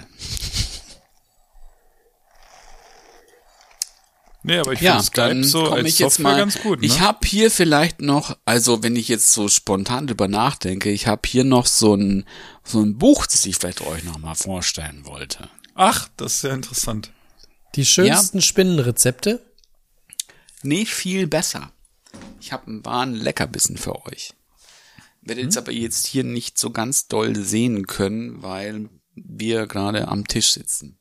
Nee, 4.44 4.58
aber 4.58 4.72
ich 4.72 4.80
Ja, 4.80 4.94
finde 4.94 5.04
Skype 5.06 5.28
dann 5.28 5.44
so 5.44 5.62
komme 5.64 5.76
als 5.76 5.88
ich 5.88 5.98
jetzt 6.00 6.14
Software 6.16 6.32
mal. 6.32 6.38
ganz 6.38 6.58
gut, 6.60 6.80
ne? 6.80 6.86
Ich 6.86 7.00
habe 7.00 7.24
hier 7.24 7.48
vielleicht 7.50 8.00
noch, 8.00 8.36
also 8.44 8.82
wenn 8.82 8.96
ich 8.96 9.06
jetzt 9.06 9.30
so 9.30 9.46
spontan 9.46 10.08
drüber 10.08 10.26
nachdenke, 10.26 10.90
ich 10.90 11.06
habe 11.06 11.22
hier 11.26 11.44
noch 11.44 11.66
so 11.66 11.94
ein 11.94 12.24
so 12.64 12.80
ein 12.80 12.98
Buch, 12.98 13.26
das 13.26 13.46
ich 13.46 13.56
vielleicht 13.56 13.82
euch 13.82 14.02
noch 14.02 14.18
mal 14.18 14.34
vorstellen 14.34 15.06
wollte. 15.06 15.48
Ach, 15.74 16.08
das 16.16 16.34
ist 16.36 16.42
ja 16.42 16.54
interessant. 16.54 17.12
Die 17.76 17.86
schönsten 17.86 18.42
Spinnenrezepte. 18.42 19.40
Nee, 20.62 20.86
viel 20.86 21.26
besser. 21.28 21.72
Ich 22.40 22.52
habe 22.52 22.66
einen 22.66 22.84
wahren 22.84 23.14
Leckerbissen 23.14 23.76
für 23.76 24.04
euch. 24.06 24.34
Werdet 25.22 25.44
jetzt 25.44 25.56
aber 25.58 25.72
jetzt 25.72 26.06
hier 26.06 26.24
nicht 26.24 26.58
so 26.58 26.70
ganz 26.70 27.06
doll 27.06 27.36
sehen 27.36 27.86
können, 27.86 28.42
weil 28.42 28.88
wir 29.14 29.66
gerade 29.66 30.08
am 30.08 30.26
Tisch 30.26 30.52
sitzen. 30.52 30.98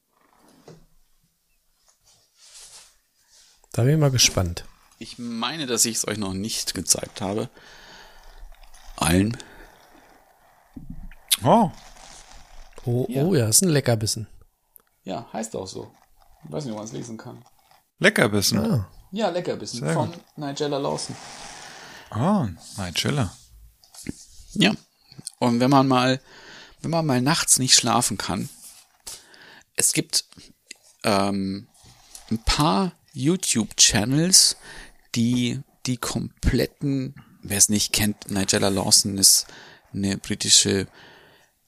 Da 3.71 3.83
bin 3.83 3.93
ich 3.93 3.99
mal 3.99 4.11
gespannt. 4.11 4.65
Ich 4.99 5.17
meine, 5.17 5.65
dass 5.65 5.85
ich 5.85 5.95
es 5.97 6.07
euch 6.07 6.17
noch 6.17 6.33
nicht 6.33 6.73
gezeigt 6.73 7.21
habe. 7.21 7.49
Allen. 8.97 9.37
Oh, 11.43 11.71
Oh, 12.85 13.05
Ja. 13.09 13.23
oh 13.23 13.35
ja, 13.35 13.47
ist 13.47 13.61
ein 13.61 13.69
Leckerbissen. 13.69 14.27
Ja, 15.03 15.27
heißt 15.33 15.55
auch 15.55 15.67
so. 15.67 15.91
Ich 16.45 16.51
weiß 16.51 16.63
nicht, 16.65 16.71
ob 16.73 16.79
man 16.79 16.87
es 16.87 16.93
lesen 16.93 17.17
kann. 17.17 17.43
Leckerbissen. 17.99 18.59
Ah. 18.59 18.87
Ja, 19.11 19.29
Leckerbissen 19.29 19.79
Sehr 19.81 19.93
von 19.93 20.11
Nigella 20.35 20.77
Lawson. 20.79 21.15
Ah, 22.09 22.47
Nigella. 22.77 23.35
Ja. 24.53 24.73
Und 25.39 25.59
wenn 25.59 25.69
man 25.69 25.87
mal, 25.87 26.21
wenn 26.81 26.91
man 26.91 27.05
mal 27.05 27.21
nachts 27.21 27.59
nicht 27.59 27.75
schlafen 27.75 28.17
kann, 28.17 28.49
es 29.75 29.93
gibt 29.93 30.25
ähm, 31.03 31.67
ein 32.29 32.43
paar 32.43 32.93
YouTube-Channels, 33.13 34.57
die 35.15 35.61
die 35.85 35.97
kompletten, 35.97 37.15
wer 37.41 37.57
es 37.57 37.69
nicht 37.69 37.91
kennt, 37.91 38.29
Nigella 38.29 38.69
Lawson 38.69 39.17
ist 39.17 39.47
eine 39.93 40.17
britische 40.17 40.87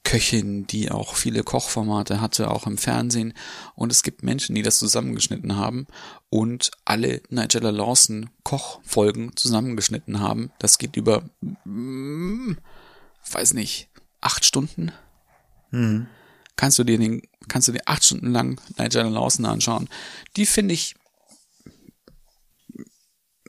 Köchin, 0.04 0.66
die 0.66 0.90
auch 0.90 1.16
viele 1.16 1.42
Kochformate 1.42 2.20
hatte, 2.20 2.50
auch 2.50 2.66
im 2.66 2.76
Fernsehen. 2.76 3.32
Und 3.74 3.90
es 3.90 4.02
gibt 4.02 4.22
Menschen, 4.22 4.54
die 4.54 4.62
das 4.62 4.78
zusammengeschnitten 4.78 5.56
haben 5.56 5.86
und 6.28 6.70
alle 6.84 7.22
Nigella 7.30 7.70
Lawson 7.70 8.30
Kochfolgen 8.44 9.34
zusammengeschnitten 9.34 10.20
haben. 10.20 10.52
Das 10.58 10.78
geht 10.78 10.96
über, 10.96 11.24
mm, 11.64 12.52
weiß 13.32 13.54
nicht, 13.54 13.88
acht 14.20 14.44
Stunden. 14.44 14.92
Kannst 16.56 16.78
du 16.78 16.84
dir 16.84 16.98
den, 16.98 17.22
kannst 17.48 17.68
du 17.68 17.72
dir 17.72 17.82
acht 17.86 18.04
Stunden 18.04 18.30
lang 18.30 18.60
Nigella 18.78 19.08
Lawson 19.08 19.44
anschauen. 19.44 19.88
Die 20.36 20.46
finde 20.46 20.74
ich, 20.74 20.94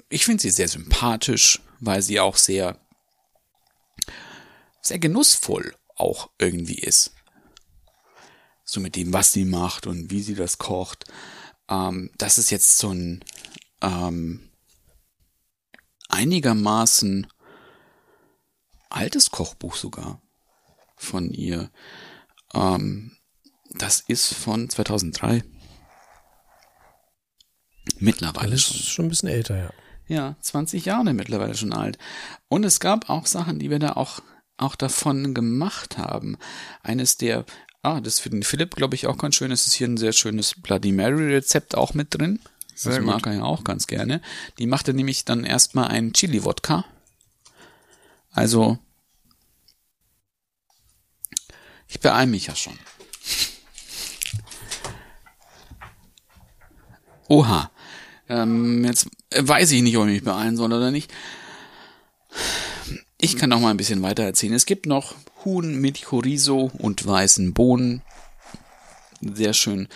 ich 0.09 0.25
finde 0.25 0.41
sie 0.41 0.49
sehr 0.49 0.67
sympathisch, 0.67 1.61
weil 1.79 2.01
sie 2.01 2.19
auch 2.19 2.37
sehr, 2.37 2.79
sehr 4.81 4.99
genussvoll 4.99 5.75
auch 5.95 6.29
irgendwie 6.39 6.79
ist. 6.79 7.13
So 8.63 8.79
mit 8.79 8.95
dem, 8.95 9.13
was 9.13 9.31
sie 9.31 9.45
macht 9.45 9.87
und 9.87 10.09
wie 10.09 10.21
sie 10.21 10.35
das 10.35 10.57
kocht. 10.57 11.05
Ähm, 11.69 12.11
das 12.17 12.37
ist 12.37 12.49
jetzt 12.49 12.77
so 12.77 12.89
ein, 12.89 13.23
ähm, 13.81 14.49
einigermaßen 16.09 17.27
altes 18.89 19.31
Kochbuch 19.31 19.75
sogar 19.75 20.21
von 20.95 21.29
ihr. 21.31 21.69
Ähm, 22.53 23.17
das 23.71 23.99
ist 24.01 24.33
von 24.33 24.69
2003. 24.69 25.43
Mittlerweile 27.99 28.51
Das 28.51 28.61
schon. 28.61 28.75
ist 28.77 28.89
schon 28.89 29.05
ein 29.05 29.09
bisschen 29.09 29.29
älter, 29.29 29.57
ja. 29.57 29.69
Ja, 30.07 30.35
20 30.41 30.85
Jahre 30.85 31.13
mittlerweile 31.13 31.55
schon 31.55 31.73
alt. 31.73 31.97
Und 32.47 32.63
es 32.63 32.79
gab 32.79 33.09
auch 33.09 33.25
Sachen, 33.25 33.57
die 33.57 33.71
wir 33.71 33.79
da 33.79 33.93
auch, 33.93 34.19
auch 34.57 34.75
davon 34.75 35.33
gemacht 35.33 35.97
haben. 35.97 36.37
Eines 36.83 37.17
der, 37.17 37.45
ah, 37.81 38.01
das 38.01 38.19
für 38.19 38.29
den 38.29 38.43
Philipp, 38.43 38.75
glaube 38.75 38.93
ich, 38.95 39.07
auch 39.07 39.17
ganz 39.17 39.35
schön. 39.35 39.51
Es 39.51 39.65
ist 39.65 39.73
hier 39.73 39.87
ein 39.87 39.97
sehr 39.97 40.13
schönes 40.13 40.53
Bloody 40.61 40.91
Mary 40.91 41.33
Rezept 41.33 41.75
auch 41.75 41.95
mit 41.95 42.13
drin. 42.13 42.39
Sehr 42.75 42.91
das 42.93 42.99
gut. 43.03 43.07
mag 43.07 43.25
er 43.25 43.33
ja 43.33 43.43
auch 43.43 43.63
ganz 43.63 43.87
gerne. 43.87 44.21
Die 44.59 44.67
machte 44.67 44.93
nämlich 44.93 45.25
dann 45.25 45.43
erstmal 45.43 45.87
einen 45.87 46.13
Chili-Wodka. 46.13 46.85
Also, 48.35 48.77
ich 51.87 52.01
beeile 52.01 52.27
mich 52.27 52.47
ja 52.47 52.55
schon. 52.55 52.77
Oha. 57.29 57.71
Ähm, 58.27 58.83
jetzt 58.83 59.07
weiß 59.33 59.71
ich 59.71 59.81
nicht, 59.81 59.95
ob 59.97 60.05
ich 60.07 60.15
mich 60.15 60.23
beeilen 60.23 60.57
soll 60.57 60.73
oder 60.73 60.91
nicht. 60.91 61.13
Ich 63.21 63.37
kann 63.37 63.49
noch 63.49 63.61
mal 63.61 63.71
ein 63.71 63.77
bisschen 63.77 64.01
weiter 64.01 64.23
erzählen. 64.23 64.53
Es 64.53 64.65
gibt 64.65 64.85
noch 64.85 65.15
Huhn 65.45 65.79
mit 65.79 66.03
Chorizo 66.03 66.71
und 66.77 67.07
weißen 67.07 67.53
Bohnen. 67.53 68.01
Sehr 69.21 69.53
schön. 69.53 69.87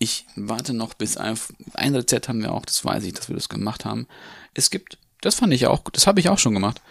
Ich 0.00 0.26
warte 0.34 0.74
noch 0.74 0.94
bis 0.94 1.16
ein, 1.16 1.38
ein 1.74 1.94
Rezept 1.94 2.28
haben 2.28 2.42
wir 2.42 2.52
auch, 2.52 2.66
das 2.66 2.84
weiß 2.84 3.04
ich, 3.04 3.14
dass 3.14 3.28
wir 3.28 3.36
das 3.36 3.48
gemacht 3.48 3.84
haben. 3.84 4.08
Es 4.52 4.70
gibt, 4.70 4.98
das 5.20 5.36
fand 5.36 5.52
ich 5.52 5.68
auch, 5.68 5.84
das 5.92 6.08
habe 6.08 6.18
ich 6.18 6.28
auch 6.28 6.38
schon 6.38 6.54
gemacht. 6.54 6.82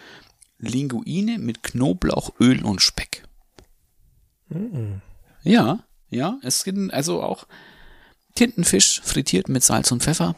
Linguine 0.64 1.38
mit 1.38 1.62
Knoblauch, 1.62 2.32
Öl 2.40 2.64
und 2.64 2.82
Speck. 2.82 3.24
Ja, 5.42 5.84
ja, 6.08 6.38
es 6.42 6.64
gibt 6.64 6.92
also 6.92 7.22
auch 7.22 7.46
Tintenfisch 8.34 9.00
frittiert 9.02 9.48
mit 9.48 9.62
Salz 9.62 9.90
und 9.92 10.02
Pfeffer. 10.02 10.34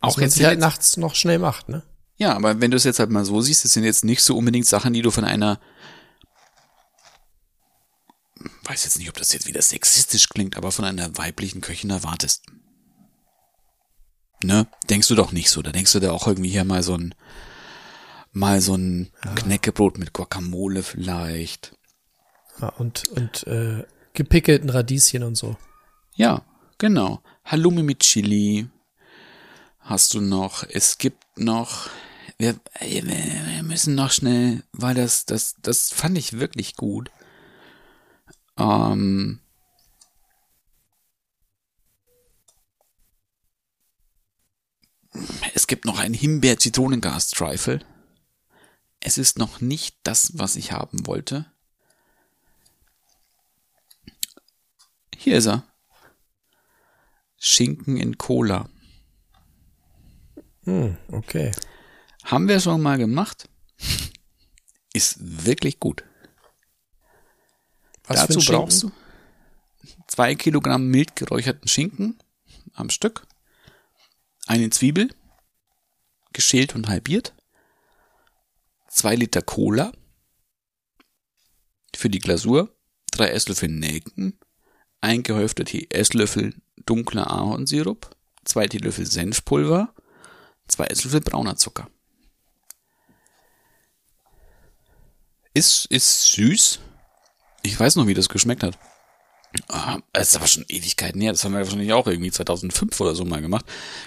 Auch 0.00 0.12
Auch 0.12 0.16
wenn 0.18 0.24
jetzt 0.24 0.34
sie 0.34 0.46
halt 0.46 0.60
nachts 0.60 0.96
noch 0.96 1.14
schnell 1.14 1.38
macht, 1.38 1.68
ne? 1.68 1.82
Ja, 2.18 2.34
aber 2.34 2.60
wenn 2.60 2.70
du 2.70 2.76
es 2.76 2.84
jetzt 2.84 2.98
halt 2.98 3.10
mal 3.10 3.24
so 3.24 3.40
siehst, 3.40 3.64
das 3.64 3.72
sind 3.72 3.84
jetzt 3.84 4.04
nicht 4.04 4.22
so 4.22 4.36
unbedingt 4.36 4.66
Sachen, 4.66 4.92
die 4.92 5.02
du 5.02 5.10
von 5.10 5.24
einer 5.24 5.60
weiß 8.68 8.84
jetzt 8.84 8.98
nicht, 8.98 9.08
ob 9.08 9.16
das 9.16 9.32
jetzt 9.32 9.46
wieder 9.46 9.62
sexistisch 9.62 10.28
klingt, 10.28 10.56
aber 10.56 10.72
von 10.72 10.84
einer 10.84 11.16
weiblichen 11.16 11.60
Köchin 11.60 11.90
erwartest. 11.90 12.44
Ne? 14.42 14.66
Denkst 14.90 15.08
du 15.08 15.14
doch 15.14 15.32
nicht 15.32 15.50
so. 15.50 15.62
Da 15.62 15.72
denkst 15.72 15.92
du 15.92 16.00
da 16.00 16.12
auch 16.12 16.26
irgendwie 16.26 16.50
hier 16.50 16.64
mal 16.64 16.82
so 16.82 16.94
ein 16.94 17.14
mal 18.32 18.60
so 18.60 18.74
ein 18.74 19.10
Knäckebrot 19.34 19.98
mit 19.98 20.12
Guacamole 20.12 20.82
vielleicht. 20.82 21.74
Ja, 22.60 22.68
und 22.68 23.08
und 23.08 23.46
äh, 23.46 23.84
gepickelten 24.12 24.70
Radieschen 24.70 25.22
und 25.22 25.36
so. 25.36 25.56
Ja, 26.14 26.42
genau. 26.78 27.20
Halloumi 27.44 27.82
mit 27.82 28.00
Chili 28.00 28.68
hast 29.80 30.14
du 30.14 30.20
noch. 30.20 30.64
Es 30.68 30.98
gibt 30.98 31.24
noch. 31.38 31.88
Wir, 32.38 32.56
wir 32.80 33.62
müssen 33.62 33.94
noch 33.94 34.10
schnell, 34.10 34.62
weil 34.72 34.94
das, 34.94 35.24
das, 35.24 35.54
das 35.62 35.90
fand 35.90 36.18
ich 36.18 36.38
wirklich 36.38 36.76
gut. 36.76 37.10
Ähm, 38.58 39.40
es 45.54 45.66
gibt 45.66 45.84
noch 45.84 45.98
ein 45.98 46.14
Himbeer-Zitronengas-Trifle. 46.14 47.80
Es 49.00 49.18
ist 49.18 49.38
noch 49.38 49.60
nicht 49.60 49.96
das, 50.02 50.38
was 50.38 50.56
ich 50.56 50.72
haben 50.72 51.06
wollte. 51.06 51.46
Hier 55.16 55.38
ist 55.38 55.46
er. 55.46 55.64
Schinken 57.38 57.96
in 57.96 58.18
Cola. 58.18 58.68
Hm, 60.64 60.96
okay. 61.12 61.52
Haben 62.24 62.48
wir 62.48 62.60
schon 62.60 62.80
mal 62.80 62.98
gemacht. 62.98 63.48
Ist 64.92 65.16
wirklich 65.20 65.78
gut. 65.78 66.04
Was 68.04 68.26
Dazu 68.26 68.40
brauchst 68.40 68.82
du 68.82 68.92
zwei 70.06 70.34
Kilogramm 70.34 70.86
mild 70.88 71.16
geräucherten 71.16 71.68
Schinken 71.68 72.18
am 72.74 72.90
Stück, 72.90 73.25
eine 74.46 74.70
Zwiebel, 74.70 75.14
geschält 76.32 76.74
und 76.74 76.88
halbiert, 76.88 77.34
zwei 78.88 79.14
Liter 79.14 79.42
Cola 79.42 79.92
für 81.94 82.08
die 82.08 82.18
Glasur, 82.18 82.74
drei 83.10 83.30
Esslöffel 83.30 83.68
Nelken, 83.68 84.38
ein 85.00 85.22
gehäufter 85.22 85.64
Esslöffel 85.90 86.54
dunkler 86.84 87.30
Ahornsirup, 87.30 88.16
zwei 88.44 88.66
Teelöffel 88.66 89.06
Senfpulver, 89.06 89.94
zwei 90.68 90.86
Esslöffel 90.86 91.20
brauner 91.20 91.56
Zucker. 91.56 91.88
Ist, 95.54 95.86
ist 95.86 96.32
süß. 96.32 96.80
Ich 97.62 97.80
weiß 97.80 97.96
noch, 97.96 98.06
wie 98.06 98.14
das 98.14 98.28
geschmeckt 98.28 98.62
hat. 98.62 98.78
Ah, 99.68 99.98
Es 100.12 100.28
ist 100.28 100.36
aber 100.36 100.46
schon 100.46 100.64
Ewigkeiten 100.68 101.20
her. 101.20 101.32
Das 101.32 101.44
haben 101.44 101.52
wir 101.52 101.60
wahrscheinlich 101.60 101.92
auch 101.92 102.06
irgendwie 102.06 102.30
2005 102.30 103.00
oder 103.00 103.14
so 103.14 103.24
mal 103.24 103.40
gemacht. 103.40 103.64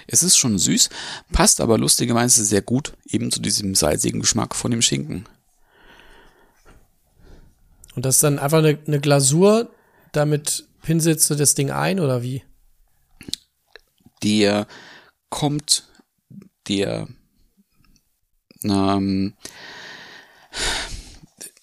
Es 0.08 0.24
ist 0.24 0.38
schon 0.38 0.58
süß, 0.58 0.90
passt 1.32 1.62
aber 1.62 1.78
lustigerweise 1.78 2.44
sehr 2.46 2.62
gut 2.62 2.94
eben 3.08 3.32
zu 3.32 3.42
diesem 3.42 3.76
salzigen 3.76 4.22
Geschmack 4.22 4.56
von 4.56 4.72
dem 4.72 4.82
Schinken. 4.82 5.28
Und 7.96 8.06
das 8.06 8.16
ist 8.16 8.24
dann 8.24 8.40
einfach 8.40 8.60
eine, 8.60 8.78
eine 8.88 9.00
Glasur, 9.00 9.72
damit 10.12 10.66
pinselst 10.82 11.30
du 11.30 11.36
das 11.36 11.56
Ding 11.56 11.72
ein 11.72 12.00
oder 12.00 12.24
wie? 12.24 12.44
Der 14.24 14.68
kommt, 15.30 15.88
der, 16.68 17.08
ähm, 18.64 19.34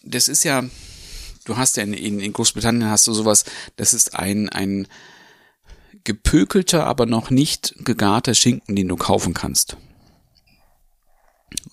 das 0.03 0.29
ist 0.29 0.45
ja, 0.45 0.65
du 1.47 1.57
hast 1.57 1.77
ja 1.77 1.83
in, 1.83 1.95
in, 1.95 2.21
in 2.21 2.33
Großbritannien 2.33 2.91
hast 2.91 3.07
du 3.07 3.15
sowas, 3.15 3.45
das 3.77 3.95
ist 3.95 4.15
ein, 4.15 4.51
ein 4.51 4.87
gepökelter, 6.05 6.87
aber 6.87 7.07
noch 7.07 7.31
nicht 7.31 7.75
gegarter 7.79 8.35
Schinken, 8.35 8.77
den 8.77 8.89
du 8.89 8.97
kaufen 8.97 9.33
kannst. 9.33 9.77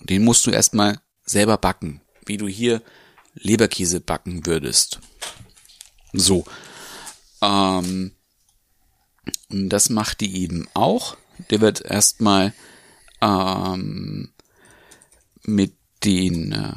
Den 0.00 0.24
musst 0.24 0.46
du 0.46 0.50
erstmal 0.50 0.98
selber 1.24 1.58
backen, 1.58 2.00
wie 2.26 2.36
du 2.36 2.48
hier 2.48 2.82
Leberkäse 3.34 4.00
backen 4.00 4.46
würdest. 4.46 5.00
So. 6.12 6.44
Ähm, 7.42 8.12
und 9.50 9.68
das 9.68 9.90
macht 9.90 10.20
die 10.20 10.42
eben 10.42 10.68
auch. 10.74 11.16
Der 11.50 11.60
wird 11.60 11.80
erstmal 11.80 12.52
ähm, 13.20 14.32
mit 15.42 15.74
den 16.04 16.52
äh, 16.52 16.72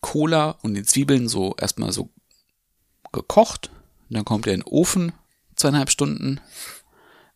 Cola 0.00 0.58
und 0.62 0.74
den 0.74 0.84
Zwiebeln 0.84 1.28
so 1.28 1.54
erstmal 1.56 1.92
so 1.92 2.10
gekocht. 3.12 3.70
Dann 4.10 4.24
kommt 4.24 4.46
er 4.46 4.54
in 4.54 4.60
den 4.60 4.66
Ofen, 4.66 5.12
zweieinhalb 5.56 5.90
Stunden. 5.90 6.40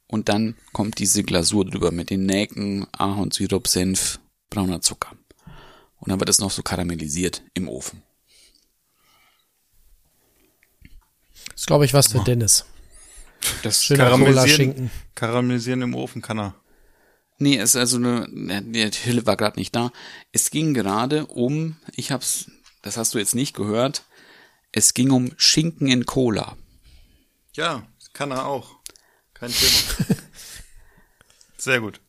Und 0.06 0.28
dann 0.28 0.56
kommt 0.72 0.98
diese 0.98 1.22
Glasur 1.22 1.64
drüber 1.64 1.90
mit 1.90 2.10
den 2.10 2.26
Nelken, 2.26 2.86
Ahornsirup, 2.92 3.66
Senf, 3.66 4.20
brauner 4.50 4.80
Zucker. 4.80 5.16
Und 5.98 6.10
dann 6.10 6.20
wird 6.20 6.28
es 6.28 6.38
noch 6.38 6.50
so 6.50 6.62
karamellisiert 6.62 7.42
im 7.54 7.68
Ofen. 7.68 8.02
Das 11.50 11.62
ist, 11.62 11.66
glaube 11.66 11.84
ich, 11.84 11.94
was 11.94 12.08
für 12.08 12.20
Dennis. 12.20 12.66
Das 13.62 13.84
Schöner 13.84 14.10
Cola-Schinken. 14.10 14.90
karamellisieren 15.14 15.82
im 15.82 15.94
Ofen 15.94 16.22
kann 16.22 16.38
er. 16.38 16.54
Nee, 17.38 17.58
es 17.58 17.70
ist 17.70 17.76
also 17.76 17.96
eine, 17.96 18.62
der 18.62 18.90
Hille 18.90 19.26
war 19.26 19.36
gerade 19.36 19.58
nicht 19.58 19.74
da. 19.74 19.92
Es 20.32 20.50
ging 20.50 20.74
gerade 20.74 21.26
um, 21.26 21.76
ich 21.94 22.10
hab's, 22.10 22.50
das 22.82 22.96
hast 22.96 23.14
du 23.14 23.18
jetzt 23.18 23.34
nicht 23.34 23.54
gehört, 23.54 24.04
es 24.76 24.92
ging 24.92 25.10
um 25.10 25.32
Schinken 25.38 25.88
in 25.88 26.04
Cola. 26.04 26.54
Ja, 27.54 27.86
kann 28.12 28.30
er 28.30 28.44
auch. 28.44 28.76
Kein 29.32 29.50
Thema. 29.50 30.10
Sehr 31.56 31.80
gut. 31.80 32.00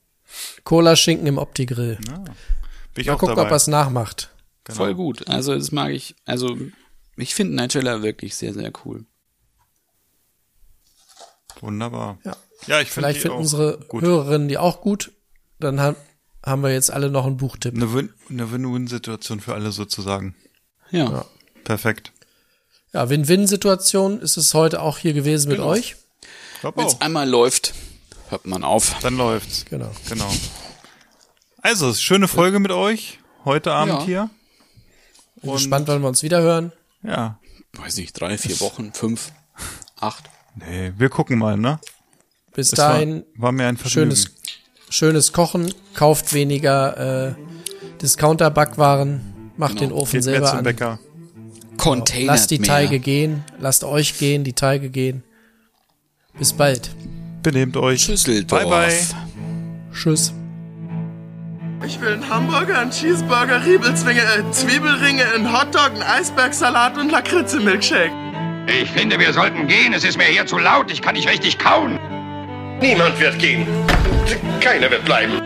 Cola-Schinken 0.65 1.25
im 1.27 1.37
Opti-Grill. 1.37 1.95
Bin 1.95 2.35
ich 2.97 3.07
Mal 3.07 3.13
auch 3.13 3.19
gucken, 3.19 3.33
ob 3.33 3.37
dabei. 3.37 3.51
er 3.51 3.55
es 3.55 3.67
nachmacht. 3.67 4.31
Genau. 4.65 4.77
Voll 4.79 4.95
gut. 4.95 5.29
Also 5.29 5.55
das 5.55 5.71
mag 5.71 5.91
ich, 5.91 6.17
also 6.25 6.57
ich 7.15 7.33
finde 7.33 7.55
Nigella 7.55 8.03
wirklich 8.03 8.35
sehr, 8.35 8.53
sehr 8.53 8.73
cool. 8.83 9.05
Wunderbar. 11.61 12.19
Ja. 12.25 12.35
Ja, 12.65 12.81
ich 12.81 12.89
finde 12.89 13.07
Vielleicht 13.07 13.21
finden 13.21 13.37
unsere 13.37 13.79
gut. 13.87 14.03
Hörerinnen 14.03 14.49
die 14.49 14.57
auch 14.57 14.81
gut. 14.81 15.13
Dann 15.59 15.79
haben, 15.79 15.95
haben 16.45 16.63
wir 16.63 16.73
jetzt 16.73 16.91
alle 16.91 17.09
noch 17.09 17.25
einen 17.25 17.37
Buchtipp. 17.37 17.73
Eine 17.75 17.93
Win-Win-Situation 17.93 19.39
für 19.39 19.53
alle 19.53 19.71
sozusagen. 19.71 20.35
Ja. 20.91 21.05
Ja. 21.09 21.25
Perfekt. 21.63 22.11
Ja, 22.93 23.09
Win-Win-Situation 23.09 24.19
ist 24.21 24.37
es 24.37 24.53
heute 24.53 24.81
auch 24.81 24.97
hier 24.97 25.13
gewesen 25.13 25.49
mit 25.49 25.57
Genau. 25.57 25.69
euch. 25.69 25.95
Glaub 26.61 26.77
Wenn 26.77 26.87
es 26.87 26.99
einmal 27.01 27.29
läuft, 27.29 27.73
hört 28.29 28.45
man 28.47 28.63
auf. 28.63 28.95
Dann 29.01 29.17
läuft's. 29.17 29.65
Genau. 29.65 29.91
Genau. 30.09 30.31
Also, 31.61 31.93
schöne 31.93 32.27
Folge 32.27 32.59
mit 32.59 32.71
euch 32.71 33.19
heute 33.45 33.73
Abend 33.73 33.99
Ja. 33.99 34.05
hier. 34.05 34.29
Bin 35.41 35.51
gespannt, 35.51 35.87
wann 35.87 36.01
wir 36.01 36.07
uns 36.07 36.23
wieder 36.23 36.41
hören. 36.41 36.71
Ja. 37.03 37.39
Weiß 37.77 37.97
nicht, 37.97 38.13
drei, 38.19 38.37
vier 38.37 38.59
Wochen, 38.61 38.91
fünf, 38.93 39.31
acht. 39.99 40.23
Nee, 40.55 40.93
wir 40.97 41.09
gucken 41.09 41.37
mal, 41.37 41.57
ne? 41.57 41.79
Bis 42.55 42.71
Es 42.73 42.79
war, 42.79 42.93
dahin, 42.93 43.23
war 43.35 43.51
mir 43.51 43.67
ein 43.67 43.77
Vergnügen. 43.77 44.15
schönes, 44.15 44.31
schönes 44.89 45.31
Kochen, 45.33 45.71
kauft 45.93 46.33
weniger 46.33 47.29
äh, 47.29 47.35
Discounter-Backwaren, 48.01 49.51
macht 49.57 49.79
den 49.79 49.91
Ofen 49.91 50.13
Geht 50.13 50.25
mehr 50.25 50.33
selber 50.35 50.47
zum 50.47 50.57
an. 50.59 50.63
Bäcker. 50.63 50.99
Container. 51.77 52.27
Lasst 52.27 52.51
die 52.51 52.59
Teige 52.59 52.99
gehen, 52.99 53.43
lasst 53.59 53.83
euch 53.83 54.17
gehen, 54.17 54.43
die 54.43 54.53
Teige 54.53 54.89
gehen. 54.89 55.23
Bis 56.37 56.53
bald. 56.53 56.91
Benehmt 57.43 57.77
euch. 57.77 58.01
Schüsseldorf. 58.03 58.63
Bye, 58.63 58.69
bye. 58.69 58.93
Tschüss. 59.93 60.33
Ich 61.85 62.01
will 62.01 62.13
einen 62.13 62.27
Hamburger, 62.27 62.79
einen 62.79 62.91
Cheeseburger, 62.91 63.63
Riebelzwinge, 63.65 64.19
äh, 64.19 64.51
Zwiebelringe, 64.51 65.23
einen 65.33 65.53
Hotdog, 65.53 65.91
einen 65.91 66.01
Eisbergsalat 66.01 66.97
und 66.97 67.11
Lakritze-Milkshake. 67.11 68.11
Ich 68.67 68.89
finde, 68.89 69.17
wir 69.19 69.31
sollten 69.31 69.67
gehen. 69.67 69.93
Es 69.93 70.03
ist 70.03 70.17
mir 70.17 70.25
hier 70.25 70.45
zu 70.45 70.57
laut. 70.57 70.91
Ich 70.91 71.01
kann 71.01 71.15
nicht 71.15 71.29
richtig 71.29 71.57
kauen. 71.57 71.97
Niemand 72.81 73.19
wird 73.19 73.39
gehen. 73.39 73.65
Keiner 74.59 74.91
wird 74.91 75.05
bleiben. 75.05 75.41